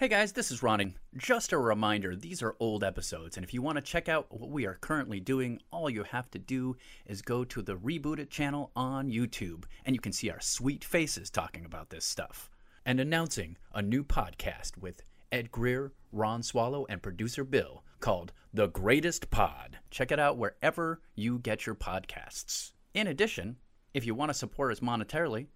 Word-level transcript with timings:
Hey 0.00 0.06
guys, 0.06 0.30
this 0.30 0.52
is 0.52 0.60
Ronning. 0.60 0.94
Just 1.16 1.52
a 1.52 1.58
reminder, 1.58 2.14
these 2.14 2.40
are 2.40 2.54
old 2.60 2.84
episodes, 2.84 3.36
and 3.36 3.42
if 3.42 3.52
you 3.52 3.60
want 3.60 3.78
to 3.78 3.82
check 3.82 4.08
out 4.08 4.28
what 4.30 4.48
we 4.48 4.64
are 4.64 4.78
currently 4.80 5.18
doing, 5.18 5.60
all 5.72 5.90
you 5.90 6.04
have 6.04 6.30
to 6.30 6.38
do 6.38 6.76
is 7.04 7.20
go 7.20 7.42
to 7.42 7.62
the 7.62 7.74
Reboot 7.74 8.20
It 8.20 8.30
channel 8.30 8.70
on 8.76 9.10
YouTube, 9.10 9.64
and 9.84 9.96
you 9.96 10.00
can 10.00 10.12
see 10.12 10.30
our 10.30 10.38
sweet 10.38 10.84
faces 10.84 11.30
talking 11.30 11.64
about 11.64 11.90
this 11.90 12.04
stuff. 12.04 12.48
And 12.86 13.00
announcing 13.00 13.56
a 13.74 13.82
new 13.82 14.04
podcast 14.04 14.78
with 14.78 15.02
Ed 15.32 15.50
Greer, 15.50 15.90
Ron 16.12 16.44
Swallow, 16.44 16.86
and 16.88 17.02
producer 17.02 17.42
Bill 17.42 17.82
called 17.98 18.32
The 18.54 18.68
Greatest 18.68 19.30
Pod. 19.30 19.78
Check 19.90 20.12
it 20.12 20.20
out 20.20 20.38
wherever 20.38 21.00
you 21.16 21.40
get 21.40 21.66
your 21.66 21.74
podcasts. 21.74 22.70
In 22.94 23.08
addition, 23.08 23.56
if 23.94 24.06
you 24.06 24.14
want 24.14 24.28
to 24.28 24.34
support 24.34 24.70
us 24.70 24.78
monetarily, 24.78 25.48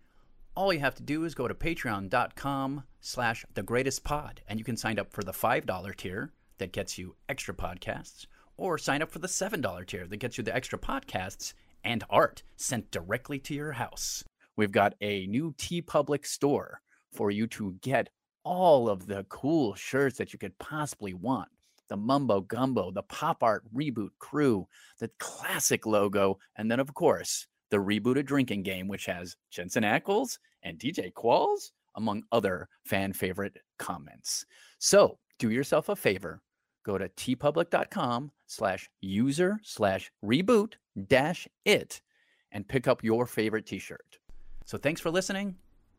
all 0.55 0.73
you 0.73 0.81
have 0.81 0.95
to 0.95 1.03
do 1.03 1.25
is 1.25 1.35
go 1.35 1.49
to 1.49 1.55
patreon.com 1.55 2.85
slash 3.01 3.45
the 3.55 3.63
greatest 3.63 4.05
pod 4.05 4.43
and 4.47 4.59
you 4.59 4.65
can 4.65 4.77
sign 4.77 4.99
up 4.99 5.13
for 5.13 5.23
the 5.23 5.33
$5 5.33 5.97
tier 5.97 6.33
that 6.59 6.73
gets 6.73 6.99
you 6.99 7.17
extra 7.29 7.55
podcasts 7.55 8.27
or 8.57 8.77
sign 8.77 9.03
up 9.03 9.11
for 9.11 9.19
the 9.19 9.29
$7 9.29 9.87
tier 9.87 10.07
that 10.07 10.19
gets 10.19 10.37
you 10.37 10.45
the 10.45 10.55
extra 10.55 10.79
podcasts 10.79 11.55
and 11.85 12.05
art 12.11 12.43
sent 12.57 12.91
directly 12.91 13.39
to 13.39 13.55
your 13.55 13.73
house. 13.73 14.23
We've 14.57 14.73
got 14.73 14.95
a 15.01 15.27
new 15.27 15.55
TeePublic 15.59 16.27
store 16.27 16.83
for 17.11 17.31
you 17.31 17.47
to 17.49 17.77
get 17.81 18.11
all 18.45 18.89
of 18.89 19.07
the 19.07 19.25
cool 19.29 19.75
shirts 19.75 20.19
that 20.19 20.33
you 20.33 20.39
could 20.39 20.59
possibly 20.59 21.15
want. 21.15 21.49
The 21.89 21.97
mumbo 21.97 22.41
gumbo 22.41 22.91
the 22.91 23.03
pop 23.03 23.43
art 23.43 23.65
reboot 23.75 24.11
crew 24.19 24.67
the 24.99 25.11
classic 25.19 25.85
logo 25.85 26.39
and 26.57 26.71
then 26.71 26.81
of 26.81 26.95
course 26.95 27.47
the 27.73 27.79
Reboot 27.79 28.19
It 28.19 28.25
drinking 28.25 28.63
game, 28.63 28.87
which 28.87 29.07
has 29.07 29.35
Jensen 29.51 29.83
Ackles 29.83 30.39
and 30.63 30.79
DJ 30.79 31.11
Qualls, 31.11 31.73
among 31.97 32.23
other 32.31 32.69
fan 32.85 33.15
favorite 33.15 33.57
comments. 33.79 34.45
So 34.79 35.19
do 35.39 35.51
yourself 35.51 35.89
a 35.89 35.97
favor. 35.97 36.43
Go 36.85 36.99
to 36.99 37.09
teepublic.com 37.09 38.31
slash 38.47 38.91
user 39.01 39.59
slash 39.65 40.13
reboot 40.23 40.75
dash 41.07 41.49
it 41.65 42.03
and 42.51 42.69
pick 42.69 42.87
up 42.87 43.03
your 43.03 43.25
favorite 43.25 43.65
t-shirt. 43.65 44.19
So 44.67 44.77
thanks 44.77 45.01
for 45.01 45.11
listening 45.11 45.57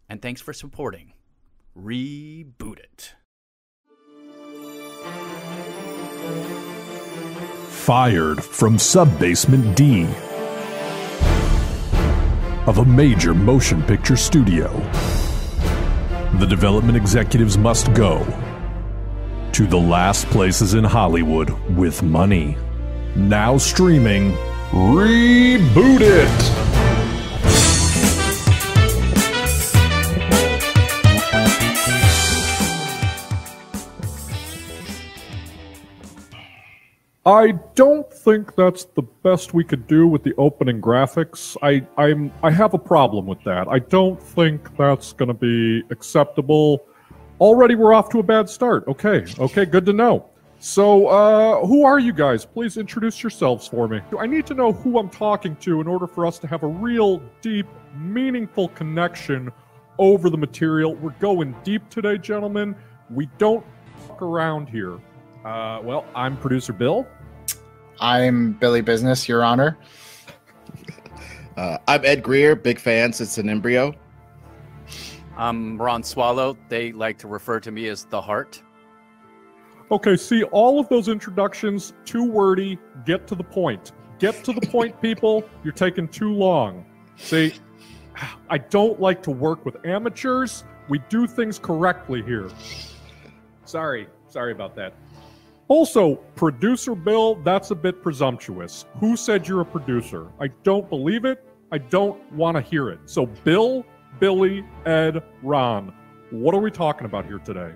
and 0.09 0.21
thanks 0.21 0.41
for 0.41 0.53
supporting 0.53 1.13
Reboot 1.75 2.79
It. 2.79 3.16
Fired 7.69 8.44
from 8.44 8.77
Subbasement 8.77 9.75
D 9.75 10.07
of 12.67 12.78
a 12.78 12.86
major 12.86 13.33
motion 13.33 13.83
picture 13.83 14.16
studio. 14.16 14.69
The 16.39 16.47
development 16.47 16.97
executives 16.97 17.58
must 17.58 17.94
go 17.94 18.25
to 19.52 19.67
the 19.67 19.78
last 19.78 20.28
places 20.28 20.73
in 20.73 20.84
Hollywood 20.84 21.50
with 21.75 22.02
money. 22.02 22.58
Now 23.16 23.58
streaming 23.58 24.31
Reboot 24.72 26.02
It! 26.02 26.82
I 37.25 37.53
don't 37.75 38.11
think 38.11 38.55
that's 38.55 38.83
the 38.83 39.02
best 39.02 39.53
we 39.53 39.63
could 39.63 39.88
do 39.88 40.07
with 40.07 40.23
the 40.23 40.33
opening 40.38 40.81
graphics. 40.81 41.55
I 41.61 41.88
I'm 42.02 42.33
I 42.43 42.52
have 42.52 42.73
a 42.73 42.77
problem 42.77 43.25
with 43.25 43.41
that. 43.45 43.69
I 43.69 43.79
don't 43.79 44.21
think 44.21 44.75
that's 44.75 45.13
going 45.13 45.29
to 45.29 45.33
be 45.33 45.83
acceptable. 45.89 46.85
Already 47.39 47.75
we're 47.75 47.94
off 47.94 48.09
to 48.09 48.19
a 48.19 48.23
bad 48.23 48.49
start. 48.49 48.85
Okay. 48.89 49.25
Okay, 49.39 49.66
good 49.66 49.85
to 49.85 49.94
know. 49.94 50.29
So, 50.59 51.07
uh, 51.07 51.66
who 51.66 51.83
are 51.83 51.99
you 51.99 52.13
guys? 52.13 52.45
Please 52.45 52.77
introduce 52.77 53.21
yourselves 53.21 53.67
for 53.67 53.89
me. 53.89 53.99
I 54.17 54.25
need 54.27 54.45
to 54.47 54.53
know 54.53 54.71
who 54.71 54.97
I'm 54.97 55.09
talking 55.09 55.57
to 55.57 55.81
in 55.81 55.88
order 55.88 56.07
for 56.07 56.25
us 56.25 56.40
to 56.40 56.47
have 56.47 56.63
a 56.63 56.67
real, 56.67 57.22
deep, 57.41 57.67
meaningful 57.97 58.69
connection 58.69 59.51
over 59.97 60.29
the 60.29 60.38
material. 60.38 60.95
We're 60.95 61.11
going 61.19 61.53
deep 61.66 61.90
today, 61.90 62.17
gentlemen. 62.17 62.78
We 63.09 63.25
don't 63.38 63.66
fuck 64.07 64.22
around 64.22 64.69
here. 64.69 65.00
Uh, 65.43 65.81
well, 65.83 66.05
I'm 66.15 66.37
producer 66.37 66.71
Bill. 66.73 67.07
I'm 67.99 68.53
Billy 68.53 68.81
Business, 68.81 69.27
Your 69.27 69.43
Honor. 69.43 69.77
Uh, 71.55 71.77
I'm 71.87 72.03
Ed 72.03 72.23
Greer, 72.23 72.55
big 72.55 72.79
fan 72.79 73.13
since 73.13 73.37
an 73.37 73.47
embryo. 73.47 73.93
I'm 75.37 75.79
Ron 75.79 76.01
Swallow. 76.01 76.57
They 76.67 76.91
like 76.91 77.19
to 77.19 77.27
refer 77.27 77.59
to 77.59 77.71
me 77.71 77.89
as 77.89 78.05
the 78.05 78.19
heart. 78.19 78.63
Okay, 79.91 80.15
see, 80.15 80.41
all 80.45 80.79
of 80.79 80.89
those 80.89 81.09
introductions, 81.09 81.93
too 82.05 82.23
wordy. 82.23 82.79
Get 83.05 83.27
to 83.27 83.35
the 83.35 83.43
point. 83.43 83.91
Get 84.17 84.43
to 84.45 84.53
the 84.53 84.61
point, 84.61 84.99
people. 85.03 85.47
You're 85.63 85.73
taking 85.73 86.07
too 86.07 86.33
long. 86.33 86.83
See, 87.17 87.53
I 88.49 88.57
don't 88.57 88.99
like 88.99 89.21
to 89.21 89.29
work 89.29 89.63
with 89.63 89.77
amateurs. 89.85 90.63
We 90.89 91.01
do 91.07 91.27
things 91.27 91.59
correctly 91.59 92.23
here. 92.23 92.49
Sorry. 93.65 94.07
Sorry 94.27 94.51
about 94.51 94.75
that. 94.77 94.95
Also, 95.73 96.17
producer 96.35 96.94
Bill, 96.94 97.34
that's 97.44 97.72
a 97.72 97.75
bit 97.75 98.03
presumptuous. 98.03 98.85
Who 99.00 99.17
said 99.17 99.47
you're 99.47 99.61
a 99.61 99.66
producer? 99.66 100.28
I 100.39 100.50
don't 100.61 100.88
believe 100.88 101.25
it. 101.25 101.44
I 101.72 101.79
don't 101.79 102.31
want 102.31 102.56
to 102.57 102.61
hear 102.61 102.89
it. 102.89 103.00
So, 103.06 103.25
Bill, 103.25 103.84
Billy, 104.19 104.63
Ed, 104.85 105.23
Ron, 105.41 105.91
what 106.29 106.53
are 106.53 106.59
we 106.59 106.69
talking 106.69 107.06
about 107.06 107.25
here 107.25 107.39
today? 107.39 107.73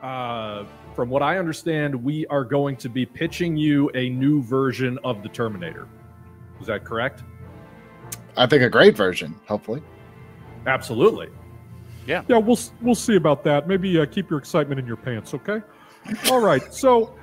Uh, 0.00 0.64
from 0.94 1.10
what 1.10 1.22
I 1.22 1.36
understand, 1.36 1.94
we 1.94 2.26
are 2.28 2.42
going 2.42 2.74
to 2.78 2.88
be 2.88 3.04
pitching 3.04 3.54
you 3.54 3.90
a 3.94 4.08
new 4.08 4.42
version 4.42 4.98
of 5.04 5.22
the 5.22 5.28
Terminator. 5.28 5.86
Is 6.58 6.68
that 6.68 6.86
correct? 6.86 7.22
I 8.34 8.46
think 8.46 8.62
a 8.62 8.70
great 8.70 8.96
version, 8.96 9.38
hopefully. 9.46 9.82
Absolutely. 10.66 11.28
Yeah. 12.06 12.22
Yeah, 12.28 12.38
we'll 12.38 12.58
we'll 12.80 12.94
see 12.94 13.16
about 13.16 13.44
that. 13.44 13.68
Maybe 13.68 14.00
uh, 14.00 14.06
keep 14.06 14.30
your 14.30 14.38
excitement 14.38 14.80
in 14.80 14.86
your 14.86 14.96
pants, 14.96 15.34
okay? 15.34 15.60
All 16.30 16.40
right. 16.40 16.72
So 16.72 17.14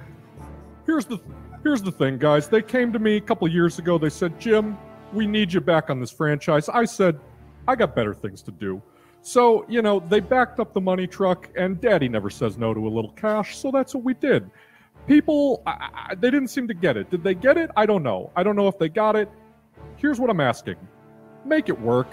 here's 0.86 1.06
the 1.06 1.20
here's 1.64 1.82
the 1.82 1.92
thing, 1.92 2.18
guys. 2.18 2.48
They 2.48 2.62
came 2.62 2.92
to 2.94 3.00
me 3.00 3.18
a 3.18 3.22
couple 3.22 3.48
years 3.48 3.80
ago. 3.80 3.98
They 3.98 4.10
said, 4.10 4.40
"Jim, 4.40 4.78
we 5.14 5.28
need 5.28 5.54
you 5.54 5.62
back 5.62 5.90
on 5.90 6.00
this 6.00 6.12
franchise." 6.12 6.70
I 6.70 6.86
said, 6.86 7.20
"I 7.68 7.76
got 7.76 7.96
better 7.96 8.14
things 8.14 8.42
to 8.44 8.52
do." 8.52 8.82
So, 9.24 9.66
you 9.70 9.84
know, 9.84 10.00
they 10.00 10.20
backed 10.20 10.60
up 10.60 10.74
the 10.74 10.82
money 10.82 11.06
truck, 11.06 11.50
and 11.56 11.80
Daddy 11.80 12.10
never 12.10 12.32
says 12.32 12.58
no 12.58 12.74
to 12.74 12.88
a 12.88 12.90
little 12.90 13.12
cash, 13.12 13.56
so 13.56 13.70
that's 13.70 13.94
what 13.94 14.04
we 14.04 14.16
did. 14.16 14.50
People, 15.06 15.62
I, 15.68 15.90
I, 16.10 16.16
they 16.16 16.32
didn't 16.32 16.48
seem 16.48 16.68
to 16.68 16.74
get 16.74 16.98
it. 16.98 17.12
Did 17.12 17.24
they 17.24 17.36
get 17.36 17.56
it? 17.58 17.70
I 17.78 17.86
don't 17.86 18.02
know. 18.02 18.32
I 18.36 18.42
don't 18.42 18.56
know 18.56 18.68
if 18.68 18.80
they 18.80 18.90
got 18.90 19.16
it. 19.16 19.30
Here's 19.98 20.20
what 20.20 20.30
I'm 20.30 20.40
asking 20.40 20.76
make 21.46 21.70
it 21.70 21.80
work. 21.80 22.08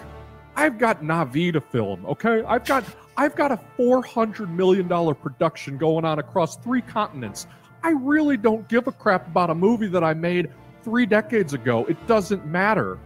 I've 0.56 0.78
got 0.78 1.02
Navi 1.02 1.52
to 1.52 1.60
film, 1.60 2.04
okay? 2.06 2.42
I've 2.44 2.64
got 2.64 2.84
I've 3.18 3.34
got 3.34 3.50
a 3.50 3.58
$400 3.76 4.48
million 4.48 4.88
production 5.16 5.76
going 5.76 6.04
on 6.04 6.20
across 6.20 6.56
three 6.56 6.80
continents. 6.80 7.48
I 7.82 7.90
really 7.90 8.36
don't 8.36 8.66
give 8.68 8.86
a 8.86 8.92
crap 8.92 9.26
about 9.26 9.50
a 9.50 9.54
movie 9.56 9.88
that 9.88 10.04
I 10.04 10.14
made 10.14 10.50
three 10.84 11.04
decades 11.04 11.52
ago. 11.52 11.84
It 11.86 12.06
doesn't 12.06 12.46
matter. 12.46 12.98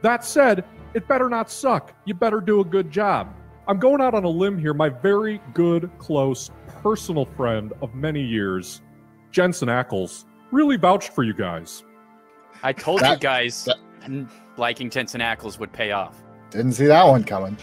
That 0.00 0.24
said, 0.24 0.64
it 0.94 1.06
better 1.06 1.28
not 1.28 1.50
suck. 1.50 1.92
You 2.06 2.14
better 2.14 2.40
do 2.40 2.60
a 2.60 2.64
good 2.64 2.90
job. 2.90 3.34
I'm 3.68 3.78
going 3.78 4.00
out 4.00 4.14
on 4.14 4.24
a 4.24 4.28
limb 4.28 4.58
here. 4.58 4.72
My 4.72 4.88
very 4.88 5.38
good, 5.52 5.90
close, 5.98 6.50
personal 6.82 7.26
friend 7.26 7.74
of 7.82 7.94
many 7.94 8.22
years, 8.22 8.80
Jensen 9.32 9.68
Ackles, 9.68 10.24
really 10.50 10.76
vouched 10.78 11.10
for 11.14 11.24
you 11.24 11.34
guys. 11.34 11.84
I 12.62 12.72
told 12.72 13.00
That- 13.00 13.12
you 13.12 13.18
guys 13.18 13.66
that- 13.66 14.26
liking 14.56 14.88
Jensen 14.88 15.20
Ackles 15.20 15.58
would 15.58 15.72
pay 15.72 15.92
off. 15.92 16.22
Didn't 16.52 16.72
see 16.74 16.86
that 16.86 17.04
one 17.06 17.24
coming. 17.24 17.56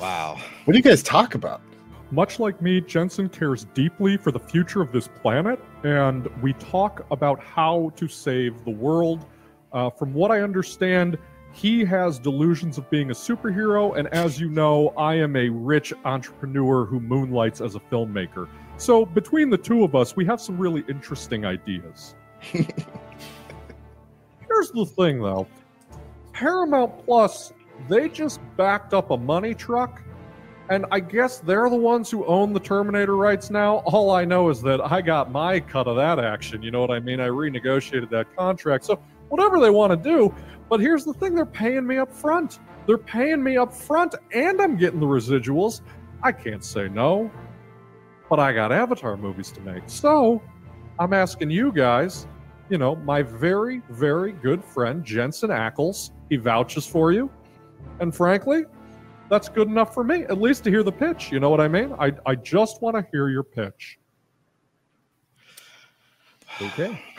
Wow. 0.00 0.38
What 0.64 0.72
do 0.72 0.78
you 0.78 0.82
guys 0.82 1.02
talk 1.02 1.34
about? 1.34 1.62
Much 2.10 2.38
like 2.38 2.60
me, 2.60 2.82
Jensen 2.82 3.30
cares 3.30 3.64
deeply 3.72 4.18
for 4.18 4.30
the 4.30 4.38
future 4.38 4.82
of 4.82 4.92
this 4.92 5.08
planet, 5.08 5.58
and 5.82 6.28
we 6.42 6.52
talk 6.54 7.06
about 7.10 7.42
how 7.42 7.90
to 7.96 8.06
save 8.06 8.64
the 8.64 8.70
world. 8.70 9.24
Uh, 9.72 9.88
from 9.88 10.12
what 10.12 10.30
I 10.30 10.42
understand, 10.42 11.16
he 11.52 11.84
has 11.86 12.18
delusions 12.18 12.76
of 12.76 12.90
being 12.90 13.10
a 13.10 13.14
superhero, 13.14 13.96
and 13.96 14.08
as 14.08 14.38
you 14.38 14.50
know, 14.50 14.90
I 14.90 15.14
am 15.14 15.36
a 15.36 15.48
rich 15.48 15.94
entrepreneur 16.04 16.84
who 16.84 17.00
moonlights 17.00 17.62
as 17.62 17.76
a 17.76 17.80
filmmaker. 17.80 18.48
So, 18.76 19.06
between 19.06 19.48
the 19.48 19.58
two 19.58 19.84
of 19.84 19.94
us, 19.94 20.14
we 20.16 20.26
have 20.26 20.40
some 20.40 20.58
really 20.58 20.84
interesting 20.88 21.46
ideas. 21.46 22.14
Here's 22.40 22.68
the 24.72 24.84
thing, 24.84 25.22
though 25.22 25.46
Paramount 26.32 27.04
Plus, 27.06 27.52
they 27.88 28.08
just 28.08 28.40
backed 28.56 28.94
up 28.94 29.10
a 29.10 29.16
money 29.16 29.54
truck 29.54 30.02
and 30.70 30.86
I 30.90 31.00
guess 31.00 31.40
they're 31.40 31.68
the 31.68 31.76
ones 31.76 32.10
who 32.10 32.24
own 32.24 32.54
the 32.54 32.60
Terminator 32.60 33.16
rights 33.16 33.50
now. 33.50 33.78
All 33.84 34.10
I 34.10 34.24
know 34.24 34.48
is 34.48 34.62
that 34.62 34.80
I 34.80 35.02
got 35.02 35.30
my 35.30 35.60
cut 35.60 35.86
of 35.86 35.96
that 35.96 36.18
action. 36.18 36.62
You 36.62 36.70
know 36.70 36.80
what 36.80 36.90
I 36.90 37.00
mean? 37.00 37.20
I 37.20 37.28
renegotiated 37.28 38.08
that 38.10 38.34
contract. 38.34 38.84
So 38.86 38.98
whatever 39.28 39.60
they 39.60 39.70
want 39.70 39.90
to 39.90 39.96
do. 39.96 40.34
But 40.70 40.80
here's 40.80 41.04
the 41.04 41.12
thing 41.12 41.34
they're 41.34 41.44
paying 41.44 41.86
me 41.86 41.98
up 41.98 42.10
front. 42.12 42.60
They're 42.86 42.96
paying 42.96 43.42
me 43.42 43.58
up 43.58 43.74
front 43.74 44.14
and 44.32 44.60
I'm 44.62 44.76
getting 44.78 45.00
the 45.00 45.06
residuals. 45.06 45.82
I 46.22 46.32
can't 46.32 46.64
say 46.64 46.88
no. 46.88 47.30
but 48.30 48.40
I 48.40 48.52
got 48.52 48.72
Avatar 48.72 49.16
movies 49.16 49.50
to 49.52 49.60
make. 49.60 49.82
So 49.86 50.42
I'm 50.98 51.12
asking 51.12 51.50
you 51.50 51.72
guys, 51.72 52.26
you 52.70 52.78
know, 52.78 52.96
my 52.96 53.22
very, 53.22 53.82
very 53.90 54.32
good 54.32 54.64
friend 54.64 55.04
Jensen 55.04 55.50
Ackles, 55.50 56.10
he 56.30 56.36
vouches 56.36 56.86
for 56.86 57.12
you. 57.12 57.30
And 58.00 58.14
frankly, 58.14 58.64
that's 59.28 59.48
good 59.48 59.68
enough 59.68 59.94
for 59.94 60.04
me, 60.04 60.22
at 60.24 60.40
least 60.40 60.64
to 60.64 60.70
hear 60.70 60.82
the 60.82 60.92
pitch. 60.92 61.30
You 61.32 61.40
know 61.40 61.50
what 61.50 61.60
I 61.60 61.68
mean? 61.68 61.94
I, 61.98 62.12
I 62.26 62.34
just 62.34 62.82
want 62.82 62.96
to 62.96 63.06
hear 63.12 63.28
your 63.28 63.42
pitch. 63.42 63.98
Okay. 66.60 67.02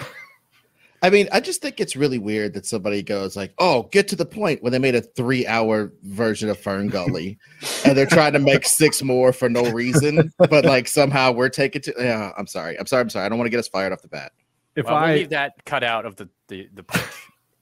I 1.01 1.12
mean, 1.12 1.27
I 1.31 1.39
just 1.39 1.62
think 1.62 1.79
it's 1.79 1.95
really 1.95 2.17
weird 2.17 2.56
that 2.56 2.65
somebody 2.65 3.03
goes 3.03 3.35
like, 3.35 3.53
"Oh, 3.59 3.83
get 3.91 4.07
to 4.07 4.15
the 4.15 4.25
point," 4.25 4.63
when 4.63 4.71
they 4.71 4.79
made 4.79 4.95
a 4.95 5.01
three-hour 5.01 5.94
version 6.01 6.50
of 6.50 6.59
FernGully, 6.59 7.38
and 7.85 7.95
they're 7.95 8.07
trying 8.07 8.33
to 8.33 8.39
make 8.39 8.65
six 8.65 9.03
more 9.03 9.31
for 9.31 9.47
no 9.47 9.69
reason, 9.71 10.33
but 10.38 10.65
like 10.65 10.88
somehow 10.88 11.31
we're 11.31 11.50
taking 11.50 11.83
to. 11.83 11.94
Yeah, 12.00 12.31
I'm 12.38 12.47
sorry. 12.47 12.79
I'm 12.79 12.88
sorry. 12.88 13.01
I'm 13.01 13.09
sorry. 13.09 13.25
I 13.25 13.29
don't 13.29 13.38
want 13.38 13.45
to 13.45 13.51
get 13.51 13.59
us 13.59 13.67
fired 13.67 13.94
off 13.94 14.01
the 14.01 14.07
bat. 14.07 14.31
If 14.75 14.85
Well, 14.85 14.95
we'll 14.95 15.03
I 15.03 15.15
leave 15.15 15.29
that 15.29 15.63
cut 15.65 15.83
out 15.83 16.07
of 16.07 16.15
the 16.15 16.27
the, 16.47 16.69
the 16.73 16.81
pitch. 16.81 17.01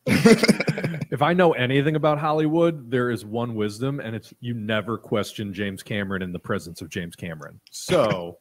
If 0.05 1.21
I 1.21 1.33
know 1.33 1.53
anything 1.53 1.95
about 1.95 2.19
Hollywood, 2.19 2.91
there 2.91 3.09
is 3.09 3.25
one 3.25 3.55
wisdom, 3.55 3.99
and 3.99 4.15
it's 4.15 4.33
you 4.41 4.53
never 4.53 4.97
question 4.97 5.53
James 5.53 5.83
Cameron 5.83 6.21
in 6.21 6.31
the 6.31 6.39
presence 6.39 6.81
of 6.81 6.89
James 6.89 7.15
Cameron. 7.15 7.59
So 7.71 8.37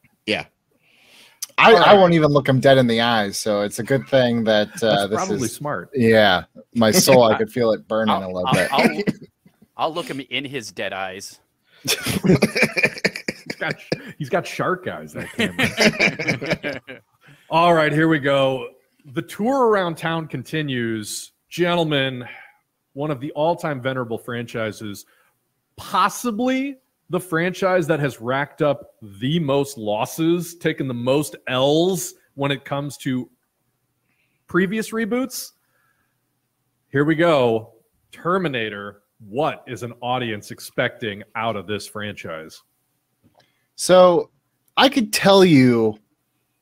I, 1.59 1.73
All 1.73 1.79
right. 1.79 1.89
I 1.89 1.95
won't 1.95 2.15
even 2.15 2.31
look 2.31 2.49
him 2.49 2.61
dead 2.61 2.79
in 2.79 2.87
the 2.87 3.01
eyes, 3.01 3.37
so 3.39 3.61
it's 3.61 3.79
a 3.79 3.83
good 3.83 4.07
thing 4.09 4.45
that 4.45 4.69
uh, 4.83 5.07
that's 5.07 5.11
this 5.11 5.17
probably 5.17 5.47
is. 5.47 5.55
smart. 5.55 5.91
Yeah, 5.95 6.45
my 6.75 6.91
soul, 6.93 7.25
I 7.25 7.37
could 7.37 7.53
feel 7.53 7.73
it 7.73 7.87
burning 7.87 8.15
I'll, 8.15 8.25
a 8.25 8.33
little 8.33 8.47
I'll, 8.47 8.55
bit. 8.55 8.69
I'll, 8.73 9.03
I'll 9.77 9.95
look 9.95 10.07
him 10.07 10.21
in 10.31 10.45
his 10.45 10.73
dead 10.73 10.93
eyes. 10.93 11.41
He's 11.85 13.57
got 13.59 13.75
he's 14.19 14.29
got 14.29 14.47
shark 14.47 14.89
eyes. 14.89 15.13
That 15.13 15.29
Cameron. 15.37 17.01
All 17.51 17.75
right, 17.75 17.93
here 17.93 18.09
we 18.09 18.19
go. 18.19 18.69
The 19.13 19.23
tour 19.23 19.67
around 19.67 19.97
town 19.97 20.27
continues. 20.27 21.32
Gentlemen, 21.53 22.25
one 22.95 23.11
of 23.11 23.21
the 23.21 23.31
all 23.33 23.55
time 23.55 23.79
venerable 23.79 24.17
franchises, 24.17 25.05
possibly 25.77 26.79
the 27.11 27.21
franchise 27.21 27.87
that 27.89 28.01
has 28.01 28.23
racked 28.23 28.63
up 28.63 28.95
the 29.03 29.39
most 29.39 29.77
losses, 29.77 30.55
taken 30.57 30.89
the 30.89 30.95
most 30.95 31.37
L's 31.49 32.15
when 32.37 32.51
it 32.51 32.65
comes 32.65 32.97
to 32.97 33.29
previous 34.47 34.93
reboots. 34.93 35.51
Here 36.89 37.05
we 37.05 37.15
go. 37.15 37.75
Terminator. 38.13 39.03
What 39.29 39.63
is 39.67 39.83
an 39.83 39.93
audience 40.01 40.53
expecting 40.53 41.23
out 41.37 41.55
of 41.55 41.67
this 41.67 41.87
franchise? 41.87 42.63
So 43.77 44.31
I 44.79 44.89
could 44.89 45.13
tell 45.13 45.45
you, 45.45 45.99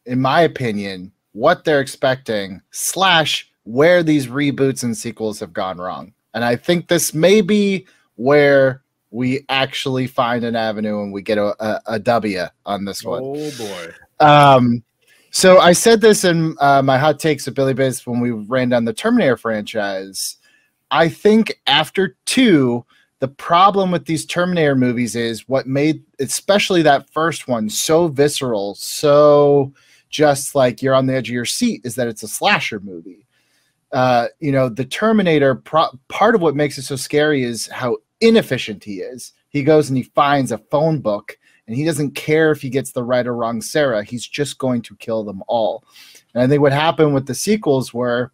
in 0.07 0.21
my 0.21 0.41
opinion, 0.41 1.13
what 1.31 1.65
they're 1.65 1.81
expecting, 1.81 2.61
slash, 2.73 3.50
where 3.65 4.03
these 4.03 4.27
reboots 4.27 4.83
and 4.83 4.97
sequels 4.97 5.41
have 5.41 5.53
gone 5.53 5.79
wrong. 5.79 6.13
And 6.35 6.45
I 6.45 6.57
think 6.57 6.89
this 6.89 7.13
may 7.13 7.41
be 7.41 7.87
where 8.17 8.83
we 9.11 9.45
actually 9.49 10.07
find 10.07 10.45
an 10.45 10.55
avenue 10.55 11.03
and 11.03 11.13
we 11.13 11.23
get 11.23 11.39
a, 11.39 11.55
a, 11.65 11.81
a 11.87 11.99
W 11.99 12.45
on 12.67 12.85
this 12.85 13.03
one. 13.03 13.23
Oh 13.25 13.51
boy. 13.59 13.93
Um, 14.25 14.83
so 15.31 15.59
I 15.59 15.73
said 15.73 16.01
this 16.01 16.25
in 16.25 16.57
uh, 16.61 16.83
my 16.83 16.99
hot 16.99 17.19
takes 17.19 17.47
of 17.47 17.55
Billy 17.55 17.75
Biz 17.75 18.07
when 18.07 18.21
we 18.21 18.31
ran 18.31 18.69
down 18.69 18.85
the 18.85 18.93
Terminator 18.93 19.37
franchise. 19.37 20.37
I 20.91 21.09
think 21.09 21.61
after 21.67 22.17
two, 22.27 22.85
the 23.21 23.29
problem 23.29 23.91
with 23.91 24.07
these 24.07 24.27
Terminator 24.27 24.75
movies 24.75 25.15
is 25.15 25.49
what 25.49 25.67
made, 25.67 26.03
especially 26.19 26.83
that 26.83 27.11
first 27.11 27.49
one, 27.49 27.69
so 27.69 28.09
visceral, 28.09 28.75
so 28.75 29.73
just 30.09 30.55
like 30.55 30.83
you're 30.83 30.95
on 30.95 31.07
the 31.07 31.15
edge 31.15 31.29
of 31.29 31.35
your 31.35 31.45
seat, 31.45 31.83
is 31.85 31.95
that 31.95 32.09
it's 32.09 32.23
a 32.23 32.29
slasher 32.29 32.81
movie. 32.81 33.27
Uh, 33.93 34.29
you 34.39 34.53
know, 34.53 34.69
the 34.69 34.85
Terminator, 34.85 35.55
pro- 35.55 35.99
part 36.09 36.35
of 36.35 36.43
what 36.43 36.55
makes 36.55 36.79
it 36.79 36.83
so 36.83 36.97
scary 36.97 37.43
is 37.43 37.67
how 37.67 37.97
inefficient 38.21 38.85
he 38.85 39.01
is. 39.01 39.33
He 39.49 39.65
goes 39.65 39.89
and 39.89 39.97
he 39.97 40.05
finds 40.05 40.53
a 40.53 40.59
phone 40.59 41.01
book 41.01 41.37
and 41.67 41.77
he 41.77 41.85
doesn't 41.85 42.15
care 42.15 42.51
if 42.51 42.63
he 42.63 42.71
gets 42.71 42.93
the 42.93 43.03
right 43.03 43.27
or 43.27 43.35
wrong 43.35 43.61
Sarah. 43.61 44.05
He's 44.05 44.27
just 44.27 44.59
going 44.59 44.83
to 44.83 44.97
kill 44.97 45.25
them 45.25 45.43
all. 45.49 45.85
And 46.35 46.43
I 46.43 46.47
think 46.47 46.61
what 46.61 46.73
happened 46.73 47.15
with 47.15 47.27
the 47.27 47.35
sequels 47.35 47.93
were 47.93 48.33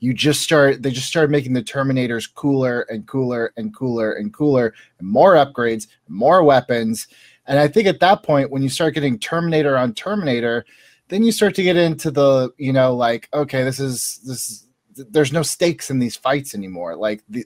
you 0.00 0.12
just 0.12 0.42
start 0.42 0.82
they 0.82 0.90
just 0.90 1.08
started 1.08 1.30
making 1.30 1.54
the 1.54 1.62
Terminators 1.62 2.32
cooler 2.32 2.82
and 2.90 3.06
cooler 3.06 3.52
and 3.56 3.74
cooler 3.74 4.12
and 4.12 4.32
cooler 4.32 4.74
and 4.98 5.08
more 5.08 5.34
upgrades, 5.34 5.86
more 6.08 6.42
weapons. 6.42 7.08
And 7.46 7.58
I 7.58 7.68
think 7.68 7.86
at 7.86 8.00
that 8.00 8.22
point, 8.22 8.50
when 8.50 8.62
you 8.62 8.68
start 8.68 8.94
getting 8.94 9.18
Terminator 9.18 9.76
on 9.76 9.94
Terminator, 9.94 10.64
then 11.08 11.22
you 11.22 11.32
start 11.32 11.54
to 11.56 11.62
get 11.62 11.76
into 11.76 12.10
the, 12.10 12.50
you 12.58 12.72
know, 12.72 12.94
like, 12.94 13.28
okay, 13.32 13.62
this 13.64 13.80
is 13.80 14.20
this 14.24 14.50
is, 14.50 14.68
there's 15.10 15.32
no 15.32 15.42
stakes 15.42 15.90
in 15.90 15.98
these 15.98 16.16
fights 16.16 16.54
anymore. 16.54 16.96
Like 16.96 17.22
the, 17.28 17.44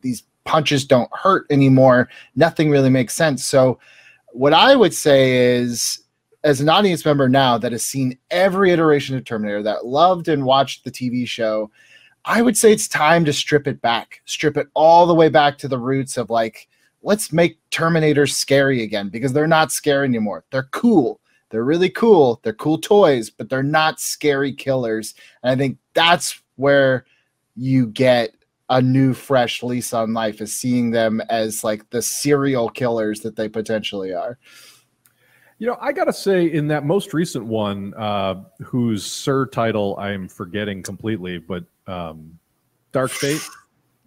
these 0.00 0.22
punches 0.44 0.84
don't 0.84 1.10
hurt 1.12 1.46
anymore. 1.50 2.08
Nothing 2.36 2.70
really 2.70 2.90
makes 2.90 3.14
sense. 3.14 3.44
So 3.44 3.78
what 4.32 4.52
I 4.52 4.74
would 4.74 4.94
say 4.94 5.56
is, 5.56 5.98
as 6.44 6.60
an 6.60 6.68
audience 6.68 7.04
member 7.04 7.28
now 7.28 7.56
that 7.58 7.72
has 7.72 7.84
seen 7.84 8.18
every 8.30 8.72
iteration 8.72 9.16
of 9.16 9.24
Terminator, 9.24 9.62
that 9.62 9.86
loved 9.86 10.28
and 10.28 10.44
watched 10.44 10.84
the 10.84 10.90
TV 10.90 11.26
show, 11.26 11.70
I 12.24 12.42
would 12.42 12.56
say 12.56 12.72
it's 12.72 12.88
time 12.88 13.24
to 13.24 13.32
strip 13.32 13.66
it 13.66 13.80
back, 13.80 14.22
strip 14.24 14.56
it 14.56 14.68
all 14.74 15.06
the 15.06 15.14
way 15.14 15.28
back 15.28 15.58
to 15.58 15.68
the 15.68 15.78
roots 15.78 16.16
of 16.16 16.30
like, 16.30 16.68
let's 17.02 17.32
make 17.32 17.58
Terminators 17.70 18.32
scary 18.32 18.82
again 18.82 19.08
because 19.08 19.32
they're 19.32 19.46
not 19.46 19.72
scary 19.72 20.06
anymore. 20.06 20.44
They're 20.50 20.68
cool. 20.72 21.20
They're 21.52 21.64
really 21.64 21.90
cool. 21.90 22.40
They're 22.42 22.54
cool 22.54 22.78
toys, 22.78 23.28
but 23.28 23.50
they're 23.50 23.62
not 23.62 24.00
scary 24.00 24.54
killers. 24.54 25.14
And 25.42 25.52
I 25.52 25.56
think 25.56 25.76
that's 25.92 26.40
where 26.56 27.04
you 27.54 27.88
get 27.88 28.34
a 28.70 28.80
new 28.80 29.12
fresh 29.12 29.62
lease 29.62 29.92
on 29.92 30.14
life 30.14 30.40
is 30.40 30.50
seeing 30.50 30.92
them 30.92 31.20
as 31.28 31.62
like 31.62 31.88
the 31.90 32.00
serial 32.00 32.70
killers 32.70 33.20
that 33.20 33.36
they 33.36 33.50
potentially 33.50 34.14
are. 34.14 34.38
You 35.58 35.66
know, 35.66 35.76
I 35.78 35.92
gotta 35.92 36.12
say, 36.12 36.46
in 36.46 36.68
that 36.68 36.86
most 36.86 37.12
recent 37.12 37.44
one, 37.44 37.92
uh, 37.98 38.44
whose 38.64 39.04
Sir 39.04 39.44
title 39.44 39.94
I'm 39.98 40.28
forgetting 40.28 40.82
completely, 40.82 41.36
but 41.36 41.64
um, 41.86 42.38
Dark 42.92 43.10
Fate, 43.10 43.46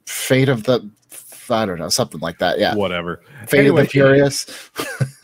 Fate 0.08 0.50
of 0.50 0.64
the 0.64 0.90
I 1.52 1.66
don't 1.66 1.80
know, 1.80 1.90
something 1.90 2.20
like 2.20 2.40
that. 2.40 2.60
Yeah. 2.60 2.76
whatever. 2.76 3.22
Fate 3.48 3.60
Anyway, 3.60 3.82
of 3.82 3.88
the 3.88 3.92
Furious. 3.92 4.70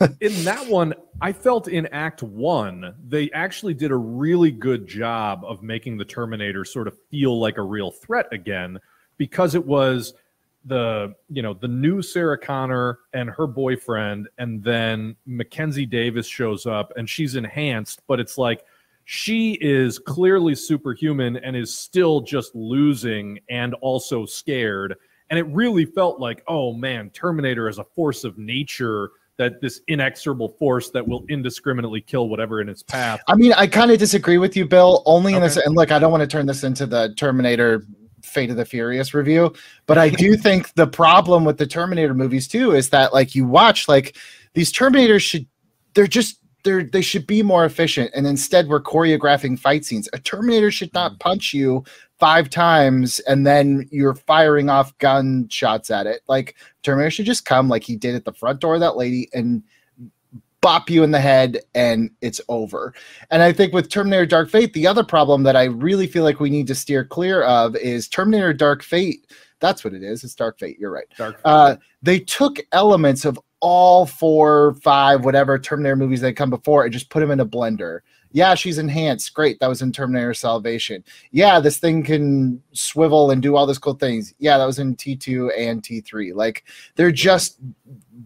In 0.20 0.44
that 0.44 0.66
one, 0.68 0.94
I 1.20 1.32
felt 1.32 1.68
in 1.68 1.86
Act 1.86 2.22
One, 2.22 2.94
they 3.08 3.30
actually 3.30 3.74
did 3.74 3.92
a 3.92 3.96
really 3.96 4.50
good 4.50 4.88
job 4.88 5.44
of 5.44 5.62
making 5.62 5.96
the 5.96 6.04
Terminator 6.04 6.64
sort 6.64 6.88
of 6.88 6.98
feel 7.10 7.38
like 7.38 7.58
a 7.58 7.62
real 7.62 7.92
threat 7.92 8.26
again, 8.32 8.80
because 9.18 9.54
it 9.54 9.64
was 9.64 10.14
the 10.64 11.14
you 11.28 11.42
know 11.42 11.54
the 11.54 11.68
new 11.68 12.02
Sarah 12.02 12.38
Connor 12.38 12.98
and 13.12 13.30
her 13.30 13.46
boyfriend, 13.46 14.28
and 14.38 14.62
then 14.62 15.14
Mackenzie 15.26 15.86
Davis 15.86 16.26
shows 16.26 16.66
up 16.66 16.92
and 16.96 17.08
she's 17.08 17.36
enhanced, 17.36 18.00
but 18.06 18.18
it's 18.18 18.38
like 18.38 18.64
she 19.04 19.58
is 19.60 19.98
clearly 19.98 20.54
superhuman 20.54 21.36
and 21.36 21.56
is 21.56 21.74
still 21.74 22.20
just 22.20 22.54
losing 22.54 23.38
and 23.48 23.74
also 23.74 24.24
scared. 24.24 24.96
And 25.30 25.38
it 25.38 25.46
really 25.46 25.84
felt 25.84 26.20
like, 26.20 26.42
oh 26.48 26.72
man, 26.72 27.10
Terminator 27.10 27.68
is 27.68 27.78
a 27.78 27.84
force 27.84 28.24
of 28.24 28.38
nature 28.38 29.10
that 29.38 29.60
this 29.60 29.80
inexorable 29.88 30.48
force 30.48 30.90
that 30.90 31.06
will 31.06 31.24
indiscriminately 31.28 32.00
kill 32.00 32.28
whatever 32.28 32.60
in 32.60 32.68
its 32.68 32.82
path. 32.82 33.20
I 33.28 33.34
mean, 33.34 33.52
I 33.54 33.66
kind 33.66 33.90
of 33.90 33.98
disagree 33.98 34.38
with 34.38 34.56
you, 34.56 34.66
Bill, 34.66 35.02
only 35.06 35.34
in 35.34 35.40
this, 35.40 35.56
and 35.56 35.74
look, 35.74 35.90
I 35.90 35.98
don't 35.98 36.10
want 36.10 36.20
to 36.20 36.26
turn 36.26 36.46
this 36.46 36.64
into 36.64 36.86
the 36.86 37.14
Terminator 37.16 37.84
Fate 38.22 38.50
of 38.50 38.56
the 38.56 38.64
Furious 38.64 39.14
review, 39.14 39.52
but 39.86 39.98
I 39.98 40.10
do 40.10 40.36
think 40.42 40.72
the 40.74 40.86
problem 40.86 41.44
with 41.44 41.58
the 41.58 41.66
Terminator 41.66 42.14
movies 42.14 42.46
too 42.46 42.72
is 42.72 42.90
that 42.90 43.12
like 43.12 43.34
you 43.34 43.46
watch 43.46 43.88
like 43.88 44.16
these 44.54 44.72
Terminators 44.72 45.22
should 45.22 45.46
they're 45.94 46.06
just 46.06 46.38
they're 46.64 46.84
they 46.84 47.02
should 47.02 47.26
be 47.26 47.42
more 47.42 47.64
efficient, 47.64 48.10
and 48.14 48.26
instead 48.26 48.68
we're 48.68 48.82
choreographing 48.82 49.58
fight 49.58 49.84
scenes. 49.84 50.08
A 50.12 50.18
Terminator 50.18 50.70
should 50.70 50.92
not 50.94 51.14
mm. 51.14 51.20
punch 51.20 51.52
you 51.52 51.84
five 52.22 52.48
times 52.48 53.18
and 53.26 53.44
then 53.44 53.88
you're 53.90 54.14
firing 54.14 54.70
off 54.70 54.96
gunshots 54.98 55.90
at 55.90 56.06
it. 56.06 56.20
Like 56.28 56.54
Terminator 56.84 57.10
should 57.10 57.26
just 57.26 57.44
come 57.44 57.68
like 57.68 57.82
he 57.82 57.96
did 57.96 58.14
at 58.14 58.24
the 58.24 58.32
front 58.32 58.60
door 58.60 58.74
of 58.74 58.80
that 58.80 58.96
lady 58.96 59.28
and 59.34 59.60
bop 60.60 60.88
you 60.88 61.02
in 61.02 61.10
the 61.10 61.20
head 61.20 61.58
and 61.74 62.12
it's 62.20 62.40
over. 62.48 62.94
And 63.32 63.42
I 63.42 63.52
think 63.52 63.72
with 63.72 63.90
Terminator 63.90 64.24
Dark 64.24 64.50
Fate, 64.50 64.72
the 64.72 64.86
other 64.86 65.02
problem 65.02 65.42
that 65.42 65.56
I 65.56 65.64
really 65.64 66.06
feel 66.06 66.22
like 66.22 66.38
we 66.38 66.48
need 66.48 66.68
to 66.68 66.76
steer 66.76 67.04
clear 67.04 67.42
of 67.42 67.74
is 67.74 68.06
Terminator 68.06 68.52
Dark 68.52 68.84
Fate. 68.84 69.26
That's 69.58 69.82
what 69.82 69.92
it 69.92 70.04
is. 70.04 70.22
It's 70.22 70.36
Dark 70.36 70.60
Fate. 70.60 70.78
You're 70.78 70.92
right. 70.92 71.08
Dark 71.18 71.40
Uh, 71.44 71.74
they 72.02 72.20
took 72.20 72.60
elements 72.70 73.24
of 73.24 73.36
all 73.58 74.06
four, 74.06 74.74
five, 74.74 75.24
whatever 75.24 75.58
Terminator 75.58 75.96
movies 75.96 76.20
that 76.20 76.34
come 76.34 76.50
before 76.50 76.84
and 76.84 76.92
just 76.92 77.10
put 77.10 77.18
them 77.18 77.32
in 77.32 77.40
a 77.40 77.46
blender. 77.46 77.98
Yeah, 78.32 78.54
she's 78.54 78.78
enhanced. 78.78 79.32
Great. 79.34 79.60
That 79.60 79.68
was 79.68 79.82
in 79.82 79.92
Terminator 79.92 80.34
Salvation. 80.34 81.04
Yeah, 81.30 81.60
this 81.60 81.78
thing 81.78 82.02
can 82.02 82.62
swivel 82.72 83.30
and 83.30 83.42
do 83.42 83.56
all 83.56 83.66
these 83.66 83.78
cool 83.78 83.94
things. 83.94 84.34
Yeah, 84.38 84.58
that 84.58 84.64
was 84.64 84.78
in 84.78 84.96
T2 84.96 85.50
and 85.56 85.82
T3. 85.82 86.34
Like 86.34 86.64
they're 86.96 87.12
just 87.12 87.58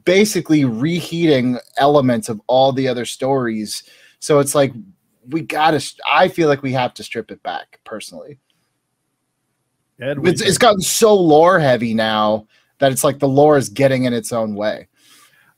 basically 0.05 0.65
reheating 0.65 1.59
elements 1.77 2.29
of 2.29 2.41
all 2.47 2.73
the 2.73 2.89
other 2.89 3.05
stories. 3.05 3.83
So 4.21 4.39
it's 4.39 4.55
like 4.55 4.73
we 5.29 5.43
gotta. 5.43 5.85
I 6.09 6.29
feel 6.29 6.49
like 6.49 6.63
we 6.63 6.73
have 6.73 6.95
to 6.95 7.03
strip 7.03 7.31
it 7.31 7.43
back 7.43 7.81
personally. 7.85 8.39
It's, 9.99 10.43
it's 10.43 10.59
gotten 10.59 10.81
so 10.81 11.15
lore 11.15 11.59
heavy 11.59 11.95
now 11.95 12.47
that 12.79 12.93
it's 12.93 13.03
like 13.03 13.19
the 13.19 13.29
lore 13.29 13.57
is 13.57 13.69
getting 13.69 14.05
in 14.05 14.13
its 14.13 14.33
own 14.33 14.55
way. 14.55 14.89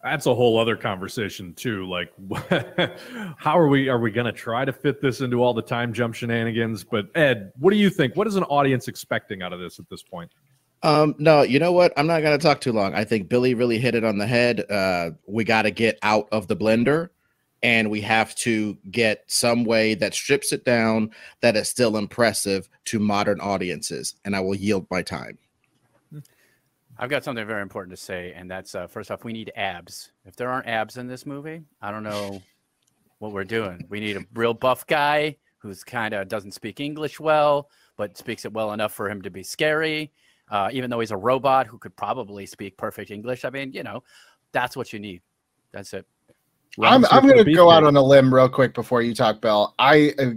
That's 0.03 0.27
a 0.27 0.35
whole 0.35 0.59
other 0.59 0.77
conversation 0.77 1.55
too. 1.55 1.89
Like, 1.89 2.13
how 3.37 3.59
are 3.59 3.69
we? 3.69 3.89
Are 3.89 3.99
we 3.99 4.11
going 4.11 4.27
to 4.27 4.33
try 4.33 4.65
to 4.65 4.73
fit 4.73 5.01
this 5.01 5.21
into 5.21 5.43
all 5.43 5.55
the 5.55 5.63
time 5.63 5.93
jump 5.93 6.15
shenanigans? 6.15 6.85
But 6.85 7.07
Ed, 7.17 7.53
what 7.59 7.71
do 7.73 7.77
you 7.77 7.91
think? 7.91 8.15
What 8.17 8.27
is 8.27 8.37
an 8.37 8.45
audience 8.45 8.89
expecting 8.89 9.43
out 9.43 9.53
of 9.53 9.61
this 9.61 9.79
at 9.79 9.89
this 9.89 10.03
point? 10.03 10.31
Um, 10.85 11.17
no, 11.19 11.43
you 11.43 11.59
know 11.59 11.73
what? 11.73 11.93
I'm 11.97 12.07
not 12.07 12.23
gonna 12.23 12.39
talk 12.39 12.61
too 12.61 12.73
long. 12.73 12.95
I 12.95 13.05
think 13.05 13.29
Billy 13.29 13.55
really 13.55 13.79
hit 13.79 13.97
it 13.97 14.05
on 14.05 14.19
the 14.19 14.27
head. 14.27 14.65
Uh, 14.71 15.11
we 15.27 15.43
got 15.43 15.63
to 15.63 15.73
get 15.73 15.99
out 16.03 16.29
of 16.31 16.47
the 16.47 16.57
blender, 16.57 17.09
and 17.65 17.91
we 17.91 18.01
have 18.03 18.37
to 18.37 18.79
get 18.91 19.25
some 19.27 19.65
way 19.65 19.95
that 19.95 20.15
strips 20.15 20.53
it 20.53 20.65
down 20.65 21.11
that 21.41 21.57
is 21.57 21.69
still 21.69 21.97
impressive 21.97 22.69
to 22.85 23.01
modern 23.01 23.41
audiences. 23.41 24.15
And 24.25 24.37
I 24.37 24.41
will 24.41 24.55
yield 24.55 24.87
my 24.91 25.03
time. 25.03 25.39
I've 26.99 27.11
got 27.11 27.23
something 27.23 27.47
very 27.47 27.63
important 27.63 27.97
to 27.97 28.03
say, 28.03 28.33
and 28.35 28.51
that's 28.51 28.75
uh, 28.75 28.89
first 28.89 29.11
off, 29.11 29.25
we 29.25 29.33
need 29.33 29.53
abs. 29.57 30.11
If 30.25 30.35
there 30.35 30.51
aren't 30.51 30.67
abs 30.67 30.97
in 30.97 31.07
this 31.07 31.27
movie, 31.27 31.63
I 31.81 31.93
don't 31.93 32.03
know 32.03 32.43
what 33.19 33.33
we're 33.33 33.45
doing. 33.45 33.87
We 33.89 34.01
need 34.01 34.17
a 34.17 34.25
real 34.35 34.53
buff 34.55 34.87
guy 34.87 35.37
who's 35.59 35.85
kind 35.85 36.15
of 36.15 36.29
doesn't 36.29 36.53
speak 36.53 36.81
English 36.81 37.21
well, 37.21 37.69
but 37.97 38.17
speaks 38.17 38.45
it 38.45 38.53
well 38.53 38.73
enough 38.73 38.93
for 38.93 39.09
him 39.09 39.23
to 39.23 39.31
be 39.31 39.43
scary. 39.43 40.13
Uh, 40.51 40.71
even 40.73 40.89
though 40.91 41.01
he's 41.01 41.11
a 41.11 41.17
robot 41.17 41.67
who 41.67 41.79
could 41.79 41.95
probably 41.95 42.47
speak 42.47 42.77
perfect 42.77 43.11
English, 43.11 43.45
I 43.45 43.51
mean, 43.51 43.73
you 43.73 43.83
know, 43.83 44.03
that's 44.53 44.77
what 44.77 44.93
you 44.93 44.99
need. 44.99 45.23
That's 45.73 45.93
it. 45.93 46.07
I'm, 46.81 47.05
I'm 47.11 47.27
going 47.27 47.45
to 47.45 47.53
go 47.53 47.71
out 47.71 47.85
on 47.85 47.97
a 47.97 48.03
limb 48.03 48.33
real 48.33 48.49
quick 48.49 48.73
before 48.73 49.03
you 49.03 49.15
talk, 49.15 49.41
Bill. 49.41 49.75
I 49.79 50.15
uh, 50.19 50.31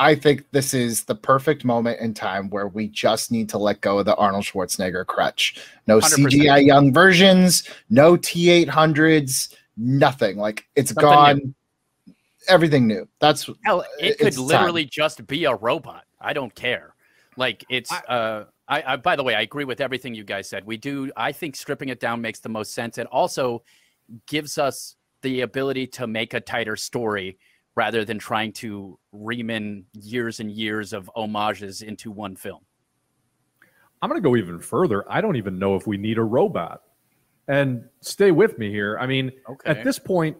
I 0.00 0.14
think 0.14 0.50
this 0.52 0.72
is 0.72 1.04
the 1.04 1.14
perfect 1.14 1.62
moment 1.62 2.00
in 2.00 2.14
time 2.14 2.48
where 2.48 2.66
we 2.68 2.88
just 2.88 3.30
need 3.30 3.50
to 3.50 3.58
let 3.58 3.82
go 3.82 3.98
of 3.98 4.06
the 4.06 4.16
Arnold 4.16 4.44
Schwarzenegger 4.44 5.04
crutch. 5.04 5.62
No 5.86 5.98
100%. 5.98 6.26
CGI 6.26 6.64
young 6.64 6.90
versions, 6.90 7.68
no 7.90 8.16
T800s, 8.16 9.54
nothing. 9.76 10.38
Like 10.38 10.64
it's 10.74 10.94
Something 10.94 11.10
gone. 11.10 11.54
Everything 12.48 12.86
new. 12.86 13.06
That's 13.20 13.50
Hell, 13.62 13.84
it 14.00 14.16
could 14.16 14.28
it's 14.28 14.36
time. 14.38 14.46
literally 14.46 14.86
just 14.86 15.26
be 15.26 15.44
a 15.44 15.54
robot. 15.54 16.04
I 16.18 16.32
don't 16.32 16.54
care. 16.54 16.94
Like 17.36 17.62
it's. 17.68 17.92
uh, 17.92 18.46
I, 18.66 18.94
I. 18.94 18.96
By 18.96 19.16
the 19.16 19.22
way, 19.22 19.34
I 19.34 19.42
agree 19.42 19.64
with 19.64 19.82
everything 19.82 20.14
you 20.14 20.24
guys 20.24 20.48
said. 20.48 20.64
We 20.64 20.78
do. 20.78 21.12
I 21.14 21.32
think 21.32 21.54
stripping 21.54 21.90
it 21.90 22.00
down 22.00 22.22
makes 22.22 22.40
the 22.40 22.48
most 22.48 22.72
sense. 22.72 22.96
It 22.96 23.06
also 23.08 23.62
gives 24.26 24.56
us 24.56 24.96
the 25.20 25.42
ability 25.42 25.88
to 25.88 26.06
make 26.06 26.32
a 26.32 26.40
tighter 26.40 26.76
story 26.76 27.36
rather 27.76 28.04
than 28.04 28.18
trying 28.18 28.52
to 28.52 28.98
ream 29.12 29.50
in 29.50 29.84
years 29.92 30.40
and 30.40 30.50
years 30.50 30.92
of 30.92 31.10
homages 31.14 31.82
into 31.82 32.10
one 32.10 32.36
film. 32.36 32.60
I'm 34.02 34.08
going 34.08 34.20
to 34.20 34.26
go 34.28 34.36
even 34.36 34.58
further. 34.60 35.04
I 35.10 35.20
don't 35.20 35.36
even 35.36 35.58
know 35.58 35.76
if 35.76 35.86
we 35.86 35.96
need 35.96 36.18
a 36.18 36.22
robot. 36.22 36.82
And 37.48 37.84
stay 38.00 38.30
with 38.30 38.58
me 38.58 38.70
here. 38.70 38.98
I 38.98 39.06
mean, 39.06 39.30
Okay. 39.48 39.70
at 39.70 39.84
this 39.84 39.98
point, 39.98 40.36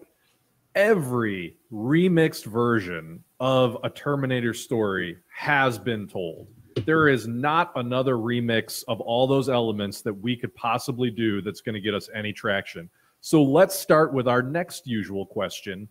every 0.75 1.57
remixed 1.71 2.45
version 2.45 3.23
of 3.39 3.77
a 3.83 3.89
Terminator 3.89 4.53
story 4.53 5.17
has 5.35 5.77
been 5.77 6.07
told. 6.07 6.47
There 6.85 7.09
is 7.09 7.27
not 7.27 7.71
another 7.75 8.15
remix 8.15 8.83
of 8.87 9.01
all 9.01 9.27
those 9.27 9.49
elements 9.49 10.01
that 10.03 10.13
we 10.13 10.37
could 10.37 10.55
possibly 10.55 11.11
do 11.11 11.41
that's 11.41 11.59
going 11.61 11.75
to 11.75 11.81
get 11.81 11.93
us 11.93 12.09
any 12.15 12.31
traction. 12.31 12.89
So 13.19 13.43
let's 13.43 13.77
start 13.77 14.13
with 14.13 14.27
our 14.27 14.41
next 14.41 14.87
usual 14.87 15.25
question 15.25 15.87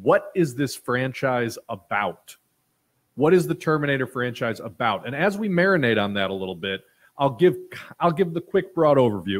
What 0.00 0.30
is 0.34 0.54
this 0.54 0.74
franchise 0.74 1.56
about? 1.68 2.36
What 3.14 3.32
is 3.32 3.46
the 3.46 3.54
Terminator 3.54 4.06
franchise 4.06 4.60
about? 4.60 5.06
And 5.06 5.14
as 5.14 5.38
we 5.38 5.48
marinate 5.48 6.02
on 6.02 6.14
that 6.14 6.30
a 6.30 6.34
little 6.34 6.56
bit, 6.56 6.82
I'll 7.16 7.30
give 7.30 7.56
I'll 8.00 8.12
give 8.12 8.34
the 8.34 8.40
quick 8.40 8.74
broad 8.74 8.96
overview. 8.96 9.38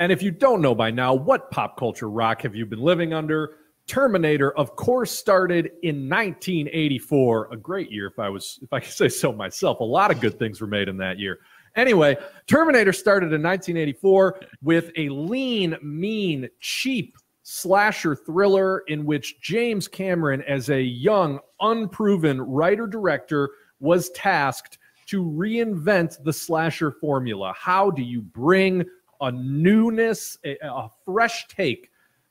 And 0.00 0.12
if 0.12 0.22
you 0.22 0.30
don't 0.30 0.60
know 0.60 0.74
by 0.74 0.90
now, 0.90 1.14
what 1.14 1.50
pop 1.50 1.78
culture 1.78 2.10
rock 2.10 2.42
have 2.42 2.54
you 2.54 2.66
been 2.66 2.82
living 2.82 3.14
under? 3.14 3.56
Terminator, 3.86 4.52
of 4.58 4.76
course, 4.76 5.10
started 5.10 5.66
in 5.82 6.08
1984. 6.08 7.48
A 7.52 7.56
great 7.56 7.90
year, 7.90 8.06
if 8.06 8.18
I 8.18 8.28
was, 8.28 8.58
if 8.62 8.72
I 8.72 8.80
could 8.80 8.92
say 8.92 9.08
so 9.08 9.32
myself. 9.32 9.80
A 9.80 9.84
lot 9.84 10.10
of 10.10 10.20
good 10.20 10.38
things 10.38 10.60
were 10.60 10.66
made 10.66 10.88
in 10.88 10.96
that 10.98 11.18
year. 11.18 11.40
Anyway, 11.76 12.16
Terminator 12.46 12.92
started 12.92 13.32
in 13.32 13.42
1984 13.42 14.40
with 14.62 14.90
a 14.96 15.08
lean, 15.08 15.76
mean, 15.82 16.48
cheap 16.60 17.16
slasher 17.44 18.16
thriller 18.16 18.80
in 18.88 19.04
which 19.04 19.40
James 19.40 19.86
Cameron, 19.86 20.42
as 20.42 20.70
a 20.70 20.80
young, 20.80 21.38
unproven 21.60 22.40
writer 22.40 22.86
director, 22.86 23.50
was 23.80 24.10
tasked 24.10 24.78
to 25.06 25.22
reinvent 25.22 26.22
the 26.24 26.32
slasher 26.32 26.90
formula. 26.90 27.54
How 27.56 27.90
do 27.90 28.02
you 28.02 28.22
bring 28.22 28.84
a 29.20 29.30
newness, 29.30 30.38
a, 30.44 30.56
a 30.62 30.88
fresh 31.04 31.46
take 31.48 31.90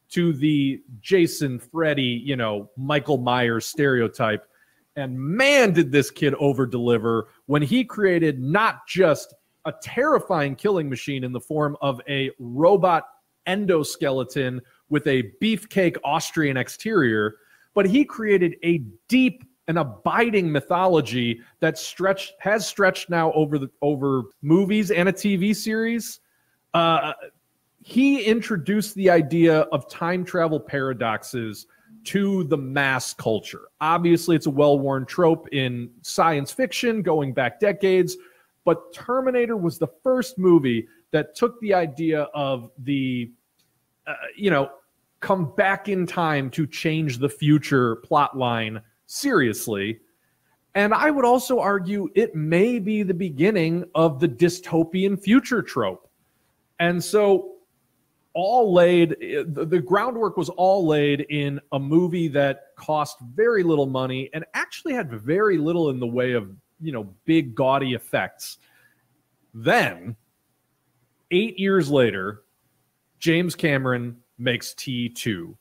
to 0.10 0.34
the 0.34 0.82
Jason, 1.00 1.60
Freddy, 1.60 2.22
you 2.26 2.36
know, 2.36 2.72
Michael 2.76 3.20
Myers 3.20 3.68
stereotype? 3.68 4.48
And 4.96 5.18
man, 5.18 5.74
did 5.74 5.92
this 5.92 6.10
kid 6.10 6.34
over 6.36 6.66
deliver 6.66 7.28
when 7.46 7.62
he 7.62 7.84
created 7.84 8.42
not 8.42 8.88
just 8.88 9.36
a 9.66 9.74
terrifying 9.84 10.56
killing 10.56 10.90
machine 10.90 11.24
in 11.24 11.32
the 11.32 11.40
form 11.40 11.78
of 11.82 12.02
a 12.10 12.32
robot 12.40 13.06
endoskeleton 13.48 14.60
with 14.94 15.08
a 15.08 15.24
beefcake 15.42 15.98
Austrian 16.04 16.56
exterior, 16.56 17.38
but 17.74 17.88
he 17.88 18.06
created 18.06 18.56
a 18.64 18.78
deep 19.08 19.44
and 19.68 19.80
abiding 19.80 20.52
mythology 20.52 21.42
that 21.62 21.80
stretched 21.80 22.34
has 22.38 22.68
stretched 22.68 23.10
now 23.10 23.32
over 23.34 23.58
the 23.58 23.72
over 23.82 24.26
movies 24.44 24.92
and 24.92 25.10
a 25.10 25.12
TV 25.12 25.56
series. 25.56 26.20
Uh, 26.76 27.14
he 27.82 28.24
introduced 28.24 28.94
the 28.94 29.10
idea 29.10 29.62
of 29.72 29.90
time 29.90 30.24
travel 30.24 30.60
paradoxes 30.60 31.66
to 32.04 32.44
the 32.44 32.58
mass 32.58 33.16
culture. 33.16 33.70
Obviously, 33.82 34.36
it's 34.36 34.46
a 34.46 34.52
well 34.52 34.78
worn 34.78 35.08
trope 35.08 35.48
in 35.52 35.90
science 36.04 36.52
fiction 36.52 37.02
going 37.02 37.34
back 37.34 37.60
decades, 37.60 38.16
but 38.64 38.94
Terminator 38.94 39.58
was 39.58 39.80
the 39.80 39.88
first 40.04 40.38
movie 40.38 40.88
that 41.10 41.34
took 41.34 41.60
the 41.62 41.74
idea 41.74 42.28
of 42.36 42.70
the, 42.78 43.32
uh, 44.06 44.14
you 44.38 44.52
know, 44.52 44.70
come 45.24 45.56
back 45.56 45.88
in 45.88 46.06
time 46.06 46.50
to 46.52 46.68
change 46.68 47.18
the 47.18 47.30
future 47.30 47.96
plot 47.98 48.38
line 48.38 48.82
seriously. 49.08 50.00
And 50.76 50.94
I 50.94 51.10
would 51.12 51.24
also 51.24 51.60
argue 51.60 52.10
it 52.14 52.36
may 52.36 52.78
be 52.78 53.04
the 53.04 53.14
beginning 53.14 53.86
of 53.96 54.20
the 54.20 54.28
dystopian 54.28 55.20
future 55.20 55.62
trope. 55.62 56.10
And 56.80 57.02
so 57.02 57.52
all 58.34 58.74
laid 58.74 59.16
the 59.20 59.84
groundwork 59.86 60.38
was 60.38 60.50
all 60.50 60.88
laid 60.88 61.22
in 61.30 61.62
a 61.72 61.80
movie 61.80 62.28
that 62.28 62.76
cost 62.76 63.18
very 63.36 63.64
little 63.64 63.86
money 63.86 64.30
and 64.34 64.44
actually 64.56 64.94
had 64.94 65.12
very 65.12 65.58
little 65.58 65.92
in 65.92 66.00
the 66.00 66.08
way 66.08 66.32
of 66.32 66.50
you 66.82 66.92
know 66.92 67.04
big 67.26 67.54
gaudy 67.54 67.94
effects 67.94 68.58
then 69.54 70.16
8 71.30 71.60
years 71.60 71.92
later 71.92 72.42
James 73.20 73.54
Cameron 73.54 74.23
makes 74.44 74.74
T2 74.74 75.56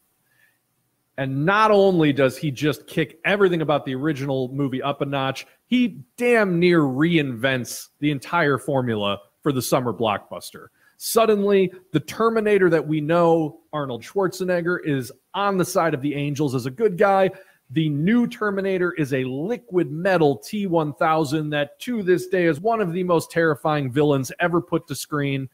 and 1.18 1.44
not 1.44 1.70
only 1.70 2.12
does 2.12 2.38
he 2.38 2.50
just 2.50 2.86
kick 2.86 3.18
everything 3.24 3.60
about 3.60 3.84
the 3.84 3.94
original 3.94 4.48
movie 4.48 4.82
up 4.82 5.02
a 5.02 5.06
notch 5.06 5.46
he 5.66 6.00
damn 6.16 6.58
near 6.58 6.80
reinvents 6.80 7.88
the 8.00 8.10
entire 8.10 8.58
formula 8.58 9.18
for 9.42 9.52
the 9.52 9.62
summer 9.62 9.92
blockbuster 9.92 10.68
Suddenly, 11.04 11.72
the 11.90 11.98
Terminator 11.98 12.70
that 12.70 12.86
we 12.86 13.00
know, 13.00 13.62
Arnold 13.72 14.04
Schwarzenegger, 14.04 14.78
is 14.84 15.10
on 15.34 15.56
the 15.58 15.64
side 15.64 15.94
of 15.94 16.00
the 16.00 16.14
Angels 16.14 16.54
as 16.54 16.64
a 16.66 16.70
good 16.70 16.96
guy. 16.96 17.28
The 17.70 17.88
new 17.88 18.28
Terminator 18.28 18.92
is 18.92 19.12
a 19.12 19.24
liquid 19.24 19.90
metal 19.90 20.36
T 20.36 20.68
1000 20.68 21.50
that 21.50 21.76
to 21.80 22.04
this 22.04 22.28
day 22.28 22.44
is 22.44 22.60
one 22.60 22.80
of 22.80 22.92
the 22.92 23.02
most 23.02 23.32
terrifying 23.32 23.90
villains 23.90 24.30
ever 24.38 24.60
put 24.60 24.86
to 24.86 24.94
screen. 24.94 25.48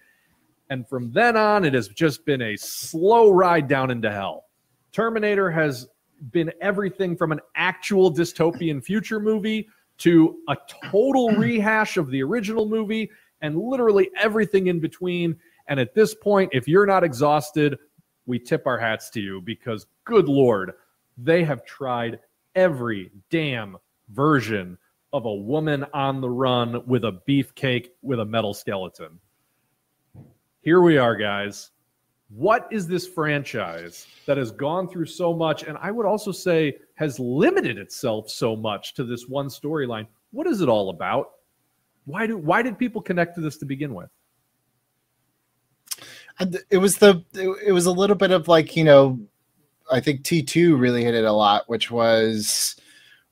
And 0.71 0.89
from 0.89 1.13
then 1.13 1.37
on, 1.37 1.65
it 1.65 1.75
has 1.75 1.89
just 1.89 2.25
been 2.25 2.43
a 2.43 2.57
slow 2.57 3.31
ride 3.31 3.69
down 3.69 3.91
into 3.91 4.11
hell. 4.11 4.45
Terminator 4.93 5.51
has 5.51 5.89
been 6.31 6.53
everything 6.61 7.17
from 7.17 7.33
an 7.33 7.41
actual 7.55 8.13
dystopian 8.13 8.83
future 8.83 9.21
movie 9.21 9.69
to 9.99 10.37
a 10.49 10.57
total 10.91 11.29
rehash 11.37 11.97
of 11.97 12.11
the 12.11 12.23
original 12.23 12.67
movie 12.69 13.11
and 13.41 13.59
literally 13.59 14.11
everything 14.17 14.67
in 14.67 14.81
between. 14.81 15.37
And 15.69 15.79
at 15.79 15.95
this 15.95 16.15
point, 16.15 16.51
if 16.53 16.67
you're 16.67 16.87
not 16.87 17.05
exhausted, 17.05 17.79
we 18.27 18.39
tip 18.39 18.67
our 18.67 18.79
hats 18.79 19.11
to 19.11 19.21
you 19.21 19.41
because, 19.41 19.87
good 20.05 20.29
Lord, 20.29 20.73
they 21.17 21.45
have 21.45 21.65
tried 21.65 22.21
every 22.55 23.11
damn 23.31 23.77
version 24.11 24.77
of 25.13 25.25
a 25.25 25.35
woman 25.35 25.87
on 25.95 26.21
the 26.21 26.29
run 26.29 26.87
with 26.87 27.05
a 27.05 27.21
beefcake 27.27 27.89
with 28.03 28.21
a 28.21 28.25
metal 28.25 28.53
skeleton. 28.53 29.19
Here 30.69 30.83
we 30.83 30.99
are, 30.99 31.17
guys. 31.17 31.71
What 32.29 32.69
is 32.71 32.87
this 32.87 33.07
franchise 33.07 34.07
that 34.27 34.37
has 34.37 34.51
gone 34.51 34.87
through 34.87 35.07
so 35.07 35.33
much, 35.33 35.63
and 35.63 35.79
I 35.81 35.91
would 35.91 36.05
also 36.05 36.31
say 36.31 36.77
has 36.97 37.19
limited 37.19 37.79
itself 37.79 38.29
so 38.29 38.55
much 38.55 38.93
to 38.97 39.05
this 39.05 39.29
one 39.29 39.47
storyline? 39.47 40.07
What 40.31 40.47
is 40.47 40.61
it 40.61 40.69
all 40.69 40.91
about? 40.91 41.31
Why 42.05 42.27
do 42.27 42.37
why 42.37 42.61
did 42.61 42.79
people 42.79 43.01
connect 43.01 43.35
to 43.37 43.41
this 43.41 43.57
to 43.57 43.65
begin 43.65 43.95
with? 43.95 44.11
It 46.69 46.77
was 46.77 46.99
the 46.99 47.25
it 47.35 47.73
was 47.73 47.87
a 47.87 47.91
little 47.91 48.15
bit 48.15 48.31
of 48.31 48.47
like 48.47 48.77
you 48.77 48.85
know 48.85 49.19
i 49.91 50.01
think 50.01 50.21
t2 50.21 50.79
really 50.79 51.03
hit 51.03 51.15
it 51.15 51.25
a 51.25 51.33
lot 51.33 51.67
which 51.69 51.91
was 51.91 52.77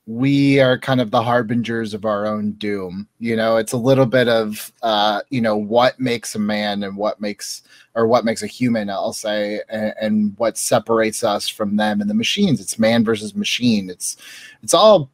we 0.07 0.61
are 0.61 0.79
kind 0.79 1.01
of 1.01 1.11
the 1.11 1.21
harbingers 1.21 1.93
of 1.93 2.05
our 2.05 2.25
own 2.25 2.53
doom. 2.53 3.09
You 3.19 3.35
know 3.35 3.57
it's 3.57 3.73
a 3.73 3.77
little 3.77 4.05
bit 4.05 4.29
of 4.29 4.71
uh 4.81 5.21
you 5.29 5.41
know 5.41 5.57
what 5.57 5.99
makes 5.99 6.33
a 6.33 6.39
man 6.39 6.83
and 6.83 6.95
what 6.95 7.19
makes 7.19 7.63
or 7.93 8.07
what 8.07 8.23
makes 8.23 8.41
a 8.41 8.47
human 8.47 8.89
i'll 8.89 9.11
say 9.11 9.61
and, 9.69 9.93
and 9.99 10.37
what 10.37 10.57
separates 10.57 11.23
us 11.23 11.49
from 11.49 11.75
them 11.75 11.99
and 11.99 12.09
the 12.09 12.13
machines. 12.13 12.61
It's 12.61 12.79
man 12.79 13.03
versus 13.03 13.35
machine. 13.35 13.89
It's 13.89 14.15
it's 14.63 14.73
all 14.73 15.11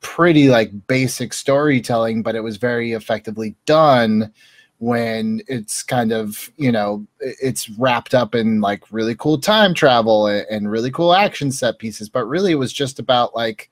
pretty 0.00 0.48
like 0.48 0.86
basic 0.88 1.32
storytelling 1.32 2.22
but 2.22 2.34
it 2.34 2.42
was 2.42 2.56
very 2.56 2.92
effectively 2.92 3.54
done 3.66 4.32
when 4.78 5.42
it's 5.46 5.82
kind 5.82 6.10
of 6.10 6.50
you 6.56 6.72
know 6.72 7.06
it's 7.20 7.68
wrapped 7.70 8.14
up 8.14 8.34
in 8.34 8.62
like 8.62 8.82
really 8.90 9.14
cool 9.14 9.38
time 9.38 9.74
travel 9.74 10.26
and, 10.26 10.70
really 10.70 10.90
cool 10.90 11.14
action 11.14 11.52
set 11.52 11.78
pieces. 11.78 12.08
But 12.08 12.24
really 12.24 12.52
it 12.52 12.56
was 12.56 12.72
just 12.72 12.98
about 12.98 13.34
like 13.34 13.70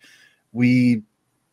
we 0.52 1.02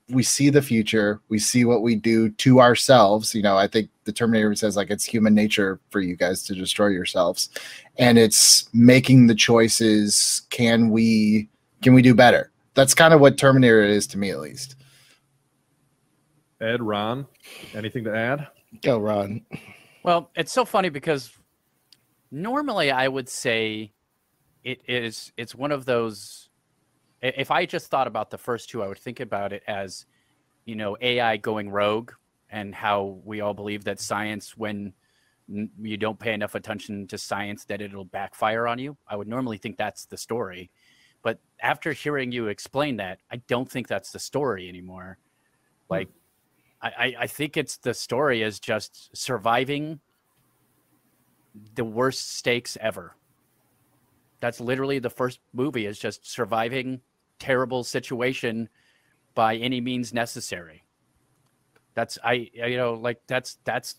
we 0.09 0.23
see 0.23 0.49
the 0.49 0.61
future. 0.61 1.21
We 1.27 1.37
see 1.37 1.65
what 1.65 1.81
we 1.81 1.95
do 1.95 2.29
to 2.29 2.59
ourselves. 2.61 3.35
You 3.35 3.41
know 3.41 3.57
i 3.57 3.67
think 3.67 3.89
the 4.05 4.11
terminator 4.11 4.55
says 4.55 4.77
like 4.77 4.89
it's 4.89 5.03
human 5.03 5.35
nature 5.35 5.79
for 5.89 5.99
you 5.99 6.15
guys 6.15 6.43
to 6.43 6.55
destroy 6.55 6.87
yourselves. 6.87 7.49
And 7.97 8.17
it's 8.17 8.69
making 8.73 9.27
the 9.27 9.35
choices. 9.35 10.43
Can 10.49 10.89
we 10.89 11.49
can 11.81 11.93
we 11.93 12.01
do 12.01 12.15
better? 12.15 12.51
That's 12.73 12.93
kind 12.93 13.13
of 13.13 13.19
what 13.19 13.37
terminator 13.37 13.83
is 13.83 14.07
to 14.07 14.17
me 14.17 14.29
at 14.31 14.39
least. 14.39 14.75
Ed 16.61 16.81
ron 16.81 17.27
anything 17.73 18.03
to 18.05 18.15
add? 18.15 18.47
Go, 18.81 18.99
Ron. 18.99 19.41
Well, 20.03 20.31
it's 20.35 20.51
so 20.51 20.65
funny 20.65 20.89
because 20.89 21.31
normally 22.31 22.91
I 22.91 23.07
would 23.07 23.29
say 23.29 23.91
it 24.63 24.81
is 24.87 25.31
it's 25.37 25.55
one 25.55 25.71
of 25.71 25.85
those 25.85 26.46
if 27.21 27.51
I 27.51 27.65
just 27.65 27.88
thought 27.88 28.07
about 28.07 28.29
the 28.29 28.38
first 28.38 28.69
two, 28.69 28.83
I 28.83 28.88
would 28.88 29.00
think 29.00 29.19
about 29.19 29.53
it 29.53 29.63
as, 29.67 30.05
you 30.65 30.75
know, 30.75 30.97
AI 31.01 31.38
going 31.38 31.69
rogue 31.69 32.12
and 32.50 32.74
how 32.74 33.19
we 33.24 33.41
all 33.41 33.53
believe 33.53 33.83
that 33.86 34.00
science, 34.00 34.57
when 34.57 34.93
you 35.47 35.97
don't 35.97 36.19
pay 36.19 36.33
enough 36.33 36.55
attention 36.55 37.07
to 37.07 37.17
science, 37.17 37.65
that 37.65 37.81
it'll 37.81 38.05
backfire 38.05 38.67
on 38.67 38.79
you. 38.79 38.97
I 39.07 39.15
would 39.15 39.27
normally 39.27 39.57
think 39.57 39.77
that's 39.77 40.05
the 40.05 40.17
story. 40.17 40.69
But 41.24 41.39
after 41.62 41.93
hearing 41.93 42.31
you 42.31 42.47
explain 42.47 42.97
that, 42.97 43.19
I 43.31 43.38
don't 43.47 43.69
think 43.69 43.88
that's 43.88 44.12
the 44.12 44.19
story 44.19 44.69
anymore. 44.69 45.17
Hmm. 45.88 45.93
Like, 45.93 46.09
I, 46.79 47.15
I 47.19 47.27
think 47.27 47.57
it's 47.57 47.77
the 47.77 47.95
story 47.95 48.43
is 48.43 48.59
just 48.59 49.09
surviving 49.17 50.00
the 51.74 51.83
worst 51.83 52.36
stakes 52.36 52.77
ever. 52.79 53.15
That's 54.41 54.59
literally 54.59 55.00
the 55.00 55.09
first 55.09 55.39
movie 55.53 55.88
is 55.88 55.97
just 55.97 56.29
surviving 56.29 57.01
terrible 57.39 57.84
situation 57.84 58.70
by 59.36 59.56
any 59.58 59.82
means 59.82 60.13
necessary. 60.13 60.84
That's 61.94 62.17
I 62.24 62.50
you 62.53 62.77
know 62.77 62.94
like 62.94 63.20
that's 63.27 63.58
that's 63.63 63.96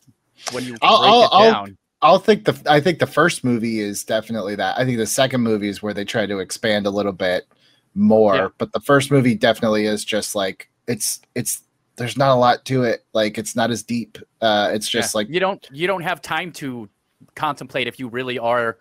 when 0.53 0.65
you 0.65 0.71
break 0.71 0.81
I'll, 0.83 1.03
it 1.03 1.29
I'll, 1.33 1.53
down. 1.53 1.77
I'll, 2.03 2.13
I'll 2.13 2.19
think 2.19 2.45
the 2.45 2.61
I 2.67 2.81
think 2.81 2.99
the 2.99 3.07
first 3.07 3.45
movie 3.45 3.81
is 3.81 4.05
definitely 4.05 4.55
that. 4.57 4.79
I 4.79 4.85
think 4.85 4.99
the 4.99 5.07
second 5.07 5.41
movie 5.41 5.69
is 5.69 5.83
where 5.83 5.95
they 5.95 6.05
try 6.05 6.27
to 6.27 6.39
expand 6.39 6.87
a 6.87 6.91
little 6.91 7.13
bit 7.13 7.47
more, 7.95 8.37
Yeah. 8.37 8.49
but 8.59 8.73
the 8.73 8.81
first 8.81 9.11
movie 9.11 9.35
definitely 9.35 9.87
is 9.87 10.05
just 10.05 10.35
like 10.35 10.71
it's 10.87 11.21
it's 11.35 11.63
there's 11.97 12.17
not 12.17 12.31
a 12.31 12.39
lot 12.39 12.65
to 12.67 12.85
it. 12.85 13.05
Like 13.13 13.39
it's 13.39 13.57
not 13.57 13.71
as 13.73 13.83
deep. 13.83 14.19
Uh, 14.41 14.71
it's 14.73 14.89
just 14.89 15.15
Yeah. 15.15 15.19
like 15.19 15.29
you 15.29 15.41
don't 15.41 15.67
you 15.73 15.87
don't 15.89 16.03
have 16.03 16.23
time 16.23 16.53
to 16.53 16.89
contemplate 17.35 17.89
if 17.89 17.99
you 17.99 18.09
really 18.09 18.39
are 18.39 18.79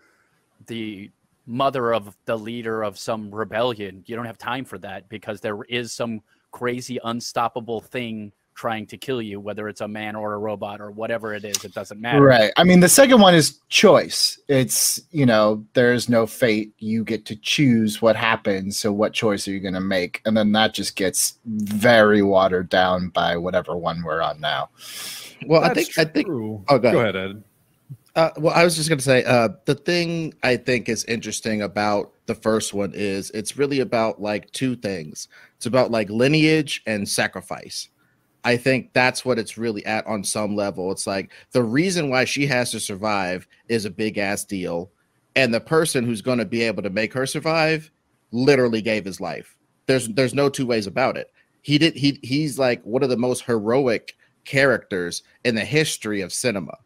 the 0.66 1.10
mother 1.48 1.94
of 1.94 2.14
the 2.26 2.36
leader 2.36 2.82
of 2.82 2.98
some 2.98 3.34
rebellion. 3.34 4.04
You 4.06 4.14
don't 4.14 4.26
have 4.26 4.38
time 4.38 4.64
for 4.64 4.78
that 4.78 5.08
because 5.08 5.40
there 5.40 5.64
is 5.64 5.92
some 5.92 6.20
crazy 6.52 6.98
unstoppable 7.02 7.80
thing 7.80 8.32
trying 8.54 8.84
to 8.84 8.96
kill 8.96 9.22
you, 9.22 9.38
whether 9.38 9.68
it's 9.68 9.80
a 9.80 9.88
man 9.88 10.16
or 10.16 10.34
a 10.34 10.38
robot 10.38 10.80
or 10.80 10.90
whatever 10.90 11.32
it 11.32 11.44
is. 11.44 11.64
It 11.64 11.72
doesn't 11.72 12.00
matter. 12.00 12.20
right. 12.20 12.52
I 12.56 12.64
mean, 12.64 12.80
the 12.80 12.88
second 12.88 13.20
one 13.20 13.34
is 13.34 13.60
choice. 13.68 14.38
It's 14.48 15.00
you 15.10 15.24
know 15.24 15.64
there's 15.72 16.08
no 16.08 16.26
fate. 16.26 16.72
You 16.78 17.02
get 17.04 17.24
to 17.26 17.36
choose 17.36 18.02
what 18.02 18.16
happens. 18.16 18.78
So 18.78 18.92
what 18.92 19.14
choice 19.14 19.48
are 19.48 19.52
you 19.52 19.60
going 19.60 19.74
to 19.74 19.80
make? 19.80 20.20
And 20.26 20.36
then 20.36 20.52
that 20.52 20.74
just 20.74 20.96
gets 20.96 21.38
very 21.46 22.20
watered 22.20 22.68
down 22.68 23.08
by 23.08 23.36
whatever 23.36 23.76
one 23.76 24.02
we're 24.02 24.20
on 24.20 24.40
now. 24.40 24.70
Well, 25.46 25.62
I 25.62 25.72
That's 25.72 25.94
think 25.94 25.98
I 25.98 26.10
think. 26.10 26.28
Oh, 26.28 26.78
go 26.78 26.92
go 26.92 27.00
ahead, 27.00 27.16
Ed. 27.16 27.44
Uh, 28.18 28.32
well, 28.38 28.52
I 28.52 28.64
was 28.64 28.74
just 28.74 28.88
going 28.88 28.98
to 28.98 29.04
say 29.04 29.22
uh, 29.22 29.50
the 29.66 29.76
thing 29.76 30.34
I 30.42 30.56
think 30.56 30.88
is 30.88 31.04
interesting 31.04 31.62
about 31.62 32.10
the 32.26 32.34
first 32.34 32.74
one 32.74 32.90
is 32.92 33.30
it's 33.30 33.56
really 33.56 33.78
about 33.78 34.20
like 34.20 34.50
two 34.50 34.74
things. 34.74 35.28
It's 35.54 35.66
about 35.66 35.92
like 35.92 36.10
lineage 36.10 36.82
and 36.84 37.08
sacrifice. 37.08 37.90
I 38.42 38.56
think 38.56 38.92
that's 38.92 39.24
what 39.24 39.38
it's 39.38 39.56
really 39.56 39.86
at 39.86 40.04
on 40.08 40.24
some 40.24 40.56
level. 40.56 40.90
It's 40.90 41.06
like 41.06 41.30
the 41.52 41.62
reason 41.62 42.10
why 42.10 42.24
she 42.24 42.44
has 42.46 42.72
to 42.72 42.80
survive 42.80 43.46
is 43.68 43.84
a 43.84 43.90
big 43.90 44.18
ass 44.18 44.44
deal, 44.44 44.90
and 45.36 45.54
the 45.54 45.60
person 45.60 46.04
who's 46.04 46.20
going 46.20 46.38
to 46.38 46.44
be 46.44 46.62
able 46.62 46.82
to 46.82 46.90
make 46.90 47.12
her 47.12 47.24
survive 47.24 47.88
literally 48.32 48.82
gave 48.82 49.04
his 49.04 49.20
life. 49.20 49.56
There's 49.86 50.08
there's 50.08 50.34
no 50.34 50.48
two 50.48 50.66
ways 50.66 50.88
about 50.88 51.16
it. 51.16 51.30
He 51.62 51.78
did 51.78 51.94
he 51.94 52.18
he's 52.24 52.58
like 52.58 52.82
one 52.82 53.04
of 53.04 53.10
the 53.10 53.16
most 53.16 53.44
heroic 53.44 54.16
characters 54.44 55.22
in 55.44 55.54
the 55.54 55.64
history 55.64 56.20
of 56.20 56.32
cinema 56.32 56.78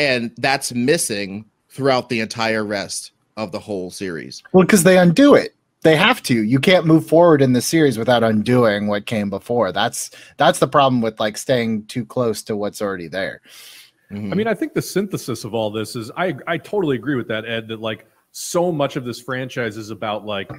and 0.00 0.32
that's 0.38 0.72
missing 0.72 1.44
throughout 1.68 2.08
the 2.08 2.20
entire 2.20 2.64
rest 2.64 3.12
of 3.36 3.52
the 3.52 3.58
whole 3.58 3.90
series. 3.90 4.42
Well, 4.52 4.64
because 4.64 4.82
they 4.82 4.96
undo 4.96 5.34
it. 5.34 5.54
They 5.82 5.94
have 5.94 6.22
to. 6.24 6.42
You 6.42 6.58
can't 6.58 6.86
move 6.86 7.06
forward 7.06 7.42
in 7.42 7.52
the 7.52 7.60
series 7.60 7.98
without 7.98 8.24
undoing 8.24 8.86
what 8.86 9.04
came 9.04 9.28
before. 9.30 9.72
That's 9.72 10.10
that's 10.38 10.58
the 10.58 10.68
problem 10.68 11.02
with 11.02 11.20
like 11.20 11.36
staying 11.36 11.86
too 11.86 12.04
close 12.04 12.42
to 12.44 12.56
what's 12.56 12.80
already 12.80 13.08
there. 13.08 13.42
Mm-hmm. 14.10 14.32
I 14.32 14.36
mean, 14.36 14.48
I 14.48 14.54
think 14.54 14.72
the 14.72 14.82
synthesis 14.82 15.44
of 15.44 15.54
all 15.54 15.70
this 15.70 15.96
is 15.96 16.10
I 16.16 16.34
I 16.46 16.56
totally 16.56 16.96
agree 16.96 17.16
with 17.16 17.28
that, 17.28 17.44
Ed, 17.46 17.68
that 17.68 17.80
like 17.80 18.06
so 18.32 18.72
much 18.72 18.96
of 18.96 19.04
this 19.04 19.20
franchise 19.20 19.76
is 19.76 19.90
about 19.90 20.24
like 20.24 20.50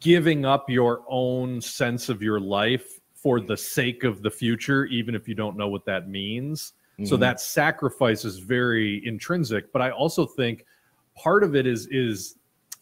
giving 0.00 0.44
up 0.44 0.68
your 0.68 1.02
own 1.08 1.60
sense 1.60 2.08
of 2.10 2.22
your 2.22 2.40
life 2.40 3.00
for 3.14 3.40
the 3.40 3.56
sake 3.56 4.04
of 4.04 4.22
the 4.22 4.30
future, 4.30 4.84
even 4.86 5.14
if 5.14 5.26
you 5.28 5.34
don't 5.34 5.56
know 5.56 5.68
what 5.68 5.84
that 5.86 6.08
means. 6.08 6.74
So 7.04 7.16
Mhm. 7.16 7.20
that 7.20 7.40
sacrifice 7.40 8.24
is 8.24 8.38
very 8.38 9.06
intrinsic. 9.06 9.70
But 9.72 9.82
I 9.82 9.90
also 9.90 10.24
think 10.24 10.64
part 11.14 11.44
of 11.44 11.54
it 11.54 11.66
is 11.66 11.86
is 11.90 12.36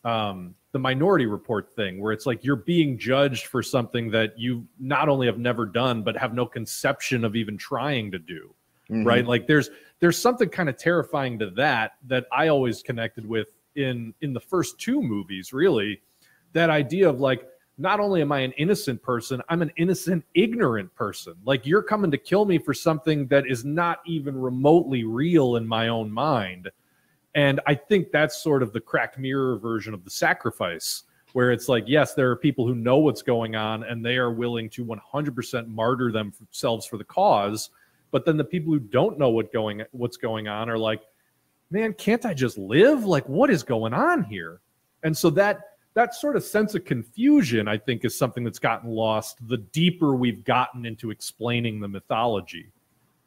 um, 0.04 0.54
the 0.72 0.78
minority 0.78 1.24
report 1.24 1.74
thing, 1.74 1.98
where 1.98 2.12
it's 2.12 2.26
like 2.26 2.44
you're 2.44 2.56
being 2.56 2.98
judged 2.98 3.46
for 3.46 3.62
something 3.62 4.10
that 4.10 4.38
you 4.38 4.66
not 4.78 5.08
only 5.08 5.26
have 5.26 5.38
never 5.38 5.64
done, 5.64 6.02
but 6.02 6.14
have 6.16 6.34
no 6.34 6.44
conception 6.44 7.24
of 7.24 7.34
even 7.36 7.56
trying 7.56 8.10
to 8.10 8.18
do 8.18 8.54
Mhm. 8.90 9.06
right 9.06 9.26
like 9.26 9.46
there's 9.46 9.70
there's 10.00 10.18
something 10.18 10.50
kind 10.50 10.68
of 10.68 10.76
terrifying 10.76 11.38
to 11.38 11.48
that 11.48 11.92
that 12.06 12.26
i 12.30 12.48
always 12.48 12.82
connected 12.82 13.26
with 13.26 13.48
in 13.76 14.12
in 14.20 14.34
the 14.34 14.40
first 14.40 14.78
two 14.78 15.00
movies 15.00 15.54
really 15.54 16.02
that 16.52 16.68
idea 16.68 17.08
of 17.08 17.18
like 17.18 17.48
not 17.76 18.00
only 18.00 18.20
am 18.20 18.30
i 18.30 18.40
an 18.40 18.52
innocent 18.52 19.02
person 19.02 19.42
i'm 19.48 19.62
an 19.62 19.72
innocent 19.76 20.24
ignorant 20.34 20.94
person. 20.94 21.34
Like 21.44 21.66
you're 21.66 21.82
coming 21.82 22.10
to 22.10 22.18
kill 22.18 22.44
me 22.44 22.58
for 22.58 22.72
something 22.74 23.26
that 23.28 23.46
is 23.48 23.64
not 23.64 24.00
even 24.06 24.36
remotely 24.36 25.04
real 25.04 25.56
in 25.56 25.66
my 25.66 25.88
own 25.88 26.10
mind. 26.10 26.70
And 27.34 27.60
i 27.66 27.74
think 27.74 28.12
that's 28.12 28.42
sort 28.42 28.62
of 28.62 28.72
the 28.72 28.80
cracked 28.80 29.18
mirror 29.18 29.58
version 29.58 29.94
of 29.94 30.04
the 30.04 30.10
sacrifice 30.10 31.04
where 31.32 31.50
it's 31.50 31.68
like 31.68 31.84
yes 31.88 32.14
there 32.14 32.30
are 32.30 32.36
people 32.36 32.66
who 32.66 32.76
know 32.76 32.98
what's 32.98 33.22
going 33.22 33.56
on 33.56 33.82
and 33.82 34.04
they 34.04 34.16
are 34.16 34.32
willing 34.32 34.70
to 34.70 34.84
100% 34.84 35.66
martyr 35.66 36.12
themselves 36.12 36.86
for 36.86 36.96
the 36.96 37.04
cause. 37.04 37.70
But 38.12 38.24
then 38.24 38.36
the 38.36 38.44
people 38.44 38.72
who 38.72 38.78
don't 38.78 39.18
know 39.18 39.30
what 39.30 39.52
going 39.52 39.82
what's 39.90 40.16
going 40.16 40.46
on 40.46 40.70
are 40.70 40.78
like 40.78 41.02
man 41.70 41.92
can't 41.92 42.24
i 42.24 42.32
just 42.32 42.56
live? 42.56 43.04
Like 43.04 43.28
what 43.28 43.50
is 43.50 43.64
going 43.64 43.92
on 43.92 44.22
here? 44.22 44.60
And 45.02 45.16
so 45.16 45.28
that 45.30 45.73
that 45.94 46.14
sort 46.14 46.36
of 46.36 46.44
sense 46.44 46.74
of 46.74 46.84
confusion 46.84 47.66
i 47.68 47.78
think 47.78 48.04
is 48.04 48.16
something 48.16 48.44
that's 48.44 48.58
gotten 48.58 48.90
lost 48.90 49.38
the 49.48 49.58
deeper 49.58 50.14
we've 50.14 50.44
gotten 50.44 50.84
into 50.84 51.10
explaining 51.10 51.80
the 51.80 51.88
mythology 51.88 52.70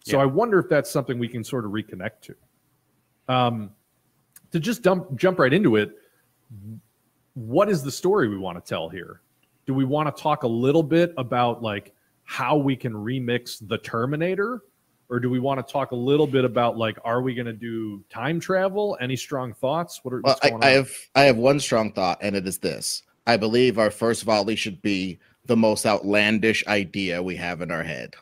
So 0.06 0.18
Yeah. 0.18 0.24
I 0.24 0.26
wonder 0.26 0.60
if 0.60 0.70
that's 0.70 0.90
something 0.90 1.20
we 1.20 1.28
can 1.28 1.44
sort 1.44 1.66
of 1.66 1.72
reconnect 1.72 2.22
to. 2.22 2.36
Um, 3.28 3.72
to 4.52 4.60
just 4.60 4.82
dump, 4.82 5.14
jump 5.16 5.40
right 5.40 5.52
into 5.52 5.76
it, 5.76 5.92
what 7.34 7.70
is 7.70 7.84
the 7.84 7.92
story 7.92 8.30
we 8.30 8.38
want 8.38 8.64
to 8.64 8.68
tell 8.68 8.88
here? 8.88 9.20
Do 9.66 9.74
we 9.74 9.84
want 9.84 10.16
to 10.16 10.22
talk 10.24 10.44
a 10.44 10.48
little 10.48 10.84
bit 10.84 11.14
about 11.18 11.62
like 11.62 11.94
how 12.24 12.56
we 12.56 12.76
can 12.78 12.94
remix 12.94 13.60
the 13.68 13.78
Terminator? 13.78 14.62
Or 15.10 15.20
do 15.22 15.30
we 15.30 15.40
want 15.40 15.66
to 15.66 15.72
talk 15.72 15.92
a 15.92 15.96
little 15.96 16.28
bit 16.28 16.44
about 16.44 16.78
like, 16.78 16.98
are 17.06 17.22
we 17.22 17.34
going 17.34 17.46
to 17.46 17.54
do 17.54 18.04
time 18.10 18.40
travel? 18.42 18.98
Any 19.00 19.16
strong 19.16 19.54
thoughts? 19.54 20.02
What 20.04 20.14
are 20.14 20.22
Well, 20.22 20.34
what's 20.34 20.46
I, 20.46 20.50
going 20.50 20.64
I 20.64 20.68
on? 20.68 20.74
have 20.74 20.92
I 21.16 21.22
have 21.24 21.38
one 21.38 21.60
strong 21.60 21.94
thought, 21.94 22.18
and 22.22 22.36
it 22.36 22.46
is 22.46 22.58
this: 22.60 23.04
I 23.26 23.38
believe 23.38 23.78
our 23.80 23.90
first 23.92 24.24
volley 24.24 24.56
should 24.58 24.82
be 24.82 25.20
the 25.46 25.56
most 25.56 25.86
outlandish 25.86 26.66
idea 26.68 27.24
we 27.24 27.38
have 27.38 27.62
in 27.62 27.72
our 27.72 27.84
head, 27.84 28.16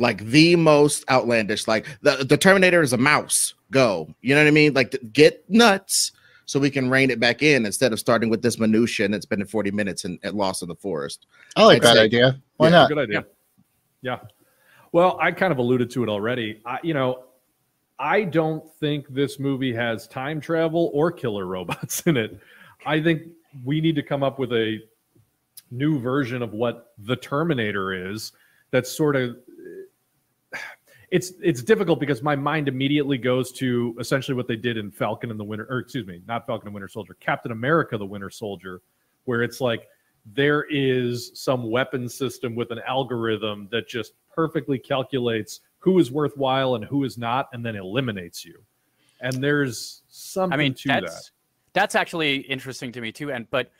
like 0.00 0.24
the 0.24 0.56
most 0.56 1.04
outlandish. 1.08 1.68
Like 1.68 1.86
the 2.02 2.24
the 2.28 2.36
Terminator 2.36 2.82
is 2.82 2.92
a 2.92 2.98
mouse. 2.98 3.54
Go, 3.70 4.12
you 4.20 4.34
know 4.34 4.40
what 4.42 4.48
I 4.48 4.52
mean? 4.52 4.74
Like 4.74 4.96
get 5.12 5.48
nuts, 5.48 6.10
so 6.44 6.58
we 6.58 6.70
can 6.70 6.90
rein 6.90 7.10
it 7.10 7.20
back 7.20 7.40
in 7.40 7.66
instead 7.66 7.92
of 7.92 8.00
starting 8.00 8.30
with 8.30 8.42
this 8.42 8.58
minutia 8.58 9.06
and 9.06 9.14
it's 9.14 9.26
been 9.26 9.44
40 9.46 9.70
minutes 9.70 10.04
and, 10.04 10.18
and 10.24 10.34
lost 10.36 10.62
in 10.62 10.68
the 10.68 10.74
forest. 10.76 11.26
I 11.54 11.64
like 11.64 11.76
I'd 11.78 11.82
that 11.82 11.94
say- 11.96 12.02
idea. 12.02 12.40
Why 12.56 12.66
Yeah, 12.66 12.70
not? 12.72 12.88
Good 12.88 12.98
idea. 12.98 13.24
Yeah. 14.02 14.18
Well, 14.96 15.18
I 15.20 15.30
kind 15.30 15.52
of 15.52 15.58
alluded 15.58 15.90
to 15.90 16.04
it 16.04 16.08
already. 16.08 16.62
I, 16.64 16.78
you 16.82 16.94
know, 16.94 17.24
I 17.98 18.24
don't 18.24 18.66
think 18.80 19.06
this 19.10 19.38
movie 19.38 19.74
has 19.74 20.08
time 20.08 20.40
travel 20.40 20.90
or 20.94 21.12
killer 21.12 21.44
robots 21.56 22.00
in 22.06 22.16
it. 22.16 22.40
I 22.86 23.02
think 23.02 23.24
we 23.62 23.82
need 23.82 23.94
to 23.96 24.02
come 24.02 24.22
up 24.22 24.38
with 24.38 24.54
a 24.54 24.78
new 25.70 25.98
version 25.98 26.40
of 26.40 26.54
what 26.54 26.94
the 26.96 27.14
Terminator 27.14 28.10
is. 28.10 28.32
That's 28.70 28.90
sort 28.90 29.16
of 29.16 29.36
it's 31.10 31.34
it's 31.42 31.62
difficult 31.62 32.00
because 32.00 32.22
my 32.22 32.34
mind 32.34 32.66
immediately 32.66 33.18
goes 33.18 33.52
to 33.52 33.94
essentially 34.00 34.34
what 34.34 34.48
they 34.48 34.56
did 34.56 34.78
in 34.78 34.90
Falcon 34.90 35.30
and 35.30 35.38
the 35.38 35.44
Winter, 35.44 35.66
or 35.68 35.80
excuse 35.80 36.06
me, 36.06 36.22
not 36.26 36.46
Falcon 36.46 36.68
and 36.68 36.74
Winter 36.74 36.88
Soldier, 36.88 37.18
Captain 37.20 37.52
America: 37.52 37.98
The 37.98 38.06
Winter 38.06 38.30
Soldier, 38.30 38.80
where 39.26 39.42
it's 39.42 39.60
like 39.60 39.88
there 40.24 40.64
is 40.70 41.32
some 41.34 41.70
weapon 41.70 42.08
system 42.08 42.54
with 42.54 42.70
an 42.70 42.80
algorithm 42.86 43.68
that 43.70 43.88
just 43.88 44.14
perfectly 44.36 44.78
calculates 44.78 45.60
who 45.78 45.98
is 45.98 46.12
worthwhile 46.12 46.74
and 46.74 46.84
who 46.84 47.04
is 47.04 47.16
not, 47.16 47.48
and 47.52 47.64
then 47.64 47.74
eliminates 47.74 48.44
you. 48.44 48.62
And 49.20 49.42
there's 49.42 50.02
something 50.08 50.52
I 50.52 50.56
mean, 50.56 50.74
to 50.74 50.88
that's 50.88 51.14
that. 51.14 51.30
that's 51.72 51.94
actually 51.94 52.36
interesting 52.36 52.92
to 52.92 53.00
me 53.00 53.12
too. 53.12 53.32
And 53.32 53.48
but 53.50 53.70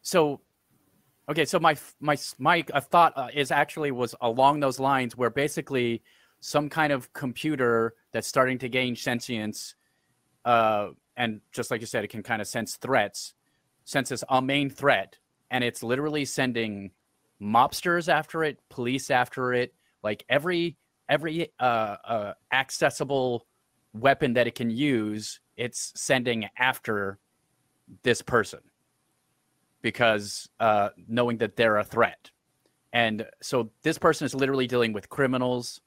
so, 0.00 0.40
okay, 1.28 1.44
so 1.44 1.60
my 1.60 1.76
my 2.00 2.16
my 2.38 2.62
thought 2.62 3.12
uh, 3.16 3.28
is 3.34 3.50
actually 3.50 3.90
was 3.90 4.14
along 4.20 4.60
those 4.60 4.80
lines 4.80 5.16
where 5.16 5.30
basically 5.30 6.02
some 6.40 6.68
kind 6.68 6.92
of 6.92 7.12
computer 7.12 7.94
that's 8.12 8.26
starting 8.26 8.58
to 8.58 8.68
gain 8.68 8.96
sentience, 8.96 9.74
uh, 10.44 10.88
and 11.16 11.40
just 11.52 11.70
like 11.70 11.80
you 11.80 11.86
said, 11.86 12.02
it 12.02 12.08
can 12.08 12.22
kind 12.22 12.40
of 12.40 12.48
sense 12.48 12.76
threats, 12.76 13.34
senses 13.84 14.24
a 14.28 14.40
main 14.40 14.70
threat, 14.70 15.18
and 15.50 15.62
it's 15.62 15.82
literally 15.82 16.24
sending 16.24 16.92
mobsters 17.40 18.08
after 18.08 18.42
it, 18.42 18.58
police 18.70 19.10
after 19.10 19.52
it, 19.52 19.74
like 20.02 20.24
every 20.28 20.76
every 21.08 21.52
uh, 21.60 21.96
uh, 22.04 22.32
accessible 22.52 23.46
weapon 23.92 24.34
that 24.34 24.46
it 24.46 24.54
can 24.54 24.70
use, 24.70 25.40
it's 25.56 25.92
sending 25.94 26.48
after 26.58 27.18
this 28.02 28.22
person 28.22 28.60
because 29.82 30.48
uh, 30.60 30.90
knowing 31.08 31.38
that 31.38 31.56
they're 31.56 31.76
a 31.76 31.84
threat. 31.84 32.30
And 32.92 33.26
so 33.40 33.70
this 33.82 33.98
person 33.98 34.24
is 34.24 34.34
literally 34.34 34.66
dealing 34.66 34.92
with 34.92 35.08
criminals, 35.08 35.80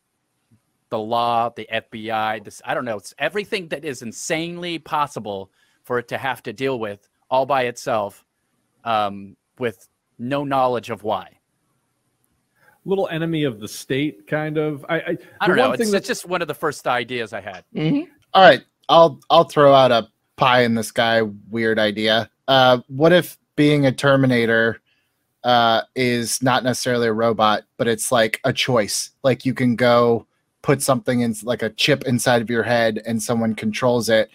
the 0.90 1.00
law, 1.00 1.50
the 1.50 1.68
FBI. 1.72 2.44
This 2.44 2.62
I 2.66 2.74
don't 2.74 2.86
know. 2.86 2.98
It's 2.98 3.14
everything 3.18 3.70
that 3.70 3.86
is 3.86 4.02
insanely 4.02 4.80
possible 4.80 5.52
for 5.84 6.00
it 6.00 6.08
to 6.10 6.18
have 6.18 6.44
to 6.44 6.54
deal 6.54 6.80
with 6.80 7.08
all 7.30 7.46
by 7.46 7.64
itself, 7.64 8.26
um, 8.84 9.36
with 9.60 9.88
no 10.18 10.44
knowledge 10.44 10.90
of 10.90 11.04
why. 11.04 11.40
Little 12.86 13.08
enemy 13.10 13.44
of 13.44 13.60
the 13.60 13.68
state, 13.68 14.28
kind 14.28 14.58
of. 14.58 14.86
I 14.88 14.96
I, 15.00 15.18
I 15.42 15.48
don't 15.48 15.56
know. 15.58 15.64
one 15.70 15.74
It's, 15.74 15.84
thing 15.84 15.92
that- 15.92 15.98
it's 15.98 16.08
just 16.08 16.26
one 16.28 16.42
of 16.42 16.48
the 16.48 16.54
first 16.54 16.86
ideas 16.88 17.34
I 17.34 17.42
had. 17.42 17.64
All 18.34 18.44
right, 18.44 18.62
I'll 18.90 19.20
I'll 19.30 19.46
throw 19.46 19.74
out 19.74 19.92
a 19.92 20.08
pie 20.36 20.62
in 20.62 20.76
the 20.76 20.84
sky 20.84 21.22
weird 21.50 21.80
idea. 21.80 22.30
Uh, 22.48 22.80
what 22.88 23.12
if 23.12 23.38
being 23.56 23.86
a 23.88 23.92
Terminator 23.92 24.82
uh, 25.44 25.82
is 25.96 26.42
not 26.44 26.64
necessarily 26.64 27.08
a 27.08 27.14
robot, 27.14 27.64
but 27.78 27.88
it's 27.88 28.12
like 28.12 28.40
a 28.44 28.54
choice? 28.54 29.12
Like 29.24 29.46
you 29.46 29.54
can 29.56 29.76
go 29.76 30.28
put 30.62 30.82
something 30.82 31.22
in 31.22 31.36
like 31.44 31.62
a 31.64 31.70
chip 31.72 32.04
inside 32.06 32.42
of 32.42 32.50
your 32.50 32.64
head, 32.64 33.02
and 33.08 33.22
someone 33.22 33.56
controls 33.56 34.10
it, 34.10 34.30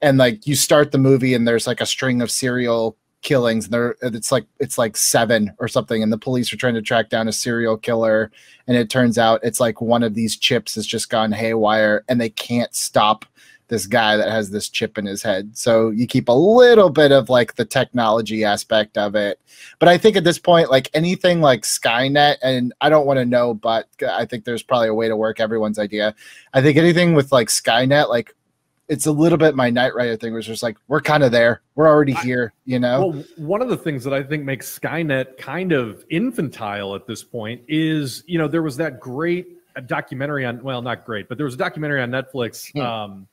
and 0.00 0.16
like 0.16 0.46
you 0.46 0.54
start 0.54 0.90
the 0.92 0.98
movie, 0.98 1.34
and 1.34 1.46
there's 1.46 1.66
like 1.66 1.80
a 1.82 1.86
string 1.86 2.22
of 2.22 2.30
serial 2.30 2.96
killings 3.22 3.66
and 3.66 3.74
there 3.74 3.96
it's 4.00 4.32
like 4.32 4.46
it's 4.58 4.78
like 4.78 4.96
seven 4.96 5.52
or 5.58 5.68
something 5.68 6.02
and 6.02 6.12
the 6.12 6.18
police 6.18 6.52
are 6.52 6.56
trying 6.56 6.74
to 6.74 6.80
track 6.80 7.10
down 7.10 7.28
a 7.28 7.32
serial 7.32 7.76
killer 7.76 8.30
and 8.66 8.76
it 8.76 8.88
turns 8.88 9.18
out 9.18 9.40
it's 9.42 9.60
like 9.60 9.80
one 9.80 10.02
of 10.02 10.14
these 10.14 10.36
chips 10.36 10.74
has 10.74 10.86
just 10.86 11.10
gone 11.10 11.30
haywire 11.30 12.02
and 12.08 12.20
they 12.20 12.30
can't 12.30 12.74
stop 12.74 13.26
this 13.70 13.86
guy 13.86 14.16
that 14.16 14.30
has 14.30 14.50
this 14.50 14.68
chip 14.68 14.98
in 14.98 15.06
his 15.06 15.22
head. 15.22 15.56
So 15.56 15.90
you 15.90 16.06
keep 16.06 16.28
a 16.28 16.32
little 16.32 16.90
bit 16.90 17.12
of 17.12 17.30
like 17.30 17.54
the 17.54 17.64
technology 17.64 18.44
aspect 18.44 18.98
of 18.98 19.14
it. 19.14 19.40
But 19.78 19.88
I 19.88 19.96
think 19.96 20.16
at 20.16 20.24
this 20.24 20.38
point, 20.38 20.70
like 20.70 20.90
anything 20.92 21.40
like 21.40 21.62
Skynet, 21.62 22.36
and 22.42 22.74
I 22.80 22.88
don't 22.88 23.06
want 23.06 23.18
to 23.18 23.24
know, 23.24 23.54
but 23.54 23.86
I 24.06 24.26
think 24.26 24.44
there's 24.44 24.62
probably 24.62 24.88
a 24.88 24.94
way 24.94 25.08
to 25.08 25.16
work 25.16 25.40
everyone's 25.40 25.78
idea. 25.78 26.14
I 26.52 26.60
think 26.60 26.76
anything 26.76 27.14
with 27.14 27.32
like 27.32 27.48
Skynet, 27.48 28.10
like 28.10 28.34
it's 28.90 29.06
a 29.06 29.12
little 29.12 29.38
bit 29.38 29.54
my 29.54 29.70
Knight 29.70 29.94
Rider 29.94 30.16
thing, 30.16 30.34
was 30.34 30.44
just 30.44 30.64
like 30.64 30.76
we're 30.88 31.00
kind 31.00 31.22
of 31.22 31.30
there, 31.30 31.62
we're 31.76 31.86
already 31.86 32.12
here, 32.12 32.52
you 32.64 32.80
know. 32.80 33.06
Well, 33.06 33.24
one 33.36 33.62
of 33.62 33.68
the 33.68 33.76
things 33.76 34.02
that 34.02 34.12
I 34.12 34.20
think 34.20 34.44
makes 34.44 34.78
Skynet 34.78 35.38
kind 35.38 35.70
of 35.70 36.04
infantile 36.10 36.96
at 36.96 37.06
this 37.06 37.22
point 37.22 37.62
is, 37.68 38.24
you 38.26 38.36
know, 38.36 38.48
there 38.48 38.62
was 38.62 38.76
that 38.78 38.98
great 38.98 39.46
documentary 39.86 40.44
on, 40.44 40.60
well, 40.60 40.82
not 40.82 41.06
great, 41.06 41.28
but 41.28 41.38
there 41.38 41.44
was 41.44 41.54
a 41.54 41.56
documentary 41.56 42.02
on 42.02 42.10
Netflix 42.10 42.72
Hmm. 42.72 42.80
um, 42.80 43.28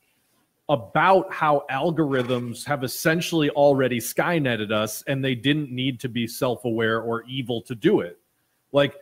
about 0.70 1.34
how 1.34 1.66
algorithms 1.72 2.64
have 2.66 2.84
essentially 2.84 3.50
already 3.50 4.00
Skyneted 4.00 4.72
us 4.72 5.04
and 5.08 5.26
they 5.26 5.34
didn't 5.34 5.72
need 5.72 6.00
to 6.02 6.08
be 6.08 6.28
self 6.28 6.66
aware 6.66 7.02
or 7.02 7.24
evil 7.24 7.64
to 7.64 7.74
do 7.74 8.02
it. 8.02 8.20
Like, 8.72 8.94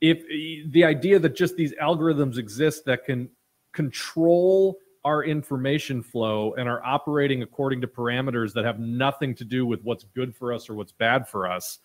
if 0.00 0.24
the 0.72 0.84
idea 0.84 1.18
that 1.18 1.36
just 1.36 1.54
these 1.56 1.74
algorithms 1.74 2.38
exist 2.38 2.86
that 2.86 3.04
can 3.04 3.28
control 3.72 4.78
our 5.04 5.24
information 5.24 6.02
flow 6.02 6.54
and 6.54 6.68
are 6.68 6.84
operating 6.84 7.42
according 7.42 7.80
to 7.80 7.86
parameters 7.86 8.52
that 8.52 8.64
have 8.64 8.78
nothing 8.78 9.34
to 9.34 9.44
do 9.44 9.66
with 9.66 9.82
what's 9.82 10.04
good 10.14 10.34
for 10.34 10.52
us 10.52 10.68
or 10.70 10.74
what's 10.74 10.92
bad 10.92 11.28
for 11.28 11.50
us 11.50 11.78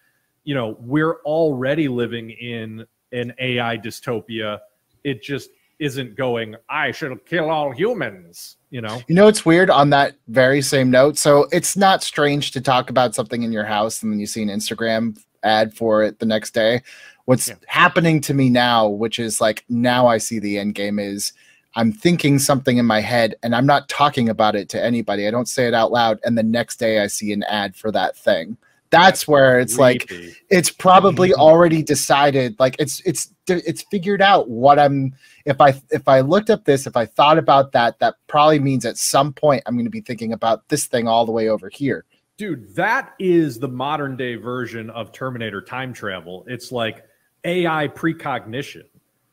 you 0.44 0.54
know 0.56 0.78
we're 0.80 1.16
already 1.24 1.88
living 1.88 2.30
in 2.32 2.86
an 3.12 3.34
ai 3.40 3.78
dystopia 3.78 4.60
it 5.04 5.22
just 5.22 5.50
isn't 5.80 6.16
going 6.16 6.56
i 6.70 6.92
should 6.92 7.26
kill 7.26 7.50
all 7.50 7.72
humans 7.72 8.58
you 8.70 8.82
know 8.82 9.02
You 9.08 9.16
know, 9.16 9.28
it's 9.28 9.46
weird 9.46 9.70
on 9.70 9.90
that 9.92 10.16
very 10.28 10.62
same 10.62 10.92
note. 10.92 11.18
So 11.18 11.48
it's 11.52 11.78
not 11.78 12.04
strange 12.04 12.52
to 12.52 12.62
talk 12.62 12.90
about 12.90 13.16
something 13.16 13.44
in 13.44 13.52
your 13.52 13.64
house 13.64 14.04
and 14.04 14.12
then 14.12 14.20
you 14.20 14.26
see 14.26 14.42
an 14.42 14.50
Instagram 14.50 15.18
ad 15.44 15.74
for 15.74 16.04
it 16.04 16.20
the 16.20 16.26
next 16.26 16.54
day. 16.54 16.82
What's 17.26 17.48
Yeah. 17.48 17.56
happening 17.68 18.20
to 18.22 18.34
me 18.34 18.50
now, 18.50 18.88
which 18.90 19.20
is 19.20 19.40
like 19.40 19.64
now 19.70 20.08
I 20.08 20.18
see 20.18 20.40
the 20.40 20.58
end 20.58 20.76
game 20.76 21.00
is 21.00 21.32
I'm 21.78 21.94
thinking 21.94 22.40
something 22.40 22.78
in 22.78 22.86
my 22.86 23.00
head 23.00 23.36
and 23.44 23.56
I'm 23.56 23.66
not 23.66 23.88
talking 23.88 24.28
about 24.28 24.56
it 24.56 24.68
to 24.70 24.84
anybody. 24.84 25.28
I 25.28 25.32
don't 25.32 25.48
say 25.48 25.68
it 25.68 25.74
out 25.74 25.92
loud. 25.92 26.20
And 26.26 26.38
the 26.38 26.44
next 26.44 26.78
day 26.78 27.00
I 27.00 27.08
see 27.08 27.32
an 27.32 27.44
ad 27.44 27.76
for 27.76 27.92
that 27.92 28.18
thing. 28.18 28.58
That's, 28.90 29.28
where 29.28 29.60
it's 29.60 29.78
like 29.78 30.12
it's 30.50 30.70
probably 30.70 31.34
already 31.36 31.84
decided 31.84 32.56
like 32.58 32.78
it's 32.80 33.02
it's 33.02 33.34
it's 33.48 33.84
figured 33.84 34.22
out 34.22 34.50
what 34.50 34.80
i'm 34.80 35.14
if 35.46 35.60
i 35.60 35.74
if 35.90 36.08
i 36.08 36.22
looked 36.22 36.50
up 36.50 36.64
this 36.64 36.88
if 36.88 36.96
i 36.96 37.06
thought 37.06 37.38
about 37.38 37.74
that 37.74 38.00
that 38.00 38.16
probably 38.28 38.60
means 38.60 38.86
at 38.86 38.98
some 38.98 39.34
point 39.34 39.64
i'm 39.66 39.76
going 39.76 39.86
to 39.86 39.92
be 39.92 40.02
thinking 40.02 40.32
about 40.32 40.68
this 40.70 40.86
thing 40.86 41.08
all 41.08 41.26
the 41.26 41.32
way 41.32 41.50
over 41.50 41.70
here 41.70 42.06
Dude, 42.38 42.76
that 42.76 43.16
is 43.18 43.58
the 43.58 43.68
modern 43.68 44.16
day 44.16 44.36
version 44.36 44.92
of 44.92 45.12
Terminator 45.12 45.60
time 45.60 45.92
travel. 45.92 46.46
It's 46.48 46.72
like 46.72 47.04
AI 47.44 47.88
precognition, 47.88 48.84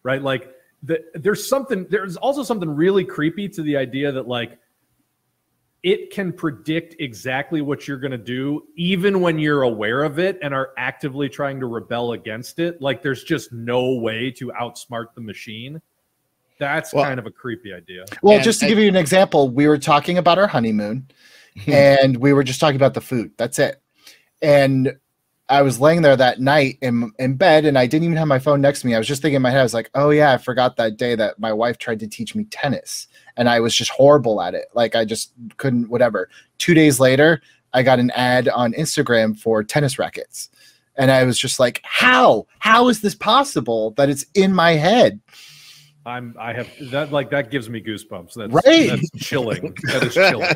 right? 0.02 0.22
Like 0.22 0.53
the, 0.84 1.02
there's 1.14 1.48
something 1.48 1.86
there's 1.90 2.16
also 2.16 2.42
something 2.42 2.68
really 2.70 3.04
creepy 3.04 3.48
to 3.48 3.62
the 3.62 3.76
idea 3.76 4.12
that 4.12 4.28
like 4.28 4.58
it 5.82 6.10
can 6.10 6.32
predict 6.32 6.96
exactly 6.98 7.60
what 7.60 7.86
you're 7.86 7.98
going 7.98 8.10
to 8.10 8.16
do 8.18 8.62
even 8.76 9.20
when 9.20 9.38
you're 9.38 9.62
aware 9.62 10.02
of 10.02 10.18
it 10.18 10.38
and 10.42 10.54
are 10.54 10.70
actively 10.78 11.28
trying 11.28 11.60
to 11.60 11.66
rebel 11.66 12.12
against 12.12 12.58
it. 12.58 12.80
Like 12.80 13.02
there's 13.02 13.22
just 13.22 13.52
no 13.52 13.92
way 13.94 14.30
to 14.32 14.50
outsmart 14.58 15.14
the 15.14 15.20
machine. 15.20 15.80
That's 16.58 16.94
Well- 16.94 17.04
kind 17.04 17.18
of 17.18 17.26
a 17.26 17.30
creepy 17.30 17.72
idea. 17.72 18.04
well 18.22 18.36
And 18.36 18.44
just 18.44 18.60
to 18.60 18.66
I- 18.66 18.68
give 18.70 18.78
you 18.78 18.88
an 18.88 18.96
example 18.96 19.50
we 19.50 19.66
were 19.68 19.78
talking 19.78 20.18
about 20.18 20.38
our 20.38 20.46
honeymoon 20.46 21.06
and 21.66 22.16
we 22.16 22.32
were 22.32 22.44
just 22.44 22.60
talking 22.60 22.76
about 22.76 22.94
the 22.94 23.00
food 23.00 23.32
that's 23.36 23.58
it 23.58 23.80
and 24.42 24.92
I 25.48 25.60
was 25.60 25.78
laying 25.78 26.02
there 26.02 26.16
that 26.16 26.40
night 26.40 26.78
in 26.80 27.12
in 27.18 27.36
bed, 27.36 27.66
and 27.66 27.78
I 27.78 27.86
didn't 27.86 28.04
even 28.04 28.16
have 28.16 28.28
my 28.28 28.38
phone 28.38 28.60
next 28.60 28.80
to 28.80 28.86
me. 28.86 28.94
I 28.94 28.98
was 28.98 29.06
just 29.06 29.20
thinking 29.20 29.36
in 29.36 29.42
my 29.42 29.50
head, 29.50 29.60
I 29.60 29.64
was 29.64 29.74
like, 29.74 29.90
"Oh 29.94 30.10
yeah, 30.10 30.32
I 30.32 30.38
forgot 30.38 30.76
that 30.76 30.96
day 30.96 31.14
that 31.16 31.38
my 31.38 31.52
wife 31.52 31.76
tried 31.76 32.00
to 32.00 32.08
teach 32.08 32.34
me 32.34 32.44
tennis, 32.44 33.08
and 33.36 33.48
I 33.48 33.60
was 33.60 33.74
just 33.74 33.90
horrible 33.90 34.40
at 34.40 34.54
it. 34.54 34.66
Like 34.74 34.94
I 34.94 35.04
just 35.04 35.32
couldn't. 35.58 35.90
Whatever." 35.90 36.30
Two 36.58 36.72
days 36.72 36.98
later, 36.98 37.42
I 37.74 37.82
got 37.82 37.98
an 37.98 38.10
ad 38.12 38.48
on 38.48 38.72
Instagram 38.72 39.38
for 39.38 39.62
tennis 39.62 39.98
rackets, 39.98 40.48
and 40.96 41.10
I 41.10 41.24
was 41.24 41.38
just 41.38 41.60
like, 41.60 41.80
"How? 41.84 42.46
How 42.58 42.88
is 42.88 43.02
this 43.02 43.14
possible 43.14 43.90
that 43.92 44.08
it's 44.08 44.24
in 44.34 44.54
my 44.54 44.72
head?" 44.72 45.20
I'm 46.06 46.34
I 46.38 46.52
have 46.52 46.68
that 46.90 47.12
like 47.12 47.30
that 47.30 47.50
gives 47.50 47.68
me 47.68 47.82
goosebumps. 47.82 48.34
That's 48.34 48.52
Right. 48.52 48.88
That's 48.88 49.10
chilling. 49.16 49.74
That 49.84 50.02
is 50.04 50.14
chilling. 50.14 50.50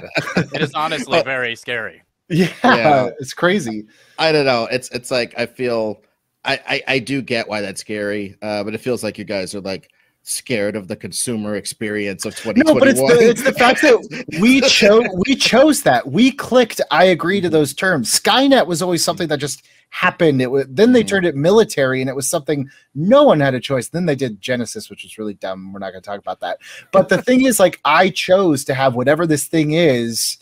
It 0.55 0.63
is 0.63 0.73
honestly 0.75 1.23
very 1.23 1.57
scary. 1.57 2.03
Yeah, 2.31 2.49
Yeah. 2.63 3.09
it's 3.21 3.33
crazy. 3.35 3.87
I 4.19 4.33
don't 4.33 4.45
know. 4.47 4.69
It's 4.71 4.91
it's 4.91 5.11
like 5.11 5.35
I 5.39 5.47
feel 5.47 6.03
I 6.45 6.61
I, 6.67 6.83
I 6.95 6.99
do 6.99 7.23
get 7.23 7.49
why 7.49 7.61
that's 7.63 7.81
scary, 7.81 8.37
uh, 8.43 8.65
but 8.65 8.75
it 8.75 8.79
feels 8.79 9.03
like 9.03 9.17
you 9.19 9.25
guys 9.25 9.55
are 9.55 9.61
like 9.61 9.91
scared 10.25 10.77
of 10.77 10.89
the 10.89 10.97
consumer 10.97 11.55
experience 11.57 12.27
of 12.27 12.35
2021. 12.37 12.67
No, 12.75 12.79
but 12.79 12.89
it's 12.89 13.01
the, 13.01 13.31
it's 13.31 13.43
the 13.43 13.53
fact 13.55 13.81
that 13.81 14.27
we 14.41 14.61
chose 14.61 15.07
we 15.27 15.35
chose 15.37 15.83
that 15.85 16.07
we 16.11 16.31
clicked. 16.31 16.81
I 16.91 17.05
agree 17.05 17.41
to 17.41 17.49
those 17.49 17.73
terms. 17.73 18.21
Skynet 18.21 18.67
was 18.67 18.83
always 18.83 19.03
something 19.03 19.29
that 19.29 19.39
just 19.39 19.65
happened. 19.89 20.43
It 20.43 20.51
was 20.51 20.67
then 20.69 20.93
they 20.93 21.03
Mhm. 21.03 21.09
turned 21.09 21.25
it 21.27 21.35
military, 21.35 22.03
and 22.03 22.11
it 22.11 22.17
was 22.17 22.29
something 22.29 22.69
no 22.95 23.23
one 23.23 23.41
had 23.41 23.55
a 23.55 23.61
choice. 23.61 23.89
Then 23.89 24.05
they 24.05 24.17
did 24.17 24.43
Genisys, 24.43 24.91
which 24.91 25.03
was 25.03 25.17
really 25.17 25.33
dumb. 25.35 25.73
We're 25.73 25.79
not 25.79 25.93
going 25.93 26.03
to 26.03 26.07
talk 26.07 26.19
about 26.21 26.41
that. 26.41 26.59
But 26.93 27.09
the 27.09 27.23
thing 27.23 27.47
is, 27.47 27.59
like, 27.59 27.81
I 27.87 28.11
chose 28.11 28.65
to 28.67 28.75
have 28.75 28.95
whatever 28.95 29.27
this 29.27 29.45
thing 29.47 29.73
is 29.73 30.37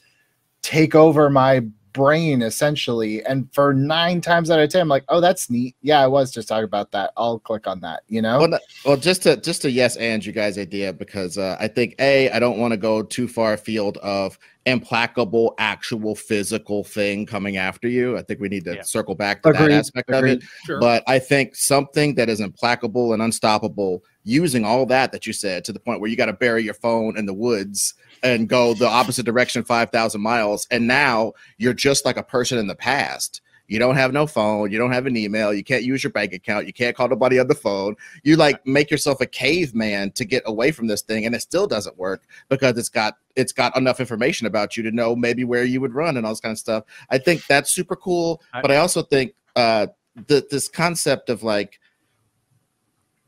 take 0.66 0.96
over 0.96 1.30
my 1.30 1.60
brain 1.92 2.42
essentially 2.42 3.24
and 3.24 3.48
for 3.54 3.72
nine 3.72 4.20
times 4.20 4.50
out 4.50 4.58
of 4.58 4.68
ten 4.68 4.82
i'm 4.82 4.88
like 4.88 5.04
oh 5.08 5.18
that's 5.18 5.48
neat 5.48 5.74
yeah 5.80 6.02
i 6.02 6.06
was 6.06 6.30
just 6.30 6.46
talking 6.46 6.64
about 6.64 6.90
that 6.90 7.10
i'll 7.16 7.38
click 7.38 7.66
on 7.66 7.80
that 7.80 8.02
you 8.08 8.20
know 8.20 8.40
well, 8.40 8.48
no- 8.48 8.58
well, 8.84 8.96
just 8.96 9.22
to 9.22 9.36
just 9.38 9.62
to 9.62 9.70
yes 9.70 9.96
and 9.96 10.26
you 10.26 10.32
guys 10.32 10.58
idea 10.58 10.92
because 10.92 11.38
uh, 11.38 11.56
I 11.58 11.68
think 11.68 11.94
a 11.98 12.30
I 12.30 12.38
don't 12.38 12.58
want 12.58 12.72
to 12.72 12.76
go 12.76 13.02
too 13.02 13.26
far 13.26 13.54
afield 13.54 13.96
of 13.98 14.38
implacable 14.66 15.54
actual 15.58 16.14
physical 16.14 16.84
thing 16.84 17.24
coming 17.24 17.56
after 17.56 17.88
you. 17.88 18.18
I 18.18 18.22
think 18.22 18.40
we 18.40 18.48
need 18.48 18.64
to 18.64 18.74
Yeah. 18.76 18.82
circle 18.82 19.14
back 19.14 19.42
to 19.42 19.50
Agreed, 19.50 19.70
that 19.70 19.78
aspect 19.78 20.10
of 20.10 20.24
it. 20.24 20.42
Sure. 20.64 20.80
But 20.80 21.02
I 21.06 21.18
think 21.18 21.54
something 21.54 22.16
that 22.16 22.28
is 22.28 22.40
implacable 22.40 23.12
and 23.12 23.22
unstoppable, 23.22 24.02
using 24.24 24.64
all 24.64 24.84
that 24.86 25.12
that 25.12 25.26
you 25.26 25.32
said 25.32 25.64
to 25.64 25.72
the 25.72 25.80
point 25.80 26.00
where 26.00 26.10
you 26.10 26.16
got 26.16 26.26
to 26.26 26.32
bury 26.32 26.62
your 26.64 26.74
phone 26.74 27.16
in 27.16 27.26
the 27.26 27.34
woods 27.34 27.94
and 28.26 28.48
go 28.48 28.74
the 28.74 28.88
opposite 28.88 29.24
direction 29.24 29.62
5,000 29.62 30.20
miles. 30.20 30.66
And 30.70 30.88
now 30.88 31.32
you're 31.58 31.72
just 31.72 32.04
like 32.04 32.16
a 32.16 32.22
person 32.22 32.58
in 32.58 32.66
the 32.66 32.74
past. 32.74 33.40
You 33.68 33.78
don't 33.78 33.96
have 33.96 34.12
no 34.12 34.26
phone. 34.26 34.70
You 34.70 34.78
don't 34.78 34.92
have 34.92 35.06
an 35.06 35.16
email. 35.16 35.52
You 35.52 35.64
can't 35.64 35.82
use 35.82 36.02
your 36.02 36.12
bank 36.12 36.32
account. 36.32 36.66
You 36.66 36.72
can't 36.72 36.96
call 36.96 37.08
nobody 37.08 37.38
on 37.38 37.48
the 37.48 37.54
phone. 37.54 37.96
You 38.22 38.36
like 38.36 38.64
make 38.66 38.90
yourself 38.90 39.20
a 39.20 39.26
caveman 39.26 40.12
to 40.12 40.24
get 40.24 40.42
away 40.46 40.70
from 40.70 40.86
this 40.86 41.02
thing, 41.02 41.26
and 41.26 41.34
it 41.34 41.42
still 41.42 41.66
doesn't 41.66 41.98
work 41.98 42.22
because 42.48 42.78
it's 42.78 42.88
got 42.88 43.16
it's 43.34 43.52
got 43.52 43.76
enough 43.76 43.98
information 43.98 44.46
about 44.46 44.76
you 44.76 44.84
to 44.84 44.92
know 44.92 45.16
maybe 45.16 45.42
where 45.42 45.64
you 45.64 45.80
would 45.80 45.94
run 45.94 46.16
and 46.16 46.24
all 46.24 46.32
this 46.32 46.40
kind 46.40 46.52
of 46.52 46.58
stuff. 46.58 46.84
I 47.10 47.18
think 47.18 47.44
that's 47.46 47.72
super 47.72 47.96
cool, 47.96 48.40
but 48.62 48.70
I 48.70 48.76
also 48.76 49.02
think 49.02 49.34
uh, 49.56 49.88
the 50.14 50.46
this 50.48 50.68
concept 50.68 51.28
of 51.28 51.42
like 51.42 51.80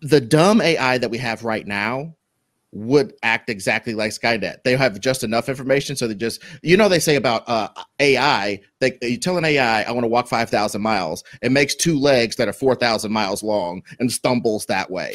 the 0.02 0.20
dumb 0.20 0.60
AI 0.60 0.98
that 0.98 1.10
we 1.10 1.18
have 1.18 1.42
right 1.42 1.66
now 1.66 2.14
would 2.72 3.14
act 3.22 3.48
exactly 3.48 3.94
like 3.94 4.12
Skynet. 4.12 4.62
They 4.64 4.76
have 4.76 5.00
just 5.00 5.24
enough 5.24 5.48
information, 5.48 5.96
so 5.96 6.06
they 6.06 6.14
just 6.14 6.42
you 6.62 6.76
know 6.76 6.88
they 6.88 6.98
say 6.98 7.16
about 7.16 7.48
uh, 7.48 7.68
AI. 8.00 8.60
They 8.80 8.96
you 9.02 9.16
tell 9.16 9.38
an 9.38 9.44
AI, 9.44 9.82
"I 9.82 9.90
want 9.90 10.04
to 10.04 10.08
walk 10.08 10.28
five 10.28 10.50
thousand 10.50 10.82
miles." 10.82 11.24
It 11.42 11.52
makes 11.52 11.74
two 11.74 11.98
legs 11.98 12.36
that 12.36 12.48
are 12.48 12.52
four 12.52 12.74
thousand 12.74 13.12
miles 13.12 13.42
long 13.42 13.82
and 13.98 14.10
stumbles 14.12 14.66
that 14.66 14.90
way. 14.90 15.14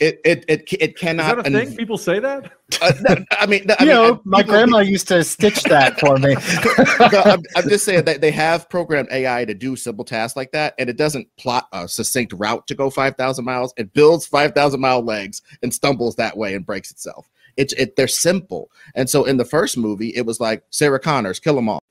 It 0.00 0.20
it 0.24 0.44
it 0.48 0.72
it 0.72 0.90
is 0.92 1.00
cannot. 1.00 1.38
Is 1.38 1.44
that 1.44 1.52
a 1.54 1.66
thing? 1.66 1.76
People 1.76 1.98
say 1.98 2.18
that? 2.20 2.50
uh, 2.80 2.92
no, 3.00 3.16
I 3.32 3.46
mean, 3.46 3.70
I 3.70 3.82
you 3.82 3.86
mean, 3.86 3.94
know 3.94 4.12
uh, 4.14 4.18
my 4.24 4.38
people- 4.42 4.54
grandma 4.54 4.78
used 4.78 5.08
to 5.08 5.22
stitch 5.24 5.62
that 5.64 5.98
for 6.00 6.16
me 6.16 6.34
no, 7.12 7.22
I'm, 7.24 7.42
I'm 7.56 7.68
just 7.68 7.84
saying 7.84 8.04
that 8.04 8.20
they 8.20 8.30
have 8.30 8.68
programmed 8.68 9.08
AI 9.10 9.44
to 9.44 9.54
do 9.54 9.76
simple 9.76 10.04
tasks 10.04 10.36
like 10.36 10.52
that, 10.52 10.74
and 10.78 10.88
it 10.88 10.96
doesn't 10.96 11.28
plot 11.36 11.68
a 11.72 11.88
succinct 11.88 12.32
route 12.34 12.66
to 12.66 12.74
go 12.74 12.90
5,000 12.90 13.44
miles. 13.44 13.72
It 13.76 13.92
builds 13.92 14.26
5,000 14.26 14.80
mile 14.80 15.02
legs 15.02 15.42
and 15.62 15.72
stumbles 15.72 16.16
that 16.16 16.36
way 16.36 16.54
and 16.54 16.64
breaks 16.64 16.90
itself. 16.90 17.28
It's 17.56 17.72
it, 17.74 17.96
they're 17.96 18.06
simple, 18.08 18.70
and 18.94 19.10
so 19.10 19.24
in 19.24 19.36
the 19.36 19.44
first 19.44 19.76
movie, 19.76 20.14
it 20.14 20.24
was 20.24 20.38
like 20.40 20.62
Sarah 20.70 21.00
Connors, 21.00 21.40
kill 21.40 21.56
them 21.56 21.68
all, 21.68 21.82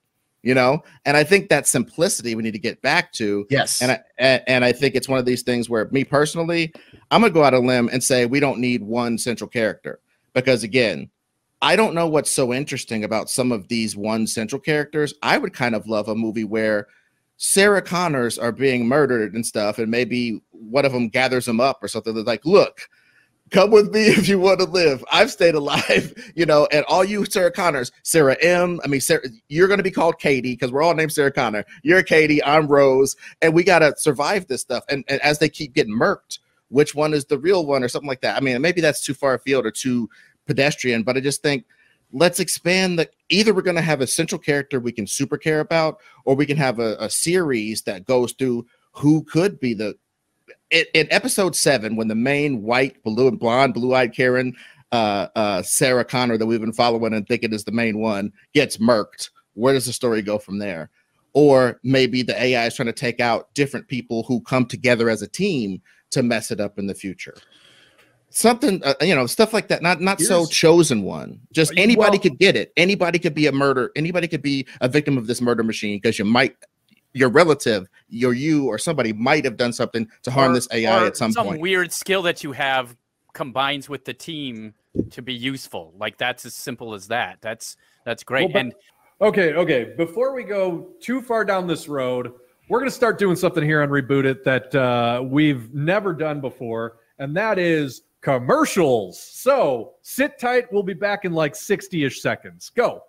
you 0.47 0.55
know. 0.55 0.81
And 1.05 1.17
I 1.17 1.25
think 1.25 1.49
that 1.49 1.67
simplicity 1.67 2.33
we 2.33 2.41
need 2.41 2.53
to 2.53 2.59
get 2.59 2.81
back 2.81 3.11
to. 3.13 3.45
yes 3.49 3.81
And 3.81 3.91
I 3.91 3.99
and, 4.17 4.43
and 4.47 4.65
I 4.65 4.71
think 4.71 4.95
it's 4.95 5.09
one 5.09 5.19
of 5.19 5.25
these 5.25 5.43
things 5.43 5.69
where 5.69 5.89
me 5.91 6.05
personally, 6.05 6.73
I'm 7.11 7.21
gonna 7.21 7.33
go 7.33 7.43
out 7.43 7.53
on 7.53 7.65
a 7.65 7.67
limb 7.67 7.89
and 7.91 8.01
say 8.01 8.25
we 8.25 8.39
don't 8.39 8.59
need 8.59 8.81
one 8.81 9.17
central 9.17 9.49
character 9.49 9.99
because 10.33 10.63
again, 10.63 11.09
I 11.61 11.75
don't 11.75 11.93
know 11.93 12.07
what's 12.07 12.31
so 12.31 12.53
interesting 12.53 13.03
about 13.03 13.29
some 13.29 13.51
of 13.51 13.67
these 13.67 13.97
one 13.97 14.25
central 14.25 14.61
characters. 14.61 15.13
I 15.21 15.37
would 15.37 15.53
kind 15.53 15.75
of 15.75 15.87
love 15.87 16.07
a 16.07 16.15
movie 16.15 16.45
where 16.45 16.87
Sarah 17.35 17.81
Connors 17.81 18.39
are 18.39 18.51
being 18.51 18.87
murdered 18.87 19.35
and 19.35 19.45
stuff, 19.45 19.79
and 19.79 19.91
maybe 19.91 20.41
one 20.51 20.85
of 20.85 20.93
them 20.93 21.09
gathers 21.09 21.45
them 21.45 21.59
up 21.59 21.83
or 21.83 21.87
something. 21.87 22.13
They're 22.13 22.23
like, 22.23 22.45
look, 22.45 22.87
come 23.51 23.71
with 23.71 23.93
me 23.93 24.01
if 24.07 24.27
you 24.27 24.39
want 24.39 24.59
to 24.59 24.65
live. 24.65 25.03
I've 25.11 25.31
stayed 25.31 25.55
alive, 25.55 26.13
you 26.35 26.45
know, 26.45 26.67
and 26.71 26.85
all 26.87 27.03
you 27.03 27.25
Sarah 27.25 27.51
Connors, 27.51 27.91
Sarah 28.03 28.37
M. 28.41 28.79
I 28.83 28.87
mean, 28.87 29.01
Sarah, 29.01 29.27
you're 29.49 29.67
going 29.67 29.77
to 29.79 29.83
be 29.83 29.91
called 29.91 30.19
Katie 30.19 30.53
because 30.53 30.71
we're 30.71 30.81
all 30.81 30.95
named 30.95 31.11
Sarah 31.11 31.31
Connor. 31.31 31.65
You're 31.83 32.03
Katie, 32.03 32.43
I'm 32.43 32.67
Rose, 32.67 33.15
and 33.41 33.53
we 33.53 33.63
got 33.63 33.79
to 33.79 33.95
survive 33.97 34.47
this 34.47 34.61
stuff. 34.61 34.83
And, 34.89 35.03
and 35.07 35.21
as 35.21 35.39
they 35.39 35.49
keep 35.49 35.73
getting 35.73 35.97
murked, 35.97 36.39
which 36.69 36.93
one 36.93 37.13
is 37.13 37.25
the 37.25 37.39
real 37.39 37.65
one 37.65 37.83
or 37.83 37.87
something 37.87 38.09
like 38.09 38.21
that? 38.21 38.35
I 38.35 38.41
mean, 38.41 38.61
maybe 38.61 38.81
that's 38.81 39.03
too 39.03 39.13
far 39.13 39.35
afield 39.35 39.65
or 39.65 39.71
too 39.71 40.09
pedestrian, 40.45 41.03
but 41.03 41.17
I 41.17 41.21
just 41.21 41.41
think 41.41 41.65
let's 42.11 42.39
expand 42.39 42.99
the 42.99 43.09
either 43.29 43.53
we're 43.53 43.61
going 43.61 43.75
to 43.75 43.81
have 43.81 44.01
a 44.01 44.07
central 44.07 44.39
character 44.39 44.79
we 44.79 44.91
can 44.91 45.07
super 45.07 45.37
care 45.37 45.59
about, 45.59 45.99
or 46.25 46.35
we 46.35 46.45
can 46.45 46.57
have 46.57 46.79
a, 46.79 46.95
a 46.99 47.09
series 47.09 47.81
that 47.83 48.05
goes 48.05 48.33
through 48.33 48.65
who 48.91 49.23
could 49.23 49.59
be 49.59 49.73
the 49.73 49.95
in, 50.71 50.85
in 50.93 51.07
episode 51.11 51.55
seven, 51.55 51.95
when 51.95 52.07
the 52.07 52.15
main 52.15 52.63
white, 52.63 53.01
blue, 53.03 53.27
and 53.27 53.39
blonde, 53.39 53.73
blue-eyed 53.73 54.13
Karen, 54.13 54.55
uh, 54.91 55.27
uh, 55.35 55.61
Sarah 55.61 56.05
Connor, 56.05 56.37
that 56.37 56.45
we've 56.45 56.61
been 56.61 56.73
following 56.73 57.13
and 57.13 57.27
thinking 57.27 57.53
is 57.53 57.63
the 57.63 57.71
main 57.71 57.99
one, 57.99 58.31
gets 58.53 58.77
murked. 58.77 59.29
Where 59.53 59.73
does 59.73 59.85
the 59.85 59.93
story 59.93 60.21
go 60.21 60.37
from 60.37 60.59
there? 60.59 60.89
Or 61.33 61.79
maybe 61.83 62.23
the 62.23 62.41
AI 62.41 62.65
is 62.65 62.75
trying 62.75 62.87
to 62.87 62.93
take 62.93 63.19
out 63.19 63.53
different 63.53 63.87
people 63.87 64.23
who 64.23 64.41
come 64.41 64.65
together 64.65 65.09
as 65.09 65.21
a 65.21 65.27
team 65.27 65.81
to 66.11 66.23
mess 66.23 66.51
it 66.51 66.59
up 66.59 66.79
in 66.79 66.87
the 66.87 66.95
future. 66.95 67.35
Something, 68.29 68.83
uh, 68.83 68.93
you 69.01 69.15
know, 69.15 69.25
stuff 69.25 69.53
like 69.53 69.67
that. 69.69 69.81
Not 69.81 70.01
not 70.01 70.19
so 70.19 70.45
chosen 70.45 71.03
one. 71.03 71.39
Just 71.53 71.71
anybody 71.77 72.17
well- 72.17 72.19
could 72.19 72.37
get 72.37 72.55
it. 72.55 72.73
Anybody 72.75 73.19
could 73.19 73.33
be 73.33 73.47
a 73.47 73.51
murder. 73.51 73.91
Anybody 73.95 74.27
could 74.27 74.41
be 74.41 74.67
a 74.81 74.89
victim 74.89 75.17
of 75.17 75.27
this 75.27 75.41
murder 75.41 75.63
machine 75.63 75.97
because 75.97 76.19
you 76.19 76.25
might 76.25 76.55
your 77.17 77.29
relative, 77.29 77.89
your 78.09 78.33
you, 78.33 78.67
or 78.67 78.77
somebody 78.77 79.13
might 79.13 79.43
have 79.43 79.57
done 79.57 79.73
something 79.73 80.07
to 80.23 80.31
harm 80.31 80.51
Or- 80.51 80.55
this 80.55 80.67
AI 80.71 81.03
or 81.03 81.07
at 81.07 81.17
some, 81.17 81.33
point. 81.33 81.55
Some 81.55 81.59
weird 81.59 81.91
skill 81.91 82.21
that 82.23 82.43
you 82.43 82.51
have 82.53 82.95
combines 83.33 83.89
with 83.89 84.05
the 84.05 84.13
team 84.13 84.73
to 85.11 85.21
be 85.21 85.33
useful. 85.33 85.93
Like 85.97 86.17
that's 86.17 86.45
as 86.45 86.55
simple 86.55 86.93
as 86.93 87.07
that. 87.09 87.37
That's 87.41 87.77
that's 88.05 88.23
great. 88.23 88.45
Well, 88.45 88.53
but- 88.53 88.59
and 88.59 88.73
Okay, 89.19 89.53
okay. 89.53 89.93
Before 89.97 90.31
we 90.31 90.43
go 90.43 90.89
too 91.01 91.23
far 91.23 91.43
down 91.43 91.65
this 91.65 91.87
road, 91.87 92.33
we're 92.69 92.77
going 92.79 92.89
to 92.89 92.95
start 92.95 93.17
doing 93.17 93.35
something 93.35 93.63
here 93.63 93.81
on 93.81 93.89
Reboot 93.89 94.25
It 94.25 94.43
that 94.43 94.75
uh, 94.75 95.23
we've 95.25 95.73
never 95.73 96.13
done 96.13 96.39
before, 96.39 96.97
and 97.17 97.35
that 97.35 97.57
is 97.57 98.03
commercials. 98.21 99.19
So 99.19 99.93
sit 100.03 100.37
tight. 100.37 100.71
We'll 100.71 100.83
be 100.83 100.93
back 100.93 101.25
in 101.25 101.33
like 101.33 101.55
60 101.55 102.05
ish 102.05 102.21
seconds. 102.21 102.69
Go. 102.69 103.01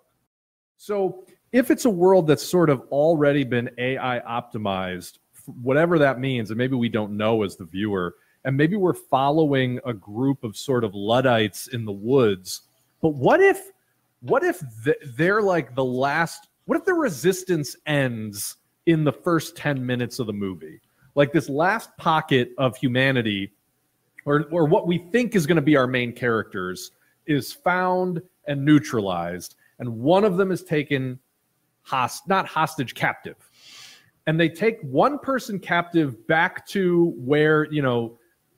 So, 0.77 1.25
if 1.51 1.71
it's 1.71 1.85
a 1.85 1.89
world 1.89 2.27
that's 2.27 2.45
sort 2.45 2.69
of 2.69 2.81
already 2.91 3.43
been 3.43 3.69
AI 3.77 4.19
optimized, 4.19 5.17
whatever 5.61 5.97
that 5.99 6.19
means, 6.19 6.51
and 6.51 6.57
maybe 6.57 6.75
we 6.75 6.89
don't 6.89 7.15
know 7.15 7.43
as 7.43 7.55
the 7.55 7.65
viewer, 7.65 8.15
and 8.45 8.55
maybe 8.55 8.75
we're 8.75 8.93
following 8.93 9.79
a 9.85 9.93
group 9.93 10.43
of 10.43 10.55
sort 10.55 10.83
of 10.83 10.93
Luddites 10.93 11.67
in 11.67 11.85
the 11.85 11.91
woods, 11.91 12.61
but 13.01 13.09
what 13.09 13.41
if 13.41 13.71
what 14.21 14.43
if 14.43 14.61
they're 15.17 15.41
like 15.41 15.75
the 15.75 15.83
last 15.83 16.47
what 16.65 16.77
if 16.77 16.85
the 16.85 16.93
resistance 16.93 17.75
ends 17.85 18.57
in 18.85 19.03
the 19.03 19.11
first 19.11 19.55
10 19.55 19.83
minutes 19.83 20.19
of 20.19 20.27
the 20.27 20.33
movie? 20.33 20.79
Like 21.15 21.31
this 21.31 21.49
last 21.49 21.95
pocket 21.97 22.51
of 22.57 22.77
humanity 22.77 23.53
or 24.25 24.45
or 24.51 24.65
what 24.65 24.87
we 24.87 24.97
think 24.97 25.35
is 25.35 25.47
going 25.47 25.55
to 25.55 25.61
be 25.61 25.77
our 25.77 25.87
main 25.87 26.13
characters 26.13 26.91
is 27.25 27.53
found 27.53 28.21
and 28.47 28.63
neutralized 28.63 29.55
and 29.79 29.89
one 29.89 30.23
of 30.23 30.37
them 30.37 30.51
is 30.51 30.63
taken 30.63 31.17
host 31.83 32.27
not 32.27 32.47
hostage 32.47 32.93
captive 32.93 33.49
and 34.27 34.39
they 34.39 34.49
take 34.49 34.79
one 34.81 35.17
person 35.19 35.59
captive 35.59 36.27
back 36.27 36.65
to 36.67 37.13
where 37.17 37.71
you 37.71 37.81
know 37.81 38.17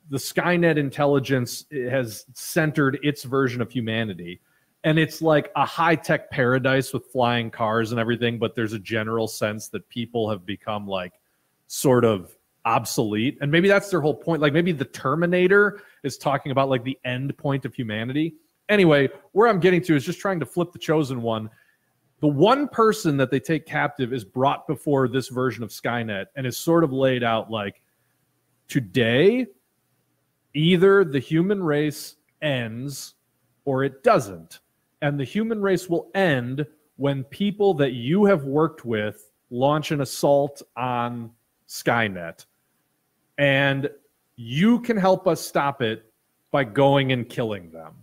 the 0.09 0.17
skynet 0.17 0.77
intelligence 0.77 1.65
eh, 1.71 1.89
has 1.89 2.25
centered 2.33 2.99
its 3.03 3.23
version 3.23 3.61
of 3.61 3.71
humanity 3.71 4.41
and 4.83 4.97
it's 4.97 5.21
like 5.21 5.51
a 5.55 5.65
high-tech 5.65 6.31
paradise 6.31 6.91
with 6.91 7.05
flying 7.05 7.49
cars 7.51 7.91
and 7.91 7.99
everything 7.99 8.37
but 8.37 8.55
there's 8.55 8.73
a 8.73 8.79
general 8.79 9.27
sense 9.27 9.69
that 9.69 9.87
people 9.89 10.29
have 10.29 10.45
become 10.45 10.87
like 10.87 11.13
sort 11.67 12.03
of 12.03 12.35
obsolete. 12.65 13.37
And 13.41 13.51
maybe 13.51 13.67
that's 13.67 13.89
their 13.89 14.01
whole 14.01 14.13
point. 14.13 14.41
Like 14.41 14.53
maybe 14.53 14.71
the 14.71 14.85
Terminator 14.85 15.81
is 16.03 16.17
talking 16.17 16.51
about 16.51 16.69
like 16.69 16.83
the 16.83 16.97
end 17.05 17.35
point 17.37 17.65
of 17.65 17.73
humanity. 17.73 18.35
Anyway, 18.69 19.09
where 19.31 19.47
I'm 19.47 19.59
getting 19.59 19.81
to 19.83 19.95
is 19.95 20.05
just 20.05 20.19
trying 20.19 20.39
to 20.39 20.45
flip 20.45 20.71
the 20.71 20.79
chosen 20.79 21.21
one. 21.21 21.49
The 22.21 22.27
one 22.27 22.67
person 22.67 23.17
that 23.17 23.31
they 23.31 23.39
take 23.39 23.65
captive 23.65 24.13
is 24.13 24.23
brought 24.23 24.67
before 24.67 25.07
this 25.07 25.27
version 25.27 25.63
of 25.63 25.71
Skynet 25.71 26.27
and 26.35 26.45
is 26.45 26.55
sort 26.55 26.83
of 26.83 26.93
laid 26.93 27.23
out 27.23 27.49
like 27.49 27.81
today, 28.67 29.47
either 30.53 31.03
the 31.03 31.19
human 31.19 31.63
race 31.63 32.15
ends 32.41 33.15
or 33.65 33.83
it 33.83 34.03
doesn't. 34.03 34.59
And 35.01 35.19
the 35.19 35.23
human 35.23 35.61
race 35.61 35.89
will 35.89 36.11
end 36.13 36.65
when 36.97 37.23
people 37.23 37.73
that 37.75 37.93
you 37.93 38.25
have 38.25 38.43
worked 38.43 38.85
with 38.85 39.31
launch 39.49 39.89
an 39.89 40.01
assault 40.01 40.61
on 40.77 41.31
Skynet. 41.67 42.45
And 43.39 43.89
you 44.35 44.79
can 44.81 44.95
help 44.95 45.27
us 45.27 45.41
stop 45.41 45.81
it 45.81 46.11
by 46.51 46.65
going 46.65 47.13
and 47.13 47.27
killing 47.27 47.71
them. 47.71 47.93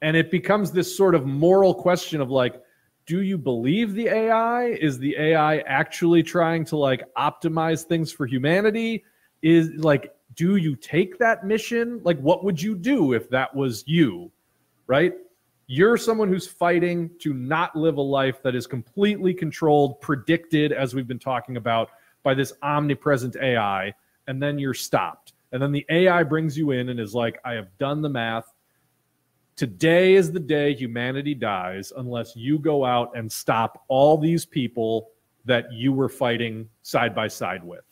And 0.00 0.16
it 0.16 0.30
becomes 0.30 0.70
this 0.70 0.96
sort 0.96 1.16
of 1.16 1.26
moral 1.26 1.74
question 1.74 2.20
of 2.20 2.30
like, 2.30 2.62
do 3.06 3.22
you 3.22 3.38
believe 3.38 3.94
the 3.94 4.08
AI? 4.08 4.66
Is 4.66 4.98
the 4.98 5.16
AI 5.16 5.58
actually 5.58 6.22
trying 6.22 6.64
to 6.66 6.76
like 6.76 7.04
optimize 7.16 7.84
things 7.84 8.12
for 8.12 8.26
humanity? 8.26 9.04
Is 9.42 9.70
like, 9.76 10.14
do 10.34 10.56
you 10.56 10.76
take 10.76 11.18
that 11.18 11.46
mission? 11.46 12.00
Like, 12.02 12.18
what 12.18 12.44
would 12.44 12.60
you 12.60 12.74
do 12.74 13.12
if 13.12 13.30
that 13.30 13.54
was 13.54 13.84
you? 13.86 14.30
Right? 14.86 15.14
You're 15.68 15.96
someone 15.96 16.28
who's 16.28 16.46
fighting 16.46 17.10
to 17.20 17.32
not 17.32 17.74
live 17.74 17.96
a 17.96 18.02
life 18.02 18.42
that 18.42 18.54
is 18.54 18.66
completely 18.66 19.34
controlled, 19.34 20.00
predicted, 20.00 20.72
as 20.72 20.94
we've 20.94 21.08
been 21.08 21.18
talking 21.18 21.56
about, 21.56 21.90
by 22.22 22.34
this 22.34 22.52
omnipresent 22.62 23.36
AI, 23.36 23.92
and 24.28 24.40
then 24.40 24.58
you're 24.58 24.74
stopped. 24.74 25.32
And 25.52 25.62
then 25.62 25.72
the 25.72 25.86
AI 25.88 26.22
brings 26.22 26.56
you 26.56 26.72
in 26.72 26.88
and 26.88 27.00
is 27.00 27.14
like, 27.14 27.40
I 27.44 27.54
have 27.54 27.76
done 27.78 28.02
the 28.02 28.08
math. 28.08 28.52
Today 29.56 30.14
is 30.14 30.30
the 30.30 30.40
day 30.40 30.74
humanity 30.74 31.34
dies 31.34 31.90
unless 31.96 32.36
you 32.36 32.58
go 32.58 32.84
out 32.84 33.16
and 33.16 33.30
stop 33.30 33.84
all 33.88 34.18
these 34.18 34.44
people 34.44 35.08
that 35.46 35.72
you 35.72 35.94
were 35.94 36.10
fighting 36.10 36.68
side 36.82 37.14
by 37.14 37.26
side 37.26 37.64
with. 37.64 37.84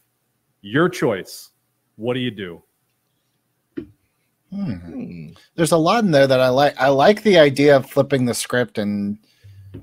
Your 0.61 0.91
choice. 0.91 1.51
What 1.97 2.15
do 2.15 2.21
you 2.21 2.31
do? 2.31 2.63
Hmm. 4.51 5.31
There's 5.57 5.73
a 5.73 5.77
lot 5.77 6.05
in 6.05 6.11
there 6.11 6.27
that 6.27 6.41
I 6.41 6.49
like. 6.49 6.79
I 6.79 6.89
like 6.89 7.23
the 7.23 7.39
idea 7.39 7.77
of 7.77 7.91
flipping 7.91 8.27
the 8.27 8.35
script 8.35 8.77
and 8.77 9.19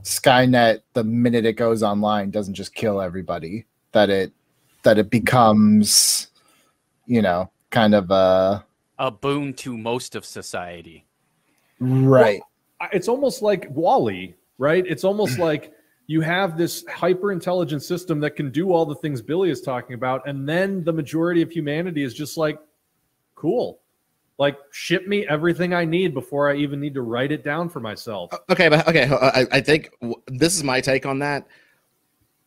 Skynet 0.04 0.82
the 0.94 1.04
minute 1.04 1.46
it 1.46 1.54
goes 1.54 1.84
online 1.84 2.30
doesn't 2.30 2.54
just 2.54 2.76
kill 2.76 3.02
everybody. 3.02 3.65
That 3.91 4.10
it 4.10 4.32
that 4.84 4.98
it 4.98 5.10
becomes, 5.10 6.28
you 7.06 7.22
know, 7.22 7.52
kind 7.72 7.96
of 7.96 8.12
a 8.12 8.63
a 9.00 9.10
boon 9.10 9.54
to 9.56 9.78
most 9.78 10.15
of 10.15 10.26
society. 10.26 11.06
Right. 11.82 12.41
Well, 12.80 12.89
it's 12.94 13.08
almost 13.08 13.41
like 13.41 13.70
WALL-E, 13.72 14.36
right? 14.58 14.86
It's 14.88 15.04
almost 15.04 15.39
like 15.50 15.74
you 16.08 16.22
have 16.22 16.58
this 16.58 16.86
hyper 16.88 17.32
intelligent 17.32 17.84
system 17.84 18.20
that 18.22 18.36
can 18.36 18.52
do 18.52 18.72
all 18.72 18.86
the 18.86 18.96
things 18.96 19.22
Billy 19.22 19.50
is 19.50 19.62
talking 19.62 19.96
about, 19.96 20.26
and 20.28 20.48
then 20.48 20.84
the 20.84 20.94
majority 20.94 21.41
of 21.41 21.52
humanity 21.52 22.04
is 22.04 22.13
just 22.13 22.38
like, 22.38 22.60
cool. 23.36 23.80
Like 24.38 24.58
ship 24.72 25.08
me 25.08 25.28
everything 25.28 25.74
I 25.74 25.86
need 25.86 26.13
before 26.13 26.50
I 26.50 26.56
even 26.56 26.80
need 26.80 26.94
to 26.96 27.02
write 27.02 27.32
it 27.32 27.44
down 27.44 27.70
for 27.70 27.80
myself. 27.80 28.32
Okay, 28.50 28.70
but 28.70 28.88
okay, 28.88 29.08
I, 29.10 29.46
I 29.52 29.62
think 29.62 29.91
this 30.28 30.56
is 30.56 30.63
my 30.63 30.82
take 30.82 31.06
on 31.06 31.20
that. 31.20 31.48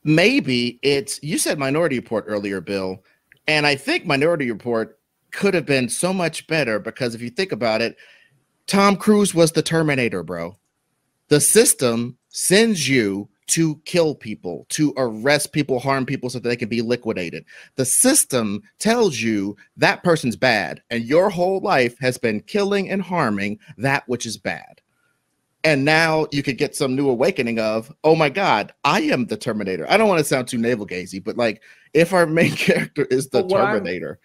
Maybe 0.02 0.78
it's 0.82 1.22
you 1.22 1.38
said 1.38 1.58
Minority 1.58 1.96
Report 1.96 2.24
earlier, 2.26 2.60
Bill, 2.60 3.02
and 3.46 3.66
I 3.66 3.76
think 3.76 4.06
Minority 4.06 4.50
Report 4.50 4.98
could 5.30 5.54
have 5.54 5.66
been 5.66 5.88
so 5.88 6.12
much 6.12 6.46
better 6.46 6.78
because 6.78 7.14
if 7.14 7.22
you 7.22 7.30
think 7.30 7.52
about 7.52 7.80
it, 7.80 7.96
Tom 8.66 8.96
Cruise 8.96 9.34
was 9.34 9.52
the 9.52 9.62
Terminator, 9.62 10.22
bro. 10.22 10.56
The 11.28 11.40
system 11.40 12.16
sends 12.28 12.88
you 12.88 13.28
to 13.46 13.76
kill 13.84 14.14
people, 14.14 14.66
to 14.70 14.94
arrest 14.96 15.52
people, 15.52 15.78
harm 15.78 16.06
people 16.06 16.30
so 16.30 16.38
that 16.38 16.48
they 16.48 16.56
can 16.56 16.68
be 16.68 16.80
liquidated. 16.80 17.44
The 17.76 17.84
system 17.84 18.62
tells 18.78 19.20
you 19.20 19.56
that 19.76 20.02
person's 20.02 20.36
bad, 20.36 20.82
and 20.90 21.04
your 21.04 21.28
whole 21.28 21.60
life 21.60 21.98
has 22.00 22.16
been 22.16 22.40
killing 22.40 22.90
and 22.90 23.02
harming 23.02 23.58
that 23.76 24.08
which 24.08 24.24
is 24.24 24.38
bad. 24.38 24.80
And 25.64 25.84
now 25.84 26.26
you 26.30 26.42
could 26.42 26.58
get 26.58 26.76
some 26.76 26.94
new 26.94 27.08
awakening 27.08 27.58
of, 27.58 27.90
oh 28.04 28.14
my 28.14 28.28
God, 28.28 28.72
I 28.84 29.00
am 29.00 29.26
the 29.26 29.36
Terminator. 29.36 29.90
I 29.90 29.96
don't 29.96 30.08
want 30.08 30.18
to 30.18 30.24
sound 30.24 30.46
too 30.46 30.58
navel 30.58 30.86
gazy, 30.86 31.24
but 31.24 31.38
like 31.38 31.62
if 31.94 32.12
our 32.12 32.26
main 32.26 32.52
character 32.56 33.06
is 33.06 33.30
the 33.30 33.42
Terminator. 33.46 34.18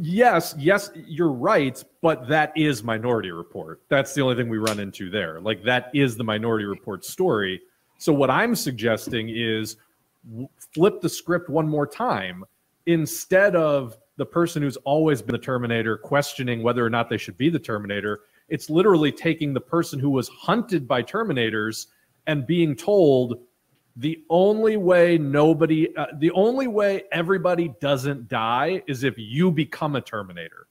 Yes, 0.00 0.54
yes, 0.58 0.90
you're 0.94 1.32
right, 1.32 1.82
but 2.02 2.28
that 2.28 2.52
is 2.56 2.84
Minority 2.84 3.30
Report. 3.30 3.80
That's 3.88 4.14
the 4.14 4.20
only 4.20 4.36
thing 4.36 4.50
we 4.50 4.58
run 4.58 4.78
into 4.78 5.08
there. 5.08 5.40
Like 5.40 5.64
that 5.64 5.90
is 5.94 6.16
the 6.16 6.24
Minority 6.24 6.66
Report 6.66 7.04
story 7.04 7.62
so 8.02 8.12
what 8.12 8.30
I'm 8.30 8.56
suggesting 8.56 9.28
is 9.28 9.76
flip 10.74 11.00
the 11.00 11.08
script 11.08 11.48
one 11.48 11.68
more 11.68 11.86
time 11.86 12.44
instead 12.86 13.54
of 13.54 13.96
the 14.16 14.26
person 14.26 14.60
who's 14.60 14.76
always 14.78 15.22
been 15.22 15.34
the 15.34 15.38
Terminator 15.38 15.96
questioning 15.96 16.64
whether 16.64 16.84
or 16.84 16.90
not 16.90 17.08
they 17.08 17.16
should 17.16 17.38
be 17.38 17.48
the 17.48 17.60
Terminator. 17.60 18.22
It's 18.52 18.68
literally 18.68 19.10
taking 19.10 19.54
the 19.54 19.62
person 19.62 19.98
who 19.98 20.10
was 20.10 20.28
hunted 20.28 20.86
by 20.86 21.02
Terminators 21.02 21.86
and 22.26 22.46
being 22.46 22.76
told 22.76 23.40
the 23.96 24.22
only 24.28 24.76
way 24.76 25.16
nobody, 25.16 25.96
uh, 25.96 26.08
the 26.18 26.30
only 26.32 26.66
way 26.66 27.04
everybody 27.12 27.72
doesn't 27.80 28.28
die 28.28 28.82
is 28.86 29.04
if 29.04 29.14
you 29.16 29.50
become 29.50 29.96
a 29.96 30.02
Terminator. 30.02 30.66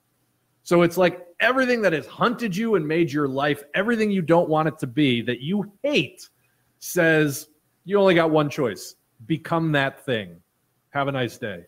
So 0.62 0.84
it's 0.84 0.96
like 0.96 1.26
everything 1.40 1.82
that 1.82 1.92
has 1.92 2.06
hunted 2.06 2.56
you 2.56 2.76
and 2.76 2.88
made 2.88 3.12
your 3.12 3.28
life 3.28 3.64
everything 3.74 4.12
you 4.12 4.22
don't 4.22 4.48
want 4.48 4.68
it 4.68 4.78
to 4.78 4.88
be 4.88 5.24
that 5.24 5.42
you 5.42 5.72
hate 5.82 6.30
says 6.78 7.48
you 7.84 7.98
only 8.00 8.14
got 8.14 8.30
one 8.30 8.48
choice 8.48 8.96
become 9.26 9.72
that 9.72 10.06
thing. 10.06 10.40
Have 10.92 11.08
a 11.08 11.12
nice 11.12 11.40
day. 11.40 11.64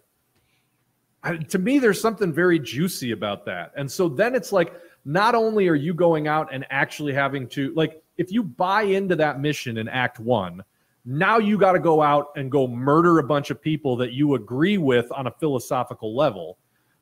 I, 1.23 1.38
to 1.38 1.58
me, 1.58 1.80
there's 1.80 1.99
something 1.99 2.32
very 2.32 2.60
juicy 2.60 3.13
about 3.13 3.45
that. 3.45 3.71
And 3.76 3.91
so 3.91 4.08
then 4.08 4.36
it's 4.36 4.52
like, 4.52 4.73
not 5.06 5.36
only 5.36 5.68
are 5.68 5.76
you 5.76 5.94
going 5.94 6.28
out 6.28 6.54
and 6.54 6.66
actually 6.70 7.13
having 7.13 7.48
to, 7.50 7.74
like, 7.76 8.02
if 8.18 8.32
you 8.32 8.44
buy 8.44 8.84
into 8.84 9.16
that 9.16 9.39
mission 9.39 9.78
in 9.78 9.88
Act 9.88 10.20
One, 10.20 10.63
now 11.06 11.38
you 11.38 11.58
got 11.58 11.74
to 11.74 11.80
go 11.80 12.02
out 12.02 12.28
and 12.36 12.50
go 12.50 12.68
murder 12.68 13.20
a 13.20 13.24
bunch 13.24 13.50
of 13.50 13.62
people 13.62 13.98
that 13.98 14.13
you 14.13 14.36
agree 14.36 14.78
with 14.78 15.12
on 15.12 15.28
a 15.28 15.32
philosophical 15.32 16.16
level. 16.16 16.58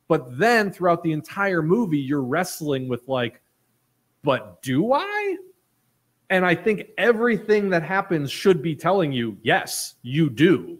But 0.08 0.38
then 0.38 0.72
throughout 0.72 1.04
the 1.04 1.12
entire 1.12 1.62
movie, 1.62 2.00
you're 2.00 2.24
wrestling 2.24 2.88
with, 2.88 3.08
like, 3.08 3.42
but 4.24 4.62
do 4.62 4.94
I? 4.94 5.38
And 6.30 6.46
I 6.46 6.56
think 6.56 6.88
everything 6.98 7.70
that 7.70 7.84
happens 7.84 8.32
should 8.32 8.62
be 8.62 8.76
telling 8.76 9.12
you, 9.12 9.38
yes, 9.44 9.96
you 10.02 10.30
do. 10.30 10.80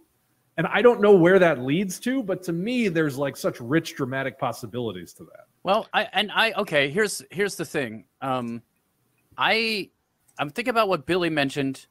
And 0.58 0.68
I 0.68 0.82
don't 0.82 1.02
know 1.02 1.16
where 1.16 1.40
that 1.40 1.60
leads 1.60 2.00
to, 2.02 2.24
but 2.24 2.42
to 2.44 2.54
me, 2.54 2.88
there's 2.88 3.18
like 3.18 3.36
such 3.36 3.60
rich 3.60 3.96
dramatic 3.96 4.40
possibilities 4.40 5.14
to 5.14 5.24
that. 5.26 5.46
Well, 5.64 5.88
I 5.94 6.08
and 6.12 6.32
I 6.32 6.54
okay. 6.54 6.90
Here's 6.90 7.22
here's 7.30 7.56
the 7.56 7.66
thing. 7.66 8.06
Um, 8.22 8.64
I 9.38 9.92
I'm 10.38 10.50
thinking 10.50 10.72
about 10.72 10.88
what 10.88 11.06
Billy 11.06 11.30
mentioned 11.30 11.86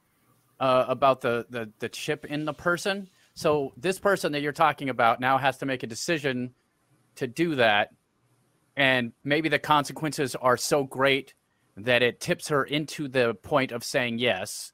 uh, 0.59 0.87
about 0.88 1.20
the, 1.20 1.46
the 1.50 1.70
the 1.78 1.88
chip 1.88 2.24
in 2.24 2.44
the 2.44 2.54
person. 2.54 3.09
So 3.35 3.72
this 3.76 3.98
person 3.98 4.33
that 4.33 4.42
you're 4.42 4.52
talking 4.52 4.88
about 4.88 5.20
now 5.20 5.38
has 5.38 5.59
to 5.59 5.66
make 5.66 5.83
a 5.83 5.87
decision 5.87 6.52
to 7.14 7.28
do 7.28 7.54
that, 7.56 7.90
and 8.76 9.12
maybe 9.22 9.48
the 9.48 9.59
consequences 9.59 10.35
are 10.35 10.56
so 10.56 10.85
great 10.85 11.35
that 11.76 12.02
it 12.02 12.20
tips 12.20 12.48
her 12.48 12.64
into 12.64 13.06
the 13.06 13.35
point 13.35 13.70
of 13.70 13.85
saying 13.85 14.18
yes, 14.18 14.72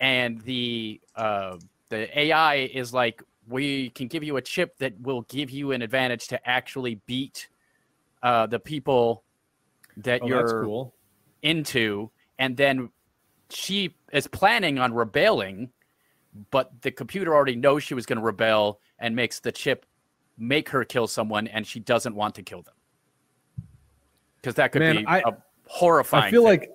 and 0.00 0.40
the 0.40 1.00
uh, 1.14 1.58
the 1.90 2.18
AI 2.18 2.56
is 2.56 2.94
like, 2.94 3.22
we 3.46 3.90
can 3.90 4.08
give 4.08 4.24
you 4.24 4.38
a 4.38 4.42
chip 4.42 4.78
that 4.78 4.98
will 5.00 5.22
give 5.22 5.50
you 5.50 5.72
an 5.72 5.82
advantage 5.82 6.28
to 6.28 6.48
actually 6.48 7.00
beat 7.06 7.48
uh, 8.22 8.46
the 8.46 8.58
people 8.58 9.24
that 9.98 10.20
oh, 10.22 10.26
you're 10.26 10.62
cool. 10.64 10.94
into, 11.42 12.10
and 12.38 12.56
then 12.56 12.90
she 13.50 13.94
is 14.12 14.26
planning 14.26 14.78
on 14.78 14.92
rebelling, 14.92 15.70
but 16.50 16.82
the 16.82 16.90
computer 16.90 17.34
already 17.34 17.56
knows 17.56 17.82
she 17.82 17.94
was 17.94 18.06
going 18.06 18.18
to 18.18 18.24
rebel 18.24 18.80
and 18.98 19.14
makes 19.16 19.40
the 19.40 19.52
chip 19.52 19.86
make 20.36 20.68
her 20.68 20.84
kill 20.84 21.06
someone, 21.06 21.46
and 21.48 21.66
she 21.66 21.80
doesn't 21.80 22.14
want 22.14 22.34
to 22.36 22.42
kill 22.42 22.62
them 22.62 22.74
because 24.40 24.54
that 24.54 24.72
could 24.72 24.80
Man, 24.80 24.96
be 24.96 25.06
I, 25.06 25.18
a 25.18 25.32
horrifying. 25.66 26.24
I 26.24 26.30
feel 26.30 26.42
thing. 26.42 26.60
like 26.60 26.70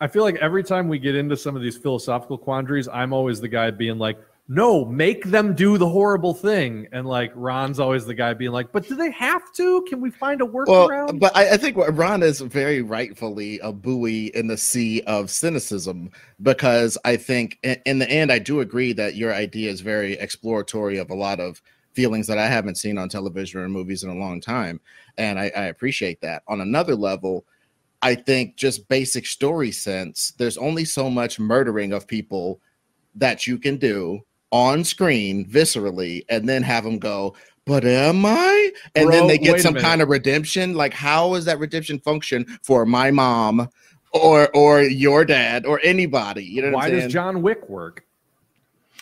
I 0.00 0.06
feel 0.06 0.22
like 0.22 0.36
every 0.36 0.62
time 0.62 0.88
we 0.88 0.98
get 0.98 1.16
into 1.16 1.36
some 1.36 1.56
of 1.56 1.62
these 1.62 1.76
philosophical 1.76 2.38
quandaries, 2.38 2.88
I'm 2.88 3.12
always 3.12 3.40
the 3.40 3.48
guy 3.48 3.70
being 3.70 3.98
like, 3.98 4.18
"No, 4.48 4.84
make 4.84 5.24
them 5.24 5.54
do 5.54 5.76
the 5.76 5.88
horrible 5.88 6.32
thing," 6.32 6.88
and 6.92 7.06
like 7.06 7.30
Ron's 7.34 7.78
always 7.78 8.06
the 8.06 8.14
guy 8.14 8.32
being 8.34 8.52
like, 8.52 8.72
"But 8.72 8.88
do 8.88 8.96
they 8.96 9.10
have 9.10 9.52
to? 9.54 9.82
Can 9.82 10.00
we 10.00 10.10
find 10.10 10.40
a 10.40 10.44
workaround?" 10.44 10.66
Well, 10.66 11.12
but 11.12 11.36
I, 11.36 11.52
I 11.52 11.56
think 11.58 11.76
what 11.76 11.96
Ron 11.96 12.22
is 12.22 12.40
very 12.40 12.80
rightfully 12.82 13.58
a 13.60 13.72
buoy 13.72 14.26
in 14.34 14.46
the 14.46 14.56
sea 14.56 15.02
of 15.02 15.30
cynicism 15.30 16.10
because 16.42 16.96
I 17.04 17.16
think 17.16 17.58
in, 17.62 17.76
in 17.84 17.98
the 17.98 18.10
end 18.10 18.32
I 18.32 18.38
do 18.38 18.60
agree 18.60 18.92
that 18.94 19.16
your 19.16 19.34
idea 19.34 19.70
is 19.70 19.82
very 19.82 20.14
exploratory 20.14 20.98
of 20.98 21.10
a 21.10 21.14
lot 21.14 21.40
of 21.40 21.60
feelings 21.92 22.26
that 22.28 22.38
I 22.38 22.46
haven't 22.46 22.76
seen 22.76 22.96
on 22.96 23.08
television 23.08 23.60
or 23.60 23.68
movies 23.68 24.04
in 24.04 24.10
a 24.10 24.14
long 24.14 24.40
time. 24.40 24.80
And 25.16 25.38
I, 25.38 25.50
I 25.56 25.64
appreciate 25.64 26.20
that. 26.20 26.42
On 26.46 26.60
another 26.60 26.94
level, 26.94 27.44
I 28.02 28.14
think 28.14 28.56
just 28.56 28.88
basic 28.88 29.26
story 29.26 29.72
sense, 29.72 30.32
there's 30.38 30.56
only 30.58 30.84
so 30.84 31.10
much 31.10 31.40
murdering 31.40 31.92
of 31.92 32.06
people 32.06 32.60
that 33.16 33.46
you 33.46 33.58
can 33.58 33.76
do 33.78 34.20
on 34.50 34.84
screen 34.84 35.44
viscerally 35.46 36.24
and 36.28 36.48
then 36.48 36.62
have 36.62 36.84
them 36.84 36.98
go, 36.98 37.34
but 37.64 37.84
am 37.84 38.24
I? 38.24 38.70
And 38.94 39.08
Bro, 39.08 39.16
then 39.16 39.26
they 39.26 39.38
get 39.38 39.60
some 39.60 39.74
kind 39.74 40.00
of 40.00 40.08
redemption. 40.08 40.74
Like, 40.74 40.94
how 40.94 41.34
is 41.34 41.44
that 41.44 41.58
redemption 41.58 41.98
function 41.98 42.46
for 42.62 42.86
my 42.86 43.10
mom 43.10 43.68
or 44.12 44.48
or 44.56 44.82
your 44.82 45.24
dad 45.24 45.66
or 45.66 45.78
anybody? 45.84 46.44
You 46.44 46.62
know 46.62 46.68
what 46.68 46.76
Why 46.76 46.86
I'm 46.86 47.00
does? 47.00 47.12
John 47.12 47.42
Wick 47.42 47.68
work? 47.68 48.04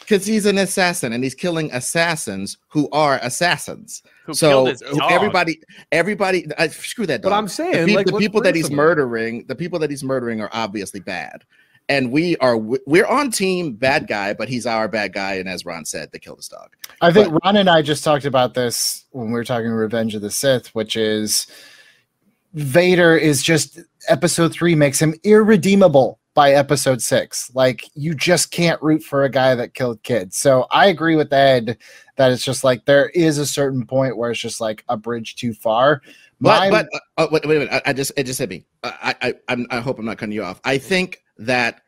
Because 0.01 0.27
he's 0.27 0.47
an 0.47 0.59
assassin 0.59 1.13
and 1.13 1.23
he's 1.23 1.35
killing 1.35 1.73
assassins 1.73 2.59
who 2.69 2.89
are 2.91 3.19
assassins. 3.23 4.03
Who 4.25 4.35
so 4.35 4.49
killed 4.49 4.69
his 4.69 4.81
dog. 4.81 5.13
everybody, 5.13 5.61
everybody, 5.91 6.47
I, 6.59 6.69
screw 6.69 7.07
that. 7.07 7.23
But. 7.23 7.33
I'm 7.33 7.45
the, 7.45 7.51
saying, 7.51 7.87
pe- 7.89 7.95
like, 7.95 8.07
the 8.07 8.19
people 8.19 8.41
that 8.43 8.55
he's 8.55 8.65
gruesome? 8.65 8.77
murdering, 8.77 9.45
the 9.47 9.57
people 9.57 9.81
that 9.81 9.91
he's 9.91 10.05
murdering 10.05 10.41
are 10.41 10.51
obviously 10.53 11.01
bad, 11.01 11.45
and 11.89 12.11
we 12.11 12.37
are 12.39 12.57
we're 12.57 13.07
on 13.07 13.31
team 13.31 13.75
bad 13.75 14.07
guy, 14.07 14.35
but 14.35 14.49
he's 14.49 14.67
our 14.67 14.89
bad 14.89 15.13
guy, 15.13 15.35
and 15.35 15.49
as 15.49 15.65
Ron 15.65 15.85
said, 15.85 16.11
they 16.13 16.19
killed 16.19 16.39
his 16.39 16.49
dog. 16.49 16.75
I 17.01 17.13
think 17.13 17.33
Ron 17.45 17.57
and 17.57 17.71
I 17.71 17.83
just 17.83 18.03
talked 18.05 18.25
about 18.25 18.55
this 18.55 19.05
when 19.11 19.27
we 19.29 19.33
were 19.33 19.45
talking 19.45 19.71
Revenge 19.71 20.15
of 20.15 20.23
the 20.23 20.31
Sith, 20.31 20.69
which 20.75 20.97
is 20.97 21.47
Vader 22.55 23.17
is 23.17 23.43
just 23.43 23.81
episode 24.09 24.53
three 24.53 24.75
makes 24.75 25.01
him 25.01 25.15
irredeemable 25.25 26.19
by 26.35 26.53
episode 26.53 27.01
six. 27.03 27.51
Like 27.55 27.85
you 27.95 28.15
just 28.15 28.51
can't 28.51 28.81
root 28.83 29.03
for 29.03 29.25
a 29.25 29.31
guy 29.31 29.55
that 29.55 29.75
killed 29.75 30.03
kids. 30.03 30.37
So 30.37 30.67
I 30.71 30.87
agree 30.87 31.17
with 31.17 31.33
Ed 31.33 31.79
that 32.17 32.33
it's 32.33 32.45
just 32.45 32.65
like 32.65 32.85
there 32.85 33.09
is 33.11 33.39
a 33.39 33.47
certain 33.47 33.87
point 33.87 34.17
where 34.17 34.31
it's 34.31 34.41
just 34.41 34.61
like 34.61 34.85
a 34.89 34.97
bridge 34.97 35.37
too 35.37 35.55
far. 35.55 36.03
But 36.41 36.71
My- 36.71 36.71
but 36.71 36.89
uh, 36.95 36.99
uh, 37.23 37.29
wait, 37.31 37.47
wait 37.47 37.57
a 37.57 37.59
minute, 37.61 37.83
I, 37.87 37.91
I 37.91 37.93
just 37.93 38.13
it 38.17 38.25
just 38.25 38.39
hit 38.39 38.51
me. 38.51 38.67
I 38.83 39.15
I 39.23 39.35
I'm, 39.49 39.67
I 39.71 39.81
hope 39.81 39.99
I'm 39.99 40.05
not 40.05 40.19
cutting 40.19 40.33
you 40.35 40.45
off. 40.45 40.61
I 40.65 40.79
think 40.79 41.23
that 41.39 41.83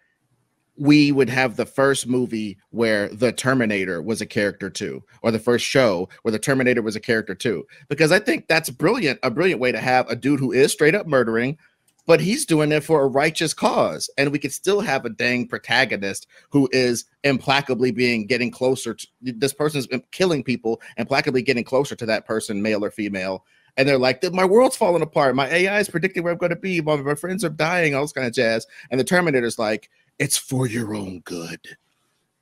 we 0.76 1.10
would 1.10 1.28
have 1.28 1.56
the 1.56 1.66
first 1.66 2.06
movie 2.06 2.56
where 2.70 3.08
the 3.08 3.32
Terminator 3.32 4.00
was 4.00 4.20
a 4.20 4.26
character 4.26 4.70
too, 4.70 5.02
or 5.22 5.30
the 5.30 5.38
first 5.38 5.64
show 5.64 6.08
where 6.22 6.32
the 6.32 6.38
Terminator 6.38 6.82
was 6.82 6.94
a 6.94 7.00
character 7.00 7.34
too, 7.34 7.66
because 7.88 8.12
I 8.12 8.20
think 8.20 8.46
that's 8.46 8.70
brilliant. 8.70 9.18
A 9.22 9.30
brilliant 9.30 9.60
way 9.60 9.72
to 9.72 9.80
have 9.80 10.08
a 10.08 10.16
dude 10.16 10.40
who 10.40 10.52
is 10.52 10.70
straight 10.72 10.94
up 10.94 11.06
murdering, 11.06 11.58
but 12.06 12.20
he's 12.20 12.46
doing 12.46 12.70
it 12.72 12.84
for 12.84 13.02
a 13.02 13.08
righteous 13.08 13.52
cause, 13.52 14.08
and 14.16 14.30
we 14.30 14.38
could 14.38 14.52
still 14.52 14.80
have 14.80 15.04
a 15.04 15.10
dang 15.10 15.48
protagonist 15.48 16.26
who 16.50 16.68
is 16.72 17.04
implacably 17.24 17.90
being 17.90 18.26
getting 18.26 18.50
closer 18.50 18.94
to 18.94 19.06
this 19.20 19.52
person's 19.52 19.88
killing 20.12 20.44
people, 20.44 20.80
implacably 20.96 21.42
getting 21.42 21.64
closer 21.64 21.96
to 21.96 22.06
that 22.06 22.24
person, 22.24 22.62
male 22.62 22.84
or 22.84 22.90
female, 22.90 23.44
and 23.78 23.88
they're 23.88 23.96
like, 23.96 24.22
my 24.32 24.44
world's 24.44 24.76
falling 24.76 25.02
apart. 25.02 25.34
My 25.36 25.48
AI 25.48 25.78
is 25.78 25.88
predicting 25.88 26.24
where 26.24 26.32
I'm 26.32 26.38
going 26.38 26.50
to 26.50 26.56
be. 26.56 26.80
My, 26.82 26.96
my 26.96 27.14
friends 27.14 27.44
are 27.44 27.48
dying, 27.48 27.94
all 27.94 28.02
this 28.02 28.12
kind 28.12 28.26
of 28.26 28.34
jazz. 28.34 28.66
And 28.90 28.98
the 29.00 29.04
Terminator's 29.04 29.58
like, 29.58 29.88
it's 30.18 30.36
for 30.36 30.66
your 30.66 30.94
own 30.94 31.20
good. 31.20 31.60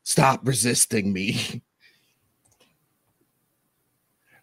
Stop 0.02 0.40
resisting 0.48 1.12
me. 1.12 1.62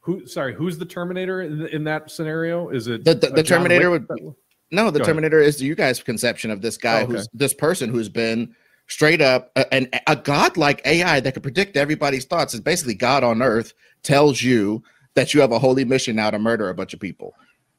Who? 0.01 0.27
Sorry, 0.27 0.53
who's 0.53 0.77
the 0.77 0.85
Terminator 0.85 1.41
in, 1.41 1.65
in 1.67 1.83
that 1.85 2.11
scenario? 2.11 2.69
Is 2.69 2.87
it 2.87 3.03
The- 3.05 3.15
the- 3.15 3.29
the 3.29 3.43
Terminator 3.43 3.89
Wick? 3.91 4.03
would- 4.09 4.35
No, 4.71 4.85
the 4.91 4.99
Go 4.99 5.03
ahead. 5.03 5.05
Terminator 5.05 5.39
is 5.39 5.61
you 5.61 5.75
guys' 5.75 6.01
conception 6.03 6.51
of 6.51 6.61
this 6.61 6.77
guy 6.77 7.01
Oh, 7.01 7.03
okay. 7.05 7.13
who's 7.13 7.29
this 7.33 7.53
person 7.53 7.89
who's 7.89 8.09
been 8.09 8.53
straight 8.87 9.21
up 9.21 9.51
a, 9.55 9.73
an, 9.73 9.87
a 10.07 10.15
godlike 10.17 10.81
AI 10.85 11.21
that 11.21 11.33
can 11.33 11.41
predict 11.41 11.77
everybody's 11.77 12.25
thoughts. 12.25 12.53
Is 12.53 12.59
basically 12.59 12.95
God 12.95 13.23
on 13.23 13.41
earth 13.41 13.73
tells 14.03 14.41
you 14.43 14.83
that 15.15 15.33
you 15.33 15.41
have 15.41 15.51
a 15.51 15.59
holy 15.59 15.85
mission 15.85 16.15
now 16.15 16.29
to 16.31 16.39
murder 16.39 16.69
a 16.69 16.75
bunch 16.75 16.93
of 16.93 16.99
people, 16.99 17.33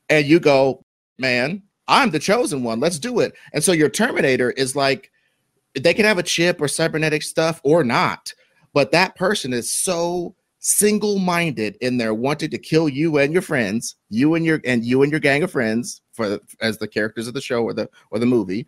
and 0.08 0.26
you 0.26 0.40
go, 0.40 0.84
man, 1.18 1.62
I'm 1.88 2.10
the 2.10 2.18
chosen 2.18 2.62
one. 2.62 2.80
Let's 2.80 2.98
do 2.98 3.20
it. 3.20 3.34
And 3.52 3.62
so 3.62 3.72
your 3.72 3.88
Terminator 3.88 4.50
is 4.52 4.74
like 4.74 5.10
they 5.78 5.94
can 5.94 6.04
have 6.04 6.18
a 6.18 6.22
chip 6.22 6.60
or 6.60 6.68
cybernetic 6.68 7.22
stuff 7.22 7.60
or 7.64 7.84
not, 7.84 8.32
but 8.72 8.92
that 8.92 9.16
person 9.16 9.52
is 9.52 9.70
so 9.70 10.34
single-minded 10.60 11.76
in 11.82 11.98
their 11.98 12.14
wanting 12.14 12.48
to 12.48 12.56
kill 12.56 12.88
you 12.88 13.18
and 13.18 13.34
your 13.34 13.42
friends, 13.42 13.96
you 14.08 14.34
and 14.34 14.46
your 14.46 14.60
and 14.64 14.84
you 14.84 15.02
and 15.02 15.12
your 15.12 15.20
gang 15.20 15.42
of 15.42 15.50
friends 15.50 16.00
for 16.12 16.40
as 16.60 16.78
the 16.78 16.88
characters 16.88 17.28
of 17.28 17.34
the 17.34 17.40
show 17.40 17.62
or 17.62 17.74
the 17.74 17.88
or 18.10 18.18
the 18.18 18.26
movie, 18.26 18.66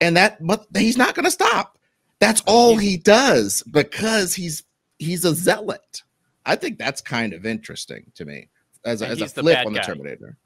and 0.00 0.16
that 0.16 0.44
but 0.44 0.66
he's 0.74 0.96
not 0.96 1.14
going 1.14 1.24
to 1.24 1.30
stop. 1.30 1.78
That's 2.18 2.42
all 2.46 2.76
he 2.76 2.96
does 2.96 3.62
because 3.70 4.34
he's 4.34 4.64
he's 4.98 5.24
a 5.24 5.34
zealot. 5.34 6.02
I 6.48 6.56
think 6.56 6.78
that's 6.78 7.02
kind 7.02 7.34
of 7.34 7.44
interesting 7.44 8.10
to 8.14 8.24
me 8.24 8.48
as 8.84 9.02
a, 9.02 9.08
as 9.08 9.20
a 9.20 9.28
flip 9.28 9.66
on 9.66 9.74
the 9.74 9.80
guy. 9.80 9.84
Terminator. 9.84 10.36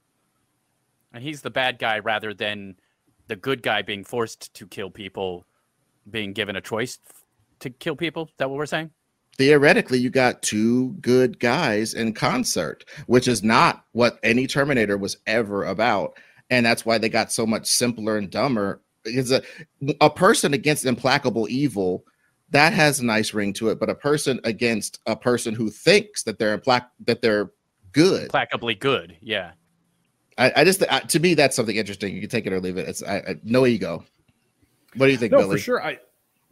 and 1.14 1.22
he's 1.22 1.42
the 1.42 1.50
bad 1.50 1.78
guy 1.78 2.00
rather 2.00 2.34
than 2.34 2.76
the 3.28 3.36
good 3.36 3.62
guy 3.62 3.82
being 3.82 4.02
forced 4.02 4.52
to 4.54 4.66
kill 4.66 4.90
people, 4.90 5.46
being 6.10 6.32
given 6.32 6.56
a 6.56 6.60
choice 6.60 6.98
to 7.60 7.70
kill 7.70 7.94
people. 7.94 8.24
Is 8.24 8.32
that 8.38 8.50
what 8.50 8.58
we're 8.58 8.66
saying? 8.66 8.90
theoretically 9.38 9.98
you 9.98 10.10
got 10.10 10.42
two 10.42 10.90
good 11.00 11.38
guys 11.38 11.94
in 11.94 12.12
concert 12.12 12.84
which 13.06 13.26
is 13.26 13.42
not 13.42 13.86
what 13.92 14.18
any 14.22 14.46
terminator 14.46 14.98
was 14.98 15.16
ever 15.26 15.64
about 15.64 16.18
and 16.50 16.66
that's 16.66 16.84
why 16.84 16.98
they 16.98 17.08
got 17.08 17.32
so 17.32 17.46
much 17.46 17.66
simpler 17.66 18.18
and 18.18 18.30
dumber 18.30 18.82
because 19.04 19.32
a, 19.32 19.42
a 20.00 20.10
person 20.10 20.52
against 20.52 20.84
implacable 20.84 21.48
evil 21.48 22.04
that 22.52 22.72
has 22.72 23.00
a 23.00 23.04
nice 23.04 23.34
ring 23.34 23.52
to 23.52 23.68
it 23.68 23.80
but 23.80 23.90
a 23.90 23.94
person 23.94 24.40
against 24.44 25.00
a 25.06 25.16
person 25.16 25.54
who 25.54 25.68
thinks 25.70 26.22
that 26.22 26.38
they're 26.38 26.56
implac- 26.56 26.90
that 27.04 27.20
they're 27.20 27.50
good 27.92 28.30
Implacably 28.30 28.78
good. 28.78 29.16
Yeah. 29.20 29.52
I, 30.38 30.52
I 30.56 30.64
just 30.64 30.82
I, 30.90 31.00
to 31.00 31.20
me 31.20 31.34
that's 31.34 31.56
something 31.56 31.76
interesting 31.76 32.14
you 32.14 32.20
can 32.20 32.30
take 32.30 32.46
it 32.46 32.52
or 32.52 32.60
leave 32.60 32.78
it 32.78 32.88
it's 32.88 33.02
I, 33.02 33.16
I 33.16 33.34
no 33.42 33.66
ego 33.66 34.04
what 34.96 35.06
do 35.06 35.12
you 35.12 35.18
think 35.18 35.32
No, 35.32 35.38
billy 35.38 35.56
for 35.56 35.62
sure. 35.62 35.82
I 35.84 35.98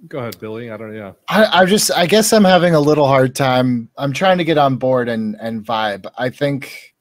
go 0.08 0.18
ahead, 0.18 0.38
Billy. 0.38 0.70
I 0.70 0.76
don't. 0.76 0.94
Yeah. 0.94 1.12
I, 1.28 1.60
I 1.60 1.66
just 1.66 1.90
I 1.92 2.06
guess 2.06 2.32
I'm 2.32 2.44
having 2.44 2.74
a 2.74 2.80
little 2.80 3.06
hard 3.06 3.34
time. 3.34 3.88
I'm 3.96 4.12
trying 4.12 4.38
to 4.38 4.44
get 4.44 4.58
on 4.58 4.76
board 4.76 5.08
and 5.08 5.36
and 5.40 5.64
vibe. 5.64 6.06
I 6.16 6.30
think 6.30 6.94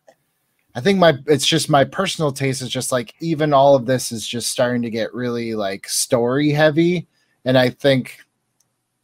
I 0.76 0.82
think 0.82 1.00
my 1.00 1.18
it's 1.28 1.48
just 1.48 1.70
my 1.70 1.84
personal 1.84 2.32
taste 2.32 2.62
is 2.62 2.70
just 2.70 2.92
like 2.92 3.14
even 3.22 3.54
all 3.54 3.76
of 3.76 3.86
this 3.86 4.12
is 4.12 4.28
just 4.28 4.52
starting 4.52 4.82
to 4.82 4.90
get 4.90 5.14
really 5.14 5.56
like 5.56 5.88
story 5.88 6.52
heavy. 6.52 7.08
And 7.46 7.58
I 7.58 7.70
think 7.70 8.20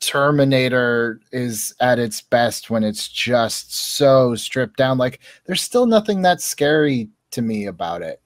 Terminator 0.02 1.20
is 1.32 1.74
at 1.80 2.00
its 2.00 2.22
best 2.22 2.70
when 2.70 2.84
it's 2.84 3.08
just 3.08 3.96
so 3.96 4.36
stripped 4.36 4.78
down. 4.78 4.98
Like 4.98 5.20
there's 5.46 5.62
still 5.62 5.86
nothing 5.86 6.22
that 6.24 6.42
scary 6.42 7.10
to 7.32 7.42
me 7.42 7.66
about 7.66 8.02
it. 8.02 8.22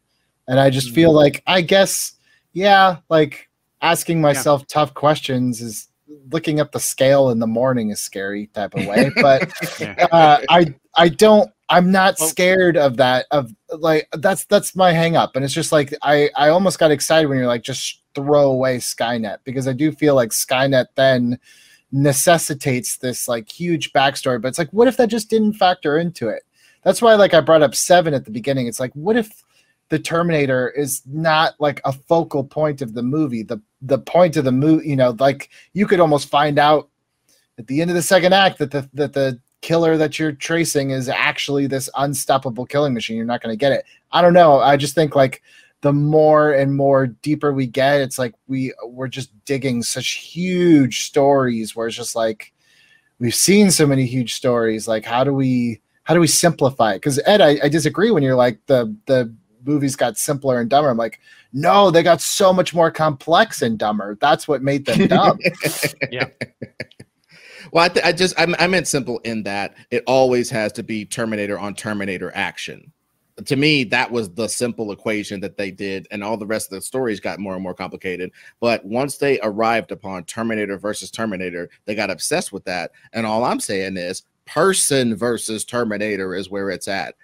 And 0.47 0.59
I 0.59 0.69
just 0.69 0.93
feel 0.93 1.13
like 1.13 1.43
I 1.47 1.61
guess, 1.61 2.13
yeah, 2.53 2.97
like 3.09 3.49
asking 3.81 4.19
myself 4.21 4.65
tough 4.67 4.93
questions 4.93 5.61
is 5.61 5.87
looking 6.31 6.59
up 6.59 6.71
the 6.71 6.79
scale 6.79 7.29
in 7.29 7.39
the 7.39 7.47
morning 7.47 7.91
is 7.91 7.99
scary 7.99 8.47
type 8.47 8.73
of 8.75 8.85
way. 8.85 9.11
But 9.21 9.51
Yeah. 9.79 10.07
uh, 10.11 10.39
I 10.49 10.73
I 10.95 11.09
don't 11.09 11.49
I'm 11.69 11.91
not 11.91 12.17
scared 12.17 12.77
of 12.77 12.97
that 12.97 13.27
of 13.31 13.53
like 13.71 14.07
that's 14.13 14.45
that's 14.45 14.75
my 14.75 14.91
hang 14.91 15.15
up 15.15 15.35
and 15.35 15.45
it's 15.45 15.53
just 15.53 15.71
like 15.71 15.93
I 16.01 16.29
I 16.35 16.49
almost 16.49 16.79
got 16.79 16.91
excited 16.91 17.27
when 17.27 17.37
you're 17.37 17.47
like 17.47 17.61
just 17.61 17.98
throw 18.15 18.51
away 18.51 18.77
Skynet 18.77 19.37
because 19.43 19.67
I 19.67 19.73
do 19.73 19.91
feel 19.91 20.15
like 20.15 20.29
Skynet 20.29 20.87
then 20.95 21.39
necessitates 21.91 22.97
this 22.97 23.27
like 23.27 23.49
huge 23.49 23.91
backstory 23.93 24.39
but 24.39 24.49
it's 24.49 24.59
like 24.59 24.69
what 24.71 24.87
if 24.87 24.97
that 24.97 25.09
just 25.09 25.29
didn't 25.29 25.53
factor 25.53 25.97
into 25.97 26.27
it? 26.27 26.43
That's 26.83 27.01
why 27.01 27.15
like 27.15 27.33
I 27.33 27.41
brought 27.41 27.63
up 27.63 27.75
7 27.75 28.13
at 28.13 28.25
the 28.25 28.31
beginning. 28.31 28.67
It's 28.67 28.79
like 28.79 28.93
what 28.93 29.17
if 29.17 29.43
the 29.89 29.99
Terminator 29.99 30.69
is 30.69 31.01
not 31.07 31.53
like 31.59 31.81
a 31.85 31.91
focal 31.91 32.43
point 32.43 32.81
of 32.81 32.93
the 32.93 33.03
movie? 33.03 33.43
The 33.43 33.61
the 33.81 33.99
point 33.99 34.37
of 34.37 34.45
the 34.45 34.51
movie 34.51 34.89
you 34.89 34.95
know 34.95 35.15
like 35.19 35.49
you 35.73 35.87
could 35.87 35.99
almost 35.99 36.29
find 36.29 36.59
out 36.59 36.89
at 37.57 37.67
the 37.67 37.81
end 37.81 37.89
of 37.89 37.95
the 37.95 38.01
second 38.01 38.33
act 38.33 38.59
that 38.59 38.71
the 38.71 38.89
that 38.93 39.13
the 39.13 39.39
killer 39.61 39.97
that 39.97 40.17
you're 40.17 40.31
tracing 40.31 40.91
is 40.91 41.09
actually 41.09 41.67
this 41.67 41.89
unstoppable 41.97 42.65
killing 42.65 42.93
machine. 42.93 43.17
You're 43.17 43.25
not 43.25 43.41
going 43.41 43.53
to 43.53 43.57
get 43.57 43.71
it. 43.71 43.85
I 44.11 44.21
don't 44.21 44.33
know. 44.33 44.59
I 44.59 44.77
just 44.77 44.95
think 44.95 45.15
like 45.15 45.41
the 45.81 45.93
more 45.93 46.51
and 46.51 46.75
more 46.75 47.07
deeper 47.07 47.53
we 47.53 47.65
get 47.65 48.01
it's 48.01 48.19
like 48.19 48.33
we 48.47 48.73
we're 48.85 49.07
just 49.07 49.31
digging 49.45 49.81
such 49.81 50.11
huge 50.11 51.03
stories 51.03 51.75
where 51.75 51.87
it's 51.87 51.95
just 51.95 52.15
like 52.15 52.53
we've 53.19 53.35
seen 53.35 53.71
so 53.71 53.85
many 53.85 54.05
huge 54.05 54.33
stories 54.33 54.87
like 54.87 55.05
how 55.05 55.23
do 55.23 55.33
we 55.33 55.81
how 56.03 56.13
do 56.13 56.19
we 56.19 56.27
simplify 56.27 56.93
it 56.93 56.97
because 56.97 57.19
ed 57.25 57.41
I, 57.41 57.59
I 57.63 57.69
disagree 57.69 58.11
when 58.11 58.23
you're 58.23 58.35
like 58.35 58.59
the 58.65 58.95
the 59.05 59.33
movies 59.65 59.95
got 59.95 60.17
simpler 60.17 60.59
and 60.59 60.69
dumber 60.69 60.89
i'm 60.89 60.97
like 60.97 61.19
no 61.53 61.91
they 61.91 62.03
got 62.03 62.21
so 62.21 62.53
much 62.53 62.73
more 62.73 62.91
complex 62.91 63.61
and 63.61 63.77
dumber 63.77 64.17
that's 64.19 64.47
what 64.47 64.61
made 64.61 64.85
them 64.85 65.07
dumb 65.07 65.39
yeah. 66.11 66.27
Well, 67.71 67.85
I, 67.85 67.89
th- 67.89 68.05
I 68.05 68.11
just 68.11 68.39
I, 68.39 68.47
I 68.57 68.67
meant 68.67 68.87
simple 68.87 69.19
in 69.19 69.43
that 69.43 69.75
it 69.91 70.03
always 70.07 70.49
has 70.49 70.71
to 70.73 70.83
be 70.83 71.05
Terminator 71.05 71.59
on 71.59 71.75
Terminator 71.75 72.31
action. 72.33 72.91
To 73.45 73.55
me, 73.55 73.83
that 73.85 74.11
was 74.11 74.29
the 74.31 74.47
simple 74.47 74.91
equation 74.91 75.39
that 75.41 75.57
they 75.57 75.71
did, 75.71 76.07
and 76.11 76.23
all 76.23 76.37
the 76.37 76.45
rest 76.45 76.71
of 76.71 76.77
the 76.77 76.81
stories 76.81 77.19
got 77.19 77.39
more 77.39 77.53
and 77.53 77.63
more 77.63 77.73
complicated. 77.73 78.31
But 78.59 78.83
once 78.85 79.17
they 79.17 79.39
arrived 79.41 79.91
upon 79.91 80.25
Terminator 80.25 80.77
versus 80.77 81.11
Terminator, 81.11 81.69
they 81.85 81.95
got 81.95 82.09
obsessed 82.09 82.51
with 82.51 82.65
that. 82.65 82.91
And 83.13 83.25
all 83.25 83.43
I'm 83.43 83.59
saying 83.59 83.97
is 83.97 84.23
person 84.45 85.15
versus 85.15 85.63
Terminator 85.63 86.35
is 86.35 86.49
where 86.49 86.69
it's 86.69 86.87
at. 86.87 87.15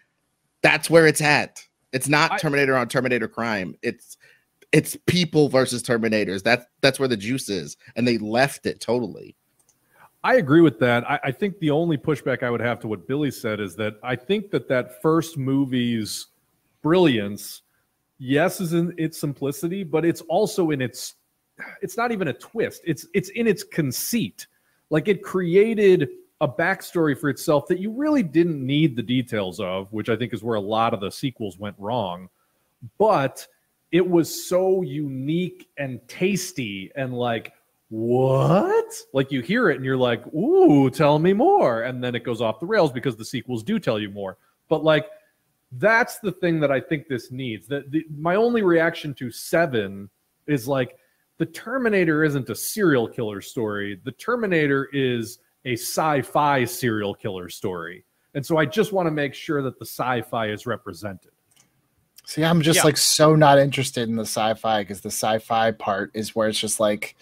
That's 0.61 0.89
where 0.89 1.07
it's 1.07 1.22
at. 1.22 1.66
It's 1.91 2.07
not 2.09 2.32
I- 2.34 2.38
Terminator 2.38 2.76
on 2.76 2.88
Terminator 2.88 3.28
crime. 3.28 3.76
It's 3.82 4.18
it's 4.72 4.97
people 5.05 5.47
versus 5.47 5.82
Terminators. 5.82 6.43
That's 6.43 6.66
that's 6.82 6.99
where 6.99 7.07
the 7.07 7.18
juice 7.18 7.49
is, 7.49 7.78
and 7.95 8.07
they 8.07 8.18
left 8.18 8.66
it 8.66 8.82
totally. 8.82 9.36
I 10.26 10.38
agree 10.38 10.62
with 10.62 10.80
that. 10.80 11.08
I, 11.08 11.20
I 11.26 11.32
think 11.32 11.60
the 11.60 11.70
only 11.70 12.00
pushback 12.00 12.42
I 12.42 12.50
would 12.50 12.60
have 12.60 12.80
to 12.80 12.88
what 12.88 13.08
Billy 13.08 13.30
said 13.30 13.60
is 13.60 13.76
that 13.76 14.00
I 14.02 14.16
think 14.16 14.50
that 14.50 14.68
that 14.70 15.00
first 15.00 15.38
movie's 15.38 16.28
brilliance, 16.82 17.62
yes, 18.18 18.60
is 18.60 18.74
in 18.74 18.92
its 18.98 19.20
simplicity, 19.20 19.84
but 19.84 20.04
it's 20.04 20.22
also 20.22 20.72
in 20.72 20.82
its. 20.82 21.14
It's 21.84 21.96
not 21.96 22.12
even 22.12 22.30
a 22.30 22.34
twist. 22.34 22.82
It's 22.86 23.06
it's 23.14 23.30
in 23.30 23.46
its 23.46 23.64
conceit. 23.64 24.48
Like 24.90 25.08
it 25.08 25.22
created 25.22 26.10
a 26.42 26.48
backstory 26.48 27.16
for 27.16 27.30
itself 27.30 27.68
that 27.68 27.80
you 27.80 27.92
really 27.92 28.24
didn't 28.24 28.66
need 28.66 28.96
the 28.96 29.04
details 29.04 29.60
of, 29.60 29.94
which 29.94 30.10
I 30.10 30.16
think 30.16 30.34
is 30.34 30.42
where 30.42 30.56
a 30.56 30.60
lot 30.60 30.96
of 30.96 31.02
the 31.02 31.12
sequels 31.12 31.60
went 31.60 31.76
wrong. 31.78 32.30
But 32.98 33.46
it 33.92 34.10
was 34.10 34.48
so 34.50 34.82
unique 34.82 35.70
and 35.78 36.06
tasty 36.08 36.92
and 36.96 37.14
like 37.14 37.54
what? 37.90 38.94
Like 39.14 39.32
you 39.32 39.42
hear 39.42 39.70
it 39.70 39.76
and 39.76 39.86
you're 39.86 39.98
like, 39.98 40.26
ooh, 40.34 40.90
tell 40.90 41.20
me 41.20 41.34
more. 41.34 41.84
And 41.84 42.04
then 42.04 42.16
it 42.16 42.24
goes 42.24 42.42
off 42.42 42.60
the 42.60 42.66
rails 42.66 42.92
because 42.92 43.16
the 43.16 43.26
sequels 43.26 43.64
do 43.64 43.80
tell 43.80 44.00
you 44.00 44.10
more. 44.10 44.38
But 44.70 44.84
like 44.84 45.08
that's 45.74 46.20
the 46.20 46.32
thing 46.32 46.60
that 46.62 46.72
I 46.72 46.80
think 46.80 47.08
this 47.08 47.32
needs. 47.32 47.68
That 47.68 47.92
the, 47.92 48.06
my 48.18 48.36
only 48.36 48.62
reaction 48.62 49.14
to 49.16 49.30
seven 49.32 50.10
is 50.48 50.68
like 50.68 50.98
the 51.38 51.46
Terminator 51.46 52.24
isn't 52.24 52.50
a 52.50 52.56
serial 52.56 53.08
killer 53.08 53.42
story. 53.42 54.00
The 54.04 54.12
Terminator 54.14 54.90
is 54.94 55.40
a 55.66 55.74
sci-fi 55.74 56.66
serial 56.66 57.14
killer 57.14 57.50
story. 57.50 58.06
And 58.36 58.46
so 58.46 58.58
I 58.58 58.66
just 58.66 58.94
want 58.94 59.08
to 59.08 59.12
make 59.12 59.34
sure 59.34 59.62
that 59.62 59.80
the 59.80 59.86
sci-fi 59.86 60.48
is 60.48 60.66
represented. 60.66 61.32
See, 62.26 62.44
I'm 62.44 62.62
just 62.62 62.78
Yeah. 62.78 62.84
like 62.84 62.98
so 62.98 63.36
not 63.36 63.60
interested 63.60 64.10
in 64.10 64.16
the 64.16 64.26
sci-fi 64.26 64.82
because 64.82 65.02
the 65.02 65.12
sci-fi 65.12 65.72
part 65.72 66.12
is 66.14 66.36
where 66.36 66.48
it's 66.48 66.60
just 66.60 66.80
like 66.80 67.16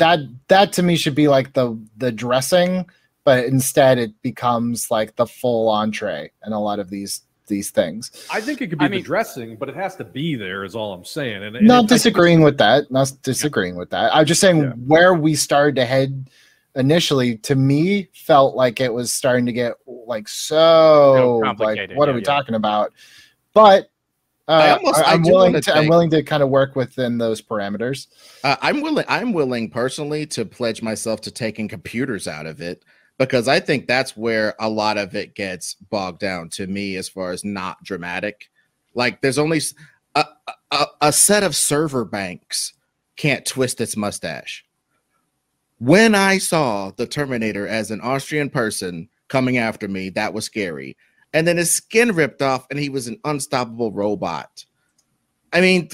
that. 0.00 0.18
That 0.48 0.72
to 0.74 0.82
me 0.82 0.96
should 0.96 1.14
be 1.14 1.28
like 1.28 1.52
the 1.54 1.78
the 1.96 2.12
dressing, 2.12 2.86
but 3.24 3.44
instead 3.44 3.98
it 3.98 4.12
becomes 4.22 4.90
like 4.90 5.16
the 5.16 5.26
full 5.26 5.68
entree 5.70 6.30
in 6.44 6.52
a 6.52 6.60
lot 6.60 6.78
of 6.80 6.90
these 6.90 7.22
these 7.46 7.70
things. 7.70 8.26
I 8.30 8.40
think 8.40 8.60
it 8.60 8.68
could 8.68 8.78
be 8.78 8.84
I 8.84 8.88
the 8.88 8.94
mean- 8.96 9.04
dressing, 9.04 9.56
but 9.56 9.68
it 9.68 9.74
has 9.76 9.96
to 9.96 10.04
be 10.04 10.34
there. 10.36 10.62
Is 10.64 10.76
all 10.76 10.92
I'm 10.92 11.04
saying. 11.04 11.42
And, 11.42 11.56
and 11.56 11.66
Not 11.66 11.84
it- 11.84 11.88
disagreeing 11.88 12.42
with 12.42 12.58
that. 12.58 12.90
Not 12.90 13.12
disagreeing 13.22 13.76
with 13.76 13.90
that. 13.90 14.14
I'm 14.14 14.26
just 14.26 14.40
saying 14.40 14.58
Yeah. 14.58 14.70
where 14.72 15.14
we 15.14 15.34
started 15.34 15.74
to 15.76 15.84
head 15.84 16.28
initially 16.76 17.36
to 17.38 17.56
me 17.56 18.08
felt 18.14 18.54
like 18.54 18.80
it 18.80 18.92
was 18.94 19.12
starting 19.12 19.46
to 19.46 19.52
get 19.52 19.74
like 19.86 20.28
so 20.28 21.14
Real 21.14 21.40
like 21.40 21.44
complicated, 21.46 21.96
what 21.96 22.08
are 22.08 22.12
we 22.12 22.20
yeah. 22.20 22.24
talking 22.24 22.54
about? 22.54 22.92
But 23.52 23.82
I 23.84 23.86
uh, 24.48 24.78
almost- 24.80 25.00
I, 25.00 25.12
I 25.12 25.14
am 25.14 25.22
do 25.22 25.32
willing 25.32 25.60
to 25.60 25.74
I'm 25.74 25.88
willing 25.88 26.10
to 26.10 26.22
kind 26.22 26.42
of 26.42 26.48
work 26.48 26.76
within 26.76 27.18
those 27.18 27.40
parameters. 27.40 28.08
Uh, 28.42 28.56
I'm 28.60 28.80
willing. 28.80 29.04
I'm 29.08 29.32
willing 29.32 29.70
personally 29.70 30.26
to 30.26 30.44
pledge 30.44 30.82
myself 30.82 31.20
to 31.22 31.30
taking 31.30 31.68
computers 31.68 32.26
out 32.26 32.46
of 32.46 32.60
it 32.60 32.84
because 33.18 33.48
I 33.48 33.60
think 33.60 33.86
that's 33.86 34.16
where 34.16 34.54
a 34.58 34.68
lot 34.68 34.96
of 34.96 35.14
it 35.14 35.34
gets 35.34 35.74
bogged 35.74 36.20
down 36.20 36.48
to 36.50 36.66
me 36.66 36.96
as 36.96 37.08
far 37.08 37.32
as 37.32 37.44
not 37.44 37.82
dramatic. 37.84 38.50
Like 38.94 39.20
there's 39.20 39.38
only 39.38 39.60
a 41.00 41.12
set 41.12 41.42
of 41.42 41.54
server 41.54 42.04
banks 42.04 42.74
can't 43.16 43.44
twist 43.44 43.80
its 43.80 43.96
mustache. 43.96 44.64
When 45.78 46.14
I 46.14 46.38
saw 46.38 46.90
the 46.90 47.06
Terminator 47.06 47.66
as 47.66 47.90
an 47.90 48.00
Austrian 48.00 48.50
person 48.50 49.08
coming 49.28 49.58
after 49.58 49.88
me, 49.88 50.10
that 50.10 50.34
was 50.34 50.44
scary. 50.44 50.96
And 51.32 51.46
then 51.46 51.56
his 51.56 51.72
skin 51.72 52.12
ripped 52.12 52.42
off 52.42 52.66
and 52.70 52.78
he 52.78 52.88
was 52.88 53.06
an 53.06 53.18
unstoppable 53.24 53.92
robot. 53.92 54.64
I 55.52 55.60
mean, 55.60 55.88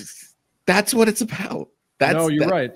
that's 0.67 0.95
what 0.95 1.09
it's 1.09 1.21
about. 1.21 1.69
That's 1.99 2.15
no, 2.15 2.29
you're 2.29 2.45
that- 2.47 2.51
right. 2.53 2.73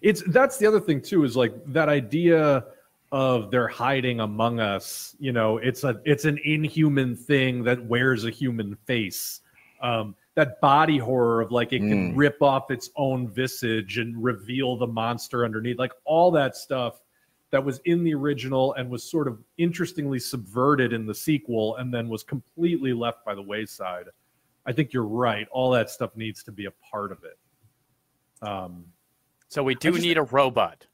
It's 0.00 0.22
that's 0.28 0.58
the 0.58 0.66
other 0.66 0.78
thing 0.80 1.00
too 1.00 1.24
is 1.24 1.36
like 1.36 1.52
that 1.66 1.88
idea 1.88 2.64
of 3.10 3.50
they're 3.50 3.66
hiding 3.68 4.20
among 4.20 4.60
us. 4.60 5.16
You 5.18 5.32
know, 5.32 5.58
it's 5.58 5.82
a 5.82 6.00
it's 6.04 6.24
an 6.24 6.38
inhuman 6.44 7.16
thing 7.16 7.64
that 7.64 7.84
wears 7.84 8.24
a 8.24 8.30
human 8.30 8.76
face. 8.86 9.40
Um, 9.82 10.14
that 10.36 10.60
body 10.60 10.98
horror 10.98 11.40
of 11.40 11.50
like 11.50 11.72
it 11.72 11.80
can 11.80 12.12
Mm. 12.12 12.16
rip 12.16 12.40
off 12.42 12.70
its 12.70 12.90
own 12.94 13.28
visage 13.28 13.98
and 13.98 14.22
reveal 14.22 14.76
the 14.76 14.86
monster 14.86 15.44
underneath, 15.44 15.78
like 15.78 15.92
all 16.04 16.30
that 16.30 16.54
stuff 16.56 17.00
that 17.50 17.64
was 17.64 17.80
in 17.84 18.04
the 18.04 18.14
original 18.14 18.74
and 18.74 18.90
was 18.90 19.02
sort 19.02 19.26
of 19.26 19.38
interestingly 19.56 20.18
subverted 20.18 20.92
in 20.92 21.06
the 21.06 21.14
sequel 21.14 21.76
and 21.76 21.92
then 21.92 22.08
was 22.08 22.22
completely 22.22 22.92
left 22.92 23.24
by 23.24 23.34
the 23.34 23.42
wayside. 23.42 24.06
I 24.66 24.72
think 24.72 24.92
you're 24.92 25.04
right. 25.04 25.48
All 25.50 25.70
that 25.70 25.88
stuff 25.88 26.14
needs 26.14 26.42
to 26.44 26.52
be 26.52 26.66
a 26.66 26.70
part 26.90 27.10
of 27.12 27.24
it. 27.24 27.38
Um, 28.46 28.84
So 29.48 29.62
we 29.62 29.74
do 29.74 29.92
just- 29.92 30.02
need 30.02 30.18
a 30.18 30.22
robot. 30.24 30.86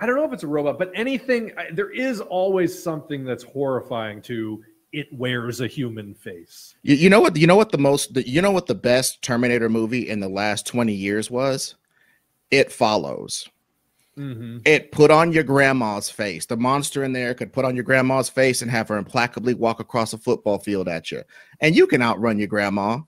I 0.00 0.06
don't 0.06 0.16
know 0.16 0.24
if 0.24 0.32
it's 0.32 0.42
a 0.42 0.48
robot, 0.48 0.78
but 0.80 0.90
anything, 0.94 1.56
I- 1.56 1.70
there 1.70 1.90
is 1.90 2.20
always 2.20 2.82
something 2.82 3.24
that's 3.24 3.44
horrifying 3.44 4.20
to 4.22 4.64
it 4.92 5.10
wears 5.12 5.60
a 5.60 5.66
human 5.66 6.12
face. 6.12 6.74
You, 6.82 6.96
you 6.96 7.08
know 7.08 7.20
what? 7.20 7.36
You 7.36 7.46
know 7.46 7.56
what 7.56 7.70
the 7.70 7.78
most? 7.78 8.12
The, 8.14 8.28
you 8.28 8.42
know 8.42 8.50
what 8.50 8.66
the 8.66 8.74
best 8.74 9.22
Terminator 9.22 9.68
movie 9.70 10.08
in 10.08 10.20
the 10.20 10.28
last 10.28 10.66
twenty 10.66 10.92
years 10.92 11.30
was? 11.30 11.76
It 12.50 12.70
follows. 12.70 13.48
Mm-hmm. 14.18 14.58
It 14.66 14.92
put 14.92 15.10
on 15.10 15.32
your 15.32 15.42
grandma's 15.42 16.10
face. 16.10 16.44
The 16.44 16.56
monster 16.56 17.02
in 17.02 17.12
there 17.12 17.32
could 17.32 17.52
put 17.52 17.64
on 17.64 17.74
your 17.74 17.84
grandma's 17.84 18.28
face 18.28 18.60
and 18.60 18.70
have 18.70 18.88
her 18.88 18.98
implacably 18.98 19.54
walk 19.54 19.80
across 19.80 20.12
a 20.12 20.18
football 20.18 20.58
field 20.58 20.88
at 20.88 21.10
you. 21.10 21.22
And 21.60 21.74
you 21.74 21.86
can 21.86 22.02
outrun 22.02 22.38
your 22.38 22.48
grandma, 22.48 23.00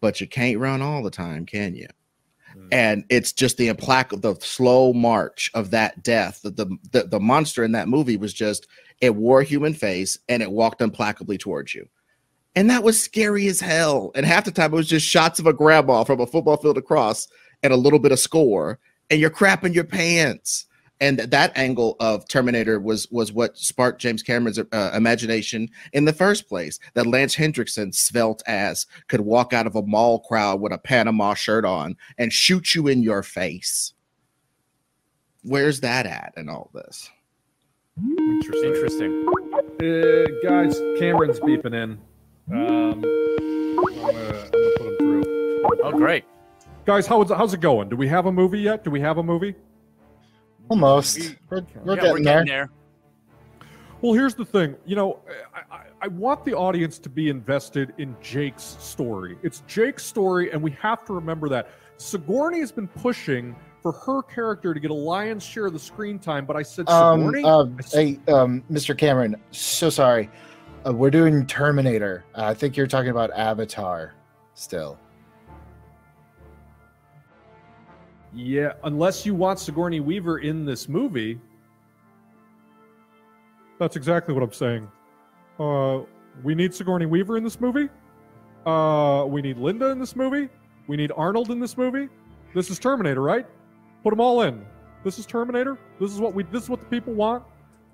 but 0.00 0.20
you 0.20 0.28
can't 0.28 0.58
run 0.58 0.82
all 0.82 1.02
the 1.02 1.10
time, 1.10 1.46
can 1.46 1.74
you? 1.74 1.88
Mm. 2.54 2.68
And 2.70 3.04
it's 3.08 3.32
just 3.32 3.56
the 3.56 3.68
implacable, 3.68 4.34
the 4.34 4.40
slow 4.40 4.92
march 4.92 5.50
of 5.54 5.70
that 5.70 6.02
death. 6.02 6.42
The, 6.42 6.50
the 6.50 6.76
the 6.90 7.04
the 7.04 7.20
monster 7.20 7.64
in 7.64 7.72
that 7.72 7.88
movie 7.88 8.18
was 8.18 8.34
just 8.34 8.66
it 9.00 9.14
wore 9.14 9.40
a 9.40 9.44
human 9.44 9.74
face 9.74 10.18
and 10.28 10.42
it 10.42 10.52
walked 10.52 10.82
implacably 10.82 11.38
towards 11.38 11.74
you. 11.74 11.88
And 12.54 12.68
that 12.68 12.82
was 12.82 13.02
scary 13.02 13.46
as 13.46 13.60
hell. 13.60 14.10
And 14.14 14.26
half 14.26 14.44
the 14.44 14.50
time 14.50 14.74
it 14.74 14.76
was 14.76 14.88
just 14.88 15.06
shots 15.06 15.38
of 15.38 15.46
a 15.46 15.54
grandma 15.54 16.04
from 16.04 16.20
a 16.20 16.26
football 16.26 16.58
field 16.58 16.76
across 16.76 17.26
and 17.62 17.72
a 17.72 17.76
little 17.76 17.98
bit 17.98 18.12
of 18.12 18.18
score, 18.18 18.78
and 19.12 19.20
you're 19.20 19.30
crapping 19.30 19.74
your 19.74 19.84
pants. 19.84 20.66
And 20.98 21.18
that 21.18 21.52
angle 21.56 21.96
of 22.00 22.26
Terminator 22.28 22.80
was 22.80 23.10
was 23.10 23.32
what 23.32 23.58
sparked 23.58 24.00
James 24.00 24.22
Cameron's 24.22 24.58
uh, 24.58 24.92
imagination 24.94 25.68
in 25.92 26.04
the 26.04 26.12
first 26.12 26.48
place. 26.48 26.78
That 26.94 27.08
Lance 27.08 27.34
Henriksen, 27.34 27.92
svelte 27.92 28.42
ass, 28.46 28.86
could 29.08 29.20
walk 29.20 29.52
out 29.52 29.66
of 29.66 29.74
a 29.74 29.82
mall 29.82 30.20
crowd 30.20 30.60
with 30.60 30.72
a 30.72 30.78
Panama 30.78 31.34
shirt 31.34 31.64
on 31.64 31.96
and 32.18 32.32
shoot 32.32 32.74
you 32.74 32.86
in 32.86 33.02
your 33.02 33.22
face. 33.24 33.92
Where's 35.42 35.80
that 35.80 36.06
at 36.06 36.32
in 36.36 36.48
all 36.48 36.70
this? 36.72 37.10
Interesting. 37.98 38.74
Interesting. 38.74 39.26
Uh, 39.82 40.48
guys, 40.48 40.80
Cameron's 41.00 41.40
beeping 41.40 41.74
in. 41.74 41.98
Um, 42.50 43.02
I'm 43.02 43.84
gonna, 43.84 43.98
I'm 43.98 44.50
gonna 44.52 44.70
put 44.78 44.86
him 44.86 44.96
through. 44.98 45.62
Oh, 45.82 45.92
great. 45.92 46.24
Guys, 46.84 47.06
how 47.06 47.22
is 47.22 47.30
it, 47.30 47.36
how's 47.36 47.54
it 47.54 47.60
going? 47.60 47.88
Do 47.88 47.96
we 47.96 48.08
have 48.08 48.26
a 48.26 48.32
movie 48.32 48.60
yet? 48.60 48.82
Do 48.82 48.90
we 48.90 49.00
have 49.00 49.18
a 49.18 49.22
movie? 49.22 49.54
Almost. 50.68 51.36
We're, 51.48 51.64
we're 51.84 51.94
yeah, 51.94 52.02
getting 52.02 52.10
we're 52.10 52.24
there. 52.24 52.44
getting 52.44 52.48
there. 52.48 52.70
Well, 54.00 54.14
here's 54.14 54.34
the 54.34 54.44
thing. 54.44 54.74
You 54.84 54.96
know, 54.96 55.20
I, 55.54 55.76
I, 55.76 55.82
I 56.02 56.08
want 56.08 56.44
the 56.44 56.54
audience 56.54 56.98
to 56.98 57.08
be 57.08 57.28
invested 57.28 57.94
in 57.98 58.16
Jake's 58.20 58.76
story. 58.80 59.38
It's 59.44 59.62
Jake's 59.68 60.04
story, 60.04 60.50
and 60.50 60.60
we 60.60 60.72
have 60.72 61.04
to 61.04 61.12
remember 61.12 61.48
that. 61.50 61.70
Sigourney 61.98 62.58
has 62.58 62.72
been 62.72 62.88
pushing 62.88 63.54
for 63.80 63.92
her 63.92 64.22
character 64.22 64.74
to 64.74 64.80
get 64.80 64.90
a 64.90 64.94
lion's 64.94 65.44
share 65.44 65.66
of 65.66 65.72
the 65.72 65.78
screen 65.78 66.18
time, 66.18 66.44
but 66.46 66.56
I 66.56 66.62
said 66.62 66.88
Um, 66.88 67.32
uh, 67.44 67.66
hey, 67.92 68.18
um, 68.26 68.64
Mr. 68.70 68.98
Cameron, 68.98 69.36
so 69.52 69.88
sorry. 69.88 70.28
Uh, 70.84 70.92
we're 70.92 71.10
doing 71.10 71.46
Terminator. 71.46 72.24
Uh, 72.34 72.46
I 72.46 72.54
think 72.54 72.76
you're 72.76 72.88
talking 72.88 73.10
about 73.10 73.30
Avatar 73.32 74.14
still. 74.54 74.98
Yeah, 78.34 78.72
unless 78.84 79.26
you 79.26 79.34
want 79.34 79.58
Sigourney 79.58 80.00
Weaver 80.00 80.38
in 80.38 80.64
this 80.64 80.88
movie. 80.88 81.38
That's 83.78 83.96
exactly 83.96 84.32
what 84.32 84.42
I'm 84.42 84.52
saying. 84.52 84.88
Uh, 85.58 86.00
we 86.42 86.54
need 86.54 86.72
Sigourney 86.72 87.06
Weaver 87.06 87.36
in 87.36 87.44
this 87.44 87.60
movie. 87.60 87.88
Uh, 88.64 89.24
we 89.28 89.42
need 89.42 89.58
Linda 89.58 89.86
in 89.90 89.98
this 89.98 90.16
movie. 90.16 90.48
We 90.86 90.96
need 90.96 91.12
Arnold 91.16 91.50
in 91.50 91.60
this 91.60 91.76
movie. 91.76 92.08
This 92.54 92.70
is 92.70 92.78
Terminator, 92.78 93.20
right? 93.20 93.46
Put 94.02 94.10
them 94.10 94.20
all 94.20 94.42
in. 94.42 94.64
This 95.04 95.18
is 95.18 95.26
Terminator. 95.26 95.78
This 96.00 96.12
is 96.12 96.20
what 96.20 96.34
we. 96.34 96.44
This 96.44 96.64
is 96.64 96.70
what 96.70 96.80
the 96.80 96.86
people 96.86 97.12
want. 97.12 97.42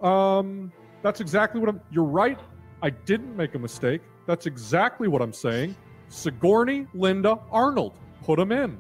Um, 0.02 0.72
that's 1.02 1.20
exactly 1.20 1.60
what 1.60 1.68
I'm. 1.68 1.80
You're 1.90 2.04
right. 2.04 2.38
I 2.82 2.90
didn't 2.90 3.36
make 3.36 3.54
a 3.54 3.58
mistake. 3.58 4.02
That's 4.26 4.46
exactly 4.46 5.08
what 5.08 5.22
I'm 5.22 5.32
saying. 5.32 5.74
Sigourney, 6.08 6.86
Linda, 6.94 7.38
Arnold. 7.50 7.94
Put 8.22 8.38
them 8.38 8.52
in. 8.52 8.78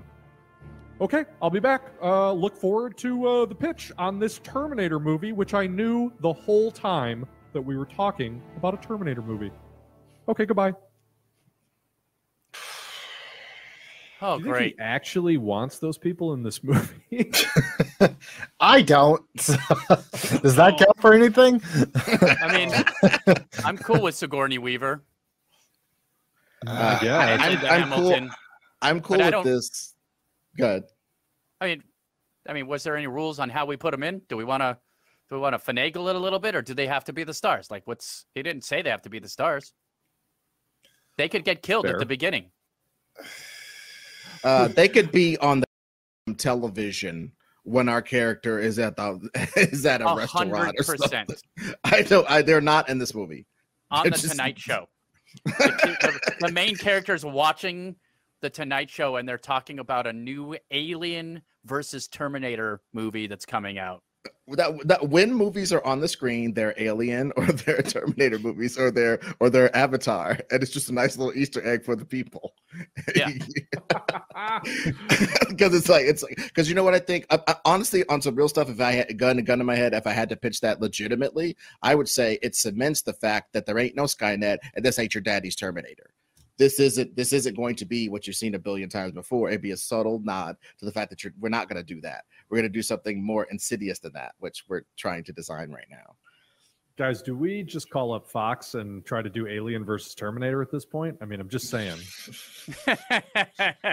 Okay, 1.00 1.24
I'll 1.40 1.50
be 1.50 1.60
back. 1.60 1.82
Uh, 2.02 2.32
look 2.32 2.56
forward 2.56 2.96
to 2.98 3.26
uh, 3.26 3.46
the 3.46 3.54
pitch 3.54 3.92
on 3.98 4.18
this 4.18 4.40
Terminator 4.40 4.98
movie, 4.98 5.30
which 5.32 5.54
I 5.54 5.66
knew 5.66 6.12
the 6.20 6.32
whole 6.32 6.72
time 6.72 7.24
that 7.52 7.62
we 7.62 7.76
were 7.76 7.86
talking 7.86 8.42
about 8.56 8.74
a 8.74 8.78
Terminator 8.86 9.22
movie. 9.22 9.52
Okay, 10.28 10.44
goodbye. 10.46 10.72
Oh, 14.20 14.36
Do 14.36 14.38
you 14.38 14.44
think 14.46 14.52
great. 14.56 14.74
he 14.74 14.80
actually 14.82 15.36
wants 15.36 15.78
those 15.78 15.96
people 15.96 16.32
in 16.34 16.42
this 16.42 16.64
movie? 16.64 17.30
I 18.58 18.82
don't. 18.82 19.22
Does 19.36 20.56
that 20.56 20.72
Oh. 20.74 20.76
count 20.76 21.00
for 21.00 21.14
anything? 21.14 21.62
I 22.42 22.52
mean, 22.52 23.36
I'm 23.64 23.78
cool 23.78 24.02
with 24.02 24.16
Sigourney 24.16 24.58
Weaver. 24.58 25.04
Uh, 26.66 26.98
Yeah, 27.00 27.16
I- 27.16 27.30
and 27.30 27.42
I'm, 27.42 27.50
Linda 27.52 27.68
I'm 27.70 27.90
cool. 27.92 28.30
I'm 28.82 29.00
cool 29.00 29.18
with 29.18 29.44
this. 29.44 29.94
Good. 30.58 30.84
I 31.60 31.66
mean, 31.66 31.82
I 32.48 32.52
mean, 32.52 32.66
was 32.66 32.82
there 32.82 32.96
any 32.96 33.06
rules 33.06 33.38
on 33.38 33.48
how 33.48 33.66
we 33.66 33.76
put 33.76 33.90
them 33.92 34.02
in? 34.02 34.22
Do 34.28 34.36
we 34.36 34.44
want 34.44 34.62
to, 34.62 34.78
do 35.28 35.34
we 35.36 35.40
want 35.40 35.54
to 35.54 35.72
finagle 35.72 36.08
it 36.08 36.16
a 36.16 36.18
little 36.18 36.38
bit, 36.38 36.54
or 36.54 36.62
do 36.62 36.74
they 36.74 36.86
have 36.86 37.04
to 37.04 37.12
be 37.12 37.24
the 37.24 37.34
stars? 37.34 37.70
Like, 37.70 37.82
what's? 37.86 38.24
He 38.34 38.42
didn't 38.42 38.64
say 38.64 38.82
they 38.82 38.90
have 38.90 39.02
to 39.02 39.10
be 39.10 39.18
the 39.18 39.28
stars. 39.28 39.72
They 41.16 41.28
could 41.28 41.44
get 41.44 41.62
killed 41.62 41.86
at 41.86 41.98
the 41.98 42.06
beginning. 42.06 42.50
Uh, 44.44 44.68
they 44.68 44.88
could 44.88 45.10
be 45.10 45.36
on 45.38 45.60
the 46.26 46.34
television 46.34 47.32
when 47.64 47.88
our 47.88 48.00
character 48.00 48.58
is 48.58 48.78
at 48.78 48.96
the 48.96 49.28
is 49.56 49.84
at 49.84 50.00
a 50.00 50.08
A 50.08 50.16
restaurant 50.16 50.76
or 50.78 50.96
something. 50.96 51.26
I 51.84 52.02
don't. 52.02 52.30
I, 52.30 52.42
they're 52.42 52.60
not 52.60 52.88
in 52.88 52.98
this 52.98 53.14
movie. 53.14 53.46
on 53.90 54.04
the 54.04 54.10
just- 54.12 54.30
Tonight 54.30 54.58
Show. 54.58 54.88
The, 55.44 56.20
the, 56.40 56.46
the 56.46 56.52
main 56.52 56.74
character's 56.74 57.22
watching 57.22 57.96
the 58.40 58.50
Tonight 58.50 58.90
Show, 58.90 59.16
and 59.16 59.28
they're 59.28 59.38
talking 59.38 59.78
about 59.78 60.06
a 60.06 60.12
new 60.12 60.56
Alien 60.70 61.42
versus 61.64 62.08
Terminator 62.08 62.80
movie 62.92 63.26
that's 63.26 63.46
coming 63.46 63.78
out. 63.78 64.02
That 64.48 64.88
that 64.88 65.08
when 65.10 65.32
movies 65.32 65.72
are 65.72 65.84
on 65.84 66.00
the 66.00 66.08
screen, 66.08 66.54
they're 66.54 66.74
Alien 66.78 67.32
or 67.36 67.46
they're 67.46 67.82
Terminator 67.82 68.38
movies 68.38 68.78
or 68.78 68.90
they're 68.90 69.20
or 69.40 69.50
they're 69.50 69.74
Avatar, 69.76 70.38
and 70.50 70.62
it's 70.62 70.72
just 70.72 70.88
a 70.88 70.94
nice 70.94 71.18
little 71.18 71.34
Easter 71.36 71.66
egg 71.66 71.84
for 71.84 71.94
the 71.94 72.04
people. 72.04 72.54
Yeah. 73.14 73.28
because 75.48 75.74
it's 75.74 75.88
like 75.88 76.06
it's 76.06 76.22
like 76.22 76.36
because 76.36 76.68
you 76.68 76.74
know 76.74 76.84
what 76.84 76.94
I 76.94 76.98
think. 76.98 77.26
I, 77.30 77.40
I- 77.46 77.56
honestly, 77.64 78.06
on 78.08 78.22
some 78.22 78.34
real 78.36 78.48
stuff, 78.48 78.70
if 78.70 78.80
I 78.80 78.92
had 78.92 79.10
a 79.10 79.14
gun, 79.14 79.38
a 79.38 79.42
gun 79.42 79.60
in 79.60 79.66
my 79.66 79.76
head, 79.76 79.92
if 79.92 80.06
I 80.06 80.12
had 80.12 80.30
to 80.30 80.36
pitch 80.36 80.60
that 80.62 80.80
legitimately, 80.80 81.56
I 81.82 81.94
would 81.94 82.08
say 82.08 82.38
it 82.42 82.54
cements 82.54 83.02
the 83.02 83.12
fact 83.12 83.52
that 83.52 83.66
there 83.66 83.78
ain't 83.78 83.96
no 83.96 84.04
Skynet 84.04 84.58
and 84.74 84.84
this 84.84 84.98
ain't 84.98 85.14
your 85.14 85.22
daddy's 85.22 85.56
Terminator. 85.56 86.10
This 86.58 86.80
isn't 86.80 87.14
this 87.16 87.32
isn't 87.32 87.56
going 87.56 87.76
to 87.76 87.86
be 87.86 88.08
what 88.08 88.26
you've 88.26 88.36
seen 88.36 88.54
a 88.54 88.58
billion 88.58 88.88
times 88.88 89.12
before. 89.12 89.48
It'd 89.48 89.62
be 89.62 89.70
a 89.70 89.76
subtle 89.76 90.20
nod 90.24 90.56
to 90.78 90.84
the 90.84 90.92
fact 90.92 91.10
that 91.10 91.22
you're 91.24 91.32
we're 91.38 91.48
not 91.48 91.68
going 91.68 91.76
to 91.84 91.94
do 91.94 92.00
that. 92.02 92.24
We're 92.50 92.56
going 92.58 92.70
to 92.70 92.76
do 92.78 92.82
something 92.82 93.24
more 93.24 93.44
insidious 93.50 93.98
than 94.00 94.12
that, 94.14 94.32
which 94.38 94.64
we're 94.68 94.82
trying 94.96 95.24
to 95.24 95.32
design 95.32 95.70
right 95.70 95.86
now. 95.90 96.16
Guys, 96.96 97.22
do 97.22 97.36
we 97.36 97.62
just 97.62 97.90
call 97.90 98.12
up 98.12 98.28
Fox 98.28 98.74
and 98.74 99.06
try 99.06 99.22
to 99.22 99.30
do 99.30 99.46
Alien 99.46 99.84
versus 99.84 100.16
Terminator 100.16 100.60
at 100.62 100.72
this 100.72 100.84
point? 100.84 101.16
I 101.22 101.26
mean, 101.26 101.40
I'm 101.40 101.48
just 101.48 101.70
saying. 101.70 101.96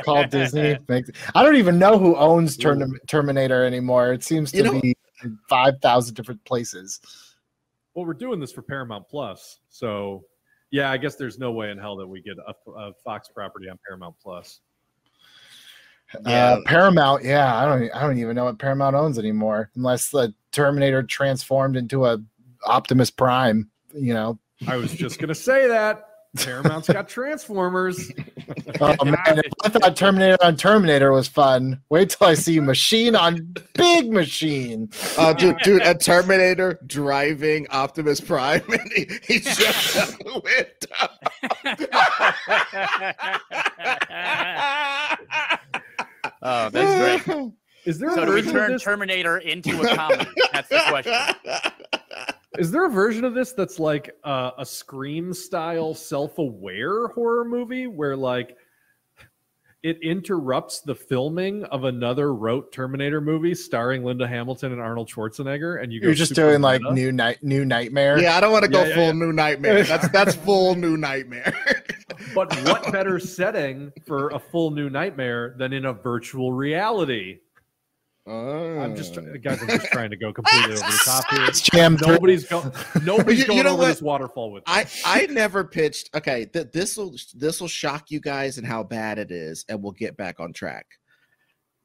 Call 0.04 0.26
Disney. 0.26 0.76
Makes, 0.88 1.12
I 1.36 1.44
don't 1.44 1.56
even 1.56 1.78
know 1.78 2.00
who 2.00 2.16
owns 2.16 2.58
Term- 2.58 2.98
Terminator 3.06 3.64
anymore. 3.64 4.12
It 4.12 4.24
seems 4.24 4.52
to 4.54 4.58
You 4.58 4.64
know- 4.64 4.82
be 4.82 4.98
in 5.24 5.38
5,000 5.50 6.16
different 6.16 6.44
places. 6.46 7.00
Well, 7.94 8.06
we're 8.06 8.16
doing 8.16 8.40
this 8.40 8.52
for 8.52 8.64
Paramount 8.64 9.08
Plus, 9.08 9.60
so 9.70 10.24
yeah, 10.72 10.92
I 10.92 10.98
guess 10.98 11.16
there's 11.16 11.38
no 11.38 11.52
way 11.52 11.72
in 11.72 11.78
hell 11.78 11.96
that 11.98 12.08
we 12.08 12.22
get 12.22 12.38
a, 12.38 12.72
a 12.72 12.92
Fox 13.04 13.30
property 13.30 13.70
on 13.70 13.78
Paramount 13.88 14.16
Plus. 14.22 14.62
Uh, 16.26 16.58
Paramount, 16.66 17.24
yeah, 17.24 17.58
I 17.58 17.66
don't, 17.66 17.90
I 17.96 18.02
don't 18.02 18.20
even 18.20 18.36
know 18.36 18.46
what 18.46 18.60
Paramount 18.60 18.96
owns 18.96 19.18
anymore, 19.18 19.72
unless 19.76 20.10
the 20.10 20.34
Terminator 20.52 21.04
transformed 21.04 21.76
into 21.76 22.06
a 22.06 22.18
Optimus 22.66 23.10
Prime. 23.10 23.70
You 23.94 24.14
know, 24.14 24.40
I 24.68 24.76
was 24.78 24.94
just 24.94 25.20
gonna 25.20 25.36
say 25.36 25.68
that 25.68 26.06
Paramount's 26.36 26.88
got 26.88 27.08
Transformers. 27.08 28.12
oh 28.82 29.06
man, 29.06 29.40
if 29.40 29.54
I 29.64 29.70
thought 29.70 29.96
Terminator 29.96 30.38
on 30.44 30.56
Terminator 30.58 31.12
was 31.12 31.28
fun. 31.28 31.82
Wait 31.90 32.10
till 32.10 32.28
I 32.28 32.34
see 32.34 32.60
Machine 32.60 33.16
on 33.16 33.54
Big 33.74 34.12
Machine. 34.12 34.90
Uh, 35.18 35.34
dude, 35.34 35.58
dude, 35.64 35.82
a 35.82 35.96
Terminator 35.96 36.80
driving 36.88 37.68
Optimus 37.70 38.20
Prime, 38.22 38.62
and 38.70 38.92
he, 38.94 39.08
he 39.24 39.40
jumps 39.40 39.98
out 39.98 40.18
the 40.20 40.42
window. 40.44 41.10
oh, 46.42 46.70
that's 46.70 47.26
great. 47.26 47.52
Is 47.86 48.00
there 48.00 48.12
So 48.12 48.24
a 48.24 48.26
do 48.26 48.34
we 48.34 48.42
version 48.42 48.56
of 48.58 48.62
turn 48.64 48.72
this? 48.74 48.84
Terminator 48.84 49.38
into 49.38 49.80
a 49.82 49.96
comedy? 49.96 50.30
That's 50.54 50.70
the 50.70 50.82
question. 50.90 51.14
Is 52.60 52.72
there 52.72 52.86
a 52.86 52.90
version 52.90 53.26
of 53.26 53.34
this 53.34 53.54
that's 53.54 53.80
like 53.80 54.16
uh, 54.24 54.52
a 54.58 54.66
Scream 54.66 55.34
style 55.34 55.94
self 55.94 56.38
aware 56.38 57.08
horror 57.10 57.46
movie 57.46 57.88
where 57.88 58.16
like 58.16 58.56
it 59.84 60.00
interrupts 60.02 60.82
the 60.82 60.96
filming 60.96 61.64
of 61.66 61.84
another 61.84 62.34
rote 62.34 62.72
Terminator 62.72 63.22
movie 63.22 63.54
starring 63.54 64.04
Linda 64.04 64.28
Hamilton 64.28 64.72
and 64.72 64.82
Arnold 64.82 65.08
Schwarzenegger, 65.10 65.84
and 65.84 65.94
you 65.94 66.02
go 66.02 66.08
You're 66.08 66.16
just 66.16 66.34
super 66.36 66.50
doing 66.50 66.62
like 66.62 66.82
meta? 66.82 66.94
new 66.96 67.12
night, 67.12 67.44
new 67.44 67.66
nightmare. 67.66 68.18
yeah, 68.20 68.36
I 68.36 68.40
don't 68.42 68.52
want 68.52 68.66
to 68.66 68.72
go 68.72 68.82
Yeah, 68.82 68.88
yeah, 68.90 68.96
full 68.96 69.06
yeah. 69.06 69.12
new 69.12 69.32
nightmare. 69.34 69.84
That's 69.84 70.10
that's 70.10 70.34
full 70.36 70.74
new 70.76 70.98
nightmare. 70.98 71.54
But 72.34 72.54
what 72.66 72.92
better 72.92 73.20
setting 73.20 73.94
for 74.08 74.30
a 74.30 74.40
full 74.40 74.72
new 74.72 74.90
nightmare 74.90 75.54
than 75.58 75.72
in 75.72 75.86
a 75.86 75.94
virtual 75.94 76.52
reality? 76.52 77.40
I'm 78.28 78.96
just 78.96 79.14
guys. 79.44 79.62
I'm 79.62 79.68
just 79.68 79.92
trying 79.92 80.10
to 80.10 80.16
go 80.16 80.34
completely 80.34 80.72
over 80.74 80.80
the 80.80 81.02
top 81.06 81.26
here. 81.30 81.46
It's 81.46 81.62
jammed. 81.62 82.02
Nobody's 82.06 82.46
going. 82.46 82.72
Nobody's 83.04 83.40
You- 83.40 83.44
you 83.44 83.48
going 83.48 83.64
know 83.66 83.74
over 83.74 83.82
what? 83.84 83.88
this 83.90 84.02
waterfall 84.02 84.52
with. 84.52 84.66
me. 84.68 84.74
I 84.74 84.86
I 85.06 85.28
never 85.28 85.64
pitched. 85.64 86.10
Okay, 86.16 86.46
th- 86.46 86.68
this 86.74 86.98
will 86.98 87.16
this 87.36 87.62
will 87.62 87.68
shock 87.68 88.10
you 88.10 88.20
guys 88.20 88.58
and 88.58 88.66
how 88.66 88.84
bad 88.84 89.20
it 89.20 89.32
is, 89.32 89.64
and 89.70 89.82
we'll 89.84 89.92
get 89.92 90.18
back 90.18 90.40
on 90.40 90.54
track. 90.54 90.86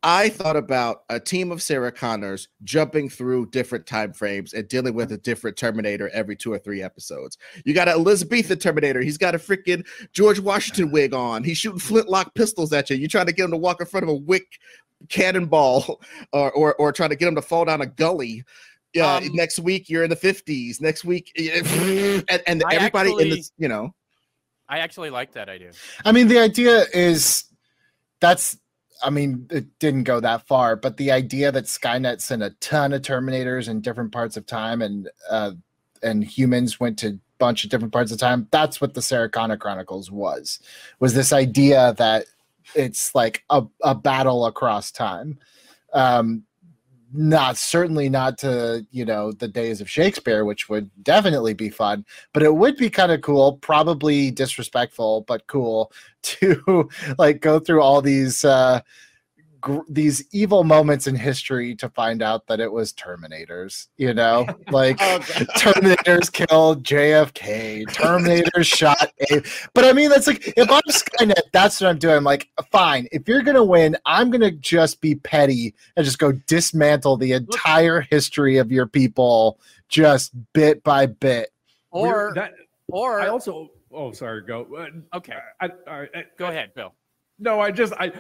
I 0.03 0.31
thought 0.31 0.57
about 0.57 1.03
a 1.11 1.21
team 1.21 1.53
of 1.53 1.61
Sarah 1.61 1.93
Connors 1.93 2.49
jumping 2.65 3.11
through 3.11 3.51
different 3.51 3.85
time 3.87 4.15
frames 4.15 4.55
and 4.55 4.67
dealing 4.67 4.95
with 4.95 5.13
a 5.13 5.19
different 5.19 5.59
Terminator 5.59 6.09
every 6.15 6.37
two 6.37 6.51
or 6.55 6.59
three 6.59 6.83
episodes. 6.83 7.37
You 7.67 7.75
got 7.75 7.87
an 7.87 7.97
Elizabethan 7.97 8.61
Terminator. 8.61 9.03
He's 9.03 9.19
got 9.19 9.35
a 9.35 9.39
freaking 9.39 9.87
George 10.15 10.41
Washington 10.41 10.91
wig 10.91 11.13
on. 11.13 11.45
He's 11.45 11.59
shooting 11.59 11.79
flintlock 11.81 12.35
pistols 12.35 12.73
at 12.73 12.89
you. 12.89 12.97
You're 12.97 13.09
trying 13.11 13.27
to 13.27 13.33
get 13.35 13.45
him 13.45 13.51
to 13.51 13.59
walk 13.59 13.83
in 13.83 13.87
front 13.87 14.05
of 14.05 14.09
a 14.09 14.15
wick 14.15 14.47
cannonball, 15.09 16.01
or 16.33 16.53
or, 16.53 16.75
or 16.77 16.93
trying 16.93 17.11
to 17.11 17.17
get 17.17 17.27
them 17.27 17.35
to 17.37 17.43
fall 17.43 17.65
down 17.65 17.81
a 17.81 17.87
gully. 17.87 18.45
Yeah, 18.93 19.17
Um, 19.17 19.31
next 19.35 19.61
week 19.61 19.89
you're 19.89 20.03
in 20.03 20.11
the 20.11 20.17
50s. 20.17 20.81
Next 20.81 21.05
week, 21.05 21.31
and, 21.39 22.43
and 22.47 22.63
I 22.67 22.75
everybody 22.75 23.11
in 23.13 23.19
actually- 23.19 23.31
this, 23.37 23.53
you 23.57 23.69
know, 23.69 23.95
I 24.69 24.79
actually 24.81 25.11
like 25.11 25.33
that 25.35 25.49
idea. 25.49 25.73
I 26.05 26.13
mean, 26.13 26.29
the 26.29 26.39
idea 26.39 26.85
is 26.93 27.45
that's. 28.21 28.57
I 29.03 29.09
mean, 29.09 29.47
it 29.51 29.79
didn't 29.79 30.03
go 30.05 30.21
that 30.21 30.47
far, 30.47 30.77
but 30.77 30.99
the 30.99 31.11
idea 31.11 31.51
that 31.51 31.65
Skynet 31.65 32.21
sent 32.21 32.43
a 32.43 32.51
ton 32.61 32.93
of 32.93 33.01
Terminators 33.01 33.67
in 33.67 33.81
different 33.81 34.13
parts 34.13 34.37
of 34.37 34.45
time, 34.45 34.83
and 34.83 35.09
uh, 35.31 35.53
and 36.03 36.23
humans 36.23 36.79
went 36.79 36.99
to 36.99 37.09
a 37.09 37.19
bunch 37.39 37.65
of 37.65 37.71
different 37.71 37.95
parts 37.95 38.13
of 38.13 38.19
time. 38.19 38.47
That's 38.51 38.79
what 38.79 38.93
the 38.93 39.01
Sarah 39.01 39.31
Connor 39.31 39.57
Chronicles 39.57 40.11
was. 40.11 40.59
Was 40.99 41.15
this 41.15 41.33
idea 41.33 41.95
that 41.97 42.27
it's 42.75 43.15
like 43.15 43.45
a, 43.51 43.65
a 43.83 43.95
battle 43.95 44.47
across 44.47 44.91
time. 44.91 45.39
Um, 45.93 46.45
not 47.13 47.57
certainly 47.57 48.09
not 48.09 48.39
to 48.39 48.87
you 48.93 49.05
know 49.05 49.33
the 49.33 49.49
days 49.49 49.81
of 49.81 49.91
Shakespeare, 49.91 50.45
which 50.45 50.69
would 50.69 50.91
definitely 51.03 51.55
be 51.55 51.69
fun, 51.69 52.05
but 52.33 52.43
it 52.43 52.55
would 52.55 52.77
be 52.77 52.89
kind 52.89 53.11
of 53.13 53.21
cool, 53.21 53.55
probably 53.59 54.31
disrespectful, 54.31 55.23
but 55.27 55.47
cool 55.47 55.93
to 56.23 56.89
like 57.19 57.41
go 57.41 57.59
through 57.59 57.83
all 57.83 58.01
these 58.01 58.45
uh, 58.45 58.81
gr- 59.61 59.81
these 59.89 60.25
evil 60.33 60.65
moments 60.65 61.07
in 61.07 61.15
history 61.15 61.75
to 61.77 61.89
find 61.91 62.23
out 62.23 62.47
that 62.47 62.61
it 62.61 62.71
was 62.71 62.93
Terminators. 62.93 63.89
You 63.97 64.15
know, 64.15 64.47
like 64.71 64.99
Oh, 65.01 65.19
Terminators 65.59 66.33
killed 66.33 66.83
JFK. 66.85 67.85
Terminators 67.87 68.65
shot 68.77 69.13
a. 69.31 69.43
But 69.75 69.85
I 69.85 69.93
mean, 69.93 70.11
that's 70.11 70.27
like 70.27 70.53
if 70.57 70.71
I'm 70.71 70.83
Skynet, 70.89 71.43
that's 71.53 71.81
what 71.81 71.89
I'm 71.89 71.99
doing. 71.99 72.17
I'm 72.17 72.25
like, 72.25 72.49
fine. 72.71 73.09
If 73.13 73.29
you're 73.29 73.43
gonna 73.43 73.65
win, 73.65 73.97
I'm 74.07 74.31
gonna 74.31 74.51
just 74.51 75.01
be 75.01 75.15
petty 75.15 75.75
and 75.97 76.05
just 76.05 76.19
go 76.19 76.33
dismantle 76.33 77.17
the 77.17 77.33
entire 77.33 78.01
history 78.03 78.59
of 78.59 78.71
your 78.73 78.87
people, 78.87 79.59
just 79.89 80.33
bit 80.53 80.83
by 80.85 81.07
bit. 81.07 81.51
Or 81.91 82.33
that. 82.35 82.53
or 82.89 83.21
I 83.21 83.29
also. 83.29 83.71
Oh, 83.93 84.13
sorry. 84.13 84.43
Go. 84.43 84.67
Uh, 84.77 85.17
okay, 85.17 85.35
I, 85.61 85.69
I, 85.89 86.01
I, 86.15 86.25
go 86.39 86.47
ahead, 86.47 86.73
Bill. 86.75 86.95
No, 87.41 87.59
I 87.59 87.71
just 87.71 87.93
I 87.95 88.13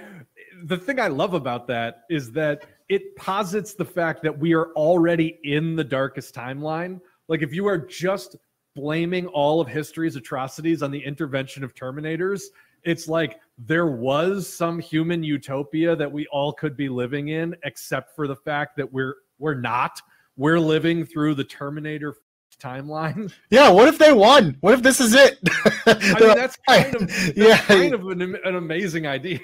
the 0.64 0.76
thing 0.76 1.00
I 1.00 1.08
love 1.08 1.34
about 1.34 1.66
that 1.68 2.02
is 2.10 2.32
that 2.32 2.64
it 2.88 3.14
posits 3.16 3.74
the 3.74 3.84
fact 3.84 4.22
that 4.22 4.36
we 4.36 4.54
are 4.54 4.72
already 4.72 5.38
in 5.44 5.76
the 5.76 5.84
darkest 5.84 6.34
timeline. 6.34 7.00
Like 7.28 7.42
if 7.42 7.52
you 7.52 7.66
are 7.66 7.78
just 7.78 8.36
blaming 8.74 9.26
all 9.28 9.60
of 9.60 9.68
history's 9.68 10.16
atrocities 10.16 10.82
on 10.82 10.90
the 10.90 11.02
intervention 11.02 11.62
of 11.62 11.74
terminators, 11.74 12.42
it's 12.82 13.08
like 13.08 13.38
there 13.58 13.86
was 13.86 14.48
some 14.48 14.78
human 14.78 15.22
utopia 15.22 15.94
that 15.94 16.10
we 16.10 16.26
all 16.28 16.52
could 16.52 16.76
be 16.76 16.88
living 16.88 17.28
in, 17.28 17.54
except 17.64 18.14
for 18.16 18.26
the 18.26 18.36
fact 18.36 18.76
that 18.76 18.90
we're 18.90 19.16
we're 19.38 19.54
not. 19.54 20.00
We're 20.36 20.60
living 20.60 21.04
through 21.04 21.34
the 21.34 21.44
Terminator 21.44 22.14
timeline. 22.60 23.32
Yeah, 23.50 23.70
what 23.70 23.88
if 23.88 23.98
they 23.98 24.12
won? 24.12 24.56
What 24.60 24.74
if 24.74 24.82
this 24.82 25.00
is 25.00 25.14
it? 25.14 25.38
I 25.86 26.18
mean, 26.20 26.34
that's 26.34 26.56
kind 26.68 26.94
of 26.94 27.08
that's 27.08 27.36
yeah, 27.36 27.58
kind 27.58 27.94
of 27.94 28.06
an, 28.08 28.22
an 28.22 28.56
amazing 28.56 29.06
idea. 29.06 29.40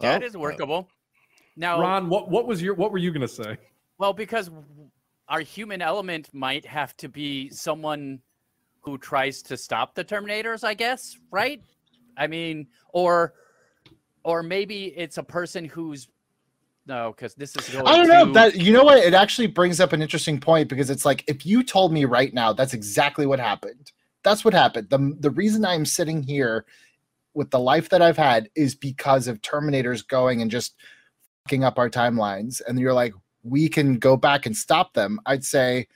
That 0.00 0.22
Oh, 0.22 0.26
is 0.26 0.36
oh. 0.36 0.38
workable. 0.40 0.88
Now, 1.56 1.80
Ron, 1.80 2.08
what 2.08 2.30
what 2.30 2.46
was 2.46 2.62
your 2.62 2.74
what 2.74 2.90
were 2.92 2.98
you 2.98 3.10
gonna 3.12 3.28
say? 3.28 3.56
well, 3.98 4.12
because 4.12 4.50
our 5.28 5.40
human 5.40 5.82
element 5.82 6.28
might 6.32 6.64
have 6.66 6.96
to 6.98 7.08
be 7.08 7.50
someone 7.50 8.20
who 8.80 8.96
tries 8.98 9.42
to 9.42 9.56
stop 9.56 9.94
the 9.94 10.02
Terminators, 10.04 10.64
I 10.64 10.74
guess, 10.74 11.18
right? 11.30 11.62
I 12.16 12.26
mean, 12.26 12.66
or 12.92 13.34
or 14.24 14.42
maybe 14.42 14.86
it's 14.96 15.18
a 15.18 15.22
person 15.22 15.64
who's 15.64 16.08
no, 16.86 17.12
because 17.14 17.34
this 17.34 17.54
is 17.56 17.68
going. 17.68 17.86
I 17.86 17.96
don't 17.96 18.08
know 18.08 18.26
to- 18.26 18.32
that 18.32 18.56
you 18.56 18.72
know 18.72 18.84
what 18.84 18.98
it 18.98 19.12
actually 19.14 19.46
brings 19.48 19.80
up 19.80 19.92
an 19.92 20.00
interesting 20.02 20.40
point 20.40 20.68
because 20.68 20.88
it's 20.88 21.04
like 21.04 21.24
if 21.28 21.44
you 21.44 21.62
told 21.62 21.92
me 21.92 22.04
right 22.06 22.32
now 22.32 22.52
that's 22.52 22.72
exactly 22.74 23.26
what 23.26 23.38
happened. 23.38 23.92
That's 24.22 24.44
what 24.44 24.54
happened. 24.54 24.88
The 24.90 25.14
the 25.20 25.30
reason 25.30 25.64
I'm 25.64 25.84
sitting 25.84 26.22
here 26.22 26.64
with 27.34 27.50
the 27.50 27.58
life 27.58 27.88
that 27.90 28.02
I've 28.02 28.16
had 28.16 28.48
is 28.54 28.74
because 28.74 29.28
of 29.28 29.40
Terminators 29.42 30.06
going 30.06 30.42
and 30.42 30.50
just 30.50 30.74
fucking 31.46 31.64
up 31.64 31.78
our 31.78 31.88
timelines 31.90 32.60
and 32.66 32.78
you're 32.78 32.92
like 32.92 33.14
we 33.42 33.68
can 33.68 33.98
go 33.98 34.16
back 34.16 34.44
and 34.46 34.56
stop 34.56 34.92
them. 34.92 35.18
I'd 35.26 35.44
say 35.44 35.86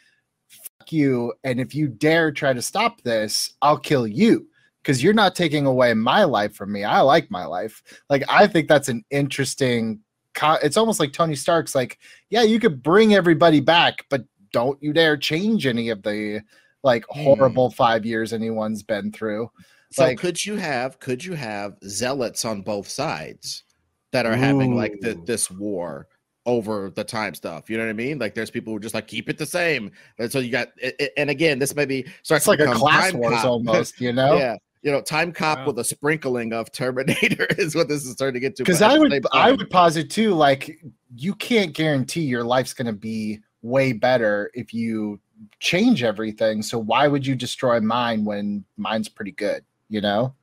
fuck 0.49 0.93
you 0.93 1.33
and 1.45 1.61
if 1.61 1.75
you 1.75 1.89
dare 1.89 2.33
try 2.33 2.53
to 2.53 2.63
stop 2.63 3.03
this, 3.03 3.55
I'll 3.63 3.79
kill 3.79 4.07
you 4.07 4.47
because 4.83 5.03
you're 5.03 5.13
not 5.13 5.35
taking 5.35 5.67
away 5.67 5.93
my 5.95 6.25
life 6.25 6.55
from 6.55 6.73
me. 6.73 6.85
I 6.85 7.01
like 7.01 7.31
my 7.31 7.45
life. 7.45 7.83
Like 8.09 8.23
I 8.29 8.47
think 8.47 8.69
that's 8.69 8.89
an 8.89 9.05
interesting 9.11 10.01
co- 10.35 10.59
it's 10.63 10.77
almost 10.77 11.01
like 11.01 11.13
Tony 11.13 11.35
Stark's 11.35 11.75
like, 11.75 11.99
yeah, 12.31 12.43
you 12.43 12.59
could 12.61 12.83
bring 12.83 13.15
everybody 13.15 13.61
back, 13.61 14.05
but 14.11 14.25
don't 14.53 14.81
you 14.83 14.93
dare 14.93 15.17
change 15.17 15.67
any 15.67 15.89
of 15.91 16.03
the 16.03 16.41
like 16.83 17.05
Hmm. 17.11 17.23
horrible 17.23 17.71
five 17.71 18.05
years 18.07 18.33
anyone's 18.33 18.83
been 18.83 19.11
through. 19.13 19.51
So 19.95 20.03
Like- 20.07 20.19
could 20.19 20.45
you 20.45 20.57
have 20.57 20.99
could 20.99 21.25
you 21.25 21.35
have 21.35 21.77
zealots 21.87 22.45
on 22.45 22.63
both 22.63 22.89
sides 22.89 23.63
that 24.11 24.27
are 24.27 24.35
having 24.35 24.75
like 24.75 24.99
the, 25.01 25.15
this 25.25 25.49
war 25.51 26.09
over 26.47 26.91
the 26.91 27.05
time 27.05 27.33
stuff? 27.35 27.71
You 27.71 27.77
know 27.79 27.85
what 27.85 27.91
I 27.91 27.95
mean? 27.95 28.19
Like 28.19 28.35
there's 28.35 28.51
people 28.51 28.73
who 28.73 28.81
just 28.81 28.93
like 28.95 29.07
keep 29.07 29.29
it 29.29 29.39
the 29.39 29.47
same. 29.47 29.93
And 30.19 30.33
so 30.33 30.41
you 30.41 30.51
got 30.51 30.69
it- 30.79 30.97
it- 30.99 31.13
and 31.17 31.31
again, 31.31 31.61
this 31.61 31.77
maybe 31.77 32.07
starts 32.25 32.43
It's 32.43 32.49
like 32.49 32.59
a 32.59 32.73
class 32.75 33.13
Time 33.13 33.21
wars 33.21 33.35
Cop. 33.37 33.45
almost, 33.53 34.01
you 34.01 34.13
know? 34.13 34.37
yeah. 34.37 34.57
You 34.83 34.91
know, 34.91 35.01
time 35.01 35.31
cop 35.33 35.61
Wow. 35.61 35.67
with 35.69 35.79
a 35.79 35.85
sprinkling 35.85 36.53
of 36.53 36.73
Terminator 36.73 37.47
is 37.59 37.77
what 37.77 37.87
this 37.89 38.05
is 38.05 38.11
starting 38.13 38.35
to 38.35 38.41
get 38.41 38.57
to. 38.57 38.65
Because 38.65 38.83
I 38.83 38.99
would 38.99 39.13
same 39.13 39.23
I 39.33 39.49
time- 39.51 39.59
would 39.59 39.71
posit 39.71 40.11
too, 40.11 40.35
like 40.35 40.79
you 41.15 41.37
can't 41.37 41.73
guarantee 41.73 42.23
your 42.23 42.43
life's 42.43 42.75
gonna 42.75 42.93
be 42.93 43.39
way 43.63 43.93
better 43.93 44.51
if 44.55 44.75
you 44.75 45.21
change 45.61 46.03
everything. 46.03 46.63
So 46.63 46.79
why 46.79 47.07
would 47.07 47.25
you 47.27 47.35
destroy 47.37 47.79
mine 47.81 48.25
when 48.25 48.65
mine's 48.77 49.09
pretty 49.09 49.31
good? 49.33 49.65
You 49.89 50.01
know? 50.01 50.35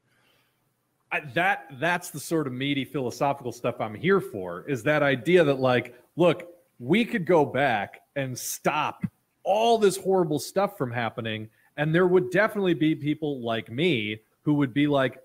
I, 1.11 1.21
that 1.33 1.67
that's 1.79 2.09
the 2.09 2.19
sort 2.19 2.47
of 2.47 2.53
meaty 2.53 2.85
philosophical 2.85 3.51
stuff 3.51 3.81
I'm 3.81 3.95
here 3.95 4.21
for. 4.21 4.63
Is 4.67 4.83
that 4.83 5.03
idea 5.03 5.43
that 5.43 5.59
like, 5.59 5.95
look, 6.15 6.47
we 6.79 7.03
could 7.05 7.25
go 7.25 7.45
back 7.45 8.01
and 8.15 8.37
stop 8.37 9.05
all 9.43 9.77
this 9.77 9.97
horrible 9.97 10.39
stuff 10.39 10.77
from 10.77 10.91
happening, 10.91 11.49
and 11.77 11.93
there 11.93 12.07
would 12.07 12.31
definitely 12.31 12.73
be 12.73 12.95
people 12.95 13.41
like 13.41 13.71
me 13.71 14.21
who 14.43 14.53
would 14.55 14.73
be 14.73 14.87
like, 14.87 15.19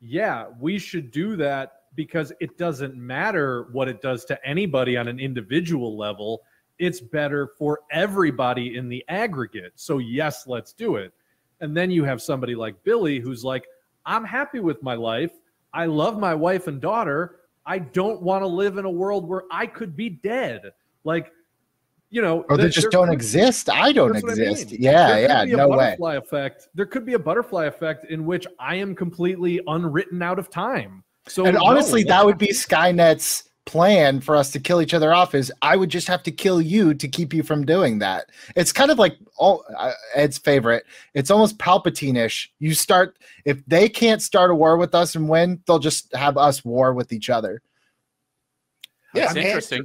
yeah, 0.00 0.46
we 0.58 0.78
should 0.78 1.10
do 1.10 1.36
that 1.36 1.82
because 1.94 2.32
it 2.40 2.56
doesn't 2.56 2.96
matter 2.96 3.68
what 3.72 3.88
it 3.88 4.00
does 4.00 4.24
to 4.24 4.46
anybody 4.46 4.96
on 4.96 5.08
an 5.08 5.20
individual 5.20 5.96
level. 5.96 6.42
It's 6.78 7.00
better 7.00 7.50
for 7.58 7.80
everybody 7.90 8.76
in 8.76 8.88
the 8.88 9.04
aggregate. 9.08 9.72
So 9.76 9.98
yes, 9.98 10.46
let's 10.46 10.72
do 10.72 10.96
it. 10.96 11.12
And 11.60 11.76
then 11.76 11.90
you 11.90 12.04
have 12.04 12.22
somebody 12.22 12.54
like 12.54 12.82
Billy 12.84 13.18
who's 13.18 13.44
like, 13.44 13.66
I'm 14.06 14.24
happy 14.24 14.60
with 14.60 14.82
my 14.82 14.94
life. 14.94 15.32
I 15.72 15.86
love 15.86 16.18
my 16.18 16.34
wife 16.34 16.66
and 16.66 16.80
daughter. 16.80 17.36
I 17.66 17.78
don't 17.78 18.22
want 18.22 18.42
to 18.42 18.46
live 18.46 18.78
in 18.78 18.84
a 18.84 18.90
world 18.90 19.28
where 19.28 19.44
I 19.50 19.66
could 19.66 19.96
be 19.96 20.08
dead. 20.08 20.72
Like, 21.04 21.30
you 22.08 22.22
know, 22.22 22.42
Or 22.48 22.56
they 22.56 22.64
th- 22.64 22.74
just 22.74 22.90
don't 22.90 23.12
exist. 23.12 23.70
I 23.70 23.92
don't 23.92 24.12
what 24.14 24.24
I 24.24 24.32
exist. 24.32 24.72
mean. 24.72 24.82
Yeah, 24.82 25.06
there 25.08 25.28
could 25.28 25.34
yeah, 25.34 25.44
be 25.44 25.52
a 25.52 25.56
no 25.56 25.68
way. 25.68 25.76
butterfly 25.76 26.14
effect. 26.16 26.68
There 26.74 26.86
could 26.86 27.06
be 27.06 27.14
a 27.14 27.18
butterfly 27.18 27.66
effect 27.66 28.06
in 28.06 28.24
which 28.24 28.46
I 28.58 28.74
am 28.76 28.94
completely 28.94 29.60
unwritten 29.66 30.20
out 30.22 30.38
of 30.38 30.50
time. 30.50 31.04
So 31.28 31.44
and 31.44 31.56
no, 31.56 31.64
honestly, 31.64 32.00
let's 32.00 32.08
that 32.08 32.24
would 32.26 32.38
be 32.38 32.48
Skynet's 32.48 33.49
plan 33.70 34.20
for 34.20 34.34
us 34.36 34.50
to 34.50 34.58
kill 34.60 34.82
each 34.82 34.94
other 34.94 35.12
off. 35.12 35.34
Is 35.34 35.52
I 35.62 35.76
would 35.76 35.90
just 35.90 36.08
have 36.08 36.22
to 36.24 36.32
kill 36.32 36.60
you 36.60 36.92
to 36.94 37.06
keep 37.08 37.32
you 37.32 37.42
from 37.44 37.64
doing 37.64 38.00
that. 38.00 38.26
It's 38.56 38.72
kind 38.72 38.90
of 38.90 38.98
like 38.98 39.16
all 39.36 39.64
uh, 39.78 39.92
Ed's 40.14 40.38
favorite. 40.38 40.84
It's 41.14 41.30
almost 41.30 41.58
Palpatine-ish. 41.58 42.52
You 42.58 42.74
start 42.74 43.16
if 43.44 43.64
they 43.66 43.88
can't 43.88 44.20
start 44.22 44.50
a 44.50 44.54
war 44.54 44.76
with 44.76 44.94
us 44.94 45.14
and 45.14 45.28
win, 45.28 45.60
they'll 45.66 45.78
just 45.78 46.12
have 46.14 46.36
us 46.36 46.64
war 46.64 46.92
with 46.92 47.12
each 47.12 47.30
other. 47.30 47.62
yeah, 49.14 49.22
That's 49.26 49.36
and- 49.36 49.44
interesting. 49.46 49.82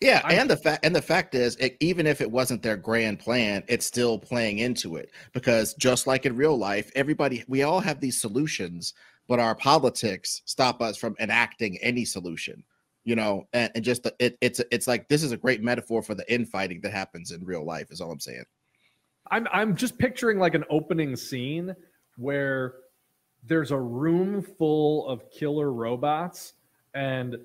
Yeah, 0.00 0.20
I'm- 0.24 0.40
and 0.40 0.50
the 0.50 0.56
fact 0.56 0.84
and 0.84 0.96
the 0.96 1.00
fact 1.00 1.36
is, 1.36 1.54
it, 1.56 1.76
even 1.78 2.08
if 2.08 2.20
it 2.20 2.28
wasn't 2.28 2.60
their 2.60 2.76
grand 2.76 3.20
plan, 3.20 3.62
it's 3.68 3.86
still 3.86 4.18
playing 4.18 4.58
into 4.58 4.96
it 4.96 5.10
because 5.32 5.74
just 5.74 6.08
like 6.08 6.26
in 6.26 6.34
real 6.34 6.58
life, 6.58 6.90
everybody 6.96 7.44
we 7.46 7.62
all 7.62 7.78
have 7.78 8.00
these 8.00 8.20
solutions, 8.20 8.94
but 9.28 9.38
our 9.38 9.54
politics 9.54 10.42
stop 10.44 10.82
us 10.82 10.96
from 10.96 11.14
enacting 11.20 11.78
any 11.78 12.04
solution. 12.04 12.64
You 13.04 13.16
know, 13.16 13.48
and, 13.52 13.70
and 13.74 13.84
just 13.84 14.04
the, 14.04 14.14
it, 14.18 14.38
it's 14.40 14.60
it's 14.70 14.86
like 14.86 15.08
this 15.08 15.22
is 15.22 15.32
a 15.32 15.36
great 15.36 15.62
metaphor 15.62 16.02
for 16.02 16.14
the 16.14 16.32
infighting 16.32 16.80
that 16.82 16.92
happens 16.92 17.32
in 17.32 17.44
real 17.44 17.64
life. 17.64 17.90
Is 17.90 18.00
all 18.00 18.12
I'm 18.12 18.20
saying. 18.20 18.44
I'm 19.30 19.48
I'm 19.52 19.76
just 19.76 19.98
picturing 19.98 20.38
like 20.38 20.54
an 20.54 20.64
opening 20.70 21.16
scene 21.16 21.74
where 22.16 22.74
there's 23.44 23.70
a 23.70 23.78
room 23.78 24.42
full 24.42 25.08
of 25.08 25.30
killer 25.30 25.72
robots 25.72 26.54
and 26.94 27.36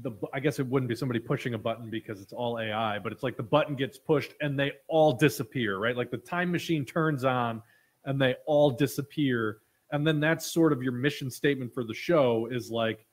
the 0.00 0.12
I 0.32 0.40
guess 0.40 0.58
it 0.58 0.66
wouldn't 0.66 0.88
be 0.88 0.94
somebody 0.94 1.20
pushing 1.20 1.54
a 1.54 1.58
button 1.58 1.90
because 1.90 2.22
it's 2.22 2.32
all 2.32 2.58
AI, 2.58 2.98
but 2.98 3.12
it's 3.12 3.22
like 3.22 3.36
the 3.36 3.42
button 3.42 3.74
gets 3.74 3.98
pushed 3.98 4.32
and 4.40 4.58
they 4.58 4.72
all 4.88 5.12
disappear, 5.12 5.78
right? 5.78 5.96
Like 5.96 6.10
the 6.10 6.18
time 6.18 6.50
machine 6.50 6.84
turns 6.84 7.24
on 7.24 7.62
and 8.04 8.20
they 8.20 8.36
all 8.46 8.70
disappear. 8.70 9.58
And 9.90 10.06
then 10.06 10.18
that's 10.18 10.46
sort 10.46 10.72
of 10.72 10.82
your 10.82 10.92
mission 10.92 11.30
statement 11.30 11.74
for 11.74 11.84
the 11.84 11.92
show 11.92 12.48
is 12.50 12.70
like 12.70 13.06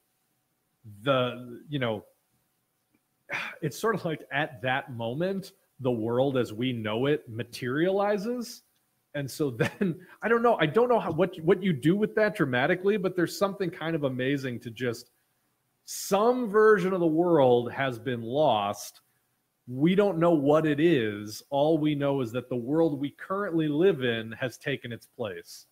the 1.03 1.61
you 1.69 1.79
know 1.79 2.05
it's 3.61 3.77
sort 3.77 3.95
of 3.95 4.05
like 4.05 4.21
at 4.31 4.61
that 4.61 4.93
moment 4.93 5.51
the 5.79 5.91
world 5.91 6.37
as 6.37 6.51
we 6.51 6.73
know 6.73 7.05
it 7.05 7.27
materializes. 7.29 8.63
And 9.15 9.29
so 9.29 9.49
then 9.79 9.99
i 10.21 10.27
don't 10.27 10.43
know 10.43 10.55
i 10.59 10.65
don't 10.65 10.89
know 10.89 10.99
how 10.99 11.11
what 11.11 11.35
what 11.41 11.63
you 11.63 11.73
do 11.73 11.95
with 11.95 12.13
that 12.15 12.35
dramatically 12.35 12.97
but 12.97 13.15
there's 13.15 13.37
something 13.37 13.69
kind 13.69 13.95
of 13.95 14.03
amazing 14.03 14.59
to 14.61 14.69
just 14.69 15.11
some 15.91 16.47
version 16.47 16.93
of 16.93 16.99
the 16.99 17.07
world 17.07 17.71
has 17.71 17.97
been 17.97 18.21
lost. 18.21 19.01
We 19.67 19.95
don't 19.95 20.19
know 20.19 20.33
what 20.33 20.67
it 20.67 20.79
is. 20.79 21.41
All 21.49 21.79
we 21.79 21.95
know 21.95 22.21
is 22.21 22.31
that 22.33 22.47
the 22.47 22.55
world 22.55 22.99
we 22.99 23.09
currently 23.09 23.67
live 23.67 24.03
in 24.03 24.31
has 24.33 24.59
taken 24.59 24.91
its 24.91 25.07
place. 25.07 25.65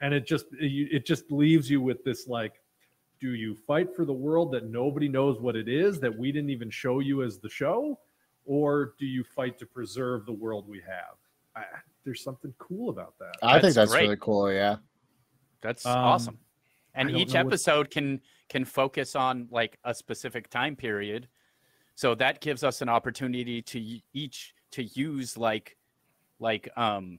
And 0.00 0.14
it 0.14 0.26
just 0.26 0.46
it 0.52 1.04
just 1.04 1.30
leaves 1.30 1.70
you 1.70 1.82
with 1.82 2.02
this 2.02 2.26
like 2.26 2.62
do 3.20 3.34
you 3.34 3.54
fight 3.54 3.94
for 3.94 4.04
the 4.04 4.12
world 4.12 4.52
that 4.52 4.68
nobody 4.70 5.08
knows 5.08 5.40
what 5.40 5.56
it 5.56 5.68
is 5.68 5.98
that 6.00 6.16
we 6.16 6.30
didn't 6.32 6.50
even 6.50 6.70
show 6.70 7.00
you 7.00 7.22
as 7.22 7.38
the 7.38 7.48
show 7.48 7.98
or 8.44 8.94
do 8.98 9.06
you 9.06 9.22
fight 9.24 9.58
to 9.58 9.66
preserve 9.66 10.24
the 10.26 10.32
world 10.32 10.68
we 10.68 10.78
have 10.80 11.16
I, 11.56 11.64
there's 12.04 12.22
something 12.22 12.54
cool 12.58 12.90
about 12.90 13.18
that 13.18 13.34
I 13.42 13.52
think 13.54 13.62
That's 13.62 13.74
that's 13.74 13.90
great. 13.92 14.02
really 14.04 14.16
cool. 14.20 14.52
Yeah. 14.52 14.76
That's 15.60 15.84
Um, 15.84 15.96
awesome. 15.96 16.38
And 16.94 17.10
each 17.10 17.34
know 17.34 17.44
what- 17.44 17.52
episode 17.52 17.90
can 17.90 18.20
can 18.48 18.64
focus 18.64 19.14
on 19.16 19.48
like 19.50 19.78
a 19.84 19.92
specific 19.92 20.48
time 20.48 20.74
period. 20.76 21.28
So 21.96 22.14
that 22.14 22.40
gives 22.40 22.62
us 22.64 22.80
an 22.80 22.88
opportunity 22.88 23.60
to 23.62 24.00
each 24.14 24.54
to 24.70 24.84
use 24.84 25.36
like 25.36 25.76
like 26.38 26.68
um 26.76 27.18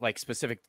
like 0.00 0.18
specific 0.18 0.60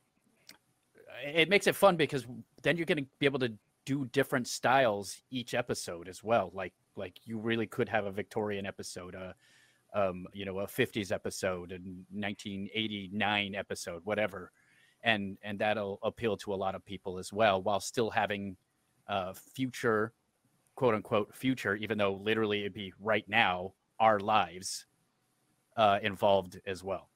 it 1.23 1.47
makes 1.49 1.67
it 1.67 1.75
fun 1.75 1.95
because 1.95 2.25
then 2.63 2.75
you're 2.75 2.85
going 2.85 2.97
to 2.97 3.05
be 3.19 3.25
able 3.25 3.39
to 3.39 3.53
do 3.85 4.05
different 4.05 4.47
styles 4.47 5.21
each 5.31 5.53
episode 5.53 6.07
as 6.07 6.23
well. 6.23 6.51
Like 6.53 6.73
like 6.95 7.19
you 7.25 7.37
really 7.37 7.67
could 7.67 7.89
have 7.89 8.05
a 8.05 8.11
Victorian 8.11 8.65
episode, 8.65 9.15
a 9.15 9.35
um, 9.93 10.27
you 10.33 10.43
know, 10.43 10.59
a 10.59 10.67
50s 10.67 11.11
episode, 11.11 11.71
a 11.71 11.75
1989 11.75 13.55
episode, 13.55 14.01
whatever. 14.03 14.51
And 15.03 15.37
and 15.43 15.59
that'll 15.59 15.99
appeal 16.03 16.35
to 16.37 16.53
a 16.53 16.55
lot 16.55 16.75
of 16.75 16.83
people 16.83 17.19
as 17.19 17.31
well 17.31 17.61
while 17.61 17.79
still 17.79 18.09
having 18.09 18.57
uh 19.07 19.33
future 19.53 20.13
quote 20.73 20.95
unquote 20.95 21.33
future 21.35 21.75
even 21.75 21.95
though 21.95 22.15
literally 22.15 22.61
it'd 22.61 22.73
be 22.73 22.91
right 22.99 23.23
now 23.29 23.71
our 23.99 24.19
lives 24.19 24.87
uh 25.77 25.99
involved 26.01 26.59
as 26.65 26.83
well. 26.83 27.09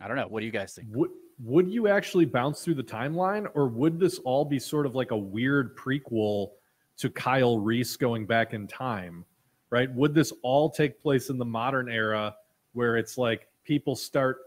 I 0.00 0.06
don't 0.06 0.16
know. 0.16 0.28
What 0.28 0.40
do 0.40 0.46
you 0.46 0.52
guys 0.52 0.74
think? 0.74 0.88
Would 0.92 1.10
would 1.42 1.68
you 1.68 1.88
actually 1.88 2.24
bounce 2.24 2.64
through 2.64 2.74
the 2.74 2.82
timeline 2.82 3.46
or 3.54 3.68
would 3.68 3.98
this 3.98 4.18
all 4.20 4.44
be 4.44 4.58
sort 4.58 4.86
of 4.86 4.94
like 4.94 5.10
a 5.12 5.16
weird 5.16 5.76
prequel 5.76 6.50
to 6.96 7.08
Kyle 7.10 7.58
Reese 7.58 7.96
going 7.96 8.26
back 8.26 8.54
in 8.54 8.66
time? 8.66 9.24
Right? 9.70 9.92
Would 9.94 10.14
this 10.14 10.32
all 10.42 10.70
take 10.70 11.00
place 11.00 11.30
in 11.30 11.38
the 11.38 11.44
modern 11.44 11.90
era 11.90 12.34
where 12.72 12.96
it's 12.96 13.18
like 13.18 13.48
people 13.64 13.94
start 13.94 14.38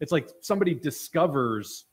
it's 0.00 0.10
like 0.10 0.28
somebody 0.40 0.74
discovers 0.74 1.84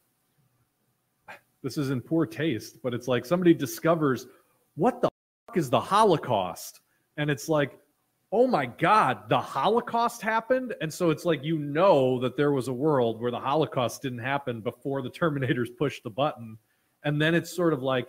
this 1.62 1.78
is 1.78 1.90
in 1.90 2.02
poor 2.02 2.26
taste, 2.26 2.82
but 2.82 2.94
it's 2.94 3.08
like 3.08 3.26
somebody 3.26 3.54
discovers 3.54 4.28
what 4.76 5.02
the 5.02 5.10
fuck 5.46 5.58
is 5.58 5.70
the 5.70 5.80
Holocaust? 5.80 6.82
And 7.18 7.30
it's 7.30 7.50
like, 7.50 7.78
oh 8.32 8.46
my 8.46 8.66
God, 8.66 9.28
the 9.28 9.40
Holocaust 9.40 10.22
happened. 10.22 10.76
And 10.82 10.94
so 10.94 11.10
it's 11.10 11.26
like, 11.26 11.44
you 11.44 11.58
know, 11.58 12.20
that 12.20 12.38
there 12.38 12.52
was 12.52 12.68
a 12.68 12.74
world 12.74 13.20
where 13.20 13.32
the 13.32 13.40
Holocaust 13.40 14.02
didn't 14.02 14.20
happen 14.20 14.62
before 14.62 15.02
the 15.02 15.10
Terminators 15.10 15.70
pushed 15.78 16.04
the 16.04 16.10
button. 16.10 16.58
And 17.04 17.20
then 17.20 17.34
it's 17.34 17.56
sort 17.56 17.74
of 17.74 17.82
like 17.82 18.08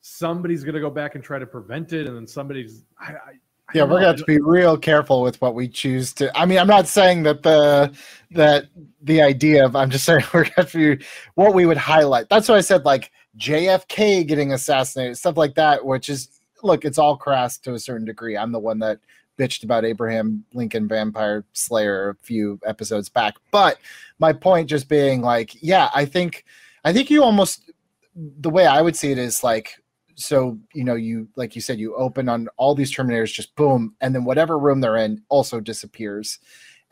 somebody's 0.00 0.64
going 0.64 0.74
to 0.76 0.80
go 0.80 0.90
back 0.90 1.14
and 1.14 1.22
try 1.22 1.38
to 1.38 1.46
prevent 1.46 1.92
it. 1.92 2.06
And 2.06 2.16
then 2.16 2.26
somebody's, 2.26 2.84
I, 2.98 3.12
I, 3.12 3.32
yeah, 3.74 3.84
we're 3.84 3.96
gonna 3.96 4.06
have 4.08 4.16
to 4.16 4.24
be 4.24 4.40
real 4.40 4.76
careful 4.76 5.22
with 5.22 5.40
what 5.40 5.54
we 5.54 5.68
choose 5.68 6.12
to. 6.14 6.36
I 6.36 6.44
mean, 6.44 6.58
I'm 6.58 6.66
not 6.66 6.88
saying 6.88 7.22
that 7.22 7.44
the 7.44 7.92
that 8.32 8.66
the 9.02 9.22
idea 9.22 9.64
of. 9.64 9.76
I'm 9.76 9.90
just 9.90 10.04
saying 10.06 10.24
we're 10.34 10.42
gonna 10.42 10.54
have 10.56 10.72
to 10.72 10.96
be 10.96 11.04
what 11.36 11.54
we 11.54 11.66
would 11.66 11.76
highlight. 11.76 12.28
That's 12.28 12.48
why 12.48 12.56
I 12.56 12.62
said 12.62 12.84
like 12.84 13.12
JFK 13.38 14.26
getting 14.26 14.52
assassinated, 14.52 15.18
stuff 15.18 15.36
like 15.36 15.54
that. 15.54 15.84
Which 15.84 16.08
is 16.08 16.40
look, 16.64 16.84
it's 16.84 16.98
all 16.98 17.16
crass 17.16 17.58
to 17.58 17.74
a 17.74 17.78
certain 17.78 18.04
degree. 18.04 18.36
I'm 18.36 18.52
the 18.52 18.58
one 18.58 18.80
that 18.80 18.98
bitched 19.40 19.64
about 19.64 19.86
Abraham 19.86 20.44
Lincoln 20.52 20.86
Vampire 20.86 21.44
Slayer 21.54 22.10
a 22.10 22.14
few 22.16 22.60
episodes 22.66 23.08
back, 23.08 23.36
but 23.50 23.78
my 24.18 24.32
point 24.32 24.68
just 24.68 24.88
being 24.88 25.22
like, 25.22 25.56
yeah, 25.62 25.88
I 25.94 26.04
think 26.04 26.44
I 26.84 26.92
think 26.92 27.10
you 27.10 27.24
almost 27.24 27.70
the 28.14 28.50
way 28.50 28.66
I 28.66 28.82
would 28.82 28.96
see 28.96 29.12
it 29.12 29.18
is 29.18 29.42
like 29.42 29.82
so 30.16 30.58
you 30.74 30.84
know 30.84 30.94
you 30.94 31.28
like 31.36 31.54
you 31.54 31.62
said 31.62 31.78
you 31.78 31.94
open 31.96 32.28
on 32.28 32.48
all 32.58 32.74
these 32.74 32.94
terminators 32.94 33.32
just 33.32 33.54
boom 33.56 33.94
and 34.02 34.14
then 34.14 34.24
whatever 34.24 34.58
room 34.58 34.80
they're 34.80 34.96
in 34.96 35.22
also 35.30 35.60
disappears. 35.60 36.38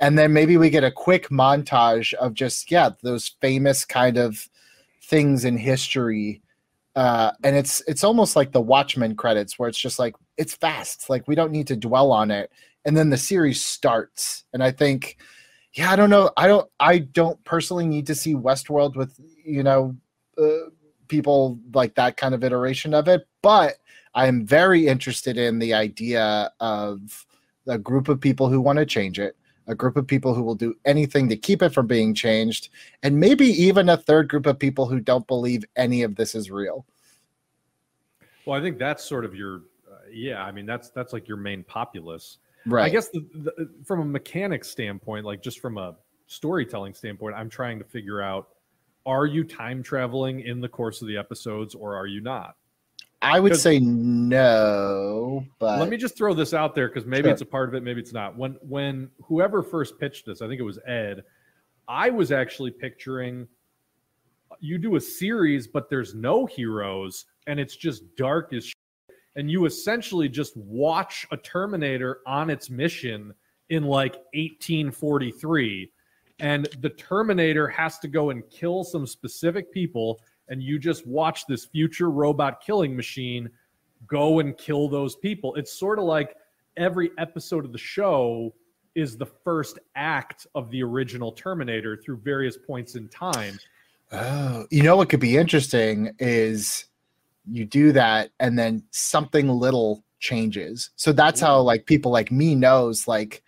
And 0.01 0.17
then 0.17 0.33
maybe 0.33 0.57
we 0.57 0.71
get 0.71 0.85
a 0.85 0.93
quick 0.93 1.29
montage 1.29 2.15
of 2.15 2.33
just 2.33 2.71
yeah 2.71 2.91
those 3.03 3.37
famous 3.41 3.85
kind 3.85 4.17
of 4.17 4.49
things 5.03 5.45
in 5.45 5.59
history 5.59 6.41
uh, 6.99 7.33
and 7.45 7.55
it's 7.55 7.81
it's 7.87 8.03
almost 8.03 8.35
like 8.35 8.51
the 8.51 8.61
watchmen 8.61 9.15
credits 9.15 9.57
where 9.59 9.69
it's 9.69 9.79
just 9.79 10.01
like 10.01 10.17
it's 10.39 10.55
fast 10.55 11.11
like 11.11 11.28
we 11.28 11.34
don't 11.34 11.53
need 11.53 11.66
to 11.66 11.76
dwell 11.76 12.11
on 12.11 12.30
it 12.30 12.51
and 12.84 12.97
then 12.97 13.11
the 13.11 13.16
series 13.16 13.62
starts 13.62 14.45
and 14.55 14.62
i 14.62 14.70
think 14.70 15.18
yeah 15.74 15.91
i 15.91 15.97
don't 15.97 16.11
know 16.11 16.30
i 16.36 16.47
don't 16.47 16.70
i 16.80 16.99
don't 16.99 17.43
personally 17.45 17.86
need 17.86 18.07
to 18.07 18.14
see 18.14 18.34
westworld 18.34 18.97
with 18.97 19.20
you 19.45 19.62
know 19.62 19.95
uh, 20.41 20.70
people 21.09 21.59
like 21.74 21.95
that 21.95 22.16
kind 22.16 22.34
of 22.34 22.45
iteration 22.45 22.95
of 22.95 23.09
it. 23.09 23.26
But 23.43 23.78
I'm 24.14 24.47
very 24.47 24.86
interested 24.86 25.36
in 25.36 25.59
the 25.59 25.74
idea 25.74 26.51
of 26.61 27.26
a 27.66 27.78
group 27.78 28.09
of 28.09 28.20
people 28.20 28.49
who 28.49 28.61
want 28.61 28.78
to 28.78 28.86
change 28.86 29.18
it, 29.18 29.36
a 29.66 29.74
group 29.74 29.97
of 29.97 30.07
people 30.07 30.34
who 30.34 30.43
will 30.43 30.55
do 30.55 30.74
anything 30.84 31.28
to 31.28 31.36
keep 31.36 31.62
it 31.62 31.70
from 31.70 31.86
being 31.86 32.14
changed, 32.14 32.70
and 33.03 33.18
maybe 33.18 33.47
even 33.47 33.89
a 33.89 33.97
third 33.97 34.28
group 34.28 34.47
of 34.47 34.59
people 34.59 34.86
who 34.86 35.01
don't 35.01 35.26
believe 35.26 35.64
any 35.76 36.03
of 36.03 36.14
this 36.16 36.34
is 36.34 36.51
real. 36.51 36.86
Well, 38.47 38.59
I 38.59 38.62
think 38.62 38.78
that's 38.78 39.05
sort 39.05 39.24
of 39.24 39.34
your, 39.34 39.62
yeah. 40.13 40.43
I 40.43 40.53
mean, 40.53 40.67
that's 40.67 40.91
that's 40.91 41.13
like 41.13 41.29
your 41.29 41.37
main 41.37 41.65
populace, 41.65 42.39
right? 42.67 42.85
I 42.85 42.89
guess 42.89 43.09
the, 43.09 43.27
the, 43.35 43.71
from 43.85 44.01
a 44.01 44.05
mechanic 44.05 44.65
standpoint, 44.65 45.25
like 45.25 45.43
just 45.43 45.61
from 45.61 45.79
a 45.79 45.97
storytelling 46.27 46.95
standpoint, 46.95 47.35
I'm 47.35 47.51
trying 47.51 47.79
to 47.79 47.85
figure 47.85 48.21
out 48.21 48.49
are 49.07 49.27
you 49.27 49.43
time 49.43 49.83
traveling 49.83 50.41
in 50.41 50.61
the 50.61 50.69
course 50.69 51.01
of 51.01 51.09
the 51.09 51.17
episodes 51.17 51.75
or 51.75 51.97
are 51.97 52.07
you 52.07 52.21
not? 52.21 52.57
I 53.21 53.41
would 53.41 53.57
say 53.57 53.81
no, 53.81 55.45
but 55.59 55.81
let 55.81 55.89
me 55.89 55.97
just 55.97 56.17
throw 56.17 56.35
this 56.35 56.55
out 56.55 56.75
there 56.75 56.89
because 56.89 57.05
maybe 57.05 57.25
sure. 57.25 57.33
it's 57.33 57.43
a 57.43 57.47
part 57.47 57.69
of 57.69 57.75
it, 57.75 57.83
maybe 57.83 58.01
it's 58.01 58.13
not. 58.13 58.37
When 58.37 58.57
when 58.63 59.11
whoever 59.23 59.63
first 59.63 59.99
pitched 59.99 60.27
this, 60.27 60.41
I 60.41 60.47
think 60.47 60.61
it 60.61 60.65
was 60.65 60.79
Ed, 60.87 61.25
I 61.89 62.11
was 62.11 62.31
actually 62.31 62.71
picturing 62.71 63.49
you 64.61 64.79
do 64.79 64.97
a 64.97 65.01
series, 65.01 65.67
but 65.67 65.91
there's 65.91 66.15
no 66.15 66.47
heroes 66.47 67.27
and 67.47 67.59
it's 67.59 67.77
just 67.77 68.15
dark 68.17 68.53
as 68.53 68.71
and 69.39 69.51
you 69.51 69.64
essentially 69.64 70.28
just 70.28 70.55
watch 70.57 71.26
a 71.30 71.36
Terminator 71.39 72.18
on 72.26 72.51
its 72.51 72.68
mission 72.68 73.32
in 73.70 73.84
like 73.84 74.16
1843 74.34 75.91
and 76.41 76.68
the 76.80 76.91
Terminator 76.91 77.68
has 77.68 77.99
to 78.01 78.09
go 78.09 78.30
and 78.30 78.49
kill 78.51 78.84
some 78.84 79.07
specific 79.07 79.72
people, 79.72 80.20
and 80.49 80.62
you 80.62 80.78
just 80.78 81.07
watch 81.07 81.47
this 81.47 81.64
future 81.64 82.11
robot 82.11 82.61
killing 82.64 82.95
machine 82.95 83.51
go 84.07 84.39
and 84.39 84.57
kill 84.57 84.89
those 84.89 85.16
people. 85.16 85.55
It's 85.57 85.72
sort 85.72 85.99
of 85.99 86.05
like 86.05 86.36
every 86.76 87.11
episode 87.18 87.64
of 87.64 87.72
the 87.72 87.78
show 87.78 88.55
is 88.95 89.16
the 89.16 89.26
first 89.26 89.78
act 89.97 90.47
of 90.55 90.70
the 90.70 90.82
original 90.82 91.32
Terminator 91.32 91.97
through 91.97 92.18
various 92.18 92.57
points 92.57 92.95
in 92.95 93.09
time. 93.09 93.59
Oh, 94.12 94.66
you 94.70 94.82
know 94.82 94.97
what 94.97 95.09
could 95.09 95.20
be 95.20 95.36
interesting 95.36 96.12
is 96.18 96.86
you 97.51 97.65
do 97.65 97.93
that 97.93 98.31
and 98.41 98.59
then 98.59 98.83
something 98.91 99.49
little 99.49 100.05
changes. 100.21 100.91
So 100.97 101.13
that's 101.13 101.41
how 101.41 101.61
like 101.61 101.87
people 101.87 102.11
like 102.11 102.31
me 102.31 102.55
knows 102.55 103.09
like 103.09 103.43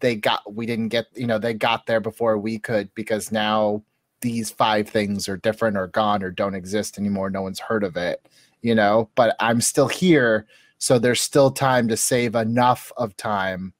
they 0.00 0.16
got 0.16 0.52
we 0.52 0.66
didn't 0.66 0.88
get 0.88 1.06
you 1.14 1.26
know 1.26 1.38
they 1.38 1.54
got 1.54 1.86
there 1.86 2.00
before 2.00 2.38
we 2.38 2.58
could 2.58 2.92
because 2.94 3.32
now 3.32 3.82
these 4.20 4.50
five 4.50 4.88
things 4.88 5.28
are 5.28 5.36
different 5.36 5.76
or 5.76 5.86
gone 5.88 6.22
or 6.22 6.30
don't 6.30 6.54
exist 6.54 6.98
anymore 6.98 7.30
no 7.30 7.42
one's 7.42 7.60
heard 7.60 7.84
of 7.84 7.96
it 7.96 8.28
you 8.60 8.74
know 8.74 9.08
but 9.14 9.34
i'm 9.40 9.60
still 9.60 9.88
here 9.88 10.46
so 10.78 10.98
there's 10.98 11.20
still 11.20 11.50
time 11.50 11.88
to 11.88 11.96
save 11.96 12.34
enough 12.34 12.92
of 12.96 13.16
time 13.16 13.72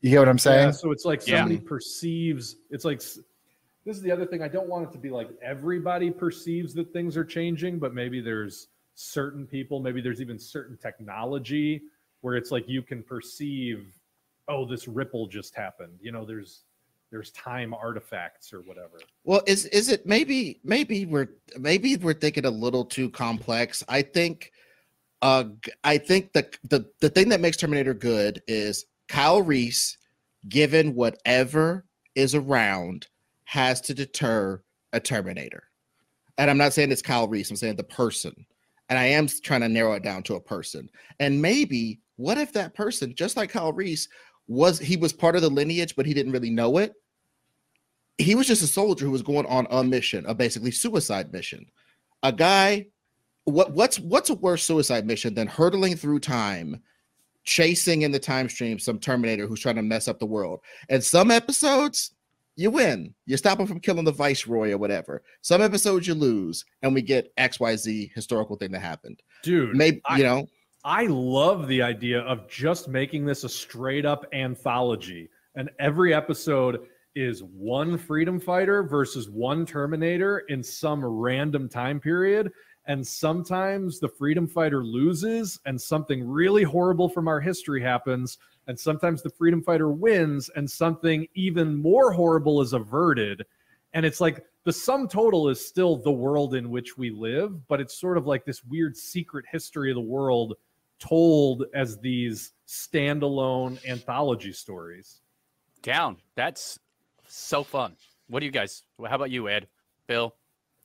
you 0.00 0.10
get 0.10 0.18
what 0.18 0.28
i'm 0.28 0.38
saying 0.38 0.68
yeah, 0.68 0.72
so 0.72 0.90
it's 0.90 1.04
like 1.04 1.22
somebody 1.22 1.54
yeah. 1.56 1.60
perceives 1.68 2.56
it's 2.70 2.84
like 2.84 3.00
this 3.84 3.96
is 3.96 4.02
the 4.02 4.10
other 4.10 4.26
thing 4.26 4.42
i 4.42 4.48
don't 4.48 4.68
want 4.68 4.86
it 4.86 4.92
to 4.92 4.98
be 4.98 5.10
like 5.10 5.28
everybody 5.42 6.10
perceives 6.10 6.74
that 6.74 6.92
things 6.92 7.16
are 7.16 7.24
changing 7.24 7.78
but 7.78 7.94
maybe 7.94 8.20
there's 8.20 8.68
certain 8.94 9.46
people 9.46 9.80
maybe 9.80 10.00
there's 10.00 10.20
even 10.20 10.38
certain 10.38 10.76
technology 10.76 11.82
where 12.20 12.36
it's 12.36 12.50
like 12.50 12.68
you 12.68 12.82
can 12.82 13.02
perceive 13.02 13.86
oh, 14.50 14.66
this 14.66 14.88
ripple 14.88 15.26
just 15.28 15.54
happened. 15.54 15.98
You 16.02 16.12
know, 16.12 16.24
there's 16.26 16.64
there's 17.10 17.30
time 17.30 17.74
artifacts 17.74 18.52
or 18.52 18.60
whatever. 18.60 18.98
Well, 19.24 19.42
is 19.46 19.66
is 19.66 19.88
it 19.88 20.04
maybe 20.06 20.60
maybe 20.62 21.06
we're 21.06 21.28
maybe 21.58 21.96
we're 21.96 22.14
thinking 22.14 22.44
a 22.44 22.50
little 22.50 22.84
too 22.84 23.08
complex. 23.10 23.82
I 23.88 24.02
think 24.02 24.52
uh 25.22 25.44
I 25.82 25.98
think 25.98 26.32
the 26.32 26.50
the 26.68 26.90
the 27.00 27.08
thing 27.08 27.28
that 27.30 27.40
makes 27.40 27.56
Terminator 27.56 27.94
good 27.94 28.42
is 28.46 28.86
Kyle 29.08 29.42
Reese, 29.42 29.96
given 30.48 30.94
whatever 30.94 31.86
is 32.14 32.34
around, 32.34 33.06
has 33.50 33.80
to 33.80 33.92
deter 33.92 34.62
a 34.92 35.00
Terminator. 35.00 35.64
And 36.38 36.48
I'm 36.48 36.56
not 36.56 36.72
saying 36.72 36.92
it's 36.92 37.02
Kyle 37.02 37.26
Reese, 37.26 37.50
I'm 37.50 37.56
saying 37.56 37.74
the 37.74 37.82
person. 37.82 38.46
And 38.88 38.96
I 38.96 39.06
am 39.06 39.26
trying 39.26 39.62
to 39.62 39.68
narrow 39.68 39.94
it 39.94 40.04
down 40.04 40.22
to 40.24 40.36
a 40.36 40.40
person. 40.40 40.88
And 41.18 41.42
maybe 41.42 41.98
what 42.14 42.38
if 42.38 42.52
that 42.52 42.74
person, 42.74 43.12
just 43.16 43.36
like 43.36 43.50
Kyle 43.50 43.72
Reese, 43.72 44.08
was 44.46 44.78
he 44.78 44.96
was 44.96 45.12
part 45.12 45.34
of 45.34 45.42
the 45.42 45.50
lineage, 45.50 45.96
but 45.96 46.06
he 46.06 46.14
didn't 46.14 46.30
really 46.30 46.50
know 46.50 46.78
it. 46.78 46.92
He 48.18 48.36
was 48.36 48.46
just 48.46 48.62
a 48.62 48.68
soldier 48.68 49.04
who 49.04 49.10
was 49.10 49.22
going 49.22 49.46
on 49.46 49.66
a 49.72 49.82
mission, 49.82 50.24
a 50.26 50.34
basically 50.34 50.70
suicide 50.70 51.32
mission. 51.32 51.66
A 52.22 52.30
guy, 52.32 52.86
what 53.46 53.72
what's 53.72 53.98
what's 53.98 54.30
a 54.30 54.34
worse 54.34 54.62
suicide 54.62 55.08
mission 55.08 55.34
than 55.34 55.48
hurtling 55.48 55.96
through 55.96 56.20
time, 56.20 56.80
chasing 57.42 58.02
in 58.02 58.12
the 58.12 58.20
time 58.20 58.48
stream 58.48 58.78
some 58.78 59.00
Terminator 59.00 59.48
who's 59.48 59.60
trying 59.60 59.74
to 59.74 59.82
mess 59.82 60.06
up 60.06 60.20
the 60.20 60.26
world? 60.26 60.60
And 60.88 61.02
some 61.02 61.32
episodes 61.32 62.12
you 62.60 62.70
win. 62.70 63.14
You 63.24 63.38
stop 63.38 63.58
him 63.58 63.66
from 63.66 63.80
killing 63.80 64.04
the 64.04 64.12
viceroy 64.12 64.72
or 64.72 64.78
whatever. 64.78 65.22
Some 65.40 65.62
episodes 65.62 66.06
you 66.06 66.14
lose, 66.14 66.64
and 66.82 66.94
we 66.94 67.00
get 67.00 67.34
XYZ 67.36 68.12
historical 68.14 68.56
thing 68.56 68.70
that 68.72 68.80
happened. 68.80 69.22
Dude, 69.42 69.74
maybe 69.74 70.02
I, 70.04 70.18
you 70.18 70.24
know, 70.24 70.46
I 70.84 71.06
love 71.06 71.68
the 71.68 71.80
idea 71.80 72.20
of 72.20 72.48
just 72.48 72.86
making 72.86 73.24
this 73.24 73.44
a 73.44 73.48
straight 73.48 74.04
up 74.04 74.26
anthology. 74.34 75.30
And 75.54 75.70
every 75.78 76.12
episode 76.12 76.86
is 77.14 77.42
one 77.42 77.96
freedom 77.96 78.38
fighter 78.38 78.82
versus 78.82 79.30
one 79.30 79.64
Terminator 79.64 80.40
in 80.50 80.62
some 80.62 81.02
random 81.02 81.66
time 81.66 81.98
period. 81.98 82.52
And 82.86 83.06
sometimes 83.06 84.00
the 84.00 84.08
freedom 84.08 84.46
fighter 84.46 84.84
loses 84.84 85.58
and 85.64 85.80
something 85.80 86.26
really 86.26 86.62
horrible 86.62 87.08
from 87.08 87.26
our 87.26 87.40
history 87.40 87.82
happens. 87.82 88.36
And 88.70 88.78
sometimes 88.78 89.20
the 89.20 89.30
freedom 89.30 89.64
fighter 89.64 89.90
wins 89.90 90.48
and 90.54 90.70
something 90.70 91.26
even 91.34 91.74
more 91.74 92.12
horrible 92.12 92.60
is 92.60 92.72
averted. 92.72 93.44
And 93.94 94.06
it's 94.06 94.20
like 94.20 94.44
the 94.62 94.72
sum 94.72 95.08
total 95.08 95.48
is 95.48 95.66
still 95.66 95.96
the 95.96 96.12
world 96.12 96.54
in 96.54 96.70
which 96.70 96.96
we 96.96 97.10
live, 97.10 97.66
but 97.66 97.80
it's 97.80 97.98
sort 97.98 98.16
of 98.16 98.28
like 98.28 98.44
this 98.44 98.62
weird 98.62 98.96
secret 98.96 99.44
history 99.50 99.90
of 99.90 99.96
the 99.96 100.00
world 100.00 100.54
told 101.00 101.64
as 101.74 101.98
these 101.98 102.52
standalone 102.68 103.84
anthology 103.88 104.52
stories. 104.52 105.20
Down. 105.82 106.18
That's 106.36 106.78
so 107.26 107.64
fun. 107.64 107.96
What 108.28 108.38
do 108.38 108.46
you 108.46 108.52
guys? 108.52 108.84
How 109.04 109.16
about 109.16 109.32
you, 109.32 109.48
Ed? 109.48 109.66
Bill, 110.06 110.36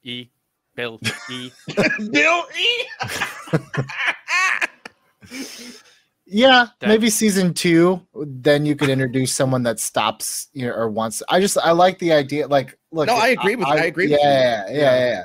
E, 0.02 0.30
Bill, 0.74 1.00
E. 1.30 1.52
Bill 2.10 2.46
E. 2.58 2.86
Yeah, 6.28 6.68
That- 6.80 6.88
maybe 6.88 7.10
season 7.10 7.54
two. 7.54 8.02
Then 8.16 8.66
you 8.66 8.76
could 8.76 8.90
introduce 8.90 9.34
someone 9.34 9.64
that 9.64 9.80
stops 9.80 10.48
you 10.54 10.66
know, 10.66 10.74
or 10.74 10.90
wants. 10.90 11.22
I 11.30 11.40
just 11.40 11.58
I 11.58 11.72
like 11.72 12.00
the 12.00 12.14
idea. 12.14 12.48
Like, 12.48 12.78
look. 12.92 13.08
No, 13.08 13.16
I 13.16 13.28
agree 13.30 13.56
with 13.56 13.68
you. 13.68 13.74
I 13.74 13.86
agree 13.86 14.08
with 14.10 14.20
yeah, 14.22 14.70
you. 14.70 14.76
Yeah, 14.76 14.82
yeah, 14.82 15.00
yeah, 15.00 15.10
yeah. 15.10 15.24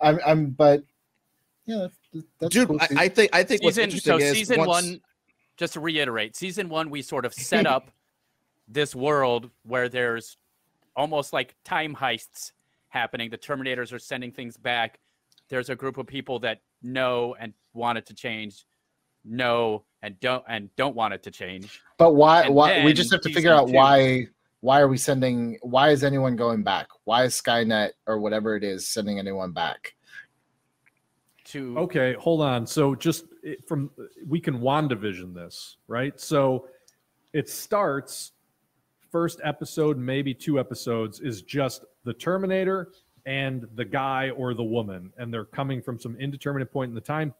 I'm, 0.00 0.20
I'm, 0.24 0.50
but 0.50 0.84
yeah, 1.66 1.88
that's, 2.12 2.26
that's 2.40 2.52
Dude, 2.54 2.68
cool. 2.68 2.78
I, 2.80 2.88
I 2.96 3.08
think 3.08 3.30
I 3.34 3.42
think 3.42 3.62
what's 3.62 3.76
season 3.76 3.84
interesting 3.84 4.18
so 4.18 4.24
is 4.24 4.32
season 4.32 4.58
once- 4.58 4.68
one 4.68 5.00
just 5.56 5.72
to 5.72 5.80
reiterate 5.80 6.36
season 6.36 6.68
one 6.68 6.88
we 6.88 7.02
sort 7.02 7.24
of 7.24 7.34
set 7.34 7.66
up 7.66 7.90
this 8.68 8.94
world 8.94 9.50
where 9.64 9.88
there's 9.88 10.36
almost 10.96 11.32
like 11.32 11.56
time 11.64 11.94
heists 11.94 12.52
happening 12.88 13.28
the 13.28 13.36
terminators 13.36 13.92
are 13.92 13.98
sending 13.98 14.30
things 14.30 14.56
back 14.56 15.00
there's 15.48 15.68
a 15.68 15.74
group 15.74 15.98
of 15.98 16.06
people 16.06 16.38
that 16.38 16.60
know 16.80 17.34
and 17.40 17.52
wanted 17.74 18.06
to 18.06 18.14
change 18.14 18.66
know 19.28 19.84
and 20.02 20.18
don't 20.20 20.44
and 20.48 20.74
don't 20.76 20.94
want 20.94 21.14
it 21.14 21.22
to 21.24 21.30
change 21.30 21.80
But 21.96 22.14
why? 22.14 22.44
And 22.44 22.54
Why? 22.54 22.84
We 22.84 22.92
just 22.92 23.12
have 23.12 23.20
to 23.22 23.32
figure 23.32 23.52
out 23.52 23.68
two. 23.68 23.74
why. 23.74 24.26
Why 24.60 24.80
are 24.80 24.88
we 24.88 24.96
sending? 24.96 25.56
Why 25.62 25.90
is 25.90 26.02
anyone 26.02 26.34
going 26.34 26.64
back? 26.64 26.88
Why 27.04 27.24
is 27.24 27.40
Skynet 27.40 27.90
or 28.06 28.18
whatever 28.18 28.56
it 28.56 28.64
is 28.64 28.88
sending 28.88 29.18
anyone 29.20 29.52
back? 29.52 29.94
to 31.48 31.78
Okay, 31.78 32.14
hold 32.14 32.42
on. 32.42 32.66
So 32.66 32.94
just 32.94 33.24
eh, 33.44 33.54
from 33.66 33.90
we 34.26 34.40
can 34.40 34.60
WandaVision 34.60 35.34
this, 35.34 35.76
right? 35.86 36.18
So 36.20 36.68
it 37.32 37.48
starts 37.48 38.32
first 39.10 39.40
episode, 39.42 39.96
maybe 39.96 40.34
two 40.34 40.60
episodes, 40.60 41.20
is 41.20 41.42
just 41.42 41.84
the 42.04 42.12
Terminator 42.12 42.92
and 43.26 43.66
the 43.74 43.84
guy 43.84 44.30
or 44.30 44.54
the 44.54 44.64
woman, 44.64 45.12
and 45.18 45.32
they're 45.32 45.44
coming 45.44 45.82
from 45.82 45.98
some 45.98 46.16
indeterminate 46.16 46.72
point 46.72 46.90
in 46.90 46.94
the 46.94 47.00
time 47.00 47.34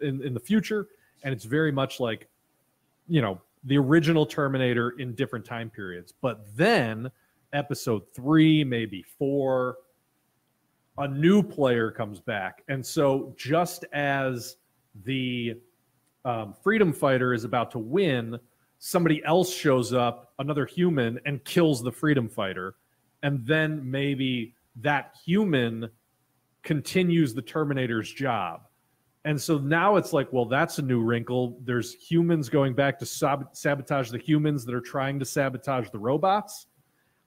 in, 0.00 0.22
in 0.22 0.34
the 0.34 0.40
future, 0.40 0.88
and 1.24 1.32
it's 1.32 1.44
very 1.44 1.72
much 1.72 2.00
like, 2.00 2.28
you 3.08 3.20
know, 3.20 3.40
the 3.64 3.78
original 3.78 4.26
Terminator 4.26 4.90
in 4.98 5.14
different 5.14 5.44
time 5.44 5.70
periods. 5.70 6.12
But 6.20 6.44
then 6.56 7.10
episode 7.52 8.02
three, 8.14 8.64
maybe 8.64 9.02
four, 9.02 9.76
a 10.98 11.08
new 11.08 11.42
player 11.42 11.90
comes 11.90 12.20
back. 12.20 12.62
And 12.68 12.84
so, 12.84 13.34
just 13.36 13.84
as 13.92 14.56
the 15.04 15.54
um, 16.24 16.54
freedom 16.62 16.92
fighter 16.92 17.32
is 17.32 17.44
about 17.44 17.70
to 17.72 17.78
win, 17.78 18.38
somebody 18.78 19.22
else 19.24 19.54
shows 19.54 19.92
up, 19.92 20.32
another 20.38 20.66
human, 20.66 21.18
and 21.24 21.42
kills 21.44 21.82
the 21.82 21.92
freedom 21.92 22.28
fighter. 22.28 22.74
And 23.22 23.46
then 23.46 23.88
maybe 23.88 24.54
that 24.76 25.14
human 25.24 25.88
continues 26.62 27.34
the 27.34 27.42
Terminator's 27.42 28.12
job. 28.12 28.62
And 29.24 29.40
so 29.40 29.58
now 29.58 29.96
it's 29.96 30.12
like, 30.12 30.32
well, 30.32 30.44
that's 30.44 30.78
a 30.78 30.82
new 30.82 31.00
wrinkle. 31.00 31.58
There's 31.64 31.94
humans 31.94 32.48
going 32.48 32.74
back 32.74 32.98
to 32.98 33.06
sab- 33.06 33.50
sabotage 33.52 34.10
the 34.10 34.18
humans 34.18 34.64
that 34.64 34.74
are 34.74 34.80
trying 34.80 35.18
to 35.20 35.24
sabotage 35.24 35.90
the 35.90 35.98
robots. 35.98 36.66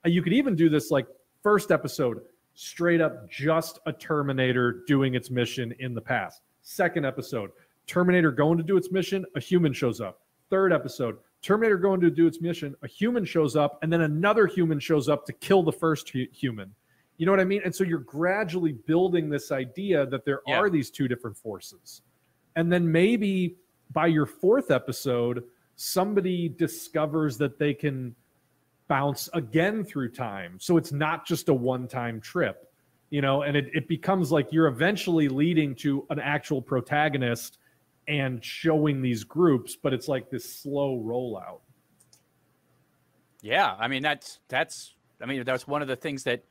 You 0.04 0.22
could 0.22 0.34
even 0.34 0.54
do 0.54 0.68
this 0.68 0.90
like 0.90 1.06
first 1.42 1.70
episode, 1.70 2.20
straight 2.54 3.00
up 3.00 3.30
just 3.30 3.78
a 3.86 3.92
Terminator 3.92 4.82
doing 4.86 5.14
its 5.14 5.30
mission 5.30 5.74
in 5.78 5.94
the 5.94 6.00
past. 6.00 6.42
Second 6.62 7.06
episode, 7.06 7.50
Terminator 7.86 8.30
going 8.30 8.58
to 8.58 8.64
do 8.64 8.76
its 8.76 8.90
mission, 8.90 9.24
a 9.34 9.40
human 9.40 9.72
shows 9.72 10.00
up. 10.00 10.20
Third 10.50 10.72
episode, 10.72 11.16
Terminator 11.42 11.78
going 11.78 12.00
to 12.00 12.10
do 12.10 12.26
its 12.26 12.40
mission, 12.40 12.74
a 12.82 12.88
human 12.88 13.24
shows 13.24 13.56
up, 13.56 13.78
and 13.82 13.92
then 13.92 14.02
another 14.02 14.46
human 14.46 14.80
shows 14.80 15.08
up 15.08 15.24
to 15.26 15.32
kill 15.32 15.62
the 15.62 15.72
first 15.72 16.08
hu- 16.10 16.26
human. 16.32 16.74
You 17.18 17.26
know 17.26 17.32
what 17.32 17.40
I 17.40 17.44
mean? 17.44 17.62
And 17.64 17.74
so 17.74 17.84
you're 17.84 17.98
gradually 18.00 18.72
building 18.72 19.28
this 19.30 19.50
idea 19.50 20.06
that 20.06 20.24
there 20.24 20.40
Yeah. 20.46 20.58
are 20.58 20.70
these 20.70 20.90
two 20.90 21.08
different 21.08 21.36
forces. 21.36 22.02
And 22.56 22.72
then 22.72 22.90
maybe 22.90 23.56
by 23.92 24.06
your 24.06 24.26
fourth 24.26 24.70
episode, 24.70 25.44
somebody 25.76 26.48
discovers 26.48 27.38
that 27.38 27.58
they 27.58 27.74
can 27.74 28.14
bounce 28.88 29.28
again 29.32 29.84
through 29.84 30.10
time. 30.12 30.58
So 30.60 30.76
it's 30.76 30.92
not 30.92 31.26
just 31.26 31.48
a 31.48 31.54
one 31.54 31.88
time 31.88 32.20
trip, 32.20 32.70
you 33.10 33.20
know, 33.20 33.42
and 33.42 33.56
it, 33.56 33.68
it 33.74 33.88
becomes 33.88 34.30
like 34.30 34.52
you're 34.52 34.68
eventually 34.68 35.28
leading 35.28 35.74
to 35.76 36.06
an 36.10 36.18
actual 36.18 36.60
protagonist 36.62 37.58
and 38.08 38.44
showing 38.44 39.02
these 39.02 39.24
groups, 39.24 39.76
but 39.76 39.92
it's 39.92 40.06
like 40.08 40.30
this 40.30 40.44
slow 40.60 41.02
rollout. 41.04 41.60
Yeah, 43.42 43.74
I 43.78 43.88
mean 43.88 44.02
that's 44.02 44.40
that's 44.48 44.94
I 45.20 45.26
mean 45.26 45.44
that's 45.44 45.66
one 45.66 45.82
of 45.82 45.88
the 45.88 45.96
things 45.96 46.24
that 46.24 46.44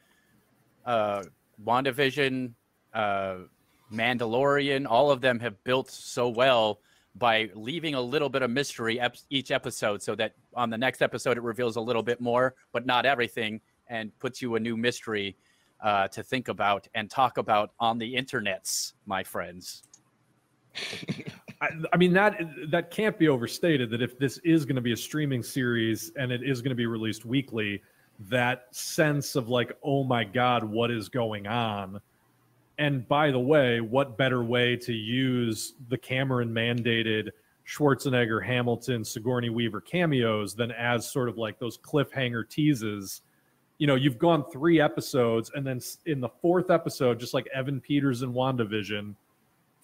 uh 0.85 1.23
WandaVision, 1.65 2.53
uh 2.93 3.35
Mandalorian, 3.91 4.85
all 4.89 5.11
of 5.11 5.21
them 5.21 5.39
have 5.39 5.61
built 5.63 5.89
so 5.89 6.29
well 6.29 6.79
by 7.15 7.49
leaving 7.53 7.93
a 7.93 8.01
little 8.01 8.29
bit 8.29 8.41
of 8.41 8.51
mystery 8.51 8.99
ep- 8.99 9.15
each 9.29 9.51
episode 9.51 10.01
so 10.01 10.15
that 10.15 10.33
on 10.53 10.69
the 10.69 10.77
next 10.77 11.01
episode 11.01 11.37
it 11.37 11.43
reveals 11.43 11.77
a 11.77 11.81
little 11.81 12.03
bit 12.03 12.19
more, 12.19 12.55
but 12.73 12.85
not 12.85 13.05
everything 13.05 13.61
and 13.87 14.17
puts 14.19 14.41
you 14.41 14.55
a 14.55 14.59
new 14.59 14.75
mystery 14.75 15.37
uh, 15.81 16.07
to 16.09 16.23
think 16.23 16.47
about 16.47 16.87
and 16.93 17.09
talk 17.09 17.37
about 17.37 17.71
on 17.79 17.97
the 17.97 18.15
internets, 18.15 18.93
my 19.05 19.23
friends. 19.23 19.83
I, 21.61 21.69
I 21.93 21.97
mean 21.97 22.11
that 22.13 22.37
that 22.69 22.91
can't 22.91 23.17
be 23.17 23.29
overstated 23.29 23.89
that 23.91 24.01
if 24.01 24.19
this 24.19 24.39
is 24.39 24.65
going 24.65 24.75
to 24.75 24.81
be 24.81 24.91
a 24.91 24.97
streaming 24.97 25.41
series 25.41 26.11
and 26.17 26.31
it 26.31 26.43
is 26.43 26.61
going 26.61 26.71
to 26.71 26.75
be 26.75 26.85
released 26.85 27.23
weekly 27.23 27.81
that 28.19 28.67
sense 28.71 29.35
of 29.35 29.49
like 29.49 29.77
oh 29.83 30.03
my 30.03 30.23
god 30.23 30.63
what 30.63 30.89
is 30.89 31.09
going 31.09 31.47
on 31.47 31.99
and 32.77 33.07
by 33.07 33.29
the 33.29 33.39
way 33.39 33.81
what 33.81 34.17
better 34.17 34.43
way 34.43 34.75
to 34.75 34.93
use 34.93 35.73
the 35.89 35.97
Cameron 35.97 36.49
mandated 36.49 37.29
Schwarzenegger 37.67 38.45
Hamilton 38.45 39.03
Sigourney 39.03 39.49
Weaver 39.49 39.81
cameos 39.81 40.55
than 40.55 40.71
as 40.71 41.11
sort 41.11 41.27
of 41.27 41.37
like 41.37 41.59
those 41.59 41.77
cliffhanger 41.77 42.47
teases 42.47 43.21
you 43.79 43.87
know 43.87 43.95
you've 43.95 44.17
gone 44.17 44.45
3 44.51 44.79
episodes 44.79 45.51
and 45.53 45.67
then 45.67 45.81
in 46.05 46.21
the 46.21 46.29
fourth 46.41 46.71
episode 46.71 47.19
just 47.19 47.33
like 47.33 47.47
Evan 47.53 47.81
Peters 47.81 48.21
in 48.21 48.31
WandaVision 48.31 49.13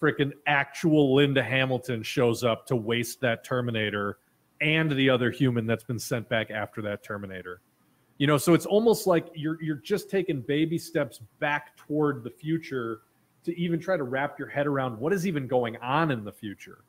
freaking 0.00 0.32
actual 0.46 1.14
Linda 1.14 1.42
Hamilton 1.42 2.02
shows 2.02 2.42
up 2.42 2.66
to 2.66 2.76
waste 2.76 3.20
that 3.20 3.44
Terminator 3.44 4.18
and 4.60 4.90
the 4.90 5.08
other 5.10 5.30
human 5.30 5.66
that's 5.66 5.84
been 5.84 5.98
sent 5.98 6.28
back 6.28 6.50
after 6.50 6.82
that 6.82 7.02
Terminator. 7.02 7.60
You 8.22 8.28
know, 8.28 8.38
so 8.38 8.54
it's 8.54 8.66
almost 8.66 9.08
like 9.08 9.26
you're 9.34 9.60
you're 9.60 9.82
just 9.82 10.08
taking 10.08 10.42
baby 10.42 10.78
steps 10.78 11.18
back 11.40 11.76
toward 11.76 12.22
the 12.22 12.30
future 12.30 13.00
to 13.42 13.58
even 13.58 13.80
try 13.80 13.96
to 13.96 14.04
wrap 14.04 14.38
your 14.38 14.46
head 14.46 14.68
around 14.68 14.96
what 14.96 15.12
is 15.12 15.26
even 15.26 15.48
going 15.48 15.76
on 15.78 16.12
in 16.12 16.22
the 16.22 16.30
future. 16.30 16.84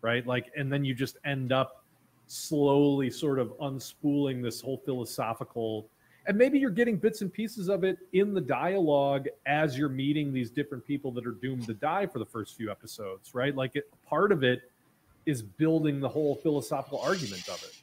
Right? 0.00 0.26
Like 0.26 0.50
and 0.56 0.72
then 0.72 0.82
you 0.82 0.94
just 0.94 1.18
end 1.26 1.52
up 1.52 1.84
slowly 2.28 3.10
sort 3.10 3.38
of 3.38 3.52
unspooling 3.58 4.42
this 4.42 4.62
whole 4.62 4.78
philosophical 4.78 5.90
and 6.26 6.38
maybe 6.38 6.58
you're 6.58 6.70
getting 6.70 6.96
bits 6.96 7.20
and 7.20 7.30
pieces 7.30 7.68
of 7.68 7.84
it 7.84 7.98
in 8.14 8.32
the 8.32 8.40
dialogue 8.40 9.26
as 9.44 9.76
you're 9.76 9.90
meeting 9.90 10.32
these 10.32 10.50
different 10.50 10.86
people 10.86 11.12
that 11.12 11.26
are 11.26 11.32
doomed 11.32 11.66
to 11.66 11.74
die 11.74 12.06
for 12.06 12.20
the 12.20 12.26
first 12.26 12.56
few 12.56 12.70
episodes 12.70 13.34
right 13.34 13.56
like 13.56 13.74
it, 13.74 13.90
part 14.06 14.30
of 14.30 14.44
it 14.44 14.70
is 15.26 15.42
building 15.42 15.98
the 15.98 16.08
whole 16.08 16.36
philosophical 16.36 17.00
argument 17.00 17.48
of 17.48 17.60
it 17.64 17.82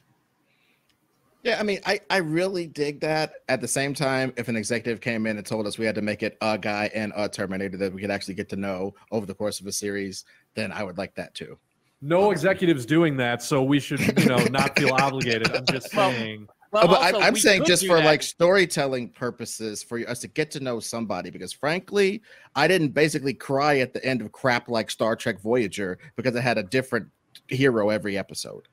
Yeah, 1.44 1.58
I 1.60 1.62
mean, 1.62 1.78
I, 1.86 2.00
I 2.10 2.16
really 2.18 2.66
dig 2.66 3.00
that. 3.00 3.32
At 3.48 3.60
the 3.60 3.68
same 3.68 3.94
time, 3.94 4.32
if 4.36 4.48
an 4.48 4.56
executive 4.56 5.00
came 5.00 5.26
in 5.26 5.36
and 5.36 5.46
told 5.46 5.66
us 5.66 5.78
we 5.78 5.86
had 5.86 5.94
to 5.94 6.02
make 6.02 6.22
it 6.22 6.36
a 6.40 6.58
guy 6.58 6.90
and 6.94 7.12
a 7.16 7.28
Terminator 7.28 7.76
that 7.78 7.92
we 7.92 8.00
could 8.00 8.10
actually 8.10 8.34
get 8.34 8.48
to 8.50 8.56
know 8.56 8.94
over 9.12 9.24
the 9.24 9.34
course 9.34 9.60
of 9.60 9.66
a 9.66 9.72
series, 9.72 10.24
then 10.54 10.72
I 10.72 10.82
would 10.82 10.98
like 10.98 11.14
that 11.14 11.34
too. 11.34 11.56
no 12.00 12.26
um, 12.26 12.32
executives 12.32 12.84
doing 12.86 13.16
that 13.16 13.42
so 13.42 13.62
we 13.62 13.80
should 13.80 14.00
you 14.18 14.26
know 14.26 14.38
not 14.52 14.78
feel 14.78 14.92
obligated 14.94 15.50
i'm 15.56 15.66
just 15.66 15.90
saying 15.98 16.46
Well, 16.70 16.84
Oh, 16.84 16.86
but 16.88 17.00
I'm, 17.02 17.14
also, 17.16 17.26
I'm 17.26 17.34
saying 17.36 17.64
just 17.64 17.86
for 17.86 17.96
that- 17.96 18.04
like 18.04 18.22
storytelling 18.22 19.08
purposes, 19.10 19.82
for 19.82 19.98
us 20.08 20.18
to 20.20 20.28
get 20.28 20.50
to 20.52 20.60
know 20.60 20.80
somebody, 20.80 21.30
because 21.30 21.52
frankly, 21.52 22.20
I 22.54 22.68
didn't 22.68 22.90
basically 22.90 23.32
cry 23.34 23.78
at 23.78 23.94
the 23.94 24.04
end 24.04 24.20
of 24.20 24.30
crap 24.32 24.68
like 24.68 24.90
Star 24.90 25.16
Trek 25.16 25.40
Voyager 25.40 25.98
because 26.14 26.36
it 26.36 26.42
had 26.42 26.58
a 26.58 26.62
different 26.62 27.06
hero 27.48 27.88
every 27.88 28.18
episode. 28.18 28.68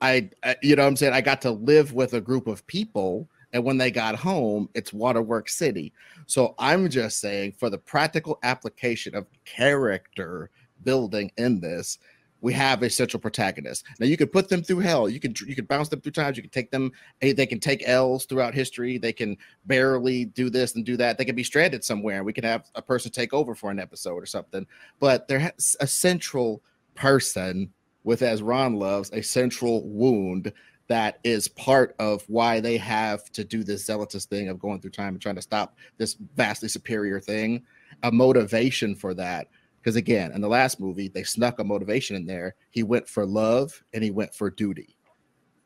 I, 0.00 0.30
you 0.62 0.76
know 0.76 0.82
what 0.82 0.88
I'm 0.88 0.96
saying? 0.96 1.12
I 1.12 1.20
got 1.20 1.40
to 1.42 1.50
live 1.50 1.92
with 1.92 2.14
a 2.14 2.20
group 2.20 2.46
of 2.46 2.66
people, 2.66 3.28
and 3.52 3.64
when 3.64 3.78
they 3.78 3.90
got 3.90 4.14
home, 4.14 4.68
it's 4.74 4.92
Waterworks 4.92 5.56
City. 5.56 5.92
So 6.26 6.54
I'm 6.58 6.88
just 6.88 7.20
saying, 7.20 7.52
for 7.58 7.70
the 7.70 7.78
practical 7.78 8.38
application 8.42 9.14
of 9.14 9.26
character 9.44 10.50
building 10.84 11.32
in 11.36 11.60
this, 11.60 11.98
we 12.40 12.52
have 12.52 12.82
a 12.82 12.90
central 12.90 13.20
protagonist. 13.20 13.84
Now 13.98 14.06
you 14.06 14.16
could 14.16 14.30
put 14.30 14.48
them 14.48 14.62
through 14.62 14.80
hell. 14.80 15.08
You 15.08 15.18
could 15.18 15.40
you 15.40 15.56
could 15.56 15.66
bounce 15.66 15.88
them 15.88 16.00
through 16.00 16.12
times. 16.12 16.36
You 16.36 16.42
can 16.42 16.50
take 16.50 16.70
them. 16.70 16.92
They 17.20 17.46
can 17.46 17.58
take 17.58 17.82
L's 17.88 18.26
throughout 18.26 18.54
history. 18.54 18.96
They 18.98 19.12
can 19.12 19.36
barely 19.66 20.26
do 20.26 20.48
this 20.48 20.76
and 20.76 20.84
do 20.84 20.96
that. 20.98 21.18
They 21.18 21.24
can 21.24 21.34
be 21.34 21.42
stranded 21.42 21.82
somewhere. 21.82 22.22
We 22.22 22.32
can 22.32 22.44
have 22.44 22.70
a 22.74 22.82
person 22.82 23.10
take 23.10 23.34
over 23.34 23.54
for 23.54 23.70
an 23.70 23.80
episode 23.80 24.22
or 24.22 24.26
something. 24.26 24.66
But 25.00 25.26
there 25.26 25.40
has 25.40 25.76
a 25.80 25.86
central 25.86 26.62
person 26.94 27.72
with, 28.08 28.22
as 28.22 28.40
Ron 28.40 28.76
loves, 28.76 29.10
a 29.12 29.20
central 29.20 29.86
wound 29.86 30.50
that 30.86 31.18
is 31.24 31.46
part 31.46 31.94
of 31.98 32.24
why 32.26 32.58
they 32.58 32.78
have 32.78 33.30
to 33.32 33.44
do 33.44 33.62
this 33.62 33.84
zealotous 33.84 34.24
thing 34.24 34.48
of 34.48 34.58
going 34.58 34.80
through 34.80 34.92
time 34.92 35.08
and 35.12 35.20
trying 35.20 35.34
to 35.34 35.42
stop 35.42 35.76
this 35.98 36.16
vastly 36.34 36.70
superior 36.70 37.20
thing. 37.20 37.62
A 38.04 38.10
motivation 38.10 38.94
for 38.94 39.12
that. 39.12 39.48
Because 39.78 39.96
again, 39.96 40.32
in 40.32 40.40
the 40.40 40.48
last 40.48 40.80
movie, 40.80 41.08
they 41.08 41.22
snuck 41.22 41.58
a 41.58 41.64
motivation 41.64 42.16
in 42.16 42.24
there. 42.24 42.54
He 42.70 42.82
went 42.82 43.06
for 43.06 43.26
love 43.26 43.84
and 43.92 44.02
he 44.02 44.10
went 44.10 44.34
for 44.34 44.48
duty. 44.48 44.96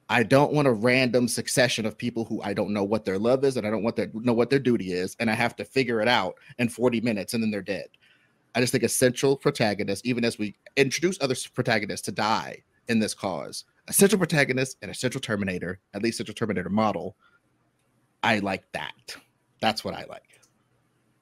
I 0.09 0.25
don't 0.25 0.53
want 0.53 0.67
a 0.67 0.73
random 0.73 1.29
succession 1.29 1.87
of 1.87 1.97
people 1.97 2.25
who 2.25 2.43
I 2.43 2.55
don't 2.55 2.73
know 2.73 2.83
what 2.83 3.05
their 3.05 3.21
love 3.21 3.45
is 3.45 3.57
and 3.57 3.65
I 3.65 3.71
don't 3.71 3.85
want 3.85 3.95
to 3.97 4.11
know 4.15 4.35
what 4.35 4.51
their 4.51 4.59
duty 4.59 4.93
is, 4.93 5.17
and 5.21 5.31
I 5.31 5.35
have 5.35 5.55
to 5.57 5.65
figure 5.65 6.01
it 6.01 6.09
out 6.09 6.35
in 6.59 6.69
40 6.69 7.03
minutes 7.03 7.35
and 7.35 7.43
then 7.43 7.53
they're 7.53 7.63
dead. 7.63 7.87
I 8.55 8.61
just 8.61 8.73
think 8.73 8.85
a 8.85 8.89
central 8.89 9.37
protagonist, 9.37 10.05
even 10.07 10.25
as 10.25 10.39
we 10.39 10.55
introduce 10.77 11.19
other 11.21 11.35
protagonists 11.55 12.05
to 12.07 12.13
die 12.13 12.63
in 12.89 12.99
this 12.99 13.15
cause, 13.15 13.65
a 13.89 13.93
central 13.93 14.19
protagonist 14.19 14.77
and 14.83 14.91
a 14.91 14.95
central 14.95 15.21
Terminator, 15.21 15.79
at 15.95 16.03
least 16.03 16.19
central 16.19 16.35
Terminator 16.35 16.69
model. 16.69 17.17
I 18.23 18.39
like 18.41 18.65
that. 18.73 19.17
That's 19.61 19.85
what 19.85 19.95
I 19.95 20.05
like. 20.09 20.41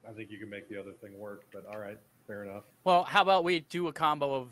I 0.08 0.12
think 0.12 0.30
you 0.30 0.38
can 0.38 0.50
make 0.50 0.68
the 0.68 0.78
other 0.78 0.92
thing 0.92 1.16
work, 1.18 1.44
but 1.52 1.64
all 1.66 1.78
right, 1.78 1.98
fair 2.26 2.44
enough. 2.44 2.64
Well, 2.84 3.04
how 3.04 3.22
about 3.22 3.44
we 3.44 3.60
do 3.60 3.88
a 3.88 3.92
combo 3.92 4.34
of 4.34 4.48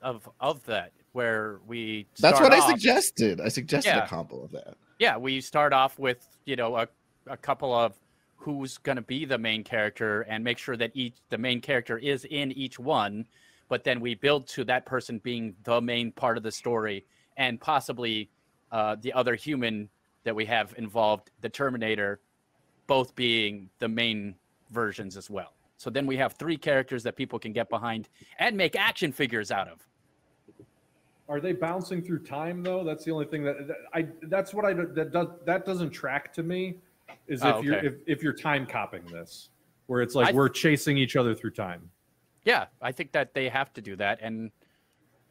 of 0.00 0.28
of 0.40 0.64
that 0.66 0.92
where 1.12 1.58
we 1.66 2.06
That's 2.20 2.40
what 2.40 2.52
start 2.52 2.62
I 2.62 2.70
suggested. 2.70 3.40
I 3.40 3.48
suggested 3.48 3.90
Yeah. 3.90 4.04
a 4.04 4.08
combo 4.08 4.42
of 4.44 4.52
that. 4.52 4.76
Yeah, 4.98 5.16
we 5.16 5.40
start 5.40 5.72
off 5.72 5.98
with, 5.98 6.26
you 6.44 6.56
know, 6.56 6.76
a, 6.76 6.88
a 7.26 7.36
couple 7.36 7.74
of 7.74 7.94
who's 8.38 8.78
going 8.78 8.96
to 8.96 9.02
be 9.02 9.24
the 9.24 9.36
main 9.36 9.62
character 9.62 10.22
and 10.22 10.42
make 10.42 10.58
sure 10.58 10.76
that 10.76 10.92
each 10.94 11.14
the 11.28 11.38
main 11.38 11.60
character 11.60 11.98
is 11.98 12.24
in 12.24 12.52
each 12.52 12.78
one, 12.78 13.26
but 13.68 13.84
then 13.84 14.00
we 14.00 14.14
build 14.14 14.46
to 14.46 14.64
that 14.64 14.86
person 14.86 15.18
being 15.18 15.54
the 15.64 15.80
main 15.80 16.12
part 16.12 16.36
of 16.36 16.42
the 16.42 16.52
story 16.52 17.04
and 17.36 17.60
possibly 17.60 18.30
uh, 18.72 18.96
the 19.00 19.12
other 19.12 19.34
human 19.34 19.88
that 20.24 20.34
we 20.34 20.44
have 20.44 20.74
involved, 20.78 21.30
the 21.40 21.48
Terminator, 21.48 22.20
both 22.86 23.14
being 23.14 23.68
the 23.78 23.88
main 23.88 24.34
versions 24.70 25.16
as 25.16 25.28
well. 25.28 25.52
So 25.76 25.90
then 25.90 26.06
we 26.06 26.16
have 26.16 26.34
three 26.34 26.56
characters 26.56 27.02
that 27.04 27.16
people 27.16 27.38
can 27.38 27.52
get 27.52 27.68
behind 27.68 28.08
and 28.38 28.56
make 28.56 28.76
action 28.76 29.12
figures 29.12 29.50
out 29.50 29.68
of. 29.68 29.86
Are 31.28 31.40
they 31.40 31.52
bouncing 31.52 32.02
through 32.02 32.24
time 32.24 32.62
though? 32.62 32.82
That's 32.82 33.04
the 33.04 33.10
only 33.10 33.26
thing 33.26 33.44
that, 33.44 33.68
that 33.68 33.76
I. 33.92 34.06
That's 34.22 34.54
what 34.54 34.64
I 34.64 34.72
that 34.72 35.12
does 35.12 35.28
that 35.44 35.66
doesn't 35.66 35.90
track 35.90 36.32
to 36.34 36.42
me. 36.42 36.78
Is 37.26 37.42
oh, 37.42 37.48
if 37.48 37.54
Oh, 37.56 37.60
you're 37.62 37.74
if, 37.74 37.94
if 38.06 38.22
you're 38.22 38.32
time 38.32 38.66
copying 38.66 39.04
this, 39.06 39.50
where 39.86 40.02
it's 40.02 40.14
like 40.14 40.28
I- 40.28 40.32
we're 40.32 40.48
chasing 40.48 40.96
each 40.96 41.16
other 41.16 41.34
through 41.34 41.52
time. 41.52 41.90
Yeah, 42.44 42.66
I 42.80 42.92
think 42.92 43.12
that 43.12 43.34
they 43.34 43.48
have 43.48 43.72
to 43.74 43.82
do 43.82 43.96
that. 43.96 44.20
And 44.22 44.50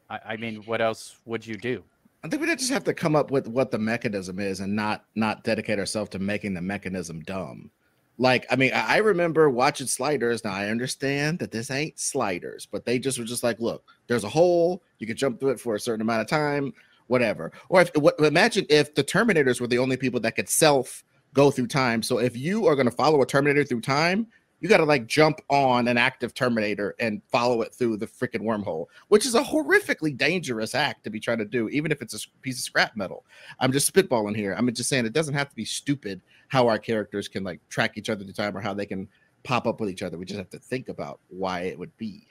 I, 0.09 0.19
I 0.25 0.38
mean, 0.38 0.57
what 0.65 0.82
else 0.82 1.17
would 1.25 1.45
you 1.45 1.55
do? 1.55 1.84
I 2.23 2.28
think 2.28 2.41
we 2.41 2.55
just 2.55 2.71
have 2.71 2.84
to 2.84 2.93
come 2.93 3.15
up 3.15 3.32
with 3.32 3.47
what 3.47 3.71
the 3.71 3.80
mechanism 3.80 4.39
is 4.39 4.59
and 4.59 4.75
not 4.75 5.05
not 5.15 5.43
dedicate 5.43 5.80
ourselves 5.80 6.09
to 6.11 6.19
making 6.19 6.53
the 6.53 6.61
mechanism 6.61 7.21
dumb. 7.21 7.71
Like, 8.19 8.45
I 8.51 8.55
mean, 8.55 8.73
I 8.73 8.95
I 8.95 8.97
remember 8.97 9.49
watching 9.49 9.88
Sliders. 9.88 10.43
Now 10.43 10.53
I 10.53 10.69
understand 10.69 11.39
that 11.39 11.51
this 11.51 11.71
ain't 11.71 11.99
Sliders, 11.99 12.67
but 12.69 12.86
they 12.86 12.99
just 12.99 13.17
were 13.17 13.25
just 13.25 13.43
like, 13.43 13.59
look, 13.59 13.84
there's 14.07 14.23
a 14.23 14.30
hole, 14.30 14.84
you 14.99 15.07
can 15.07 15.15
jump 15.17 15.39
through 15.39 15.51
it 15.51 15.59
for 15.59 15.75
a 15.75 15.80
certain 15.80 16.01
amount 16.01 16.21
of 16.21 16.28
time, 16.28 16.73
whatever. 17.07 17.51
Or 17.69 17.82
if 17.82 17.95
what 17.95 18.19
imagine 18.19 18.65
if 18.69 18.93
the 18.93 19.03
Terminators 19.03 19.61
were 19.61 19.67
the 19.67 19.80
only 19.80 19.97
people 19.97 20.19
that 20.21 20.36
could 20.36 20.49
self 20.49 21.03
go 21.38 21.51
through 21.51 21.67
time. 21.67 22.01
So 22.01 22.17
if 22.17 22.35
you 22.35 22.65
are 22.65 22.75
going 22.75 22.89
to 22.89 22.95
follow 22.95 23.21
a 23.21 23.25
Terminator 23.25 23.63
through 23.63 23.81
time, 23.81 24.25
you 24.59 24.67
got 24.67 24.77
to 24.77 24.85
like 24.85 25.05
jump 25.05 25.39
on 25.51 25.88
an 25.88 25.95
active 25.95 26.33
Terminator 26.33 26.95
and 26.99 27.21
follow 27.31 27.61
it 27.61 27.75
through 27.75 27.97
the 27.97 28.07
freaking 28.07 28.41
wormhole, 28.41 28.88
which 29.09 29.23
is 29.23 29.35
a 29.35 29.43
horrifically 29.43 30.17
dangerous 30.17 30.73
act 30.73 31.03
to 31.03 31.11
be 31.11 31.19
trying 31.19 31.38
to 31.38 31.45
do, 31.45 31.69
even 31.69 31.91
if 31.91 32.01
it's 32.01 32.15
a 32.15 32.27
piece 32.41 32.57
of 32.57 32.63
scrap 32.63 32.97
metal. 32.97 33.23
I'm 33.59 33.71
just 33.71 33.93
spitballing 33.93 34.35
here. 34.35 34.55
I'm 34.57 34.73
just 34.73 34.89
saying 34.89 35.05
it 35.05 35.13
doesn't 35.13 35.35
have 35.35 35.49
to 35.49 35.55
be 35.55 35.63
stupid 35.63 36.21
how 36.47 36.67
our 36.67 36.79
characters 36.79 37.27
can 37.27 37.43
like 37.43 37.59
track 37.69 37.99
each 37.99 38.09
other 38.09 38.23
through 38.23 38.33
time 38.33 38.57
or 38.57 38.61
how 38.61 38.73
they 38.73 38.88
can 38.88 39.07
pop 39.43 39.67
up 39.67 39.79
with 39.79 39.91
each 39.91 40.01
other. 40.01 40.17
We 40.17 40.25
just 40.25 40.39
have 40.39 40.49
to 40.49 40.59
think 40.59 40.89
about 40.89 41.19
why 41.29 41.61
it 41.61 41.77
would 41.77 41.95
be. 41.97 42.25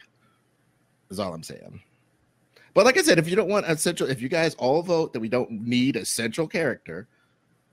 Is 1.11 1.20
all 1.20 1.32
I'm 1.32 1.44
saying. 1.44 1.80
But 2.74 2.84
like 2.84 2.98
I 2.98 3.02
said, 3.02 3.20
if 3.20 3.28
you 3.28 3.36
don't 3.36 3.48
want 3.48 3.66
a 3.66 3.76
central, 3.76 4.11
if 4.11 4.20
you 4.20 4.28
guys 4.28 4.57
all 4.57 4.82
vote 4.82 5.12
that 5.12 5.20
we 5.20 5.28
don't 5.28 5.52
need 5.52 5.94
a 5.94 6.04
central 6.04 6.48
character, 6.48 7.07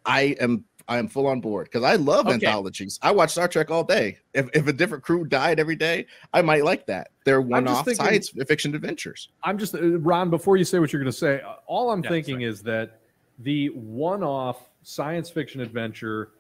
I 0.06 0.36
am 0.40 0.66
I 0.88 0.98
am 0.98 1.08
full 1.08 1.28
on 1.28 1.40
board 1.42 1.66
because 1.72 1.84
I 1.84 1.96
love 1.96 2.28
Okay. 2.28 2.36
anthologies. 2.46 3.00
I 3.02 3.12
watch 3.12 3.32
Star 3.32 3.48
Trek 3.48 3.72
all 3.72 3.84
day. 3.84 4.18
If, 4.34 4.50
if 4.54 4.68
a 4.68 4.74
different 4.74 5.04
crew 5.04 5.24
died 5.26 5.60
every 5.60 5.76
day, 5.76 6.06
I 6.34 6.42
might 6.42 6.64
like 6.66 6.86
that. 6.88 7.10
They're 7.26 7.42
one 7.42 7.68
off 7.68 7.86
thinking- 7.86 8.04
science 8.06 8.30
fiction 8.48 8.76
adventures. 8.76 9.30
I'm 9.44 9.58
just 9.58 9.76
uh, 9.76 10.00
Ron. 10.00 10.30
Before 10.30 10.58
you 10.58 10.66
say 10.66 10.80
what 10.80 10.92
you're 10.92 11.02
going 11.02 11.12
to 11.12 11.18
say, 11.18 11.42
uh, 11.42 11.56
all 11.68 11.92
I'm 11.92 12.04
Yeah, 12.04 12.10
thinking 12.10 12.36
sorry. 12.36 12.44
is 12.46 12.62
that 12.64 13.00
the 13.40 13.68
one-off 13.70 14.70
science 14.84 15.30
fiction 15.30 15.62
adventure 15.62 16.32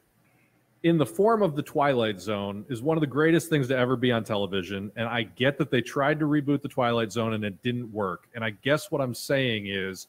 in 0.83 0.97
the 0.97 1.05
form 1.05 1.41
of 1.41 1.55
the 1.55 1.61
Twilight 1.63 2.19
Zone 2.19 2.65
is 2.69 2.81
one 2.81 2.97
of 2.97 3.01
the 3.01 3.07
greatest 3.07 3.49
things 3.49 3.69
to 3.69 3.77
ever 3.77 3.95
be 3.95 4.11
on 4.11 4.23
television. 4.25 4.91
And 4.97 5.07
I 5.07 5.23
get 5.23 5.57
that 5.59 5.71
they 5.71 5.79
tried 5.81 6.19
to 6.19 6.25
reboot 6.25 6.61
the 6.61 6.67
Twilight 6.67 7.11
Zone 7.11 7.33
and 7.33 7.45
it 7.45 7.61
didn't 7.63 7.89
work. 7.93 8.27
And 8.35 8.43
I 8.43 8.49
guess 8.49 8.91
what 8.91 8.99
I'm 8.99 9.13
saying 9.15 9.67
is, 9.67 10.07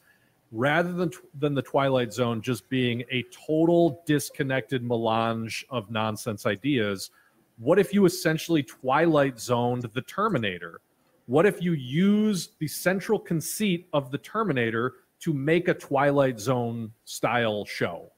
rather 0.51 0.93
than 0.93 1.11
than 1.39 1.53
the 1.53 1.61
Twilight 1.61 2.13
Zone 2.13 2.41
just 2.41 2.67
being 2.69 3.03
a 3.11 3.23
total 3.47 4.01
disconnected 4.05 4.83
melange 4.83 5.65
of 5.69 5.91
nonsense 5.91 6.45
ideas, 6.45 7.11
what 7.57 7.79
if 7.79 7.93
you 7.93 8.05
essentially 8.05 8.63
Twilight 8.63 9.39
Zoned 9.39 9.83
the 9.93 10.01
Terminator? 10.01 10.81
What 11.27 11.45
if 11.45 11.61
you 11.61 11.73
use 11.73 12.49
the 12.59 12.67
central 12.67 13.17
conceit 13.17 13.87
of 13.93 14.11
the 14.11 14.17
Terminator 14.17 14.93
to 15.21 15.33
make 15.33 15.67
a 15.67 15.73
Twilight 15.73 16.39
Zone 16.39 16.91
style 17.05 17.65
show? 17.65 18.11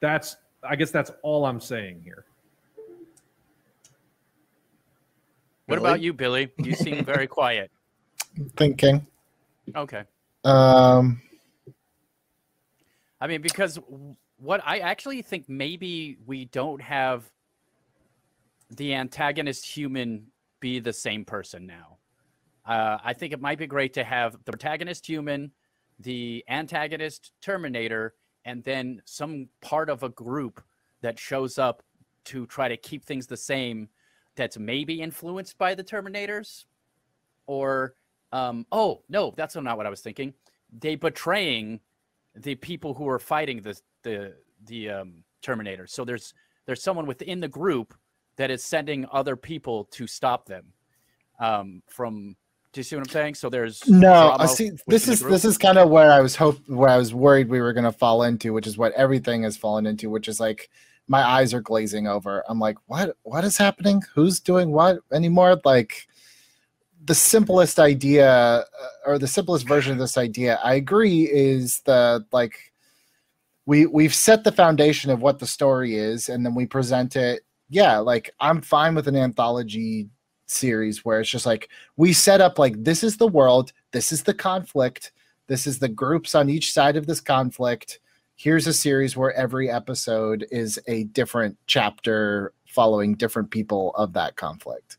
That's, 0.00 0.36
I 0.62 0.76
guess, 0.76 0.90
that's 0.90 1.10
all 1.22 1.46
I'm 1.46 1.60
saying 1.60 2.02
here. 2.04 2.24
What 5.66 5.76
Billy? 5.76 5.88
about 5.88 6.00
you, 6.00 6.12
Billy? 6.12 6.50
You 6.58 6.74
seem 6.74 7.04
very 7.04 7.26
quiet. 7.38 7.70
Thinking. 8.56 9.06
Okay. 9.74 10.02
Um, 10.44 11.22
I 13.22 13.28
mean, 13.28 13.40
because 13.40 13.78
what 14.36 14.60
I 14.66 14.80
actually 14.80 15.22
think 15.22 15.48
maybe 15.48 16.18
we 16.26 16.46
don't 16.46 16.82
have 16.82 17.30
the 18.68 18.94
antagonist 18.94 19.64
human 19.64 20.26
be 20.58 20.80
the 20.80 20.92
same 20.92 21.24
person 21.24 21.64
now. 21.64 21.98
Uh, 22.66 22.98
I 23.04 23.12
think 23.12 23.32
it 23.32 23.40
might 23.40 23.58
be 23.58 23.68
great 23.68 23.94
to 23.94 24.02
have 24.02 24.32
the 24.44 24.50
protagonist 24.50 25.06
human, 25.06 25.52
the 26.00 26.44
antagonist 26.48 27.30
Terminator, 27.40 28.14
and 28.44 28.64
then 28.64 29.00
some 29.04 29.48
part 29.60 29.88
of 29.88 30.02
a 30.02 30.08
group 30.08 30.60
that 31.00 31.16
shows 31.16 31.58
up 31.58 31.84
to 32.24 32.44
try 32.46 32.66
to 32.66 32.76
keep 32.76 33.04
things 33.04 33.28
the 33.28 33.36
same 33.36 33.88
that's 34.34 34.58
maybe 34.58 35.00
influenced 35.00 35.56
by 35.58 35.76
the 35.76 35.84
Terminators. 35.84 36.64
Or, 37.46 37.94
um, 38.32 38.66
oh, 38.72 39.02
no, 39.08 39.32
that's 39.36 39.54
not 39.54 39.76
what 39.76 39.86
I 39.86 39.90
was 39.90 40.00
thinking. 40.00 40.34
They 40.76 40.96
betraying 40.96 41.78
the 42.36 42.54
people 42.54 42.94
who 42.94 43.08
are 43.08 43.18
fighting 43.18 43.62
the 43.62 43.78
the 44.02 44.34
the 44.66 44.90
um, 44.90 45.24
Terminator. 45.42 45.86
So 45.86 46.04
there's 46.04 46.34
there's 46.66 46.82
someone 46.82 47.06
within 47.06 47.40
the 47.40 47.48
group 47.48 47.94
that 48.36 48.50
is 48.50 48.64
sending 48.64 49.06
other 49.12 49.36
people 49.36 49.84
to 49.92 50.06
stop 50.06 50.46
them 50.46 50.72
um, 51.40 51.82
from. 51.88 52.36
Do 52.72 52.80
you 52.80 52.84
see 52.84 52.96
what 52.96 53.02
I'm 53.06 53.10
saying? 53.10 53.34
So 53.34 53.50
there's 53.50 53.86
no, 53.86 54.34
I 54.38 54.46
see. 54.46 54.70
This 54.86 55.06
is 55.06 55.20
this 55.20 55.44
is 55.44 55.58
kind 55.58 55.76
of 55.76 55.90
where 55.90 56.10
I 56.10 56.20
was 56.20 56.34
hope 56.34 56.58
where 56.68 56.88
I 56.88 56.96
was 56.96 57.12
worried 57.12 57.50
we 57.50 57.60
were 57.60 57.74
going 57.74 57.84
to 57.84 57.92
fall 57.92 58.22
into, 58.22 58.54
which 58.54 58.66
is 58.66 58.78
what 58.78 58.92
everything 58.92 59.42
has 59.42 59.58
fallen 59.58 59.84
into, 59.84 60.08
which 60.08 60.26
is 60.26 60.40
like 60.40 60.70
my 61.06 61.22
eyes 61.22 61.52
are 61.52 61.60
glazing 61.60 62.06
over. 62.06 62.42
I'm 62.48 62.58
like, 62.58 62.78
what? 62.86 63.16
What 63.24 63.44
is 63.44 63.58
happening? 63.58 64.00
Who's 64.14 64.40
doing 64.40 64.72
what 64.72 65.00
anymore? 65.12 65.60
Like 65.66 66.08
the 67.04 67.14
simplest 67.14 67.78
idea 67.78 68.30
uh, 68.30 68.64
or 69.06 69.18
the 69.18 69.26
simplest 69.26 69.66
version 69.66 69.92
of 69.92 69.98
this 69.98 70.16
idea, 70.16 70.60
I 70.62 70.74
agree, 70.74 71.28
is 71.30 71.80
the 71.84 72.24
like 72.32 72.72
we 73.66 73.86
we've 73.86 74.14
set 74.14 74.44
the 74.44 74.52
foundation 74.52 75.10
of 75.10 75.22
what 75.22 75.38
the 75.38 75.46
story 75.46 75.96
is, 75.96 76.28
and 76.28 76.44
then 76.44 76.54
we 76.54 76.66
present 76.66 77.16
it. 77.16 77.42
Yeah, 77.68 77.98
like 77.98 78.30
I'm 78.40 78.60
fine 78.60 78.94
with 78.94 79.08
an 79.08 79.16
anthology 79.16 80.08
series 80.46 81.04
where 81.04 81.20
it's 81.20 81.30
just 81.30 81.46
like 81.46 81.70
we 81.96 82.12
set 82.12 82.40
up 82.40 82.58
like 82.58 82.82
this 82.84 83.02
is 83.02 83.16
the 83.16 83.28
world, 83.28 83.72
this 83.92 84.12
is 84.12 84.22
the 84.22 84.34
conflict, 84.34 85.12
this 85.48 85.66
is 85.66 85.78
the 85.78 85.88
groups 85.88 86.34
on 86.34 86.50
each 86.50 86.72
side 86.72 86.96
of 86.96 87.06
this 87.06 87.20
conflict. 87.20 88.00
Here's 88.36 88.66
a 88.66 88.72
series 88.72 89.16
where 89.16 89.32
every 89.34 89.70
episode 89.70 90.46
is 90.50 90.78
a 90.88 91.04
different 91.04 91.56
chapter 91.66 92.52
following 92.66 93.14
different 93.14 93.50
people 93.50 93.92
of 93.94 94.12
that 94.14 94.36
conflict. 94.36 94.98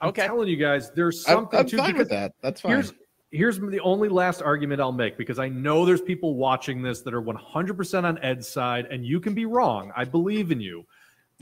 I'm 0.00 0.12
telling 0.12 0.48
you 0.48 0.56
guys, 0.56 0.90
there's 0.92 1.26
I'm, 1.28 1.34
something 1.34 1.58
I'm 1.60 1.66
to 1.66 1.76
fine 1.76 1.96
with 1.96 2.08
that. 2.10 2.32
That's 2.42 2.60
fine. 2.60 2.72
here's 2.72 2.92
here's 3.30 3.60
the 3.60 3.80
only 3.80 4.08
last 4.08 4.42
argument 4.42 4.80
I'll 4.80 4.92
make 4.92 5.16
because 5.16 5.38
I 5.38 5.48
know 5.48 5.84
there's 5.84 6.00
people 6.00 6.34
watching 6.34 6.82
this 6.82 7.00
that 7.02 7.14
are 7.14 7.22
100% 7.22 8.04
on 8.04 8.18
Ed's 8.22 8.48
side, 8.48 8.86
and 8.90 9.04
you 9.04 9.20
can 9.20 9.34
be 9.34 9.46
wrong. 9.46 9.92
I 9.96 10.04
believe 10.04 10.50
in 10.50 10.60
you. 10.60 10.84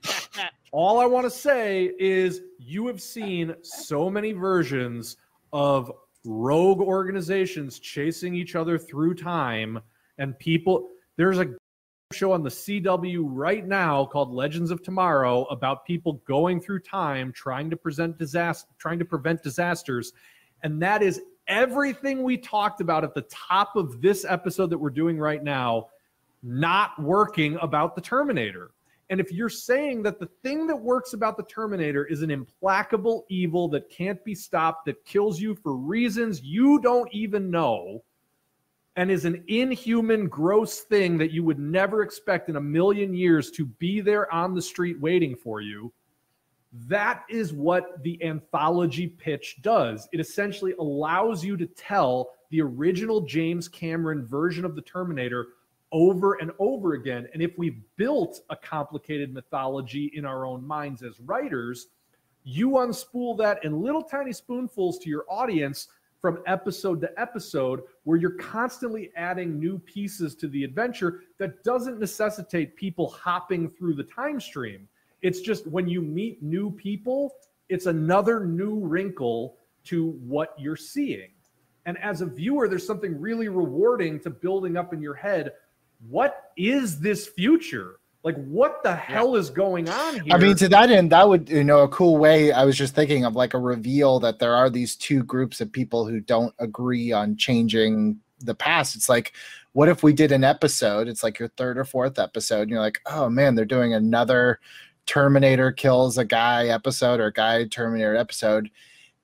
all 0.71 0.99
I 0.99 1.05
want 1.05 1.25
to 1.25 1.29
say 1.29 1.91
is 1.99 2.41
you 2.57 2.87
have 2.87 3.01
seen 3.01 3.53
so 3.61 4.09
many 4.09 4.31
versions 4.31 5.17
of 5.53 5.91
rogue 6.25 6.79
organizations 6.79 7.79
chasing 7.79 8.33
each 8.33 8.55
other 8.55 8.77
through 8.77 9.15
time 9.15 9.79
and 10.17 10.37
people 10.37 10.87
there's 11.17 11.39
a 11.39 11.47
show 12.11 12.31
on 12.31 12.43
the 12.43 12.49
CW 12.49 13.23
right 13.23 13.65
now 13.65 14.05
called 14.05 14.31
Legends 14.31 14.71
of 14.71 14.83
Tomorrow 14.83 15.43
about 15.45 15.85
people 15.85 16.13
going 16.25 16.61
through 16.61 16.79
time 16.79 17.31
trying 17.31 17.69
to 17.69 17.77
present 17.77 18.17
disaster 18.17 18.69
trying 18.77 18.99
to 18.99 19.05
prevent 19.05 19.41
disasters 19.41 20.13
and 20.63 20.81
that 20.81 21.01
is 21.01 21.21
everything 21.47 22.23
we 22.23 22.37
talked 22.37 22.81
about 22.81 23.03
at 23.03 23.13
the 23.13 23.23
top 23.23 23.75
of 23.75 24.01
this 24.01 24.25
episode 24.27 24.69
that 24.69 24.77
we're 24.77 24.89
doing 24.89 25.17
right 25.17 25.43
now 25.43 25.87
not 26.43 26.99
working 27.01 27.57
about 27.61 27.95
the 27.95 28.01
Terminator. 28.01 28.71
And 29.09 29.19
if 29.19 29.31
you're 29.31 29.49
saying 29.49 30.03
that 30.03 30.19
the 30.19 30.29
thing 30.41 30.67
that 30.67 30.75
works 30.75 31.13
about 31.13 31.35
the 31.35 31.43
Terminator 31.43 32.05
is 32.05 32.21
an 32.21 32.31
implacable 32.31 33.25
evil 33.29 33.67
that 33.69 33.89
can't 33.89 34.23
be 34.23 34.33
stopped, 34.33 34.85
that 34.85 35.03
kills 35.03 35.39
you 35.39 35.53
for 35.53 35.75
reasons 35.75 36.41
you 36.41 36.79
don't 36.79 37.13
even 37.13 37.51
know, 37.51 38.03
and 38.95 39.09
is 39.09 39.25
an 39.25 39.43
inhuman, 39.47 40.27
gross 40.27 40.81
thing 40.81 41.17
that 41.17 41.31
you 41.31 41.43
would 41.43 41.59
never 41.59 42.01
expect 42.01 42.49
in 42.49 42.57
a 42.57 42.61
million 42.61 43.13
years 43.13 43.49
to 43.51 43.65
be 43.65 44.01
there 44.01 44.31
on 44.33 44.53
the 44.53 44.61
street 44.61 44.99
waiting 44.99 45.35
for 45.35 45.61
you, 45.61 45.91
that 46.87 47.23
is 47.29 47.53
what 47.53 48.01
the 48.03 48.21
anthology 48.23 49.07
pitch 49.07 49.57
does. 49.61 50.07
It 50.11 50.19
essentially 50.19 50.73
allows 50.79 51.43
you 51.43 51.57
to 51.57 51.65
tell 51.65 52.31
the 52.49 52.61
original 52.61 53.21
James 53.21 53.67
Cameron 53.67 54.25
version 54.25 54.65
of 54.65 54.75
the 54.75 54.81
Terminator 54.81 55.49
over 55.93 56.35
and 56.35 56.51
over 56.59 56.93
again. 56.93 57.27
And 57.33 57.41
if 57.41 57.57
we've 57.57 57.81
built 57.97 58.41
a 58.49 58.55
complicated 58.55 59.33
mythology 59.33 60.11
in 60.15 60.25
our 60.25 60.45
own 60.45 60.65
minds 60.65 61.03
as 61.03 61.19
writers, 61.21 61.87
you 62.43 62.71
unspool 62.71 63.37
that 63.37 63.63
in 63.63 63.81
little 63.81 64.01
tiny 64.01 64.33
spoonfuls 64.33 64.99
to 64.99 65.09
your 65.09 65.25
audience 65.29 65.87
from 66.21 66.39
episode 66.45 67.01
to 67.01 67.19
episode, 67.19 67.81
where 68.03 68.17
you're 68.17 68.37
constantly 68.37 69.11
adding 69.15 69.59
new 69.59 69.79
pieces 69.79 70.35
to 70.35 70.47
the 70.47 70.63
adventure 70.63 71.21
that 71.39 71.63
doesn't 71.63 71.99
necessitate 71.99 72.75
people 72.75 73.09
hopping 73.09 73.69
through 73.69 73.95
the 73.95 74.03
time 74.03 74.39
stream. 74.39 74.87
It's 75.21 75.41
just 75.41 75.67
when 75.67 75.87
you 75.87 76.01
meet 76.01 76.41
new 76.41 76.71
people, 76.71 77.35
it's 77.69 77.87
another 77.87 78.45
new 78.45 78.79
wrinkle 78.79 79.57
to 79.85 80.11
what 80.25 80.53
you're 80.57 80.75
seeing. 80.75 81.29
And 81.85 81.97
as 81.97 82.21
a 82.21 82.27
viewer, 82.27 82.67
there's 82.67 82.85
something 82.85 83.19
really 83.19 83.47
rewarding 83.47 84.19
to 84.19 84.29
building 84.29 84.77
up 84.77 84.93
in 84.93 85.01
your 85.01 85.15
head 85.15 85.53
what 86.09 86.51
is 86.57 86.99
this 86.99 87.27
future? 87.27 87.99
Like, 88.23 88.35
what 88.45 88.83
the 88.83 88.95
hell 88.95 89.35
is 89.35 89.49
going 89.49 89.89
on 89.89 90.13
here? 90.19 90.33
I 90.33 90.37
mean, 90.37 90.55
to 90.57 90.69
that 90.69 90.91
end, 90.91 91.11
that 91.11 91.27
would, 91.27 91.49
you 91.49 91.63
know, 91.63 91.79
a 91.79 91.87
cool 91.87 92.17
way. 92.17 92.51
I 92.51 92.65
was 92.65 92.77
just 92.77 92.93
thinking 92.93 93.25
of 93.25 93.35
like 93.35 93.55
a 93.55 93.59
reveal 93.59 94.19
that 94.19 94.37
there 94.37 94.53
are 94.53 94.69
these 94.69 94.95
two 94.95 95.23
groups 95.23 95.59
of 95.59 95.71
people 95.71 96.05
who 96.05 96.19
don't 96.19 96.53
agree 96.59 97.11
on 97.11 97.35
changing 97.35 98.19
the 98.39 98.53
past. 98.53 98.95
It's 98.95 99.09
like, 99.09 99.33
what 99.73 99.89
if 99.89 100.03
we 100.03 100.13
did 100.13 100.31
an 100.31 100.43
episode? 100.43 101.07
It's 101.07 101.23
like 101.23 101.39
your 101.39 101.47
third 101.49 101.77
or 101.77 101.83
fourth 101.83 102.19
episode, 102.19 102.63
and 102.63 102.71
you're 102.71 102.79
like, 102.79 103.01
oh 103.07 103.29
man, 103.29 103.55
they're 103.55 103.65
doing 103.65 103.93
another 103.93 104.59
Terminator 105.07 105.71
kills 105.71 106.17
a 106.17 106.25
guy 106.25 106.67
episode 106.67 107.19
or 107.19 107.31
guy 107.31 107.65
Terminator 107.65 108.15
episode. 108.15 108.69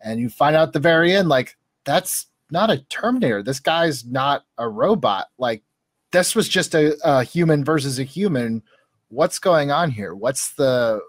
And 0.02 0.19
you 0.19 0.30
find 0.30 0.56
out 0.56 0.69
at 0.69 0.74
the 0.74 0.80
very 0.80 1.14
end, 1.14 1.30
like, 1.30 1.56
that's 1.86 2.28
not 2.49 2.72
a 2.72 2.80
Terminator. 2.90 3.44
This 3.44 3.60
guy's 3.60 4.06
not 4.06 4.45
a 4.57 4.68
robot. 4.68 5.28
Like, 5.38 5.64
this 6.11 6.36
was 6.36 6.48
just 6.48 6.74
a, 6.74 6.98
a 7.03 7.24
human 7.24 7.64
versus 7.64 7.99
a 7.99 8.03
human. 8.03 8.64
What's 9.10 9.40
going 9.40 9.72
on 9.72 9.92
here? 9.92 10.14
What's 10.14 10.54
the 10.54 11.02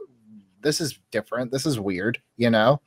this 0.60 0.80
is 0.80 0.98
different. 1.10 1.52
This 1.52 1.66
is 1.66 1.78
weird, 1.78 2.20
you 2.36 2.50
know? 2.50 2.80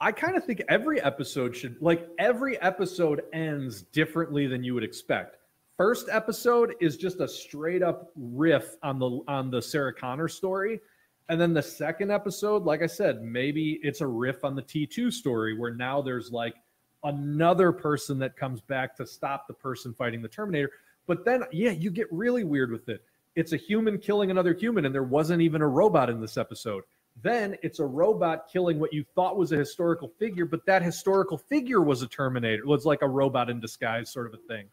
I 0.00 0.12
kind 0.12 0.36
of 0.36 0.44
think 0.44 0.62
every 0.68 1.00
episode 1.00 1.56
should 1.56 1.80
like 1.80 2.08
every 2.18 2.60
episode 2.60 3.22
ends 3.32 3.82
differently 3.82 4.46
than 4.46 4.62
you 4.62 4.74
would 4.74 4.84
expect. 4.84 5.38
First 5.76 6.08
episode 6.10 6.74
is 6.80 6.96
just 6.96 7.20
a 7.20 7.28
straight 7.28 7.82
up 7.82 8.10
riff 8.16 8.76
on 8.82 8.98
the 8.98 9.20
on 9.28 9.50
the 9.50 9.60
Sarah 9.60 9.94
Connor 9.94 10.28
story. 10.28 10.80
And 11.28 11.40
then 11.40 11.52
the 11.52 11.62
second 11.62 12.12
episode, 12.12 12.64
like 12.64 12.82
I 12.82 12.86
said, 12.86 13.22
maybe 13.22 13.80
it's 13.82 14.00
a 14.00 14.06
riff 14.06 14.44
on 14.44 14.54
the 14.54 14.62
T2 14.62 15.12
story 15.12 15.58
where 15.58 15.74
now 15.74 16.00
there's 16.00 16.30
like 16.30 16.54
another 17.02 17.72
person 17.72 18.18
that 18.20 18.36
comes 18.36 18.60
back 18.60 18.96
to 18.96 19.06
stop 19.06 19.48
the 19.48 19.54
person 19.54 19.92
fighting 19.92 20.22
the 20.22 20.28
Terminator. 20.28 20.70
But 21.06 21.24
then, 21.24 21.42
yeah, 21.52 21.70
you 21.70 21.90
get 21.90 22.06
really 22.12 22.44
weird 22.44 22.70
with 22.70 22.88
it. 22.88 23.02
It's 23.36 23.52
a 23.52 23.56
human 23.56 23.98
killing 23.98 24.30
another 24.30 24.54
human, 24.54 24.86
and 24.86 24.94
there 24.94 25.02
wasn't 25.02 25.42
even 25.42 25.60
a 25.62 25.68
robot 25.68 26.08
in 26.08 26.20
this 26.20 26.36
episode. 26.36 26.84
Then 27.22 27.56
it's 27.62 27.78
a 27.78 27.84
robot 27.84 28.48
killing 28.50 28.78
what 28.78 28.92
you 28.92 29.04
thought 29.14 29.36
was 29.36 29.52
a 29.52 29.56
historical 29.56 30.08
figure, 30.18 30.46
but 30.46 30.64
that 30.66 30.82
historical 30.82 31.38
figure 31.38 31.82
was 31.82 32.02
a 32.02 32.06
Terminator. 32.06 32.62
It 32.62 32.66
was 32.66 32.84
like 32.84 33.02
a 33.02 33.08
robot 33.08 33.48
in 33.48 33.60
disguise, 33.60 34.10
sort 34.10 34.26
of 34.26 34.34
a 34.34 34.38
thing. 34.48 34.66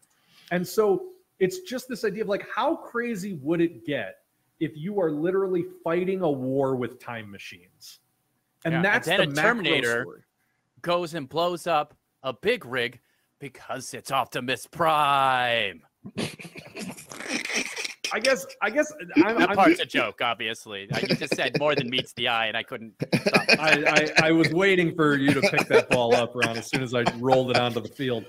And 0.51 0.67
so 0.67 1.09
it's 1.39 1.59
just 1.59 1.87
this 1.87 2.03
idea 2.03 2.23
of 2.23 2.29
like, 2.29 2.45
how 2.53 2.75
crazy 2.75 3.33
would 3.33 3.61
it 3.61 3.85
get 3.85 4.17
if 4.59 4.71
you 4.75 4.99
are 5.01 5.11
literally 5.11 5.65
fighting 5.83 6.21
a 6.21 6.31
war 6.31 6.75
with 6.75 6.99
time 6.99 7.29
machines? 7.29 7.99
And 8.65 8.75
Yeah, 8.75 8.81
that's 8.81 9.07
and 9.07 9.19
then 9.19 9.33
the 9.33 9.39
a 9.41 9.43
Terminator 9.43 10.01
story. 10.01 10.21
Goes 10.81 11.13
and 11.13 11.27
blows 11.29 11.67
up 11.67 11.95
a 12.23 12.33
big 12.33 12.65
rig 12.65 12.99
because 13.39 13.93
it's 13.93 14.11
Optimus 14.11 14.67
Prime. 14.67 15.81
I 18.13 18.19
guess. 18.19 18.45
I 18.61 18.69
guess. 18.69 18.93
I'm, 19.17 19.37
That 19.39 19.49
I'm, 19.49 19.55
part's 19.55 19.79
a 19.79 19.85
joke, 19.85 20.21
obviously. 20.21 20.87
I 20.93 20.99
you 20.99 21.15
just 21.15 21.35
said 21.35 21.57
more 21.59 21.73
than 21.75 21.89
meets 21.89 22.13
the 22.13 22.27
eye, 22.27 22.45
and 22.45 22.55
I 22.55 22.63
couldn't 22.63 22.93
stop. 23.15 23.43
I, 23.59 24.11
I, 24.21 24.27
I 24.27 24.31
was 24.31 24.51
waiting 24.51 24.95
for 24.95 25.15
you 25.15 25.33
to 25.33 25.41
pick 25.41 25.67
that 25.67 25.89
ball 25.89 26.13
up, 26.15 26.33
Ron, 26.35 26.57
as 26.57 26.67
soon 26.67 26.83
as 26.83 26.93
I 26.93 27.03
rolled 27.17 27.49
it 27.51 27.57
onto 27.57 27.81
the 27.81 27.89
field. 27.89 28.25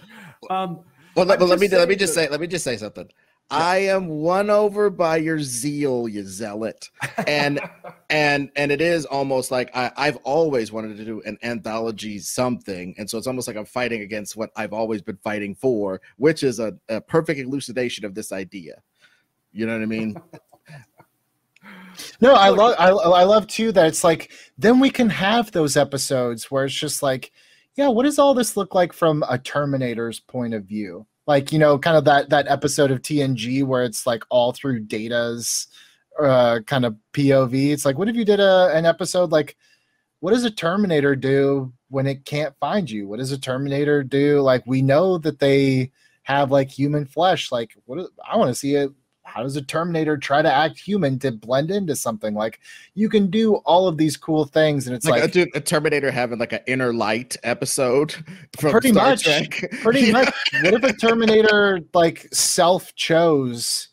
Um, 0.50 0.80
Well, 1.14 1.26
let, 1.26 1.38
but 1.38 1.48
let 1.48 1.58
me 1.60 1.68
just 1.68 1.78
let 1.78 1.88
me 1.88 1.96
just 1.96 2.14
that- 2.14 2.26
say 2.26 2.30
let 2.30 2.40
me 2.40 2.46
just 2.46 2.64
say 2.64 2.76
something. 2.76 3.08
I 3.50 3.76
am 3.76 4.08
won 4.08 4.48
over 4.48 4.88
by 4.88 5.18
your 5.18 5.38
zeal, 5.38 6.08
you 6.08 6.24
zealot, 6.24 6.88
and 7.26 7.60
and 8.10 8.50
and 8.56 8.72
it 8.72 8.80
is 8.80 9.04
almost 9.04 9.50
like 9.50 9.70
I, 9.76 9.92
I've 9.98 10.16
always 10.24 10.72
wanted 10.72 10.96
to 10.96 11.04
do 11.04 11.20
an 11.26 11.36
anthology 11.42 12.18
something, 12.20 12.94
and 12.96 13.08
so 13.08 13.18
it's 13.18 13.26
almost 13.26 13.46
like 13.46 13.58
I'm 13.58 13.66
fighting 13.66 14.00
against 14.00 14.34
what 14.34 14.50
I've 14.56 14.72
always 14.72 15.02
been 15.02 15.18
fighting 15.18 15.54
for, 15.54 16.00
which 16.16 16.42
is 16.42 16.58
a, 16.58 16.72
a 16.88 17.02
perfect 17.02 17.38
elucidation 17.38 18.06
of 18.06 18.14
this 18.14 18.32
idea. 18.32 18.82
You 19.54 19.66
know 19.66 19.72
what 19.72 19.82
I 19.82 19.86
mean? 19.86 20.20
No, 22.20 22.34
I 22.34 22.48
love 22.48 22.74
I, 22.78 22.88
I 22.88 23.24
love 23.24 23.46
too 23.46 23.72
that 23.72 23.86
it's 23.86 24.04
like 24.04 24.32
then 24.58 24.80
we 24.80 24.90
can 24.90 25.08
have 25.10 25.52
those 25.52 25.76
episodes 25.76 26.50
where 26.50 26.64
it's 26.64 26.74
just 26.74 27.02
like, 27.02 27.32
yeah, 27.76 27.88
what 27.88 28.02
does 28.04 28.18
all 28.18 28.34
this 28.34 28.56
look 28.56 28.74
like 28.74 28.92
from 28.92 29.24
a 29.28 29.38
Terminator's 29.38 30.20
point 30.20 30.54
of 30.54 30.64
view? 30.64 31.06
Like 31.26 31.52
you 31.52 31.58
know, 31.58 31.78
kind 31.78 31.96
of 31.96 32.04
that 32.04 32.30
that 32.30 32.48
episode 32.48 32.90
of 32.90 33.00
TNG 33.00 33.64
where 33.64 33.84
it's 33.84 34.06
like 34.06 34.24
all 34.28 34.52
through 34.52 34.80
Data's 34.80 35.68
uh, 36.20 36.60
kind 36.66 36.84
of 36.84 36.96
POV. 37.12 37.72
It's 37.72 37.84
like, 37.84 37.96
what 37.96 38.08
if 38.08 38.16
you 38.16 38.24
did 38.24 38.40
a 38.40 38.70
an 38.74 38.86
episode 38.86 39.30
like, 39.30 39.56
what 40.20 40.32
does 40.32 40.44
a 40.44 40.50
Terminator 40.50 41.14
do 41.16 41.72
when 41.88 42.06
it 42.06 42.24
can't 42.24 42.54
find 42.58 42.90
you? 42.90 43.06
What 43.08 43.18
does 43.18 43.32
a 43.32 43.38
Terminator 43.38 44.02
do? 44.02 44.40
Like 44.40 44.64
we 44.66 44.82
know 44.82 45.18
that 45.18 45.38
they 45.38 45.92
have 46.24 46.50
like 46.50 46.70
human 46.70 47.04
flesh. 47.06 47.52
Like 47.52 47.74
what? 47.86 48.00
is- 48.00 48.08
I 48.28 48.36
want 48.36 48.48
to 48.48 48.54
see 48.54 48.74
it 48.74 48.90
how 49.34 49.42
does 49.42 49.56
a 49.56 49.62
terminator 49.62 50.16
try 50.16 50.40
to 50.42 50.52
act 50.52 50.78
human 50.78 51.18
to 51.18 51.32
blend 51.32 51.70
into 51.72 51.96
something 51.96 52.34
like 52.34 52.60
you 52.94 53.08
can 53.08 53.28
do 53.30 53.56
all 53.66 53.88
of 53.88 53.96
these 53.96 54.16
cool 54.16 54.44
things 54.44 54.86
and 54.86 54.94
it's 54.94 55.06
like, 55.06 55.22
like, 55.22 55.30
a, 55.30 55.32
dude, 55.32 55.48
a 55.56 55.60
Terminator 55.60 56.12
having 56.12 56.38
like 56.38 56.52
an 56.52 56.60
inner 56.68 56.92
light 56.94 57.36
episode 57.42 58.12
from 58.58 58.70
Pretty 58.70 58.92
Star 58.92 59.10
much. 59.10 59.24
Trek. 59.24 59.70
pretty 59.82 60.00
Yeah. 60.06 60.12
much 60.12 60.34
what 60.62 60.74
if 60.74 60.84
a 60.84 60.92
terminator 60.92 61.80
like 61.94 62.28
self 62.32 62.94
chose 62.94 63.88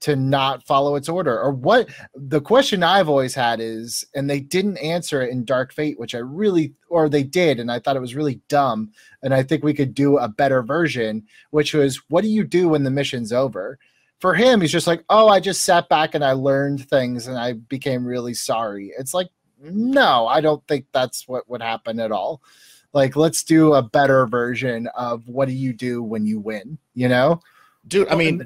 to 0.00 0.14
not 0.14 0.62
follow 0.66 0.94
its 0.96 1.08
order 1.08 1.40
or 1.40 1.50
what 1.50 1.88
the 2.14 2.40
question 2.40 2.82
i've 2.82 3.08
always 3.08 3.34
had 3.34 3.58
is 3.58 4.04
and 4.14 4.28
they 4.28 4.38
didn't 4.38 4.76
answer 4.78 5.22
it 5.22 5.30
in 5.30 5.44
dark 5.44 5.72
fate 5.72 5.98
which 5.98 6.14
i 6.14 6.18
really 6.18 6.74
or 6.90 7.08
they 7.08 7.22
did 7.22 7.58
and 7.58 7.72
i 7.72 7.78
thought 7.78 7.96
it 7.96 8.00
was 8.00 8.14
really 8.14 8.38
dumb 8.48 8.90
and 9.22 9.32
i 9.32 9.42
think 9.42 9.64
we 9.64 9.72
could 9.72 9.94
do 9.94 10.18
a 10.18 10.28
better 10.28 10.62
version 10.62 11.22
which 11.50 11.72
was 11.72 11.96
what 12.10 12.20
do 12.22 12.28
you 12.28 12.44
do 12.44 12.68
when 12.68 12.82
the 12.84 12.90
mission's 12.90 13.32
over 13.32 13.78
for 14.20 14.34
him 14.34 14.60
he's 14.60 14.72
just 14.72 14.86
like 14.86 15.04
oh 15.10 15.28
i 15.28 15.38
just 15.40 15.62
sat 15.62 15.88
back 15.88 16.14
and 16.14 16.24
i 16.24 16.32
learned 16.32 16.88
things 16.88 17.26
and 17.26 17.38
i 17.38 17.52
became 17.52 18.06
really 18.06 18.34
sorry. 18.34 18.92
It's 18.98 19.14
like 19.14 19.28
no 19.60 20.26
i 20.26 20.40
don't 20.40 20.66
think 20.66 20.86
that's 20.92 21.26
what 21.28 21.48
would 21.48 21.62
happen 21.62 22.00
at 22.00 22.12
all. 22.12 22.42
Like 22.92 23.16
let's 23.16 23.42
do 23.42 23.74
a 23.74 23.82
better 23.82 24.26
version 24.26 24.88
of 24.96 25.26
what 25.28 25.48
do 25.48 25.54
you 25.54 25.72
do 25.72 26.02
when 26.02 26.26
you 26.26 26.40
win 26.40 26.78
you 26.94 27.08
know? 27.08 27.40
Dude, 27.86 28.08
I 28.08 28.14
mean, 28.14 28.42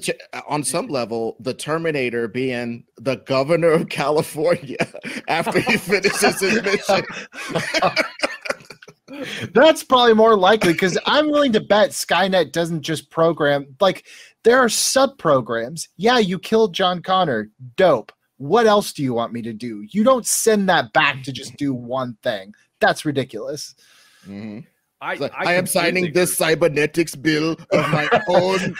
on 0.48 0.64
some 0.64 0.88
level, 0.88 1.36
the 1.38 1.54
Terminator 1.54 2.26
being 2.26 2.84
the 2.96 3.16
governor 3.16 3.70
of 3.70 3.88
California 3.90 4.78
after 5.28 5.60
he 5.60 5.76
finishes 5.76 6.40
his 6.40 6.60
mission. 6.62 7.04
That's 9.52 9.84
probably 9.84 10.14
more 10.14 10.36
likely 10.36 10.72
because 10.72 10.98
I'm 11.06 11.30
willing 11.30 11.52
to 11.52 11.60
bet 11.60 11.90
Skynet 11.90 12.52
doesn't 12.52 12.82
just 12.82 13.10
program 13.10 13.76
like 13.80 14.06
there 14.44 14.58
are 14.58 14.68
sub 14.68 15.18
programs. 15.18 15.88
Yeah, 15.96 16.18
you 16.18 16.38
killed 16.38 16.74
John 16.74 17.02
Connor. 17.02 17.50
Dope. 17.76 18.12
What 18.36 18.66
else 18.66 18.92
do 18.92 19.02
you 19.02 19.12
want 19.14 19.32
me 19.32 19.42
to 19.42 19.52
do? 19.52 19.84
You 19.90 20.04
don't 20.04 20.26
send 20.26 20.68
that 20.68 20.92
back 20.92 21.22
to 21.24 21.32
just 21.32 21.56
do 21.56 21.74
one 21.74 22.16
thing. 22.22 22.54
That's 22.80 23.04
ridiculous. 23.04 23.74
Mhm. 24.26 24.64
I, 25.00 25.14
like, 25.14 25.32
I 25.34 25.50
I, 25.50 25.54
am 25.54 25.66
signing 25.66 26.04
agree. 26.06 26.12
this 26.14 26.36
cybernetics 26.36 27.14
bill 27.14 27.52
of 27.72 27.88
my 27.90 28.08
own. 28.28 28.74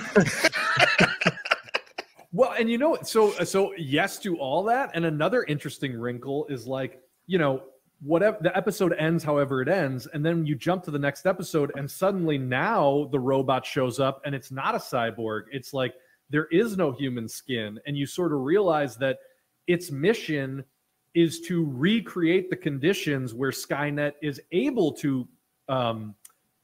Well, 2.32 2.52
and 2.58 2.68
you 2.70 2.76
know, 2.76 2.98
so 3.02 3.30
so 3.44 3.72
yes 3.78 4.18
to 4.20 4.36
all 4.38 4.62
that, 4.64 4.90
and 4.94 5.06
another 5.06 5.44
interesting 5.44 5.96
wrinkle 5.98 6.46
is 6.48 6.66
like, 6.66 7.00
you 7.26 7.38
know, 7.38 7.62
whatever 8.00 8.38
the 8.40 8.56
episode 8.56 8.94
ends, 8.98 9.24
however 9.24 9.60
it 9.62 9.68
ends, 9.68 10.06
and 10.06 10.24
then 10.24 10.46
you 10.46 10.54
jump 10.54 10.84
to 10.84 10.90
the 10.90 10.98
next 10.98 11.26
episode, 11.26 11.72
and 11.76 11.90
suddenly 11.90 12.38
now 12.38 13.08
the 13.12 13.18
robot 13.18 13.66
shows 13.66 13.98
up, 13.98 14.20
and 14.24 14.34
it's 14.34 14.50
not 14.50 14.74
a 14.74 14.78
cyborg. 14.78 15.42
It's 15.50 15.72
like 15.72 15.94
there 16.30 16.46
is 16.46 16.76
no 16.76 16.92
human 16.92 17.28
skin, 17.28 17.78
and 17.86 17.96
you 17.96 18.06
sort 18.06 18.32
of 18.32 18.40
realize 18.40 18.96
that 18.98 19.18
its 19.66 19.90
mission 19.90 20.64
is 21.14 21.40
to 21.40 21.64
recreate 21.72 22.50
the 22.50 22.56
conditions 22.56 23.34
where 23.34 23.50
Skynet 23.50 24.12
is 24.22 24.40
able 24.52 24.92
to 24.92 25.26
um, 25.68 26.14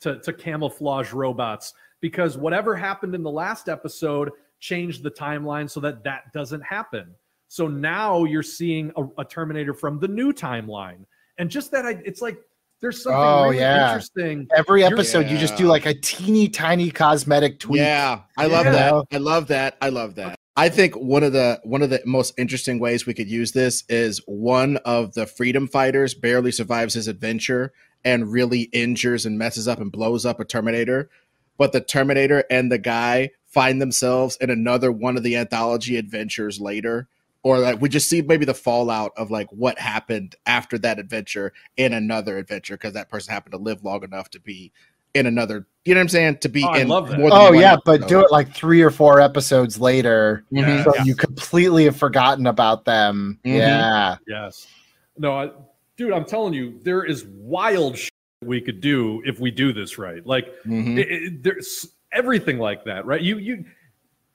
to, 0.01 0.19
to 0.21 0.33
camouflage 0.33 1.13
robots 1.13 1.73
because 2.01 2.37
whatever 2.37 2.77
happened 2.77 3.15
in 3.15 3.23
the 3.23 3.31
last 3.31 3.69
episode 3.69 4.31
changed 4.61 5.03
the 5.03 5.11
timeline 5.11 5.69
so 5.69 5.81
that 5.81 6.05
that 6.05 6.33
doesn't 6.33 6.61
happen. 6.61 7.15
So 7.49 7.69
now 7.69 8.25
you're 8.25 8.43
seeing 8.43 8.93
a, 8.97 9.05
a 9.19 9.25
Terminator 9.25 9.75
from 9.75 9.99
the 9.99 10.09
new 10.09 10.33
timeline, 10.33 11.05
and 11.39 11.51
just 11.51 11.71
that 11.73 11.85
I, 11.87 12.01
it's 12.05 12.23
like 12.23 12.39
there's 12.81 13.03
something 13.03 13.19
Oh, 13.21 13.45
really 13.45 13.59
yeah. 13.59 13.89
interesting. 13.89 14.47
Every 14.55 14.83
You're- 14.83 14.93
episode, 14.93 15.29
you 15.29 15.39
just 15.39 15.57
do 15.57 15.67
like 15.67 15.87
a 15.87 15.95
teeny 15.95 16.49
tiny 16.49 16.91
cosmetic 16.91 17.59
tweak. 17.59 17.81
Yeah, 17.81 18.21
I 18.37 18.47
love 18.47 18.67
Yeah. 18.67 18.73
that. 18.73 19.05
I 19.13 19.17
love 19.19 19.47
that. 19.49 19.77
I 19.81 19.89
love 19.89 20.15
that. 20.17 20.39
I 20.57 20.69
think 20.69 20.95
one 20.95 21.23
of 21.25 21.33
the 21.33 21.61
one 21.65 21.83
of 21.83 21.91
the 21.91 22.01
most 22.05 22.35
interesting 22.39 22.79
ways 22.79 23.07
we 23.07 23.15
could 23.15 23.29
use 23.29 23.53
this 23.53 23.83
is 23.89 24.21
one 24.27 24.77
of 24.79 25.15
the 25.15 25.27
freedom 25.27 25.67
fighters 25.67 26.15
barely 26.15 26.53
survives 26.53 26.95
his 26.95 27.09
adventure 27.09 27.73
and 28.05 28.31
really 28.31 28.63
injures 28.73 29.25
and 29.27 29.39
messes 29.39 29.67
up 29.67 29.81
and 29.81 29.91
blows 29.91 30.25
up 30.27 30.39
a 30.39 30.45
Terminator, 30.45 31.09
but 31.59 31.73
the 31.73 31.81
Terminator 31.81 32.45
and 32.51 32.71
the 32.71 32.79
guy 32.79 33.31
find 33.47 33.81
themselves 33.81 34.37
in 34.41 34.51
another 34.51 34.93
one 34.93 35.17
of 35.17 35.23
the 35.23 35.37
anthology 35.37 35.97
adventures 35.97 36.61
later. 36.61 37.09
Or 37.45 37.59
like 37.59 37.79
we 37.81 37.91
just 37.91 38.09
see 38.09 38.23
maybe 38.23 38.47
the 38.47 38.55
fallout 38.55 39.13
of 39.19 39.31
like 39.31 39.49
what 39.53 39.79
happened 39.79 40.35
after 40.47 40.79
that 40.79 40.99
adventure 40.99 41.53
in 41.77 41.93
another 41.93 42.39
adventure 42.39 42.75
because 42.75 42.95
that 42.95 43.11
person 43.11 43.33
happened 43.35 43.53
to 43.53 43.59
live 43.59 43.85
long 43.85 44.03
enough 44.03 44.31
to 44.31 44.41
be 44.41 44.73
in 45.13 45.27
another. 45.27 45.67
You 45.85 45.93
know 45.95 45.99
what 45.99 46.05
I'm 46.05 46.09
saying? 46.09 46.39
To 46.39 46.49
be 46.49 46.65
Oh, 46.67 46.73
in 46.73 46.89
love 46.89 47.11
that. 47.11 47.19
more 47.19 47.31
than 47.31 47.39
Oh 47.39 47.45
one 47.53 47.61
yeah, 47.61 47.77
but 47.85 48.09
do 48.09 48.21
it 48.21 48.33
like 48.33 48.53
three 48.55 48.81
or 48.81 48.91
four 48.91 49.21
episodes 49.21 49.79
later, 49.79 50.43
so 50.53 50.95
you 51.05 51.15
completely 51.15 51.85
have 51.85 51.97
forgotten 51.99 52.47
about 52.47 52.87
them. 52.87 53.39
Mhm. 53.45 53.59
Yeah, 53.59 54.17
Yes. 54.27 54.67
No, 55.19 55.33
I, 55.39 55.51
dude, 55.99 56.13
I'm 56.13 56.25
telling 56.25 56.55
you, 56.55 56.81
there 56.83 57.05
is 57.05 57.25
wild 57.27 57.99
shit 57.99 58.11
we 58.43 58.61
could 58.63 58.81
do 58.81 59.23
if 59.27 59.39
we 59.39 59.51
do 59.51 59.73
this 59.75 59.99
right. 59.99 60.27
Like 60.27 60.47
Mhm. 60.65 60.99
it- 60.99 61.11
it- 61.13 61.43
there's 61.43 61.89
everything 62.11 62.59
like 62.59 62.85
that, 62.87 63.05
right? 63.05 63.21
You 63.21 63.37
you 63.37 63.67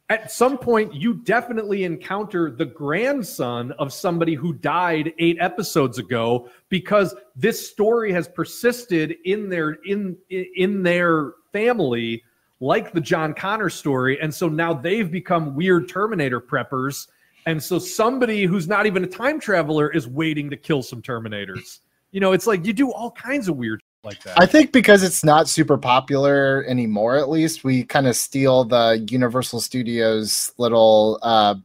at 0.10 0.32
some 0.32 0.58
point 0.58 0.94
you 0.94 1.14
definitely 1.14 1.84
encounter 1.84 2.50
the 2.50 2.66
grandson 2.66 3.72
of 3.74 3.94
somebody 3.94 4.34
who 4.34 4.54
died 4.54 5.14
8 5.20 5.38
episodes 5.40 6.00
ago 6.00 6.50
because 6.70 7.16
this 7.36 7.70
story 7.70 8.12
has 8.12 8.28
persisted 8.28 9.16
in 9.26 9.50
their 9.50 9.74
in 9.86 10.18
in 10.30 10.84
their 10.84 11.34
family 11.54 12.24
like 12.60 12.92
the 12.92 13.02
John 13.02 13.34
Connor 13.34 13.70
story 13.70 14.20
and 14.22 14.34
so 14.34 14.50
now 14.50 14.74
they've 14.74 15.12
become 15.12 15.56
weird 15.56 15.88
terminator 15.88 16.42
preppers 16.42 17.08
and 17.46 17.62
so 17.62 17.80
somebody 17.80 18.46
who's 18.46 18.68
not 18.68 18.86
even 18.86 19.04
a 19.04 19.08
time 19.08 19.40
traveler 19.40 19.90
is 19.90 20.08
waiting 20.08 20.50
to 20.50 20.58
kill 20.58 20.84
some 20.84 21.02
terminators. 21.02 21.80
You 22.12 22.20
know, 22.20 22.34
it's 22.34 22.46
like 22.46 22.66
you 22.66 22.74
do 22.74 22.92
all 22.92 23.12
kinds 23.12 23.48
of 23.48 23.56
weird 23.56 23.82
like 24.04 24.22
that. 24.24 24.40
I 24.40 24.46
think 24.46 24.72
because 24.72 25.04
it's 25.04 25.24
not 25.24 25.50
super 25.50 25.78
popular 25.78 26.64
anymore, 26.68 27.18
at 27.18 27.30
least 27.30 27.64
we 27.64 27.84
kind 27.84 28.08
of 28.08 28.16
steal 28.16 28.64
the 28.64 29.06
Universal 29.10 29.62
Studios 29.62 30.52
little 30.58 31.20
uh, 31.22 31.56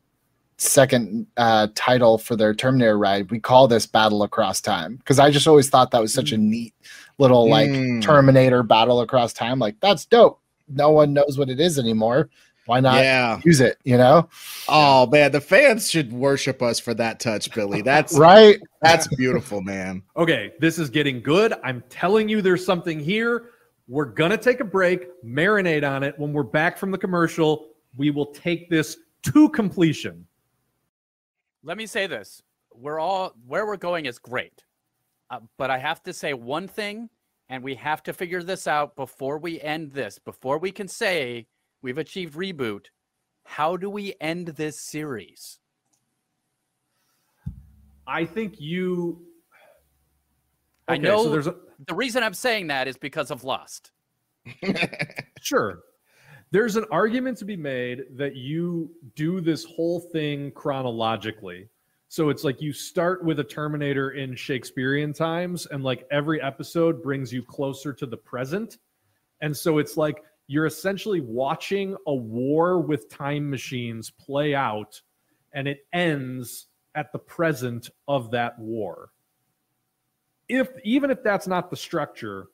second 0.57 1.27
uh, 1.37 1.69
title 1.75 2.19
for 2.19 2.37
their 2.37 2.55
Terminator 2.55 2.99
ride. 2.99 3.31
We 3.31 3.41
call 3.41 3.69
this 3.69 3.87
Battle 3.87 4.23
Across 4.23 4.63
Time 4.63 4.97
because 4.97 5.19
I 5.19 5.31
just 5.31 5.47
always 5.47 5.69
thought 5.69 5.91
that 5.91 6.01
was 6.01 6.15
such 6.15 6.33
a 6.33 6.37
neat 6.39 6.75
little 7.19 7.49
like 7.49 7.71
Mm. 7.71 8.03
Terminator 8.03 8.63
Battle 8.63 9.01
Across 9.01 9.35
Time. 9.35 9.59
Like 9.59 9.77
that's 9.81 10.05
dope. 10.07 10.41
No 10.69 10.91
one 10.91 11.13
knows 11.13 11.37
what 11.39 11.51
it 11.51 11.61
is 11.61 11.79
anymore. 11.79 12.31
Why 12.67 12.81
not 12.81 12.97
yeah. 12.97 13.41
use 13.45 13.61
it? 13.61 13.79
You 13.85 13.99
know, 13.99 14.29
Oh 14.69 15.07
man, 15.07 15.33
the 15.33 15.41
fans 15.41 15.91
should 15.91 16.13
worship 16.13 16.63
us 16.63 16.81
for 16.81 16.95
that 16.95 17.21
touch, 17.21 17.53
Billy. 17.53 17.83
That's 17.83 18.15
right? 18.19 18.59
that's 18.81 19.07
beautiful, 19.17 19.61
man. 19.61 20.03
Okay, 20.17 20.53
this 20.61 20.79
is 20.79 20.89
getting 20.91 21.21
good. 21.21 21.55
I'm 21.63 21.83
telling 21.91 22.29
you, 22.29 22.41
there's 22.41 22.65
something 22.65 22.99
here. 22.99 23.51
We're 23.87 24.07
going 24.07 24.31
to 24.31 24.39
take 24.39 24.61
a 24.61 24.65
break, 24.65 25.23
marinate 25.23 25.89
on 25.89 26.03
it. 26.03 26.19
When 26.19 26.33
we're 26.33 26.43
back 26.43 26.79
from 26.79 26.91
the 26.91 26.97
commercial, 26.97 27.69
we 27.97 28.11
will 28.11 28.27
take 28.27 28.71
this 28.71 28.97
to 29.25 29.49
completion. 29.51 30.27
Let 31.63 31.77
me 31.77 31.87
say 31.87 32.07
this: 32.07 32.43
we're 32.75 32.99
all 32.99 33.35
where 33.47 33.67
we're 33.67 33.77
going 33.77 34.07
is 34.07 34.19
great, 34.19 34.65
uh, 35.31 35.41
but 35.59 35.71
I 35.71 35.77
have 35.77 36.03
to 36.05 36.15
say 36.15 36.33
one 36.33 36.69
thing, 36.69 37.11
and 37.51 37.63
we 37.63 37.75
have 37.75 38.03
to 38.05 38.15
figure 38.15 38.43
this 38.43 38.67
out 38.67 38.97
before 38.97 39.37
we 39.37 39.61
end 39.61 39.93
this. 39.93 40.19
Before 40.19 40.57
we 40.57 40.73
can 40.73 40.89
say 40.89 41.47
we've 41.85 41.99
achieved 41.99 42.35
reboot, 42.35 42.87
how 43.45 43.77
do 43.77 43.91
we 43.91 44.15
end 44.21 44.49
this 44.49 44.81
series? 44.81 45.59
I 48.07 48.25
think 48.25 48.55
you. 48.59 49.23
I 50.89 50.97
know 50.97 51.25
So 51.25 51.31
there's 51.31 51.47
a, 51.47 51.55
the 51.87 51.95
reason 51.95 52.23
I'm 52.23 52.35
saying 52.35 52.67
that 52.69 52.89
is 52.89 52.97
because 52.97 53.31
of 53.31 53.45
Lost. 53.45 53.93
Sure. 55.41 55.81
There's 56.53 56.77
an 56.77 56.87
argument 56.91 57.37
to 57.39 57.45
be 57.45 57.57
made 57.57 58.05
that 58.17 58.35
you 58.35 58.91
do 59.15 59.43
this 59.43 59.63
whole 59.63 60.01
thing 60.01 60.53
chronologically. 60.53 61.69
So 62.09 62.31
it's 62.31 62.45
like 62.45 62.63
you 62.63 62.73
start 62.73 63.23
with 63.23 63.41
a 63.41 63.45
Terminator 63.45 64.13
in 64.13 64.35
Shakespearean 64.35 65.13
times, 65.13 65.67
and 65.67 65.85
like 65.85 66.07
every 66.11 66.41
episode 66.41 67.03
brings 67.03 67.31
you 67.31 67.43
closer 67.43 67.93
to 67.93 68.07
the 68.07 68.17
present. 68.17 68.79
And 69.43 69.55
so 69.55 69.77
it's 69.77 69.99
like 69.99 70.23
you're 70.47 70.67
essentially 70.67 71.21
watching 71.21 71.97
a 72.07 72.15
war 72.15 72.81
with 72.81 73.09
time 73.09 73.49
machines 73.49 74.11
play 74.11 74.55
out, 74.55 75.01
and 75.53 75.67
it 75.67 75.87
ends 75.93 76.67
at 76.95 77.13
the 77.13 77.19
present 77.19 77.91
of 78.09 78.31
that 78.31 78.59
war. 78.59 79.11
If 80.49 80.69
even 80.85 81.11
if 81.11 81.23
that's 81.23 81.47
not 81.47 81.71
the 81.71 81.77
structure, 81.77 82.49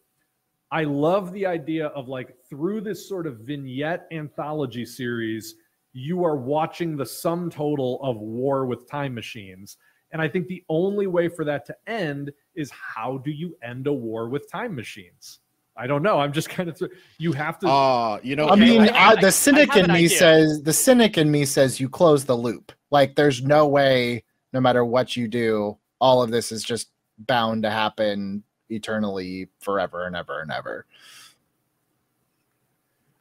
I 0.71 0.85
love 0.85 1.33
the 1.33 1.47
idea 1.47 1.89
of 1.89 2.09
like 2.09 2.37
through 2.49 2.83
this 2.83 3.09
sort 3.09 3.27
of 3.27 3.41
vignette 3.41 4.07
anthology 4.13 4.87
series, 4.87 5.57
you 5.93 6.25
are 6.25 6.37
watching 6.37 6.97
the 6.97 7.07
sum 7.07 7.51
total 7.51 8.01
of 8.03 8.17
war 8.19 8.67
with 8.67 8.89
time 8.89 9.13
machines. 9.13 9.77
And 10.13 10.23
I 10.23 10.29
think 10.29 10.47
the 10.47 10.65
only 10.69 11.09
way 11.09 11.29
for 11.29 11.45
that 11.45 11.65
to 11.67 11.77
end 11.89 12.31
is 12.55 12.71
how 12.71 13.19
do 13.19 13.33
you 13.33 13.57
end 13.63 13.89
a 13.89 13.93
war 13.93 14.29
with 14.29 14.51
time 14.51 14.75
machines? 14.75 15.41
I 15.77 15.87
don't 15.87 16.03
know. 16.03 16.19
I'm 16.19 16.33
just 16.33 16.49
kind 16.51 16.69
of 16.69 16.79
th- 16.79 16.91
you 17.19 17.33
have 17.33 17.59
to. 17.61 17.67
Oh, 17.69 18.21
you 18.23 18.37
know, 18.37 18.49
I 18.49 18.57
mean, 18.57 18.83
I- 18.83 18.87
I, 18.89 19.09
I- 19.13 19.21
the 19.21 19.33
cynic 19.33 19.75
I 19.75 19.81
in 19.81 19.87
me 19.89 19.95
idea. 20.07 20.09
says 20.11 20.63
the 20.63 20.73
cynic 20.73 21.17
in 21.17 21.31
me 21.31 21.45
says 21.45 21.81
you 21.81 21.89
close 21.89 22.25
the 22.25 22.37
loop. 22.37 22.73
Like 22.91 23.15
there's 23.15 23.43
no 23.43 23.67
way, 23.67 24.25
no 24.53 24.61
matter 24.61 24.85
what 24.85 25.17
you 25.17 25.27
do, 25.29 25.79
all 26.01 26.23
of 26.23 26.31
this 26.31 26.53
is 26.53 26.63
just 26.65 26.91
bound 27.19 27.63
to 27.63 27.71
happen 27.71 28.43
eternally, 28.69 29.49
forever 29.61 30.07
and 30.07 30.17
ever 30.17 30.41
and 30.41 30.51
ever. 30.51 30.87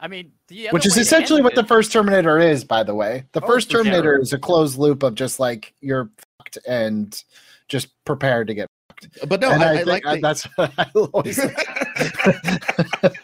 I 0.02 0.08
mean, 0.08 0.32
the 0.48 0.70
other 0.70 0.74
Which 0.76 0.86
is 0.86 0.98
essentially 0.98 1.40
end 1.40 1.44
what 1.44 1.56
the 1.56 1.66
first 1.66 1.92
Terminator 1.92 2.40
is, 2.40 2.64
by 2.64 2.84
the 2.84 2.96
way. 2.96 3.26
The 3.34 3.42
Oh, 3.44 3.48
first 3.48 3.68
for 3.68 3.72
sure. 3.78 3.84
Terminator 3.84 4.18
is 4.18 4.32
a 4.32 4.40
closed 4.40 4.78
loop 4.78 5.04
of 5.04 5.14
just 5.16 5.40
like 5.42 5.74
you're 5.82 6.10
fucked 6.38 6.58
and 6.68 7.22
just 7.68 7.90
prepared 8.06 8.48
to 8.48 8.54
get. 8.54 8.69
But 9.28 9.42
no, 9.42 9.52
and 9.52 9.64
I, 9.64 9.72
I, 9.72 9.76
think 9.78 9.88
like 9.88 10.06
I- 10.06 10.16
the- 10.16 10.22
that's 10.22 10.44
what 10.56 10.72
I 10.78 10.86
always. 10.96 11.40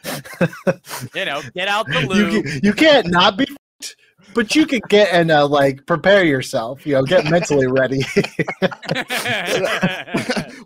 You 1.13 1.25
know, 1.25 1.41
get 1.53 1.67
out 1.67 1.87
the 1.87 2.01
you, 2.01 2.07
loop. 2.07 2.45
can, 2.45 2.59
you 2.63 2.73
can't 2.73 3.07
not 3.07 3.37
be, 3.37 3.45
fucked, 3.45 3.95
but 4.33 4.55
you 4.55 4.65
can 4.65 4.81
get 4.89 5.09
and 5.11 5.31
uh, 5.31 5.47
like 5.47 5.85
prepare 5.85 6.23
yourself. 6.23 6.85
You 6.85 6.95
know, 6.95 7.03
get 7.03 7.29
mentally 7.29 7.67
ready. 7.67 8.03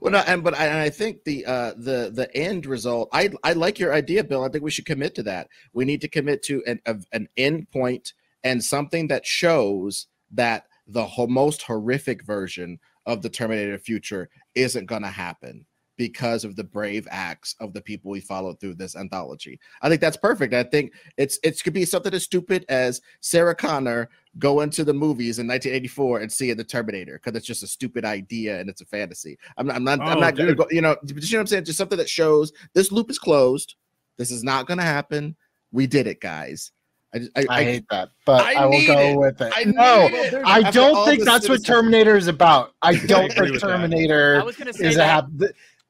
well, 0.02 0.12
no, 0.12 0.20
and 0.28 0.44
but 0.44 0.54
I, 0.56 0.66
and 0.68 0.78
I 0.78 0.90
think 0.90 1.24
the 1.24 1.46
uh, 1.46 1.72
the 1.78 2.12
the 2.14 2.30
end 2.36 2.66
result. 2.66 3.10
I 3.14 3.30
I 3.44 3.54
like 3.54 3.80
your 3.80 3.94
idea, 3.94 4.24
Bill. 4.24 4.44
I 4.44 4.50
think 4.50 4.64
we 4.64 4.72
should 4.72 4.86
commit 4.86 5.16
to 5.16 5.24
that. 5.24 5.48
We 5.74 5.86
need 5.86 6.02
to 6.02 6.08
commit 6.08 6.44
to 6.44 6.64
an 6.66 6.80
of 6.86 7.06
an 7.12 7.28
end 7.38 7.70
point 7.72 8.14
and 8.44 8.64
something 8.64 9.08
that 9.10 9.26
shows 9.26 10.08
that 10.32 10.66
the 10.88 11.06
ho- 11.06 11.28
most 11.28 11.64
horrific 11.64 12.24
version 12.26 12.80
of 13.06 13.22
the 13.22 13.30
Terminator 13.30 13.78
future 13.78 14.30
isn't 14.56 14.86
going 14.86 15.02
to 15.04 15.10
happen 15.10 15.66
because 15.98 16.46
of 16.46 16.56
the 16.56 16.64
brave 16.64 17.06
acts 17.12 17.56
of 17.60 17.74
the 17.74 17.82
people 17.82 18.10
we 18.10 18.22
followed 18.22 18.58
through 18.60 18.74
this 18.74 18.96
anthology. 18.96 19.60
I 19.82 19.90
think 19.90 20.00
that's 20.00 20.16
perfect. 20.16 20.54
I 20.54 20.64
think 20.64 20.94
it's 21.18 21.38
it 21.44 21.62
could 21.62 21.74
be 21.74 21.84
something 21.84 22.14
as 22.14 22.24
stupid 22.24 22.66
as 22.70 23.02
Sarah 23.20 23.54
Connor 23.54 24.10
going 24.38 24.70
to 24.70 24.86
the 24.86 24.94
movies 24.94 25.40
in 25.40 25.48
1984 25.48 26.22
and 26.22 26.32
seeing 26.32 26.56
the 26.56 26.64
Terminator 26.64 27.20
because 27.22 27.36
it's 27.38 27.46
just 27.46 27.64
a 27.64 27.68
stupid 27.68 28.06
idea 28.06 28.62
and 28.62 28.70
it's 28.70 28.80
a 28.80 28.86
fantasy. 28.86 29.38
I'm 29.58 29.68
not, 29.68 29.76
I'm 29.76 29.84
not, 29.84 30.00
I'm 30.00 30.18
Oh, 30.18 30.22
not 30.22 30.38
gonna 30.38 30.56
go, 30.56 30.68
you 30.72 30.80
know, 30.82 30.96
you 31.06 31.16
know 31.16 31.20
what 31.20 31.34
I'm 31.42 31.48
saying? 31.48 31.66
Just 31.66 31.78
something 31.78 31.98
that 31.98 32.10
shows 32.10 32.54
this 32.74 32.94
loop 32.94 33.10
is 33.10 33.20
closed. 33.20 33.76
This 34.18 34.32
is 34.32 34.42
not 34.42 34.68
gonna 34.68 34.84
happen. 34.84 35.36
We 35.74 35.86
did 35.86 36.08
it, 36.08 36.22
guys. 36.22 36.72
I 37.14 37.20
just, 37.20 37.32
I, 37.36 37.42
I 37.42 37.46
I, 37.50 37.64
hate 37.64 37.86
that, 37.90 38.10
but 38.26 38.46
I 38.46 38.54
I, 38.54 38.66
will 38.66 38.86
go 38.86 39.00
it. 39.00 39.18
with 39.18 39.42
it. 39.42 39.54
I 39.56 39.64
no, 39.64 40.08
need. 40.10 40.34
I 40.46 40.70
don't 40.70 41.06
think 41.06 41.20
this 41.20 41.26
that's 41.28 41.50
what 41.50 41.66
Terminator 41.66 42.16
is 42.16 42.28
about. 42.28 42.74
I 42.82 42.96
don't 42.98 43.32
agree 43.32 43.50
think. 43.50 43.62
Terminator 43.62 44.40
I 44.40 44.44
was 44.44 44.56
say 44.56 44.70
is 44.88 44.98
a 44.98 45.06
happy. 45.06 45.48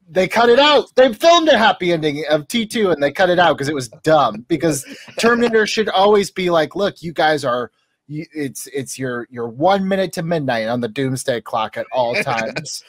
They 0.08 0.26
cut 0.26 0.48
it 0.48 0.58
out. 0.58 0.86
They 0.96 1.12
filmed 1.12 1.48
a 1.48 1.56
happy 1.56 1.92
ending 1.92 2.24
of 2.28 2.48
T2 2.48 2.92
and 2.92 3.02
they 3.02 3.12
cut 3.12 3.30
it 3.30 3.38
out 3.38 3.56
because 3.56 3.68
it 3.68 3.74
was 3.74 3.88
dumb. 4.02 4.44
Because 4.48 4.84
Terminator 5.18 5.66
should 5.66 5.88
always 5.88 6.30
be 6.32 6.50
like, 6.50 6.74
look, 6.74 7.00
you 7.02 7.12
guys 7.12 7.44
are 7.44 7.70
you, 8.08 8.26
it's 8.34 8.66
it's 8.68 8.98
your 8.98 9.28
your 9.30 9.48
one 9.48 9.86
minute 9.86 10.12
to 10.14 10.22
midnight 10.22 10.66
on 10.68 10.80
the 10.80 10.88
doomsday 10.88 11.40
clock 11.42 11.76
at 11.76 11.86
all 11.92 12.14
times. 12.22 12.82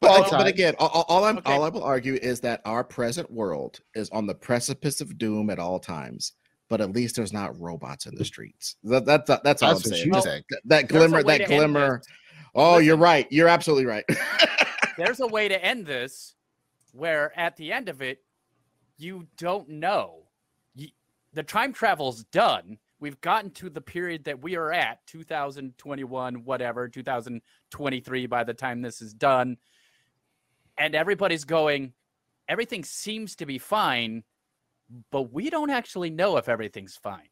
But, 0.00 0.10
all 0.10 0.20
but 0.22 0.30
time. 0.30 0.46
again, 0.46 0.74
all, 0.78 0.88
all- 0.88 1.06
all 1.08 1.24
I'm 1.24 1.38
Okay. 1.38 1.52
all 1.52 1.64
I 1.64 1.68
will 1.70 1.82
argue 1.82 2.14
is 2.14 2.38
that 2.40 2.60
our 2.64 2.84
present 2.84 3.28
world 3.30 3.80
is 3.94 4.08
on 4.10 4.26
the 4.26 4.34
precipice 4.34 5.00
of 5.00 5.18
doom 5.18 5.50
at 5.50 5.58
all 5.58 5.80
times. 5.80 6.34
But 6.68 6.80
at 6.82 6.90
least 6.92 7.16
there's 7.16 7.32
not 7.32 7.58
robots 7.58 8.06
in 8.06 8.14
the 8.14 8.24
streets. 8.24 8.76
That, 8.84 9.06
that, 9.06 9.26
that- 9.26 9.42
that's 9.42 9.62
all 9.62 9.74
That's 9.74 9.86
I'm 9.86 9.90
what 9.90 9.96
saying. 9.98 10.06
you 10.06 10.12
Just 10.12 10.24
say. 10.26 10.42
th- 10.50 10.62
that 10.66 10.88
glimmer, 10.88 11.22
that 11.22 11.46
glimmer. 11.46 11.98
this. 11.98 12.06
Oh, 12.54 12.78
you're 12.78 12.96
right. 12.96 13.26
You're 13.30 13.48
absolutely 13.48 13.86
right. 13.86 14.04
There's 14.98 15.20
a 15.20 15.26
way 15.26 15.48
to 15.48 15.64
end 15.64 15.86
this 15.86 16.34
where 16.92 17.36
at 17.38 17.56
the 17.56 17.72
end 17.72 17.88
of 17.88 18.02
it, 18.02 18.22
you 18.96 19.26
don't 19.36 19.68
know. 19.68 20.24
You, 20.74 20.88
the 21.34 21.42
time 21.42 21.72
travel's 21.72 22.24
done. 22.24 22.78
We've 23.00 23.20
gotten 23.20 23.50
to 23.52 23.70
the 23.70 23.80
period 23.80 24.24
that 24.24 24.42
we 24.42 24.56
are 24.56 24.72
at, 24.72 25.06
2021, 25.06 26.34
whatever, 26.44 26.88
2023 26.88 28.26
by 28.26 28.42
the 28.44 28.54
time 28.54 28.82
this 28.82 29.00
is 29.00 29.14
done. 29.14 29.56
And 30.76 30.94
everybody's 30.96 31.44
going, 31.44 31.92
everything 32.48 32.82
seems 32.82 33.36
to 33.36 33.46
be 33.46 33.58
fine, 33.58 34.24
but 35.10 35.32
we 35.32 35.50
don't 35.50 35.70
actually 35.70 36.10
know 36.10 36.36
if 36.36 36.48
everything's 36.48 36.96
fine. 36.96 37.28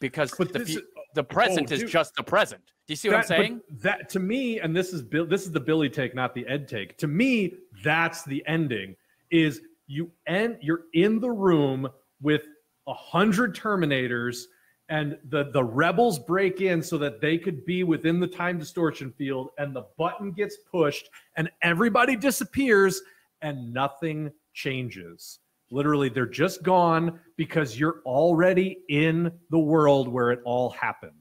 Because 0.00 0.32
But 0.36 0.52
the, 0.52 0.62
is- 0.62 0.76
uh, 0.78 0.80
the 1.14 1.24
present 1.24 1.70
oh, 1.70 1.74
is 1.74 1.90
just 1.90 2.14
the 2.14 2.22
present. 2.22 2.62
Do 2.86 2.92
you 2.92 2.96
see 2.96 3.08
what 3.08 3.18
I'm 3.18 3.24
saying? 3.24 3.60
That 3.82 4.08
to 4.10 4.18
me, 4.18 4.60
and 4.60 4.74
this 4.74 4.92
is 4.92 5.02
Bill, 5.02 5.26
this 5.26 5.42
is 5.42 5.52
the 5.52 5.60
Billy 5.60 5.90
take, 5.90 6.14
not 6.14 6.34
the 6.34 6.46
Ed 6.46 6.66
take. 6.66 6.96
To 6.98 7.06
me, 7.06 7.54
that's 7.84 8.24
the 8.24 8.42
ending. 8.46 8.96
Is 9.30 9.60
you 9.86 10.10
end 10.26 10.58
you're 10.60 10.84
in 10.94 11.20
the 11.20 11.30
room 11.30 11.88
with 12.22 12.42
a 12.86 12.94
hundred 12.94 13.54
Terminators, 13.54 14.44
and 14.88 15.18
the 15.28 15.50
the 15.52 15.62
rebels 15.62 16.18
break 16.18 16.62
in 16.62 16.82
so 16.82 16.96
that 16.98 17.20
they 17.20 17.36
could 17.36 17.64
be 17.66 17.84
within 17.84 18.18
the 18.18 18.26
time 18.26 18.58
distortion 18.58 19.12
field, 19.12 19.50
and 19.58 19.76
the 19.76 19.84
button 19.98 20.32
gets 20.32 20.56
pushed, 20.70 21.10
and 21.36 21.50
everybody 21.62 22.16
disappears, 22.16 23.02
and 23.42 23.72
nothing 23.72 24.32
changes. 24.54 25.39
Literally, 25.70 26.08
they're 26.08 26.26
just 26.26 26.62
gone 26.62 27.20
because 27.36 27.78
you're 27.78 28.00
already 28.04 28.78
in 28.88 29.30
the 29.50 29.58
world 29.58 30.08
where 30.08 30.30
it 30.32 30.40
all 30.44 30.70
happened. 30.70 31.12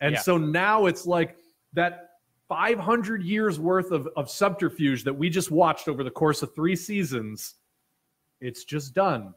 And 0.00 0.14
Yeah. 0.14 0.20
so 0.20 0.36
now 0.38 0.86
it's 0.86 1.06
like 1.06 1.36
that 1.74 2.08
500 2.48 3.22
years 3.22 3.60
worth 3.60 3.92
of, 3.92 4.08
of 4.16 4.28
subterfuge 4.28 5.04
that 5.04 5.14
we 5.14 5.30
just 5.30 5.52
watched 5.52 5.86
over 5.86 6.02
the 6.02 6.10
course 6.10 6.42
of 6.42 6.52
three 6.54 6.74
seasons. 6.74 7.54
It's 8.40 8.64
just 8.64 8.92
done. 8.92 9.34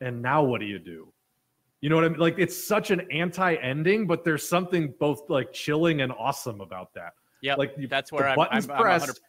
And 0.00 0.22
now 0.22 0.42
what 0.42 0.60
do 0.60 0.66
you 0.66 0.78
do? 0.78 1.12
You 1.82 1.90
know 1.90 1.96
what 1.96 2.06
I 2.06 2.08
mean? 2.08 2.18
Like 2.20 2.36
it's 2.38 2.56
such 2.66 2.90
an 2.90 3.02
anti 3.10 3.54
ending, 3.56 4.06
but 4.06 4.24
there's 4.24 4.48
something 4.48 4.94
both 4.98 5.28
like 5.28 5.52
chilling 5.52 6.00
and 6.00 6.10
awesome 6.12 6.62
about 6.62 6.94
that. 6.94 7.12
Yeah, 7.42 7.56
Like 7.56 7.74
you- 7.76 7.88
that's 7.88 8.10
where 8.10 8.26
I'm, 8.28 8.36
button's 8.36 8.64
I'm, 8.64 8.70
I'm 8.70 8.78
100 8.78 9.04
pressed, 9.06 9.20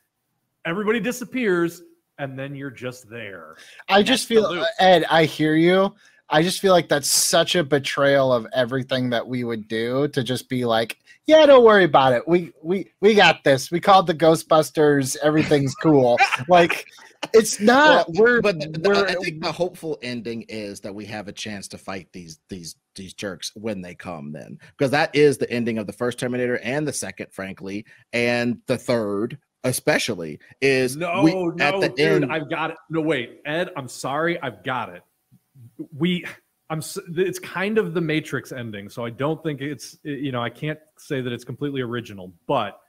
everybody 0.63 1.01
disappears, 1.01 1.81
and 2.17 2.37
then 2.37 2.55
you're 2.55 2.71
just 2.71 3.09
there. 3.09 3.55
I 3.89 4.03
just 4.03 4.27
that's 4.27 4.41
the 4.41 4.47
feel 4.47 4.55
loop. 4.55 4.67
Ed, 4.79 5.05
I 5.09 5.25
hear 5.25 5.55
you. 5.55 5.93
I 6.29 6.41
just 6.41 6.59
feel 6.59 6.73
like 6.73 6.89
that's 6.89 7.07
such 7.07 7.55
a 7.55 7.63
betrayal 7.63 8.33
of 8.33 8.47
everything 8.53 9.11
that 9.11 9.27
we 9.27 9.43
would 9.43 9.67
do 9.67 10.07
to 10.09 10.23
just 10.23 10.49
be 10.49 10.65
like, 10.65 10.97
yeah, 11.27 11.45
don't 11.45 11.63
worry 11.63 11.83
about 11.83 12.13
it. 12.13 12.27
We 12.27 12.51
we 12.63 12.91
we 12.99 13.13
got 13.13 13.43
this. 13.43 13.71
We 13.71 13.79
called 13.79 14.07
the 14.07 14.13
Ghostbusters. 14.13 15.17
Everything's 15.21 15.75
cool. 15.75 16.17
like 16.47 16.87
it's 17.33 17.59
not. 17.59 18.07
Well, 18.09 18.23
we're 18.23 18.41
but 18.41 18.59
th- 18.59 18.73
th- 18.73 18.87
we're 18.87 19.05
I 19.07 19.15
think 19.15 19.41
the 19.41 19.51
hopeful 19.51 19.97
ending 20.01 20.43
is 20.43 20.79
that 20.81 20.93
we 20.93 21.05
have 21.05 21.27
a 21.27 21.31
chance 21.31 21.67
to 21.69 21.77
fight 21.77 22.07
these 22.11 22.39
these 22.49 22.75
these 22.95 23.13
jerks 23.13 23.51
when 23.55 23.81
they 23.81 23.95
come. 23.95 24.31
Then, 24.31 24.59
because 24.77 24.91
that 24.91 25.15
is 25.15 25.37
the 25.37 25.49
ending 25.51 25.77
of 25.77 25.87
the 25.87 25.93
first 25.93 26.19
Terminator 26.19 26.59
and 26.59 26.87
the 26.87 26.93
second, 26.93 27.27
frankly, 27.31 27.85
and 28.13 28.59
the 28.67 28.77
third, 28.77 29.37
especially, 29.65 30.39
is 30.61 30.95
No, 30.95 31.21
we, 31.21 31.33
no, 31.33 31.53
at 31.59 31.81
the 31.81 31.89
dude, 31.89 32.23
end. 32.23 32.31
I've 32.31 32.49
got 32.49 32.71
it. 32.71 32.77
No, 32.89 33.01
wait, 33.01 33.41
Ed, 33.45 33.69
I'm 33.75 33.87
sorry, 33.87 34.41
I've 34.41 34.63
got 34.63 34.89
it. 34.89 35.01
We, 35.97 36.25
I'm. 36.69 36.81
It's 37.15 37.39
kind 37.39 37.77
of 37.77 37.93
the 37.93 38.01
Matrix 38.01 38.51
ending, 38.51 38.89
so 38.89 39.05
I 39.05 39.09
don't 39.09 39.41
think 39.43 39.61
it's. 39.61 39.97
You 40.03 40.31
know, 40.31 40.41
I 40.41 40.49
can't 40.49 40.79
say 40.97 41.21
that 41.21 41.33
it's 41.33 41.43
completely 41.43 41.81
original, 41.81 42.31
but 42.47 42.79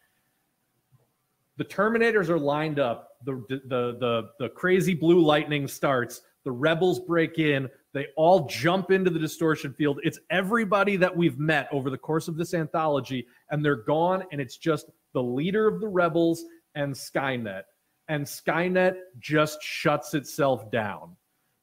the 1.57 1.65
Terminators 1.65 2.29
are 2.29 2.39
lined 2.39 2.79
up. 2.79 3.17
The 3.25 3.45
the 3.49 3.97
the 3.99 4.31
the 4.39 4.49
crazy 4.51 4.95
blue 4.95 5.21
lightning 5.21 5.67
starts. 5.67 6.23
The 6.45 6.53
rebels 6.53 7.01
break 7.01 7.39
in. 7.39 7.69
They 7.93 8.07
all 8.17 8.47
jump 8.47 8.91
into 8.91 9.11
the 9.11 9.19
distortion 9.19 9.73
field. 9.73 9.99
It's 10.05 10.21
everybody 10.31 10.97
that 10.97 11.15
we've 11.15 11.39
met 11.39 11.67
over 11.73 11.91
the 11.91 11.99
course 11.99 12.29
of 12.29 12.37
this 12.37 12.55
anthology, 12.55 13.27
and 13.51 13.65
they're 13.65 13.83
gone. 13.83 14.23
And 14.31 14.41
it's 14.41 14.57
just 14.57 14.91
the 15.13 15.23
leader 15.23 15.67
of 15.67 15.81
the 15.81 15.89
rebels 15.89 16.45
and 16.77 16.95
Skynet. 16.95 17.63
And 18.09 18.25
Skynet 18.25 18.95
just 19.19 19.61
shuts 19.61 20.15
itself 20.15 20.71
down 20.71 21.17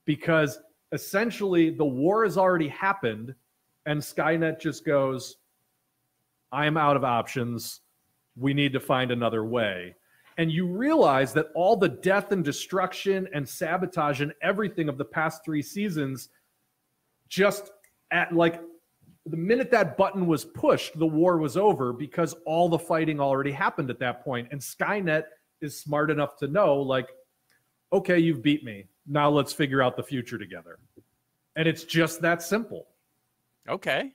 because 0.06 0.60
essentially 0.91 1.69
the 1.69 1.85
war 1.85 2.26
has 2.26 2.38
already 2.38 2.68
happened, 2.68 3.34
and 3.85 4.02
Skynet 4.02 4.60
just 4.60 4.85
goes, 4.85 5.38
I'm 6.52 6.76
out 6.76 6.98
of 6.98 7.06
options. 7.06 7.81
We 8.35 8.53
need 8.53 8.73
to 8.73 8.80
find 8.80 9.11
another 9.11 9.45
way. 9.45 9.95
And 10.38 10.52
you 10.52 10.68
realize 10.68 11.31
that 11.34 11.48
all 11.56 11.77
the 11.77 11.90
death 11.90 12.31
and 12.31 12.44
destruction 12.44 13.27
and 13.34 13.48
sabotage 13.48 14.22
and 14.22 14.34
everything 14.41 14.90
of 14.90 14.98
the 14.98 15.06
past 15.06 15.45
three 15.45 15.61
seasons, 15.61 16.30
just 17.30 17.72
at 18.11 18.35
like 18.35 18.61
the 19.25 19.37
minute 19.37 19.71
that 19.71 19.95
button 19.95 20.27
was 20.27 20.43
pushed, 20.43 20.97
the 20.99 21.05
war 21.05 21.37
was 21.37 21.55
over 21.55 21.93
because 21.93 22.33
all 22.45 22.67
the 22.67 22.79
fighting 22.79 23.19
already 23.19 23.51
happened 23.51 23.89
at 23.89 23.99
that 23.99 24.23
point. 24.23 24.49
And 24.51 24.59
Skynet 24.59 25.23
is 25.61 25.79
smart 25.79 26.11
enough 26.11 26.35
to 26.37 26.47
know, 26.47 26.75
like, 26.81 27.07
okay, 27.93 28.19
you've 28.19 28.41
beat 28.41 28.63
me. 28.65 28.85
Now 29.07 29.29
let's 29.29 29.53
figure 29.53 29.81
out 29.81 29.95
the 29.95 30.03
future 30.03 30.37
together. 30.37 30.79
And 31.55 31.67
it's 31.67 31.83
just 31.83 32.21
that 32.21 32.41
simple. 32.41 32.87
Okay. 33.69 34.11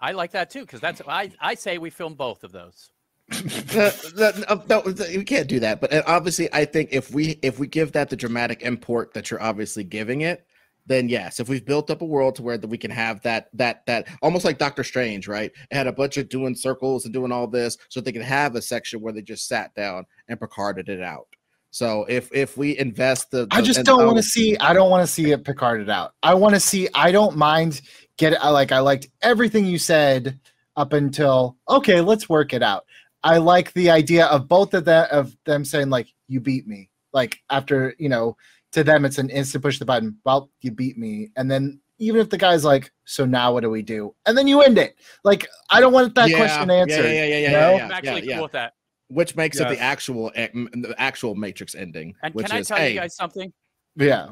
I 0.00 0.12
like 0.12 0.32
that 0.32 0.50
too 0.50 0.60
because 0.60 0.80
that's 0.80 1.00
I 1.08 1.32
I 1.40 1.54
say 1.54 1.78
we 1.78 1.90
film 1.90 2.14
both 2.14 2.44
of 2.44 2.52
those. 2.52 2.90
the, 3.28 4.12
the, 4.14 4.64
no, 4.68 4.82
the- 4.82 5.10
you 5.10 5.24
can't 5.24 5.48
do 5.48 5.58
that. 5.60 5.80
But 5.80 5.92
uh, 5.94 6.02
obviously, 6.06 6.52
I 6.52 6.64
think 6.66 6.90
if 6.92 7.10
we 7.12 7.38
if 7.42 7.58
we 7.58 7.66
give 7.66 7.92
that 7.92 8.10
the 8.10 8.16
dramatic 8.16 8.62
import 8.62 9.14
that 9.14 9.30
you're 9.30 9.42
obviously 9.42 9.82
giving 9.82 10.20
it, 10.20 10.46
then 10.86 11.08
yes. 11.08 11.40
If 11.40 11.48
we've 11.48 11.64
built 11.64 11.90
up 11.90 12.02
a 12.02 12.06
world 12.06 12.36
to 12.36 12.42
where 12.42 12.58
that 12.58 12.68
we 12.68 12.78
can 12.78 12.90
have 12.90 13.22
that 13.22 13.48
that 13.54 13.86
that 13.86 14.08
almost 14.22 14.44
like 14.44 14.58
Doctor 14.58 14.84
Strange, 14.84 15.28
right? 15.28 15.50
It 15.70 15.76
had 15.76 15.86
a 15.86 15.92
bunch 15.92 16.16
of 16.16 16.28
doing 16.28 16.54
circles 16.54 17.04
and 17.04 17.14
doing 17.14 17.32
all 17.32 17.46
this, 17.46 17.76
so 17.88 18.00
they 18.00 18.12
can 18.12 18.22
have 18.22 18.54
a 18.54 18.62
section 18.62 19.00
where 19.00 19.12
they 19.12 19.22
just 19.22 19.48
sat 19.48 19.74
down 19.74 20.04
and 20.28 20.38
Picarded 20.38 20.88
it 20.88 21.00
out. 21.00 21.26
So 21.70 22.04
if 22.08 22.32
if 22.32 22.56
we 22.56 22.78
invest 22.78 23.30
the, 23.30 23.48
I 23.50 23.60
just 23.60 23.84
don't 23.84 24.06
want 24.06 24.18
to 24.18 24.22
see. 24.22 24.56
I 24.58 24.72
don't 24.72 24.90
want 24.90 25.06
to 25.06 25.12
see 25.12 25.32
it 25.32 25.42
Picarded 25.42 25.90
out. 25.90 26.12
I 26.22 26.34
want 26.34 26.54
to 26.54 26.60
see. 26.60 26.88
I 26.94 27.10
don't 27.10 27.36
mind 27.36 27.80
get. 28.16 28.40
I 28.40 28.50
like. 28.50 28.70
I 28.70 28.78
liked 28.78 29.08
everything 29.22 29.64
you 29.66 29.78
said 29.78 30.38
up 30.76 30.92
until 30.92 31.56
okay. 31.68 32.00
Let's 32.00 32.28
work 32.28 32.52
it 32.52 32.62
out. 32.62 32.84
I 33.24 33.38
like 33.38 33.72
the 33.72 33.90
idea 33.90 34.26
of 34.26 34.46
both 34.46 34.74
of 34.74 34.84
that 34.84 35.10
of 35.10 35.36
them 35.46 35.64
saying 35.64 35.90
like 35.90 36.06
you 36.28 36.40
beat 36.40 36.68
me. 36.68 36.90
Like 37.12 37.38
after 37.50 37.96
you 37.98 38.08
know, 38.08 38.36
to 38.74 38.84
them 38.84 39.04
it's 39.04 39.18
an 39.18 39.30
instant 39.30 39.62
push 39.62 39.78
the 39.78 39.84
button. 39.84 40.18
Well, 40.24 40.50
you 40.60 40.70
beat 40.70 40.98
me, 40.98 41.30
and 41.36 41.50
then 41.50 41.80
even 41.98 42.20
if 42.20 42.28
the 42.28 42.38
guy's 42.38 42.64
like, 42.64 42.92
so 43.04 43.24
now 43.24 43.52
what 43.52 43.62
do 43.62 43.70
we 43.70 43.82
do? 43.82 44.14
And 44.26 44.36
then 44.36 44.46
you 44.46 44.60
end 44.62 44.78
it. 44.78 44.96
Like 45.22 45.48
I 45.70 45.80
don't 45.80 45.92
want 45.92 46.14
that 46.16 46.28
yeah, 46.28 46.36
question 46.36 46.68
yeah, 46.68 46.74
answered. 46.74 47.04
Yeah, 47.04 47.12
yeah, 47.12 47.24
yeah, 47.24 47.38
yeah, 47.38 47.50
no? 47.50 47.58
yeah, 47.58 47.84
I'm 47.84 47.90
yeah, 47.90 47.96
actually 47.96 48.28
yeah. 48.28 48.34
cool 48.34 48.42
with 48.44 48.52
that. 48.52 48.74
Which 49.08 49.36
makes 49.36 49.60
it 49.60 49.68
the 49.68 49.78
actual 49.78 50.30
the 50.34 50.94
actual 50.98 51.34
Matrix 51.34 51.74
ending. 51.74 52.14
And 52.22 52.34
which 52.34 52.46
can 52.46 52.56
I 52.56 52.60
is, 52.60 52.68
tell 52.68 52.78
hey, 52.78 52.94
you 52.94 53.00
guys 53.00 53.14
something? 53.14 53.52
Yeah. 53.96 54.30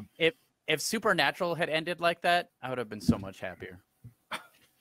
If 0.65 0.81
Supernatural 0.81 1.55
had 1.55 1.69
ended 1.69 1.99
like 1.99 2.21
that, 2.21 2.49
I 2.61 2.69
would 2.69 2.77
have 2.77 2.89
been 2.89 3.01
so 3.01 3.17
much 3.17 3.39
happier. 3.39 3.79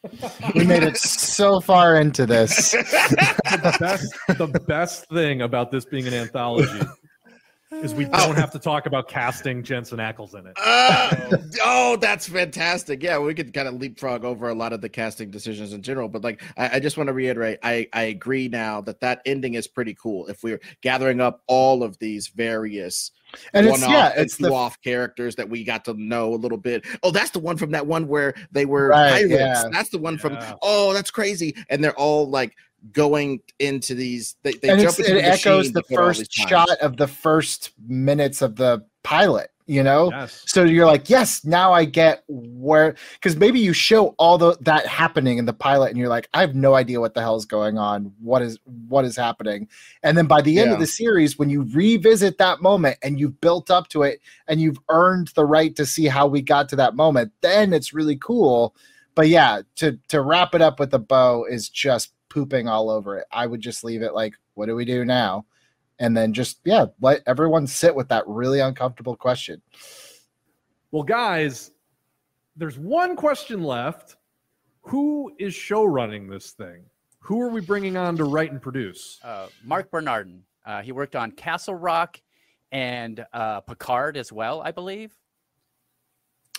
We 0.57 0.65
made 0.65 0.83
it 0.83 0.97
so 0.97 1.61
far 1.61 2.01
into 2.01 2.27
this. 2.27 2.73
the 2.73 3.77
best 3.79 4.13
the 4.37 4.49
best 4.67 5.09
thing 5.11 5.43
about 5.43 5.71
this 5.71 5.85
being 5.85 6.09
an 6.09 6.15
anthology 6.15 6.81
is 7.73 7.95
we 7.95 8.05
don't 8.05 8.37
have 8.37 8.51
to 8.53 8.59
talk 8.59 8.87
about 8.87 9.09
casting 9.09 9.63
Jensen 9.63 9.99
Ackles 9.99 10.35
in 10.35 10.47
it. 10.47 10.53
Uh, 10.57 11.37
oh, 11.65 11.97
that's 11.97 12.29
fantastic. 12.29 13.03
Yeah, 13.03 13.19
we 13.19 13.35
could 13.35 13.53
kind 13.53 13.69
of 13.69 13.75
leapfrog 13.75 14.25
over 14.25 14.49
a 14.49 14.55
lot 14.55 14.73
of 14.73 14.81
the 14.81 14.89
casting 14.89 15.31
decisions 15.31 15.73
in 15.73 15.83
general. 15.83 16.09
But 16.09 16.23
like, 16.23 16.43
I, 16.57 16.77
I 16.77 16.81
just 16.81 16.97
want 16.97 17.09
to 17.09 17.13
reiterate, 17.13 17.59
I, 17.63 17.89
I 17.93 18.03
agree 18.05 18.49
now 18.49 18.81
that 18.83 19.01
that 19.01 19.23
ending 19.25 19.55
is 19.55 19.67
pretty 19.67 19.95
cool. 19.95 20.27
If 20.27 20.43
we're 20.43 20.61
gathering 20.83 21.21
up 21.21 21.43
all 21.47 21.83
of 21.83 21.99
these 21.99 22.29
various 22.29 23.11
and 23.55 23.67
it's 23.67 23.81
one-off 23.81 23.91
yeah, 23.91 24.11
and 24.11 24.21
it's 24.21 24.37
the 24.37 24.49
two-off 24.49 24.81
characters 24.83 25.35
that 25.37 25.49
we 25.49 25.65
got 25.65 25.87
to 25.87 25.95
know 25.95 26.35
a 26.35 26.37
little 26.37 26.59
bit. 26.59 26.85
Oh, 27.03 27.11
that's 27.11 27.31
the 27.31 27.39
one 27.41 27.57
from 27.57 27.71
that 27.71 27.87
one 27.87 28.07
where 28.07 28.35
they 28.51 28.67
were 28.67 28.89
Right, 28.89 29.27
pirates. 29.27 29.33
yeah. 29.33 29.69
That's 29.73 29.89
the 29.89 29.99
one 29.99 30.19
from. 30.19 30.37
Oh, 30.61 30.93
that's 30.93 31.11
crazy. 31.11 31.57
And 31.71 31.83
they're 31.83 31.99
all 31.99 32.29
like 32.29 32.55
going 32.93 33.41
into 33.59 33.95
these. 33.95 34.37
They, 34.43 34.53
they 34.55 34.71
and 34.71 34.81
jump 34.81 34.99
into 34.99 35.19
it 35.19 35.23
the 35.23 35.25
echoes 35.27 35.73
the 35.73 35.83
before 35.83 36.03
all 36.03 36.09
these 36.09 36.19
first 36.19 36.33
shot 36.33 36.71
of 36.81 36.97
the 36.97 37.07
first 37.07 37.73
minutes 37.87 38.43
of 38.43 38.57
the 38.57 38.85
pilot. 39.03 39.49
You 39.67 39.85
know, 39.85 40.11
Yes. 40.11 40.43
so 40.45 40.65
you're 40.65 40.87
like, 40.87 41.09
yes, 41.09 41.45
now 41.45 41.73
I 41.73 41.85
get 41.85 42.25
where 42.27 42.97
because 43.15 43.37
maybe 43.37 43.61
you 43.61 43.73
show 43.73 44.09
all 44.19 44.37
the 44.37 44.57
that 44.63 44.87
happening 44.87 45.39
in 45.39 45.45
the 45.45 45.53
pilot, 45.53 45.91
and 45.91 45.99
you're 45.99 46.09
like, 46.09 46.29
I 46.35 46.41
have 46.41 46.57
no 46.57 46.75
idea 46.75 46.99
what 47.01 47.15
the 47.15 47.21
hell's 47.21 47.47
going 47.47 47.79
on. 47.79 48.13
What 48.21 48.43
is 48.43 48.59
what 48.89 49.05
is 49.05 49.17
happening? 49.17 49.69
And 50.03 50.19
then 50.19 50.27
by 50.27 50.43
the 50.43 50.59
end 50.59 50.71
Yeah. 50.71 50.75
of 50.75 50.81
the 50.81 50.87
series, 50.89 51.39
when 51.39 51.49
you 51.49 51.63
revisit 51.73 52.39
that 52.39 52.61
moment 52.61 52.99
and 53.05 53.21
you've 53.21 53.41
built 53.41 53.71
up 53.71 53.87
to 53.91 54.03
it 54.03 54.21
and 54.49 54.61
you've 54.61 54.81
earned 54.89 55.29
the 55.37 55.47
right 55.47 55.75
to 55.77 55.87
see 55.87 56.07
how 56.07 56.27
we 56.27 56.43
got 56.43 56.69
to 56.71 56.77
that 56.77 56.97
moment, 56.97 57.31
then 57.41 57.73
it's 57.73 57.95
really 57.95 58.17
cool. 58.17 58.75
But 59.15 59.29
yeah, 59.29 59.63
to 59.77 59.99
to 60.09 60.23
wrap 60.23 60.55
it 60.55 60.63
up 60.63 60.81
with 60.81 60.95
a 60.95 60.99
bow 60.99 61.45
is 61.45 61.69
just 61.69 62.13
pooping 62.29 62.69
all 62.69 62.91
over 62.91 63.19
it. 63.19 63.27
I 63.31 63.47
would 63.47 63.61
just 63.61 63.85
leave 63.85 64.03
it 64.03 64.15
like, 64.15 64.35
what 64.55 64.67
do 64.67 64.75
we 64.75 64.85
do 64.85 65.05
now? 65.05 65.45
And 65.99 66.17
then 66.17 66.33
just 66.33 66.61
yeah, 66.65 66.87
let 67.01 67.23
everyone 67.27 67.67
sit 67.67 67.95
with 67.95 68.09
that 68.09 68.27
really 68.27 68.61
uncomfortable 68.61 69.17
question. 69.17 69.61
Well, 70.91 71.03
guys, 71.03 71.71
there's 72.57 72.79
one 72.79 73.17
question 73.17 73.63
left. 73.63 74.17
Who 74.83 75.33
is 75.39 75.55
show 75.55 75.85
running 75.85 76.29
this 76.29 76.51
thing? 76.51 76.85
Who 77.21 77.41
are 77.41 77.49
we 77.49 77.61
bringing 77.61 77.97
on 77.97 78.17
to 78.17 78.25
write 78.25 78.51
and 78.51 78.61
produce? 78.61 79.21
Uh, 79.23 79.47
Marc 79.65 79.91
Bernardin. 79.91 80.43
Uh, 80.67 80.83
he 80.83 80.93
worked 80.93 81.15
on 81.15 81.31
Castle 81.31 81.75
Rock 81.75 82.21
and 82.73 83.25
uh, 83.33 83.61
Picard 83.61 84.17
as 84.17 84.33
well, 84.33 84.61
I 84.61 84.73
believe. 84.73 85.13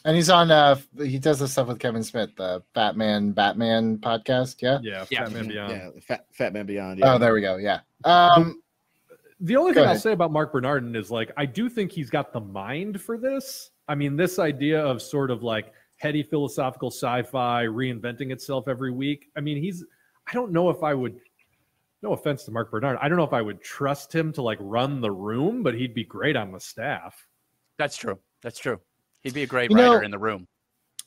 And 0.06 0.16
he's 0.16 0.30
on 0.30 0.52
uh 0.52 0.76
he 0.98 1.18
does 1.18 1.40
this 1.40 1.54
stuff 1.54 1.68
with 1.68 1.80
Kevin 1.80 2.04
Smith, 2.04 2.32
the 2.36 2.62
Batman 2.74 3.32
Batman 3.32 3.98
podcast. 3.98 4.62
Yeah. 4.62 4.80
Yeah, 4.82 5.06
Yeah. 5.10 5.24
Batman 5.24 5.48
Beyond. 5.48 5.72
Yeah, 5.72 5.90
Fat, 6.02 6.26
Fatman 6.38 6.66
Beyond. 6.66 7.00
Yeah. 7.00 7.14
Oh, 7.14 7.18
there 7.18 7.34
we 7.34 7.42
go. 7.42 7.58
Yeah. 7.58 7.80
Um 8.04 8.62
The 9.40 9.56
only 9.56 9.74
Go 9.74 9.82
thing 9.82 9.90
I'll 9.90 9.96
say 10.00 10.12
about 10.12 10.32
Marc 10.32 10.52
Bernardin 10.52 10.96
is 10.96 11.10
like 11.10 11.32
I 11.38 11.46
do 11.46 11.70
think 11.70 11.92
he's 11.92 12.10
got 12.10 12.34
the 12.34 12.42
mind 12.42 13.02
for 13.02 13.18
this. 13.18 13.72
I 13.88 13.96
mean, 13.96 14.16
this 14.16 14.40
idea 14.40 14.82
of 14.84 15.02
sort 15.02 15.32
of 15.32 15.42
like 15.44 15.74
heady 15.98 16.24
philosophical 16.24 16.92
sci-fi 16.92 17.64
reinventing 17.64 18.32
itself 18.32 18.68
every 18.68 18.92
week. 18.92 19.30
I 19.38 19.40
mean, 19.40 19.58
he's 19.62 19.86
I 20.28 20.34
don't 20.34 20.52
know 20.52 20.70
if 20.70 20.84
I 20.84 20.94
would 20.94 21.20
no 22.02 22.12
offense 22.12 22.44
to 22.44 22.52
Marc 22.52 22.72
Bernardin. 22.72 23.00
I 23.02 23.08
don't 23.08 23.18
know 23.18 23.24
if 23.24 23.32
I 23.32 23.42
would 23.42 23.62
trust 23.62 24.14
him 24.14 24.34
to 24.34 24.42
like 24.42 24.58
run 24.60 25.00
the 25.00 25.12
room, 25.12 25.64
but 25.64 25.74
he'd 25.74 25.94
be 25.94 26.04
great 26.04 26.36
on 26.36 26.52
the 26.52 26.60
staff. 26.60 27.26
That's 27.78 27.96
true. 27.96 28.20
That's 28.42 28.60
true. 28.60 28.82
He'd 29.24 29.34
be 29.34 29.44
a 29.44 29.48
great 29.48 29.72
You 29.72 29.78
know- 29.78 29.94
writer 29.94 30.04
in 30.04 30.12
the 30.12 30.20
room. 30.20 30.48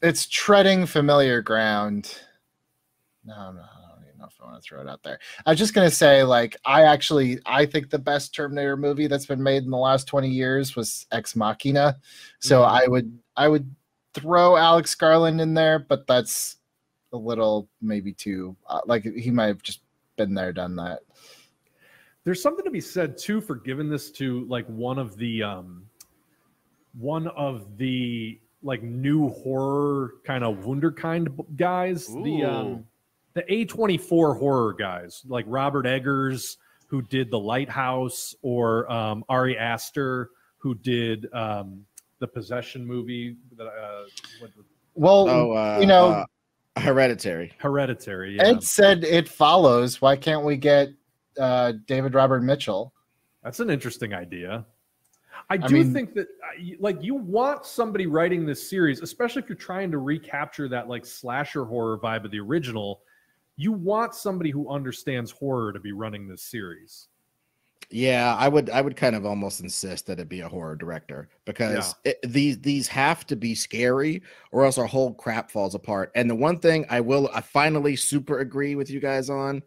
it's 0.03 0.27
treading 0.29 0.87
familiar 0.87 1.41
ground. 1.43 2.21
No, 3.25 3.51
no, 3.53 3.61
I 3.63 3.89
don't 3.91 4.05
even 4.07 4.19
know 4.19 4.27
if 4.27 4.41
I 4.41 4.45
want 4.45 4.63
to 4.63 4.67
throw 4.67 4.81
it 4.81 4.89
out 4.89 5.03
there. 5.03 5.19
I 5.45 5.51
was 5.51 5.59
just 5.59 5.75
gonna 5.75 5.91
say, 5.91 6.23
like, 6.23 6.57
I 6.65 6.83
actually 6.83 7.39
I 7.47 7.67
think 7.67 7.91
the 7.91 7.99
best 7.99 8.35
Terminator 8.35 8.77
movie 8.77 9.07
that's 9.07 9.27
been 9.27 9.43
made 9.43 9.65
in 9.65 9.71
the 9.71 9.77
last 9.79 10.07
20 10.07 10.29
years 10.29 10.77
was 10.77 11.07
Ex 11.13 11.35
Machina. 11.37 11.99
So 12.41 12.61
Mhm. 12.63 12.69
I 12.69 12.87
would 12.89 13.19
I 13.37 13.49
would 13.49 13.75
throw 14.15 14.57
Alex 14.57 14.95
Garland 14.95 15.41
in 15.41 15.55
there, 15.55 15.79
but 15.79 16.07
that's 16.07 16.57
a 17.13 17.17
little 17.17 17.69
maybe 17.81 18.13
too 18.13 18.57
uh, 18.69 18.81
like 18.87 19.05
he 19.05 19.31
might 19.31 19.47
have 19.47 19.63
just 19.63 19.81
been 20.17 20.35
there, 20.35 20.53
done 20.53 20.77
that. 20.77 21.01
There's 22.25 22.43
something 22.43 22.65
to 22.65 22.71
be 22.71 22.81
said 22.81 23.17
too 23.19 23.41
for 23.41 23.55
giving 23.57 23.89
this 23.89 24.11
to 24.13 24.45
like 24.47 24.67
one 24.67 24.99
of 24.99 25.17
the 25.17 25.43
um 25.43 25.89
one 26.99 27.29
of 27.29 27.77
the 27.79 28.41
like 28.63 28.83
new 28.83 29.29
horror 29.29 30.15
kind 30.25 30.43
of 30.43 30.57
wunderkind 30.59 31.37
b- 31.37 31.45
guys, 31.57 32.07
the 32.07 32.45
um 32.45 32.85
the 33.35 33.43
A24 33.43 34.39
horror 34.39 34.73
guys, 34.73 35.23
like 35.29 35.45
Robert 35.49 35.87
Eggers 35.87 36.57
who 36.89 37.03
did 37.03 37.31
The 37.31 37.39
Lighthouse 37.39 38.35
or 38.43 38.91
um 38.91 39.25
Ari 39.29 39.59
Aster 39.59 40.31
who 40.59 40.75
did 40.75 41.33
um 41.33 41.85
the 42.19 42.27
Possession 42.27 42.85
movie 42.87 43.37
that 43.57 43.67
uh 43.67 44.05
what, 44.41 44.51
Well, 44.95 45.29
Oh, 45.29 45.53
uh, 45.53 45.79
you 45.81 45.87
know, 45.87 46.09
uh, 46.11 46.25
Hereditary. 46.81 47.53
Hereditary. 47.59 48.37
Yeah. 48.37 48.45
Ed 48.45 48.63
said 48.63 49.05
it 49.05 49.29
follows. 49.29 50.01
Why 50.03 50.17
can't 50.17 50.45
we 50.45 50.57
get 50.57 50.89
uh, 51.39 51.73
David 51.87 52.15
Robert 52.15 52.43
Mitchell? 52.43 52.93
That's 53.43 53.61
an 53.61 53.71
interesting 53.71 54.13
idea. 54.13 54.67
I 55.49 55.55
I 55.55 55.57
do 55.59 55.75
mean- 55.75 55.93
think 55.93 56.15
that, 56.15 56.27
uh, 56.43 56.63
like, 56.81 57.03
you 57.03 57.15
want 57.15 57.67
somebody 57.67 58.07
writing 58.07 58.45
this 58.47 58.69
series, 58.69 59.01
especially 59.01 59.43
if 59.43 59.49
you're 59.49 59.57
trying 59.57 59.91
to 59.93 59.99
recapture 59.99 60.69
that 60.69 60.89
like 60.89 61.07
slasher 61.07 61.65
horror 61.65 61.99
vibe 61.99 62.25
of 62.25 62.31
the 62.31 62.41
original. 62.41 63.03
You 63.57 63.73
want 63.73 64.15
somebody 64.15 64.51
who 64.51 64.69
understands 64.69 65.31
horror 65.31 65.73
to 65.73 65.81
be 65.81 65.93
running 65.93 66.29
this 66.29 66.43
series. 66.43 67.09
Yeah, 67.89 68.35
I 68.37 68.49
would 68.49 68.69
I 68.71 68.81
would 68.81 68.97
kind 68.97 69.15
of 69.15 69.25
almost 69.25 69.61
insist 69.61 70.07
that 70.09 70.19
it 70.19 70.29
be 70.29 70.41
a 70.41 70.49
horror 70.49 70.75
director 70.75 71.29
because 71.45 71.95
it, 72.05 72.19
these 72.25 72.59
these 72.59 72.89
have 72.89 73.25
to 73.29 73.37
be 73.37 73.55
scary 73.55 74.23
or 74.51 74.65
else 74.65 74.77
our 74.77 74.87
whole 74.87 75.15
crap 75.15 75.51
falls 75.53 75.77
apart. 75.77 76.11
And 76.17 76.29
the 76.29 76.35
one 76.35 76.59
thing 76.59 76.85
I 76.91 77.01
will 77.01 77.31
I 77.33 77.41
finally 77.41 77.95
super 77.95 78.41
agree 78.41 78.75
with 78.75 78.91
you 78.91 78.99
guys 78.99 79.31
on, 79.31 79.63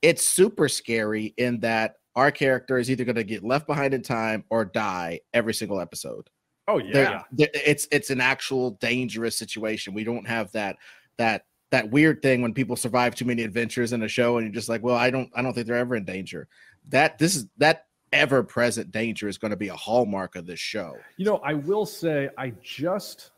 it's 0.00 0.26
super 0.26 0.66
scary 0.68 1.34
in 1.36 1.60
that 1.60 1.96
our 2.18 2.32
character 2.32 2.78
is 2.78 2.90
either 2.90 3.04
going 3.04 3.14
to 3.16 3.22
get 3.24 3.44
left 3.44 3.66
behind 3.66 3.94
in 3.94 4.02
time 4.02 4.44
or 4.50 4.64
die 4.64 5.20
every 5.32 5.54
single 5.54 5.80
episode. 5.80 6.28
Oh 6.66 6.78
yeah, 6.78 7.22
there- 7.32 7.48
it's 7.54 7.86
it's 7.92 8.10
an 8.10 8.20
actual 8.20 8.72
dangerous 8.72 9.38
situation. 9.38 9.94
We 9.94 10.04
don't 10.04 10.26
have 10.26 10.50
that 10.52 10.76
that 11.16 11.44
that 11.70 11.90
weird 11.90 12.20
thing 12.20 12.42
when 12.42 12.52
people 12.52 12.76
survive 12.76 13.14
too 13.14 13.24
many 13.24 13.42
adventures 13.42 13.92
in 13.92 14.02
a 14.02 14.08
show 14.08 14.36
and 14.38 14.46
you're 14.46 14.54
just 14.54 14.68
like, 14.68 14.82
well, 14.82 14.96
I 14.96 15.10
don't 15.10 15.30
I 15.34 15.42
don't 15.42 15.54
think 15.54 15.66
they're 15.66 15.76
ever 15.76 15.94
in 15.96 16.04
danger. 16.04 16.48
That 16.88 17.18
this 17.18 17.36
is 17.36 17.46
that 17.58 17.86
ever 18.12 18.42
present 18.42 18.90
danger 18.90 19.28
is 19.28 19.38
going 19.38 19.50
to 19.50 19.56
be 19.56 19.68
a 19.68 19.76
hallmark 19.76 20.34
of 20.34 20.44
this 20.46 20.58
show. 20.60 20.96
You 21.18 21.24
know, 21.26 21.36
I 21.44 21.54
will 21.54 21.86
say 21.86 22.28
I 22.36 22.52
just 22.62 23.30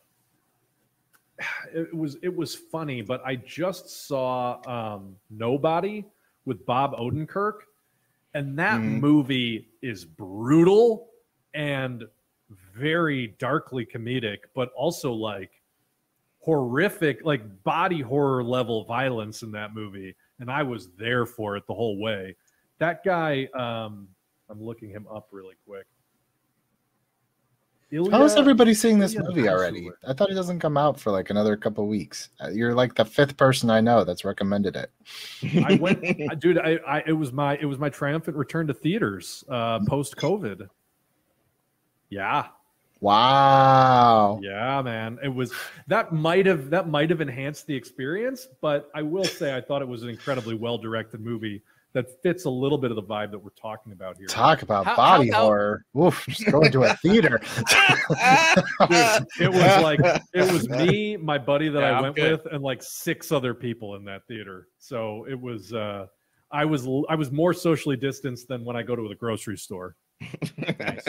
it 1.74 1.94
was 1.94 2.16
it 2.22 2.34
was 2.34 2.54
funny, 2.54 3.02
but 3.02 3.22
I 3.24 3.36
just 3.36 4.06
saw 4.08 4.60
um 4.66 5.16
Nobody 5.28 6.04
with 6.46 6.64
Bob 6.66 6.96
Odenkirk, 6.96 7.60
and 8.34 8.58
that 8.58 8.80
Mhm. 8.80 9.00
movie 9.00 9.68
is 9.82 10.04
brutal 10.04 11.10
and 11.54 12.08
very 12.48 13.28
darkly 13.38 13.84
comedic, 13.86 14.40
but 14.54 14.72
also 14.72 15.12
like 15.12 15.62
horrific, 16.40 17.24
like 17.24 17.62
body 17.62 18.00
horror 18.00 18.42
level 18.42 18.84
violence 18.84 19.42
in 19.42 19.52
that 19.52 19.74
movie. 19.74 20.14
And 20.38 20.50
I 20.50 20.62
was 20.62 20.90
there 20.92 21.26
for 21.26 21.56
it 21.56 21.66
the 21.66 21.74
whole 21.74 21.98
way. 21.98 22.36
That 22.78 23.04
guy, 23.04 23.44
um, 23.54 24.08
I'm 24.48 24.62
looking 24.62 24.88
him 24.90 25.06
up 25.08 25.28
really 25.32 25.56
quick. 25.66 25.86
How 27.92 28.22
is 28.22 28.36
everybody 28.36 28.72
seeing 28.72 28.98
this 29.00 29.14
Ilya 29.14 29.28
movie 29.28 29.48
already? 29.48 29.80
Naishuller. 29.82 29.92
I 30.08 30.12
thought 30.12 30.30
it 30.30 30.34
doesn't 30.34 30.60
come 30.60 30.76
out 30.76 30.98
for 31.00 31.10
like 31.10 31.30
another 31.30 31.56
couple 31.56 31.86
weeks. 31.88 32.28
Uh, 32.40 32.48
You're 32.50 32.74
like 32.74 32.94
the 32.94 33.04
fifth 33.04 33.36
person 33.36 33.68
I 33.68 33.80
know 33.80 34.04
that's 34.04 34.24
recommended 34.24 34.76
it. 34.76 34.90
I 35.66 35.74
went, 35.74 36.04
I- 36.30 36.34
dude. 36.36 36.58
I, 36.58 36.78
I, 36.86 37.02
it 37.06 37.12
was 37.12 37.32
my, 37.32 37.56
it 37.58 37.64
was 37.64 37.78
my 37.78 37.88
triumphant 37.88 38.36
return 38.36 38.66
to 38.68 38.74
theaters 38.74 39.42
uh, 39.48 39.80
post 39.86 40.16
COVID. 40.16 40.68
Yeah, 42.10 42.46
Wow. 43.00 44.40
yeah, 44.42 44.82
man. 44.82 45.18
It 45.22 45.28
was 45.34 45.52
that 45.86 46.12
might 46.12 46.44
have 46.44 46.68
that 46.70 46.88
might 46.88 47.08
have 47.10 47.20
enhanced 47.22 47.66
the 47.66 47.74
experience, 47.74 48.46
but 48.60 48.90
I 48.94 49.00
will 49.02 49.24
say 49.24 49.56
I 49.56 49.60
thought 49.60 49.80
it 49.80 49.88
was 49.88 50.02
an 50.02 50.10
incredibly 50.10 50.54
well 50.54 50.76
directed 50.76 51.20
movie 51.20 51.62
that 51.92 52.22
fits 52.22 52.44
a 52.44 52.50
little 52.50 52.78
bit 52.78 52.90
of 52.92 52.96
the 52.96 53.02
vibe 53.02 53.30
that 53.32 53.38
we're 53.38 53.50
talking 53.50 53.92
about 53.92 54.16
here. 54.16 54.26
Talk 54.28 54.62
about 54.62 54.84
How- 54.86 54.96
body 54.96 55.28
how- 55.30 55.36
how- 55.38 55.44
horror. 55.44 55.84
Oof, 55.98 56.24
just 56.28 56.50
going 56.50 56.70
to 56.72 56.84
a 56.84 56.94
theater. 56.94 57.38
Dude, 58.88 59.26
it 59.40 59.52
was 59.52 59.82
like 59.82 60.00
it 60.32 60.52
was 60.52 60.68
me, 60.86 61.16
my 61.16 61.38
buddy 61.38 61.68
that 61.68 61.80
Yeah, 61.80 61.98
I 61.98 62.00
went 62.00 62.16
with, 62.16 62.46
and 62.52 62.62
like 62.62 62.82
six 62.82 63.32
other 63.32 63.54
people 63.54 63.96
in 63.96 64.04
that 64.04 64.26
theater. 64.28 64.68
So 64.78 65.26
it 65.28 65.38
was 65.40 65.72
uh 65.72 66.06
I 66.52 66.64
was 66.64 66.86
I 67.08 67.14
was 67.14 67.30
more 67.30 67.52
socially 67.54 67.96
distanced 67.96 68.48
than 68.48 68.64
when 68.64 68.76
I 68.76 68.82
go 68.82 68.94
to 68.96 69.08
the 69.08 69.14
grocery 69.14 69.56
store. 69.58 69.96
Nice. 70.78 71.04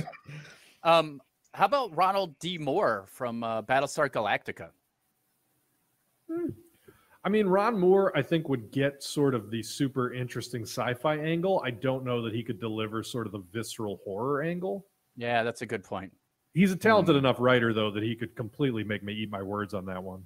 Um, 0.84 1.22
how 1.54 1.66
about 1.66 1.96
Ronald 1.96 2.40
D. 2.40 2.58
Moore 2.58 3.06
from 3.12 3.44
uh, 3.44 3.62
Battlestar 3.64 4.10
Galactica? 4.10 4.70
I 7.24 7.30
mean, 7.30 7.46
Ron 7.46 7.78
Moore, 7.80 8.12
I 8.18 8.22
think, 8.24 8.50
would 8.50 8.72
get 8.72 9.04
sort 9.04 9.36
of 9.36 9.52
the 9.52 9.62
super 9.62 10.14
interesting 10.14 10.64
sci-fi 10.64 11.18
angle. 11.18 11.62
I 11.64 11.70
don't 11.72 12.04
know 12.04 12.22
that 12.24 12.34
he 12.34 12.44
could 12.44 12.60
deliver 12.60 13.04
sort 13.04 13.28
of 13.28 13.32
the 13.32 13.44
visceral 13.52 14.00
horror 14.04 14.42
angle. 14.42 14.88
Yeah, 15.16 15.44
that's 15.44 15.62
a 15.62 15.66
good 15.68 15.84
point. 15.84 16.12
He's 16.54 16.72
a 16.72 16.76
talented 16.76 17.14
Hmm. 17.16 17.20
enough 17.20 17.38
writer, 17.40 17.74
though, 17.74 17.92
that 17.92 18.02
he 18.04 18.16
could 18.16 18.36
completely 18.36 18.84
make 18.84 19.04
me 19.04 19.14
eat 19.14 19.30
my 19.30 19.42
words 19.44 19.74
on 19.76 19.86
that 19.86 20.02
one. 20.04 20.26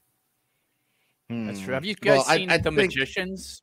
That's 1.30 1.60
true. 1.60 1.68
Hmm. 1.68 1.74
Have 1.74 1.86
you 1.86 1.96
guys 1.96 2.18
Well, 2.20 2.26
I- 2.30 2.38
seen 2.38 2.50
I 2.52 2.58
The 2.58 2.64
think- 2.72 2.78
Magicians? 2.94 3.62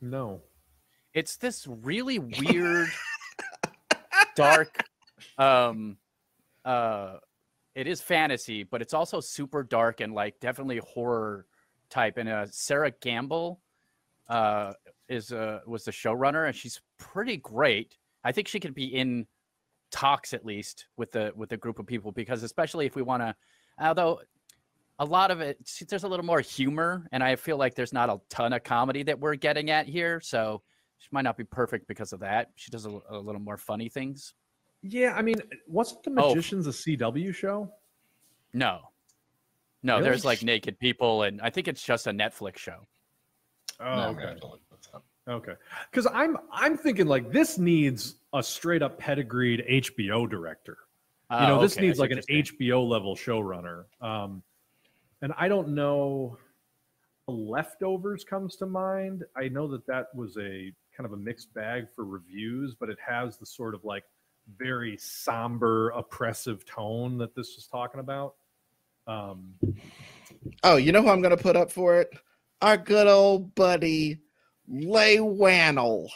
No. 0.00 0.42
It's 1.14 1.36
this 1.38 1.66
really 1.66 2.18
weird, 2.18 2.88
dark. 4.36 4.84
Um, 5.38 5.96
uh, 6.64 7.18
it 7.76 7.86
is 7.86 8.00
fantasy, 8.00 8.64
but 8.64 8.80
it's 8.80 8.94
also 8.94 9.20
super 9.20 9.62
dark 9.62 10.00
and 10.00 10.14
like 10.14 10.40
definitely 10.40 10.78
horror 10.78 11.46
type. 11.90 12.16
And 12.16 12.26
uh, 12.28 12.46
Sera 12.50 12.90
Gamble, 13.02 13.60
uh, 14.28 14.72
is 15.08 15.30
uh 15.30 15.60
was 15.66 15.84
the 15.84 15.92
showrunner, 15.92 16.46
and 16.46 16.56
she's 16.56 16.80
pretty 16.98 17.36
great. 17.36 17.96
I 18.24 18.32
think 18.32 18.48
she 18.48 18.58
could 18.58 18.74
be 18.74 18.86
in 18.86 19.26
talks 19.92 20.34
at 20.34 20.44
least 20.44 20.86
with 20.96 21.12
the 21.12 21.32
with 21.36 21.50
the 21.50 21.56
group 21.56 21.78
of 21.78 21.86
people 21.86 22.10
because 22.10 22.42
especially 22.42 22.86
if 22.86 22.96
we 22.96 23.02
want 23.02 23.22
to, 23.22 23.36
although 23.78 24.20
a 24.98 25.04
lot 25.04 25.30
of 25.30 25.40
it 25.40 25.58
there's 25.88 26.04
a 26.04 26.08
little 26.08 26.24
more 26.24 26.40
humor, 26.40 27.06
and 27.12 27.22
I 27.22 27.36
feel 27.36 27.58
like 27.58 27.74
there's 27.74 27.92
not 27.92 28.08
a 28.08 28.18
ton 28.30 28.54
of 28.54 28.64
comedy 28.64 29.02
that 29.04 29.20
we're 29.20 29.36
getting 29.36 29.70
at 29.70 29.86
here, 29.86 30.20
so 30.20 30.62
she 30.98 31.08
might 31.12 31.22
not 31.22 31.36
be 31.36 31.44
perfect 31.44 31.86
because 31.86 32.14
of 32.14 32.20
that. 32.20 32.50
She 32.56 32.70
does 32.70 32.86
a, 32.86 32.98
a 33.10 33.18
little 33.18 33.40
more 33.40 33.58
funny 33.58 33.90
things. 33.90 34.34
Yeah, 34.82 35.14
I 35.16 35.22
mean, 35.22 35.36
wasn't 35.66 36.02
The 36.04 36.10
Oh. 36.10 36.28
Magicians 36.28 36.66
a 36.66 36.70
CW 36.72 37.34
show? 37.34 37.72
No, 38.52 38.80
no, 39.82 39.94
Really? 39.94 40.04
there's 40.04 40.24
like 40.24 40.42
naked 40.42 40.78
people, 40.78 41.22
and 41.24 41.40
I 41.40 41.50
think 41.50 41.68
it's 41.68 41.82
just 41.82 42.06
a 42.06 42.10
Netflix 42.10 42.58
show. 42.58 42.86
Oh, 43.80 43.96
No, 43.96 44.08
okay. 44.10 44.26
have 44.28 44.40
to 44.40 44.46
look 44.46 44.60
this 44.70 44.88
up. 44.94 45.04
Okay. 45.28 45.54
Because 45.90 46.06
I'm 46.06 46.36
I'm 46.52 46.76
thinking 46.78 47.06
like 47.06 47.32
this 47.32 47.58
needs 47.58 48.16
a 48.32 48.42
straight 48.42 48.82
up 48.82 48.96
pedigreed 48.98 49.64
HBO 49.68 50.28
director. 50.28 50.78
You 51.30 51.38
know, 51.38 51.58
Oh, 51.58 51.60
this 51.62 51.76
okay, 51.76 51.86
needs 51.86 51.96
see 51.98 52.02
like 52.02 52.10
an. 52.12 52.20
HBO 52.28 52.88
level 52.88 53.16
showrunner. 53.16 53.84
Um, 54.00 54.42
and 55.22 55.32
I 55.36 55.48
don't 55.48 55.70
know. 55.70 56.38
The 57.26 57.32
Leftovers 57.34 58.22
comes 58.22 58.54
to 58.56 58.66
mind. 58.66 59.24
I 59.36 59.48
know 59.48 59.66
that 59.66 59.84
that 59.88 60.14
was 60.14 60.36
a 60.36 60.72
kind 60.96 61.04
of 61.06 61.12
a 61.12 61.16
mixed 61.16 61.52
bag 61.52 61.88
for 61.90 62.04
reviews, 62.04 62.76
but 62.78 62.88
it 62.88 62.98
has 63.04 63.36
the 63.36 63.46
sort 63.46 63.74
of 63.74 63.84
like 63.84 64.04
very 64.56 64.96
somber, 64.96 65.90
oppressive 65.90 66.64
tone 66.64 67.18
that 67.18 67.34
this 67.34 67.56
was 67.56 67.66
talking 67.66 68.00
about. 68.00 68.34
Um, 69.06 69.54
Oh, 70.62 70.76
you 70.76 70.92
know 70.92 71.02
who 71.02 71.08
I'm 71.08 71.22
going 71.22 71.36
to 71.36 71.42
put 71.42 71.56
up 71.56 71.70
for 71.70 72.00
it? 72.00 72.10
Our 72.62 72.76
good 72.76 73.06
old 73.06 73.54
buddy 73.54 74.18
Leigh 74.68 75.18
Whannell. 75.18 76.08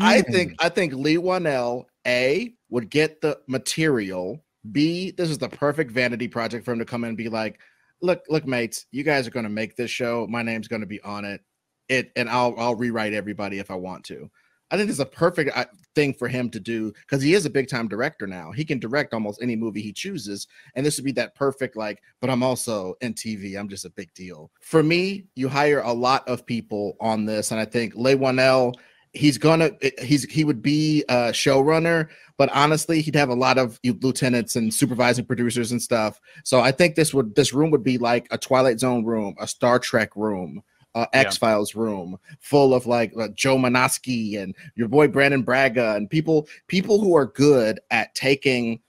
I 0.00 0.22
Hmm. 0.22 0.32
think 0.32 0.54
I 0.60 0.68
think 0.68 0.94
Leigh 0.94 1.16
Whannell 1.18 1.84
A 2.06 2.54
would 2.70 2.90
get 2.90 3.20
the 3.20 3.40
material. 3.46 4.44
B, 4.70 5.10
this 5.10 5.28
is 5.28 5.38
the 5.38 5.48
perfect 5.48 5.90
vanity 5.90 6.28
project 6.28 6.64
for 6.64 6.72
him 6.72 6.78
to 6.78 6.84
come 6.84 7.04
in 7.04 7.08
and 7.08 7.16
be 7.16 7.28
like, 7.28 7.60
"Look, 8.00 8.24
look, 8.28 8.46
mates, 8.46 8.86
you 8.92 9.02
guys 9.02 9.26
are 9.26 9.32
going 9.32 9.44
to 9.44 9.50
make 9.50 9.76
this 9.76 9.90
show. 9.90 10.26
My 10.30 10.42
name's 10.42 10.68
going 10.68 10.82
to 10.82 10.86
be 10.86 11.00
on 11.02 11.24
it. 11.24 11.40
It, 11.88 12.12
and 12.14 12.30
I'll 12.30 12.54
I'll 12.56 12.76
rewrite 12.76 13.12
everybody 13.12 13.58
if 13.58 13.70
I 13.70 13.74
want 13.74 14.04
to." 14.04 14.30
I 14.72 14.76
think 14.76 14.88
it's 14.88 14.98
a 14.98 15.06
perfect 15.06 15.56
uh, 15.56 15.66
thing 15.94 16.14
for 16.14 16.28
him 16.28 16.48
to 16.50 16.58
do 16.58 16.92
because 17.02 17.22
he 17.22 17.34
is 17.34 17.44
a 17.44 17.50
big 17.50 17.68
time 17.68 17.88
director 17.88 18.26
now. 18.26 18.50
He 18.52 18.64
can 18.64 18.78
direct 18.78 19.12
almost 19.12 19.42
any 19.42 19.54
movie 19.54 19.82
he 19.82 19.92
chooses, 19.92 20.48
and 20.74 20.84
this 20.84 20.96
would 20.96 21.04
be 21.04 21.12
that 21.12 21.34
perfect 21.34 21.76
like. 21.76 22.02
But 22.20 22.30
I'm 22.30 22.42
also 22.42 22.94
in 23.02 23.12
TV. 23.12 23.58
I'm 23.58 23.68
just 23.68 23.84
a 23.84 23.90
big 23.90 24.12
deal. 24.14 24.50
For 24.60 24.82
me, 24.82 25.26
you 25.36 25.48
hire 25.48 25.80
a 25.80 25.92
lot 25.92 26.26
of 26.26 26.46
people 26.46 26.96
on 27.00 27.26
this, 27.26 27.50
and 27.50 27.60
I 27.60 27.66
think 27.66 27.94
Leigh 27.94 28.16
Whannell 28.16 28.74
he's 29.12 29.36
gonna 29.36 29.70
he's 30.00 30.24
he 30.24 30.42
would 30.42 30.62
be 30.62 31.04
a 31.08 31.32
showrunner 31.32 32.08
but 32.38 32.48
honestly 32.54 33.02
he'd 33.02 33.14
have 33.14 33.28
a 33.28 33.34
lot 33.34 33.58
of 33.58 33.78
lieutenants 33.84 34.56
and 34.56 34.72
supervising 34.72 35.24
producers 35.24 35.70
and 35.70 35.82
stuff 35.82 36.18
so 36.44 36.60
i 36.60 36.72
think 36.72 36.94
this 36.94 37.12
would 37.12 37.34
this 37.34 37.52
room 37.52 37.70
would 37.70 37.82
be 37.82 37.98
like 37.98 38.26
a 38.30 38.38
twilight 38.38 38.80
zone 38.80 39.04
room 39.04 39.34
a 39.38 39.46
star 39.46 39.78
trek 39.78 40.16
room 40.16 40.62
uh, 40.94 41.06
X 41.12 41.36
Files 41.36 41.74
room 41.74 42.18
full 42.40 42.74
of 42.74 42.86
like 42.86 43.12
uh, 43.18 43.28
Joe 43.34 43.56
Menosky 43.56 44.38
and 44.38 44.54
your 44.74 44.88
boy 44.88 45.08
Brannon 45.08 45.42
Braga 45.42 45.94
and 45.94 46.08
people 46.10 46.46
people 46.66 47.00
who 47.00 47.16
are 47.16 47.26
good 47.26 47.80
at 47.90 48.14
taking 48.14 48.80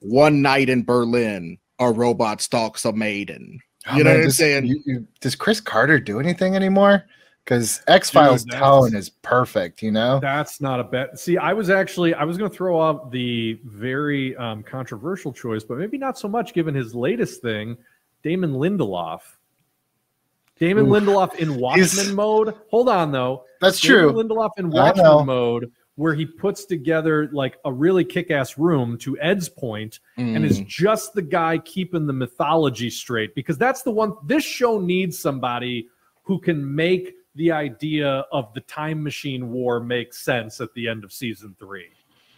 one 0.00 0.40
night 0.42 0.68
in 0.68 0.82
Berlin 0.84 1.58
a 1.78 1.90
robot 1.90 2.40
stalks 2.40 2.84
a 2.84 2.92
maiden. 2.92 3.58
Oh, 3.86 3.96
You 3.96 4.04
know 4.04 4.10
man, 4.10 4.18
what 4.18 4.20
I'm 4.22 4.26
does- 4.28 4.36
saying? 4.36 4.66
you- 4.66 4.82
you- 4.86 5.06
does 5.20 5.34
Chris 5.34 5.60
Carter 5.60 5.98
do 6.00 6.20
anything 6.20 6.54
anymore? 6.56 7.04
Because 7.44 7.82
X 7.88 8.10
Files 8.10 8.44
tone 8.44 8.94
is 8.94 9.08
perfect, 9.08 9.82
you 9.82 9.90
know. 9.90 10.20
That's 10.20 10.60
not 10.60 10.78
a 10.78 10.84
bet. 10.84 11.18
See, 11.18 11.38
I 11.38 11.52
was 11.54 11.70
actually 11.70 12.12
I 12.14 12.22
was 12.24 12.36
going 12.36 12.50
to 12.50 12.56
throw 12.56 12.80
out 12.80 13.10
the 13.10 13.58
very 13.64 14.36
um, 14.36 14.62
controversial 14.62 15.32
choice, 15.32 15.64
but 15.64 15.78
maybe 15.78 15.96
not 15.98 16.18
so 16.18 16.28
much 16.28 16.52
given 16.52 16.74
his 16.74 16.94
latest 16.94 17.40
thing, 17.42 17.76
Damon 18.22 18.52
Lindelof. 18.52 19.20
Damon 20.60 20.86
Oof. 20.86 21.02
Lindelof 21.02 21.34
in 21.36 21.56
Watchmen 21.56 22.14
mode. 22.14 22.54
Hold 22.70 22.88
on 22.88 23.10
though. 23.10 23.44
That's 23.60 23.80
Damon 23.80 23.98
true. 23.98 24.12
Lindelof 24.12 24.50
in 24.58 24.66
I 24.66 24.68
know. 24.68 24.74
Watchmen 24.82 25.26
mode, 25.26 25.72
where 25.96 26.14
he 26.14 26.24
puts 26.26 26.64
together 26.66 27.28
like 27.32 27.58
a 27.64 27.72
really 27.72 28.04
kick-ass 28.04 28.56
room 28.58 28.96
to 28.98 29.18
Ed's 29.20 29.48
point, 29.48 29.98
and 30.16 30.44
is 30.44 30.60
Mm. 30.60 30.66
just 30.66 31.14
the 31.14 31.22
guy 31.22 31.58
keeping 31.58 32.06
the 32.06 32.12
mythology 32.12 32.90
straight 32.90 33.34
because 33.34 33.58
that's 33.58 33.82
the 33.82 33.90
one 33.90 34.14
this 34.26 34.44
show 34.44 34.78
needs 34.78 35.18
somebody 35.18 35.88
who 36.22 36.38
can 36.38 36.74
make 36.74 37.14
the 37.36 37.50
idea 37.52 38.24
of 38.32 38.52
the 38.54 38.60
time 38.62 39.02
machine 39.02 39.50
war 39.50 39.80
make 39.80 40.12
sense 40.12 40.60
at 40.60 40.72
the 40.74 40.88
end 40.88 41.04
of 41.04 41.12
season 41.12 41.54
3 41.60 41.84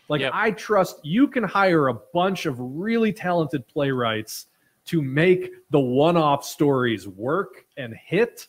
like 0.09 0.21
Yep. 0.21 0.33
i 0.35 0.51
trust 0.51 1.01
you 1.03 1.27
can 1.27 1.43
hire 1.45 1.89
a 1.89 1.95
bunch 2.13 2.45
of 2.47 2.57
really 2.61 3.11
talented 3.13 3.67
playwrights 3.69 4.47
to 4.87 5.01
make 5.03 5.51
the 5.71 5.79
one-off 5.81 6.45
stories 6.45 7.07
work 7.09 7.65
and 7.77 7.95
hit 7.95 8.49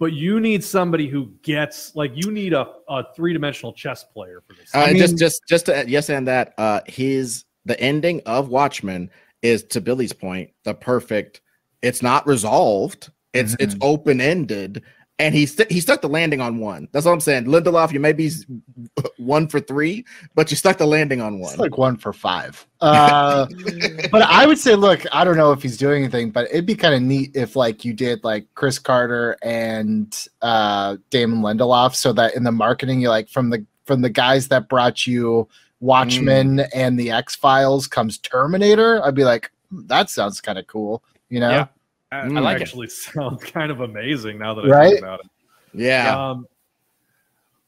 but 0.00 0.12
you 0.12 0.38
need 0.38 0.62
somebody 0.62 1.08
who 1.08 1.32
gets 1.42 1.94
like 1.96 2.12
you 2.14 2.30
need 2.30 2.52
a, 2.52 2.66
a 2.88 3.04
three-dimensional 3.16 3.72
chess 3.72 4.04
player 4.04 4.40
for 4.46 4.54
this 4.54 4.72
Uh, 4.74 4.78
I 4.80 4.94
just 4.94 5.12
mean- 5.14 5.18
just 5.18 5.42
just 5.48 5.66
to 5.66 5.84
yes 5.88 6.08
and 6.10 6.26
that 6.28 6.54
uh 6.58 6.80
his 6.86 7.44
the 7.64 7.78
ending 7.80 8.22
of 8.26 8.48
Watchmen 8.48 9.10
is 9.42 9.62
to 9.64 9.80
Billy's 9.80 10.12
point 10.12 10.50
the 10.64 10.74
perfect 10.74 11.40
it's 11.82 12.02
not 12.02 12.26
resolved 12.26 13.10
it's 13.34 13.54
it's 13.60 13.74
Mhm. 13.74 13.78
open 13.82 14.20
ended 14.20 14.82
and 15.18 15.34
he 15.34 15.46
st- 15.46 15.70
he 15.70 15.80
stuck 15.80 16.00
the 16.00 16.08
landing 16.08 16.40
on 16.40 16.58
one 16.58 16.88
that's 16.92 17.06
all 17.06 17.12
I'm 17.12 17.20
saying 17.20 17.44
Lindelof 17.44 17.92
you 17.92 18.00
may 18.00 18.12
be 18.12 18.30
one 19.16 19.48
for 19.48 19.60
three 19.60 20.04
but 20.34 20.50
you 20.50 20.56
stuck 20.56 20.78
the 20.78 20.86
landing 20.86 21.20
on 21.20 21.38
one 21.38 21.50
It's 21.50 21.58
like 21.58 21.78
one 21.78 21.96
for 21.96 22.12
five. 22.12 22.66
Uh, 22.80 23.46
but 24.12 24.22
I 24.22 24.46
would 24.46 24.58
say, 24.58 24.74
look, 24.74 25.04
I 25.12 25.24
don't 25.24 25.36
know 25.36 25.52
if 25.52 25.62
he's 25.62 25.76
doing 25.76 26.02
anything, 26.04 26.30
but 26.30 26.48
it'd 26.50 26.66
be 26.66 26.74
kind 26.74 26.94
of 26.94 27.02
neat 27.02 27.32
if 27.34 27.56
like 27.56 27.84
you 27.84 27.92
did 27.92 28.22
like 28.24 28.46
Chris 28.54 28.78
Carter 28.78 29.36
and 29.42 30.16
uh, 30.42 30.96
Damon 31.10 31.40
Lindelof, 31.40 31.94
so 31.94 32.12
that 32.12 32.34
in 32.34 32.44
the 32.44 32.52
marketing, 32.52 33.00
you 33.00 33.08
like 33.08 33.28
from 33.28 33.50
the 33.50 33.64
from 33.84 34.02
the 34.02 34.10
guys 34.10 34.48
that 34.48 34.68
brought 34.68 35.06
you 35.06 35.48
Watchmen 35.80 36.60
and 36.74 36.98
the 36.98 37.10
X 37.10 37.34
Files 37.34 37.86
comes 37.86 38.18
Terminator. 38.18 39.04
I'd 39.04 39.14
be 39.14 39.24
like, 39.24 39.50
"Hmm, 39.70 39.86
that 39.86 40.10
sounds 40.10 40.40
kind 40.40 40.58
of 40.58 40.66
cool, 40.66 41.02
you 41.28 41.40
know? 41.40 41.50
Yeah. 41.50 41.66
That 42.10 42.24
I 42.26 42.40
like 42.40 42.58
it. 42.58 42.62
actually 42.62 42.88
sounds 43.14 43.42
kind 43.44 43.70
of 43.70 43.80
amazing 43.80 44.38
now 44.38 44.54
that 44.54 44.64
I 44.64 44.68
Right? 44.68 44.88
think 44.90 45.02
about 45.02 45.20
it 45.20 45.26
yeah 45.74 46.30
Um, 46.30 46.46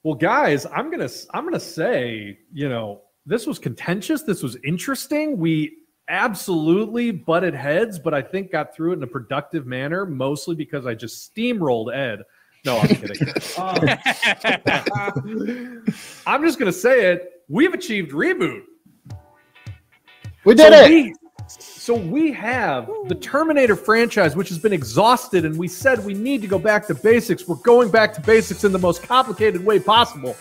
well, 0.02 0.14
guys, 0.14 0.64
I'm 0.64 0.90
gonna 0.90 1.10
I'm 1.34 1.44
gonna 1.44 1.60
say, 1.60 2.38
you 2.54 2.70
know, 2.70 3.02
this 3.26 3.46
was 3.46 3.58
contentious. 3.58 4.22
This 4.22 4.42
was 4.42 4.56
interesting. 4.64 5.36
We 5.36 5.76
absolutely 6.08 7.10
butted 7.10 7.54
heads, 7.54 7.98
but 7.98 8.14
I 8.14 8.22
think 8.22 8.50
got 8.50 8.74
through 8.74 8.92
it 8.92 8.96
in 8.96 9.02
a 9.02 9.06
productive 9.06 9.66
manner, 9.66 10.06
mostly 10.06 10.54
because 10.56 10.86
I 10.86 10.94
just 10.94 11.36
steamrolled 11.36 11.94
Ed. 11.94 12.22
No, 12.64 12.78
I'm 12.78 12.88
kidding. 12.88 13.28
Um, 13.58 15.84
I'm 16.26 16.42
just 16.44 16.58
gonna 16.58 16.72
say 16.72 17.12
it. 17.12 17.42
We've 17.48 17.74
achieved 17.74 18.12
reboot. 18.12 18.62
We 20.44 20.54
did 20.54 20.72
so 20.72 20.80
it. 20.80 20.88
We, 20.88 21.14
so 21.90 21.96
we 21.96 22.30
have 22.30 22.88
the 23.08 23.16
Terminator 23.16 23.74
franchise, 23.74 24.36
which 24.36 24.48
has 24.48 24.60
been 24.60 24.72
exhausted, 24.72 25.44
and 25.44 25.58
we 25.58 25.66
said 25.66 26.04
we 26.04 26.14
need 26.14 26.40
to 26.40 26.46
go 26.46 26.56
back 26.56 26.86
to 26.86 26.94
basics. 26.94 27.48
We're 27.48 27.56
going 27.56 27.90
back 27.90 28.14
to 28.14 28.20
basics 28.20 28.62
in 28.62 28.70
the 28.70 28.78
most 28.78 29.02
complicated 29.02 29.64
way 29.64 29.80
possible. 29.80 30.36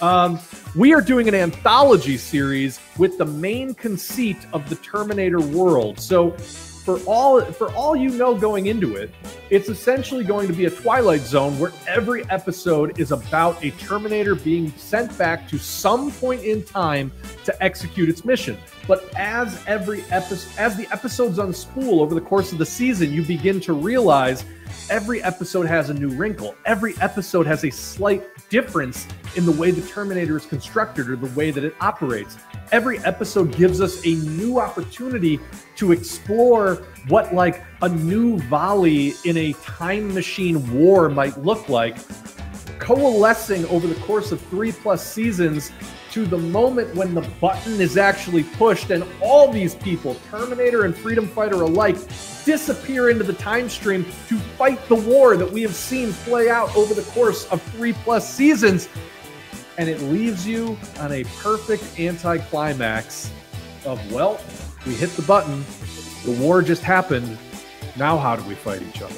Um, 0.00 0.40
we 0.74 0.92
are 0.92 1.00
doing 1.00 1.28
an 1.28 1.34
anthology 1.36 2.16
series 2.16 2.80
with 2.98 3.18
the 3.18 3.24
main 3.24 3.72
conceit 3.72 4.38
of 4.52 4.68
the 4.68 4.74
Terminator 4.74 5.40
world. 5.40 6.00
So, 6.00 6.32
for 6.32 6.98
all 7.06 7.40
for 7.40 7.72
all 7.74 7.94
you 7.94 8.08
know 8.08 8.34
going 8.34 8.66
into 8.66 8.96
it, 8.96 9.14
it's 9.48 9.68
essentially 9.68 10.24
going 10.24 10.48
to 10.48 10.52
be 10.52 10.64
a 10.64 10.70
Twilight 10.70 11.20
Zone 11.20 11.56
where 11.60 11.72
every 11.86 12.28
episode 12.30 12.98
is 12.98 13.12
about 13.12 13.62
a 13.62 13.70
Terminator 13.72 14.34
being 14.34 14.72
sent 14.72 15.16
back 15.16 15.48
to 15.50 15.58
some 15.58 16.10
point 16.10 16.42
in 16.42 16.64
time 16.64 17.12
to 17.44 17.62
execute 17.62 18.08
its 18.08 18.24
mission. 18.24 18.58
But 18.90 19.08
as 19.14 19.62
every 19.68 20.02
episode, 20.10 20.58
as 20.58 20.76
the 20.76 20.88
episodes 20.90 21.38
unspool 21.38 22.00
over 22.00 22.12
the 22.12 22.20
course 22.20 22.50
of 22.50 22.58
the 22.58 22.66
season, 22.66 23.12
you 23.12 23.22
begin 23.22 23.60
to 23.60 23.72
realize 23.72 24.44
every 24.90 25.22
episode 25.22 25.66
has 25.66 25.90
a 25.90 25.94
new 25.94 26.08
wrinkle. 26.08 26.56
Every 26.66 26.96
episode 27.00 27.46
has 27.46 27.62
a 27.62 27.70
slight 27.70 28.24
difference 28.48 29.06
in 29.36 29.46
the 29.46 29.52
way 29.52 29.70
the 29.70 29.86
Terminator 29.86 30.36
is 30.36 30.44
constructed 30.44 31.08
or 31.08 31.14
the 31.14 31.32
way 31.38 31.52
that 31.52 31.62
it 31.62 31.76
operates. 31.80 32.36
Every 32.72 32.98
episode 33.04 33.56
gives 33.56 33.80
us 33.80 34.04
a 34.04 34.14
new 34.36 34.58
opportunity 34.58 35.38
to 35.76 35.92
explore 35.92 36.84
what 37.06 37.32
like 37.32 37.62
a 37.82 37.88
new 37.88 38.38
volley 38.48 39.14
in 39.24 39.36
a 39.36 39.52
time 39.62 40.12
machine 40.12 40.68
war 40.76 41.08
might 41.08 41.38
look 41.38 41.68
like 41.68 41.96
coalescing 42.80 43.64
over 43.66 43.86
the 43.86 43.94
course 44.00 44.32
of 44.32 44.40
three 44.40 44.72
plus 44.72 45.06
seasons 45.06 45.70
to 46.10 46.26
the 46.26 46.36
moment 46.36 46.92
when 46.96 47.14
the 47.14 47.20
button 47.40 47.80
is 47.80 47.96
actually 47.96 48.42
pushed 48.42 48.90
and 48.90 49.04
all 49.20 49.52
these 49.52 49.76
people, 49.76 50.16
Terminator 50.28 50.84
and 50.84 50.96
Freedom 50.96 51.28
Fighter 51.28 51.62
alike, 51.62 51.96
disappear 52.44 53.10
into 53.10 53.22
the 53.22 53.34
time 53.34 53.68
stream 53.68 54.04
to 54.28 54.38
fight 54.58 54.84
the 54.88 54.96
war 54.96 55.36
that 55.36 55.50
we 55.50 55.62
have 55.62 55.74
seen 55.74 56.12
play 56.24 56.50
out 56.50 56.74
over 56.74 56.94
the 56.94 57.02
course 57.12 57.46
of 57.52 57.62
three 57.62 57.92
plus 57.92 58.28
seasons. 58.28 58.88
And 59.78 59.88
it 59.88 60.00
leaves 60.02 60.46
you 60.46 60.76
on 60.98 61.12
a 61.12 61.22
perfect 61.38 62.00
anticlimax 62.00 63.30
of, 63.84 64.12
well, 64.12 64.40
we 64.86 64.94
hit 64.94 65.10
the 65.10 65.22
button, 65.22 65.64
the 66.24 66.32
war 66.40 66.60
just 66.60 66.82
happened. 66.82 67.38
Now, 67.96 68.16
how 68.18 68.36
do 68.36 68.42
we 68.48 68.54
fight 68.54 68.82
each 68.82 69.00
other? 69.00 69.14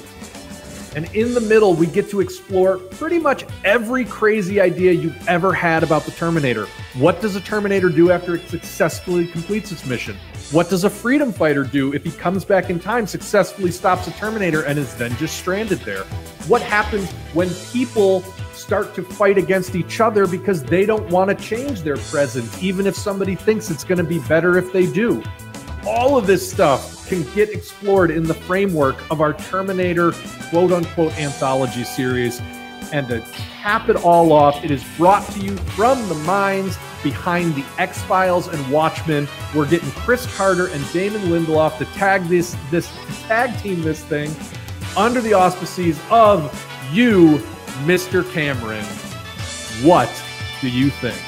And 0.95 1.07
in 1.15 1.33
the 1.33 1.41
middle, 1.41 1.75
we 1.75 1.87
get 1.87 2.11
to 2.11 2.21
explore 2.21 2.79
pretty 2.79 3.19
much 3.19 3.45
every 3.65 4.05
crazy 4.05 4.61
idea 4.61 4.93
you've 4.93 5.29
ever 5.29 5.53
had 5.53 5.83
about 5.83 6.05
the 6.05 6.11
Terminator. 6.11 6.67
What 6.95 7.21
does 7.23 7.35
a 7.35 7.41
Terminator 7.41 7.89
do 7.89 8.11
after 8.11 8.35
it 8.35 8.47
successfully 8.49 9.27
completes 9.27 9.73
its 9.73 9.87
mission? 9.87 10.17
What 10.51 10.69
does 10.69 10.85
a 10.85 10.91
freedom 10.91 11.33
fighter 11.33 11.65
do 11.65 11.95
if 11.95 12.05
he 12.05 12.11
comes 12.11 12.45
back 12.45 12.69
in 12.69 12.79
time, 12.79 13.07
successfully 13.07 13.71
stops 13.71 14.07
a 14.07 14.11
Terminator, 14.13 14.63
and 14.63 14.79
is 14.79 14.95
then 14.97 15.17
just 15.17 15.39
stranded 15.39 15.79
there? 15.81 16.05
What 16.47 16.61
happens 16.61 17.11
when 17.33 17.49
people 17.73 18.21
start 18.53 18.95
to 18.95 19.03
fight 19.03 19.39
against 19.39 19.75
each 19.75 20.01
other 20.01 20.27
because 20.27 20.63
they 20.63 20.85
don't 20.85 21.09
want 21.09 21.31
to 21.31 21.45
change 21.45 21.81
their 21.81 21.97
present, 21.97 22.63
even 22.63 22.87
if 22.87 22.95
somebody 22.95 23.35
thinks 23.35 23.71
it's 23.71 23.85
going 23.85 23.99
to 23.99 24.05
be 24.05 24.19
better 24.21 24.59
if 24.59 24.73
they 24.75 24.87
do? 24.87 25.23
All 25.87 26.19
of 26.19 26.27
this 26.27 26.49
stuff 26.49 27.02
can 27.13 27.35
get 27.35 27.51
explored 27.51 28.11
in 28.11 28.23
the 28.23 28.33
framework 28.33 28.97
of 29.11 29.21
our 29.21 29.35
Terminator 29.35 30.13
quote 30.49 30.73
unquote 30.73 31.13
anthology 31.19 31.85
series. 31.85 32.41
And 32.91 33.07
to 33.09 33.21
cap 33.61 33.91
it 33.91 33.97
all 33.97 34.33
off, 34.33 34.65
it 34.65 34.71
is 34.71 34.83
brought 34.97 35.27
to 35.33 35.41
you 35.41 35.55
from 35.77 36.09
the 36.09 36.15
minds 36.15 36.79
behind 37.03 37.55
the 37.55 37.65
X 37.77 38.01
Files 38.05 38.49
and 38.49 38.73
Watchmen. 38.73 39.29
We're 39.55 39.69
getting 39.69 39.91
Chris 39.91 40.25
Carter 40.37 40.69
and 40.69 40.93
Damon 40.93 41.21
Lindelof 41.23 41.77
to 41.79 41.85
tag 41.97 42.23
this 42.29 42.57
this 42.71 42.91
tag 43.25 43.59
team 43.61 43.83
this 43.83 44.03
thing 44.05 44.35
under 44.97 45.21
the 45.21 45.35
auspices 45.35 46.01
of 46.11 46.51
you, 46.93 47.39
Mr. 47.85 48.31
Cameron. 48.33 48.85
What 49.85 50.11
do 50.63 50.71
you 50.71 50.89
think? 50.89 51.21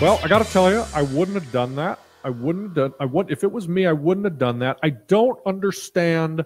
Well, 0.00 0.20
I 0.22 0.28
got 0.28 0.44
to 0.44 0.52
tell 0.52 0.70
you, 0.70 0.84
I 0.94 1.02
wouldn't 1.02 1.34
have 1.34 1.50
done 1.50 1.74
that. 1.74 1.98
I 2.24 2.30
wouldn't 2.30 2.64
have 2.66 2.74
done. 2.74 2.92
I 3.00 3.04
would 3.04 3.30
if 3.30 3.44
it 3.44 3.50
was 3.50 3.68
me. 3.68 3.86
I 3.86 3.92
wouldn't 3.92 4.24
have 4.26 4.38
done 4.38 4.58
that. 4.60 4.78
I 4.82 4.90
don't 4.90 5.38
understand 5.46 6.44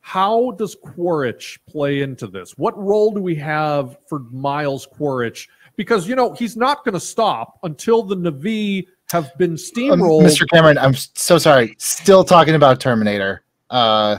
how 0.00 0.52
does 0.52 0.74
Quaritch 0.74 1.58
play 1.68 2.02
into 2.02 2.26
this. 2.26 2.56
What 2.56 2.78
role 2.78 3.12
do 3.12 3.20
we 3.20 3.34
have 3.36 3.98
for 4.06 4.20
Miles 4.30 4.86
Quaritch? 4.86 5.48
Because 5.76 6.08
you 6.08 6.14
know 6.16 6.32
he's 6.32 6.56
not 6.56 6.84
going 6.84 6.94
to 6.94 7.00
stop 7.00 7.58
until 7.62 8.02
the 8.02 8.16
Na'vi 8.16 8.86
have 9.10 9.36
been 9.38 9.52
Um, 9.52 9.56
steamrolled. 9.56 10.22
Mr. 10.22 10.46
Cameron, 10.52 10.78
I'm 10.78 10.94
so 10.94 11.38
sorry. 11.38 11.74
Still 11.78 12.24
talking 12.24 12.54
about 12.54 12.80
Terminator. 12.80 13.42
Uh, 13.70 14.18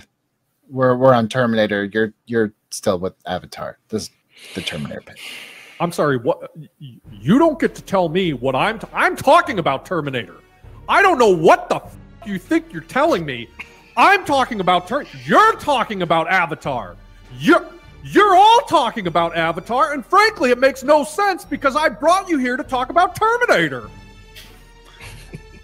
we're 0.70 0.95
we're 0.95 1.14
on 1.14 1.28
Terminator. 1.28 1.86
You're 1.86 2.14
you're 2.28 2.53
still 2.70 2.99
with 2.99 3.14
Avatar. 3.26 3.80
This 3.90 4.10
the 4.56 4.61
Terminator 4.61 5.02
bit. 5.06 5.18
I'm 5.80 5.91
sorry. 5.91 6.18
What 6.18 6.52
you 7.11 7.40
don't 7.40 7.60
get 7.60 7.74
to 7.76 7.82
tell 7.82 8.10
me 8.10 8.34
what 8.34 8.56
I'm. 8.56 8.80
T- 8.80 8.88
I'm 8.94 9.16
talking 9.16 9.60
about 9.60 9.86
Terminator. 9.86 10.38
I 10.90 11.03
don't 11.03 11.20
know 11.20 11.30
what 11.30 11.70
the 11.70 11.76
f- 11.76 11.95
you 12.26 12.40
think 12.40 12.74
you're 12.74 12.82
telling 12.82 13.24
me. 13.24 13.48
I'm 13.95 14.26
talking 14.26 14.60
about 14.60 14.88
Ter- 14.88 15.06
You're 15.24 15.56
talking 15.57 16.02
about 16.02 16.28
Avatar. 16.28 16.95
You're 17.38 17.66
you're 18.03 18.36
all 18.36 18.61
talking 18.61 19.07
about 19.07 19.36
Avatar, 19.36 19.94
and 19.94 20.06
frankly, 20.06 20.52
it 20.52 20.57
makes 20.57 20.84
no 20.84 21.03
sense 21.03 21.45
because 21.45 21.76
I 21.76 21.90
brought 21.90 22.28
you 22.28 22.38
here 22.40 22.57
to 22.57 22.64
talk 22.64 22.90
about 22.90 23.16
Terminator. 23.16 23.90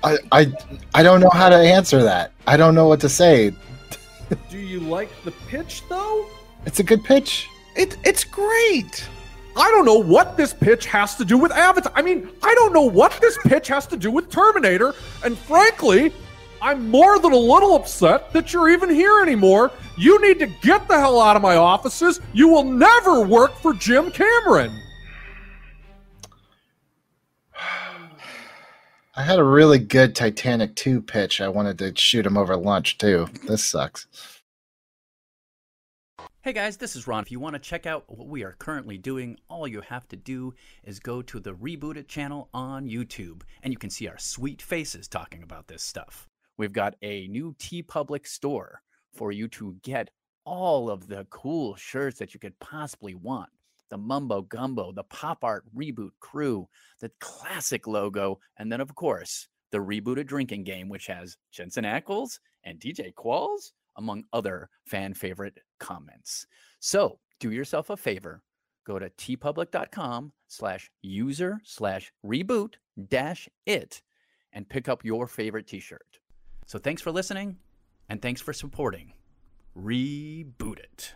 I 0.04 0.18
I 0.32 0.54
I 0.94 1.02
don't 1.02 1.22
know 1.22 1.32
how 1.32 1.50
to 1.50 1.56
answer 1.56 2.04
that. 2.04 2.32
I 2.46 2.56
don't 2.56 2.76
know 2.76 2.88
what 2.88 3.00
to 3.02 3.10
say. 3.10 3.52
Do 4.50 4.58
you 4.60 4.80
like 4.80 5.10
the 5.24 5.32
pitch 5.32 5.82
though? 5.90 6.28
It's 6.66 6.80
a 6.80 6.84
good 6.84 7.04
pitch. 7.04 7.48
It, 7.76 7.98
it's 8.04 8.24
great. 8.24 9.08
I 9.58 9.72
don't 9.72 9.86
know 9.86 10.00
what 10.00 10.36
this 10.36 10.54
pitch 10.54 10.86
has 10.88 11.16
to 11.16 11.26
do 11.26 11.38
with 11.38 11.52
Avatar. 11.52 11.92
I 11.96 12.02
mean, 12.02 12.30
I 12.44 12.54
don't 12.56 12.74
know 12.74 12.82
what 12.82 13.18
this 13.22 13.38
pitch 13.44 13.68
has 13.70 13.88
to 13.88 13.98
do 13.98 14.12
with 14.12 14.30
Terminator. 14.30 14.94
And 15.24 15.38
frankly, 15.38 16.14
I'm 16.62 16.90
more 16.90 17.20
than 17.20 17.32
a 17.32 17.38
little 17.38 17.76
upset 17.76 18.34
that 18.34 18.52
you're 18.52 18.70
even 18.70 18.90
here 18.90 19.22
anymore. 19.22 19.72
You 19.98 20.22
need 20.22 20.40
to 20.40 20.48
get 20.62 20.88
the 20.88 20.98
hell 21.00 21.22
out 21.22 21.36
of 21.36 21.42
my 21.42 21.56
offices. 21.56 22.20
You 22.34 22.50
will 22.50 22.64
never 22.64 23.22
work 23.22 23.54
for 23.56 23.74
Jim 23.74 24.12
Cameron. 24.12 24.78
I 29.16 29.24
had 29.24 29.40
a 29.40 29.44
really 29.44 29.80
good 29.80 30.16
Titanic 30.16 30.76
2 30.76 31.02
pitch. 31.02 31.40
I 31.40 31.48
wanted 31.48 31.78
to 31.80 31.96
shoot 31.96 32.26
him 32.26 32.38
over 32.38 32.58
lunch 32.58 32.98
too. 32.98 33.30
This 33.48 33.64
sucks. 33.64 34.08
Hey 36.46 36.54
guys, 36.54 36.78
this 36.78 36.96
is 36.96 37.08
Ron. 37.08 37.24
If 37.24 37.32
you 37.32 37.40
want 37.40 37.56
to 37.56 37.60
check 37.60 37.88
out 37.88 38.04
what 38.06 38.28
we 38.28 38.44
are 38.44 38.56
currently 38.60 39.00
doing, 39.00 39.36
all 39.50 39.68
you 39.68 39.82
have 39.82 40.08
to 40.10 40.16
do 40.16 40.54
is 40.84 41.00
go 41.00 41.24
to 41.24 41.40
the 41.40 41.56
Reboot 41.56 41.98
It 41.98 42.08
channel 42.08 42.50
on 42.54 42.88
YouTube, 42.88 43.42
and 43.64 43.74
you 43.74 43.80
can 43.80 43.90
see 43.90 44.08
our 44.08 44.20
sweet 44.20 44.62
faces 44.62 45.08
talking 45.08 45.42
about 45.42 45.68
this 45.68 45.82
stuff. 45.82 46.28
We've 46.56 46.72
got 46.72 46.98
a 47.02 47.28
new 47.30 47.56
TeePublic 47.58 48.28
store 48.28 48.84
for 49.12 49.32
you 49.32 49.48
to 49.48 49.78
get 49.82 50.12
all 50.44 50.92
of 50.92 51.08
the 51.08 51.26
cool 51.32 51.76
shirts 51.78 52.20
that 52.20 52.36
you 52.36 52.40
could 52.40 52.60
possibly 52.60 53.16
want. 53.16 53.50
The 53.90 53.98
Mumbo 53.98 54.44
Gumbo, 54.44 54.92
the 54.92 55.06
Pop 55.06 55.44
Art 55.44 55.66
Reboot 55.76 56.12
Crew, 56.20 56.68
the 57.00 57.12
classic 57.20 57.88
logo, 57.88 58.40
and 58.56 58.72
then, 58.72 58.82
of 58.82 58.94
course, 58.94 59.48
the 59.72 59.80
rebooted 59.80 60.28
drinking 60.28 60.66
game, 60.66 60.90
which 60.90 61.08
has 61.08 61.38
Jensen 61.52 61.86
Ackles 61.86 62.38
and 62.64 62.80
DJ 62.80 63.16
Qualls, 63.16 63.72
among 63.98 64.24
other 64.34 64.70
fan 64.86 65.14
favorite 65.14 65.60
comments. 65.80 66.48
So 66.80 67.20
do 67.40 67.52
yourself 67.52 67.90
a 67.90 67.98
favor. 67.98 68.42
Go 68.86 69.00
to 69.00 69.10
teepublic.com 69.10 70.32
slash 70.48 70.92
user 71.02 71.60
slash 71.64 72.12
reboot 72.26 72.76
dash 73.10 73.50
it 73.66 74.02
and 74.54 74.70
pick 74.70 74.88
up 74.88 75.04
your 75.04 75.28
favorite 75.28 75.68
t-shirt. 75.68 76.20
So 76.66 76.80
thanks 76.80 77.02
for 77.02 77.12
listening 77.12 77.58
and 78.10 78.22
thanks 78.22 78.42
for 78.42 78.54
supporting 78.54 79.14
Reboot 79.78 80.80
It. 80.80 81.16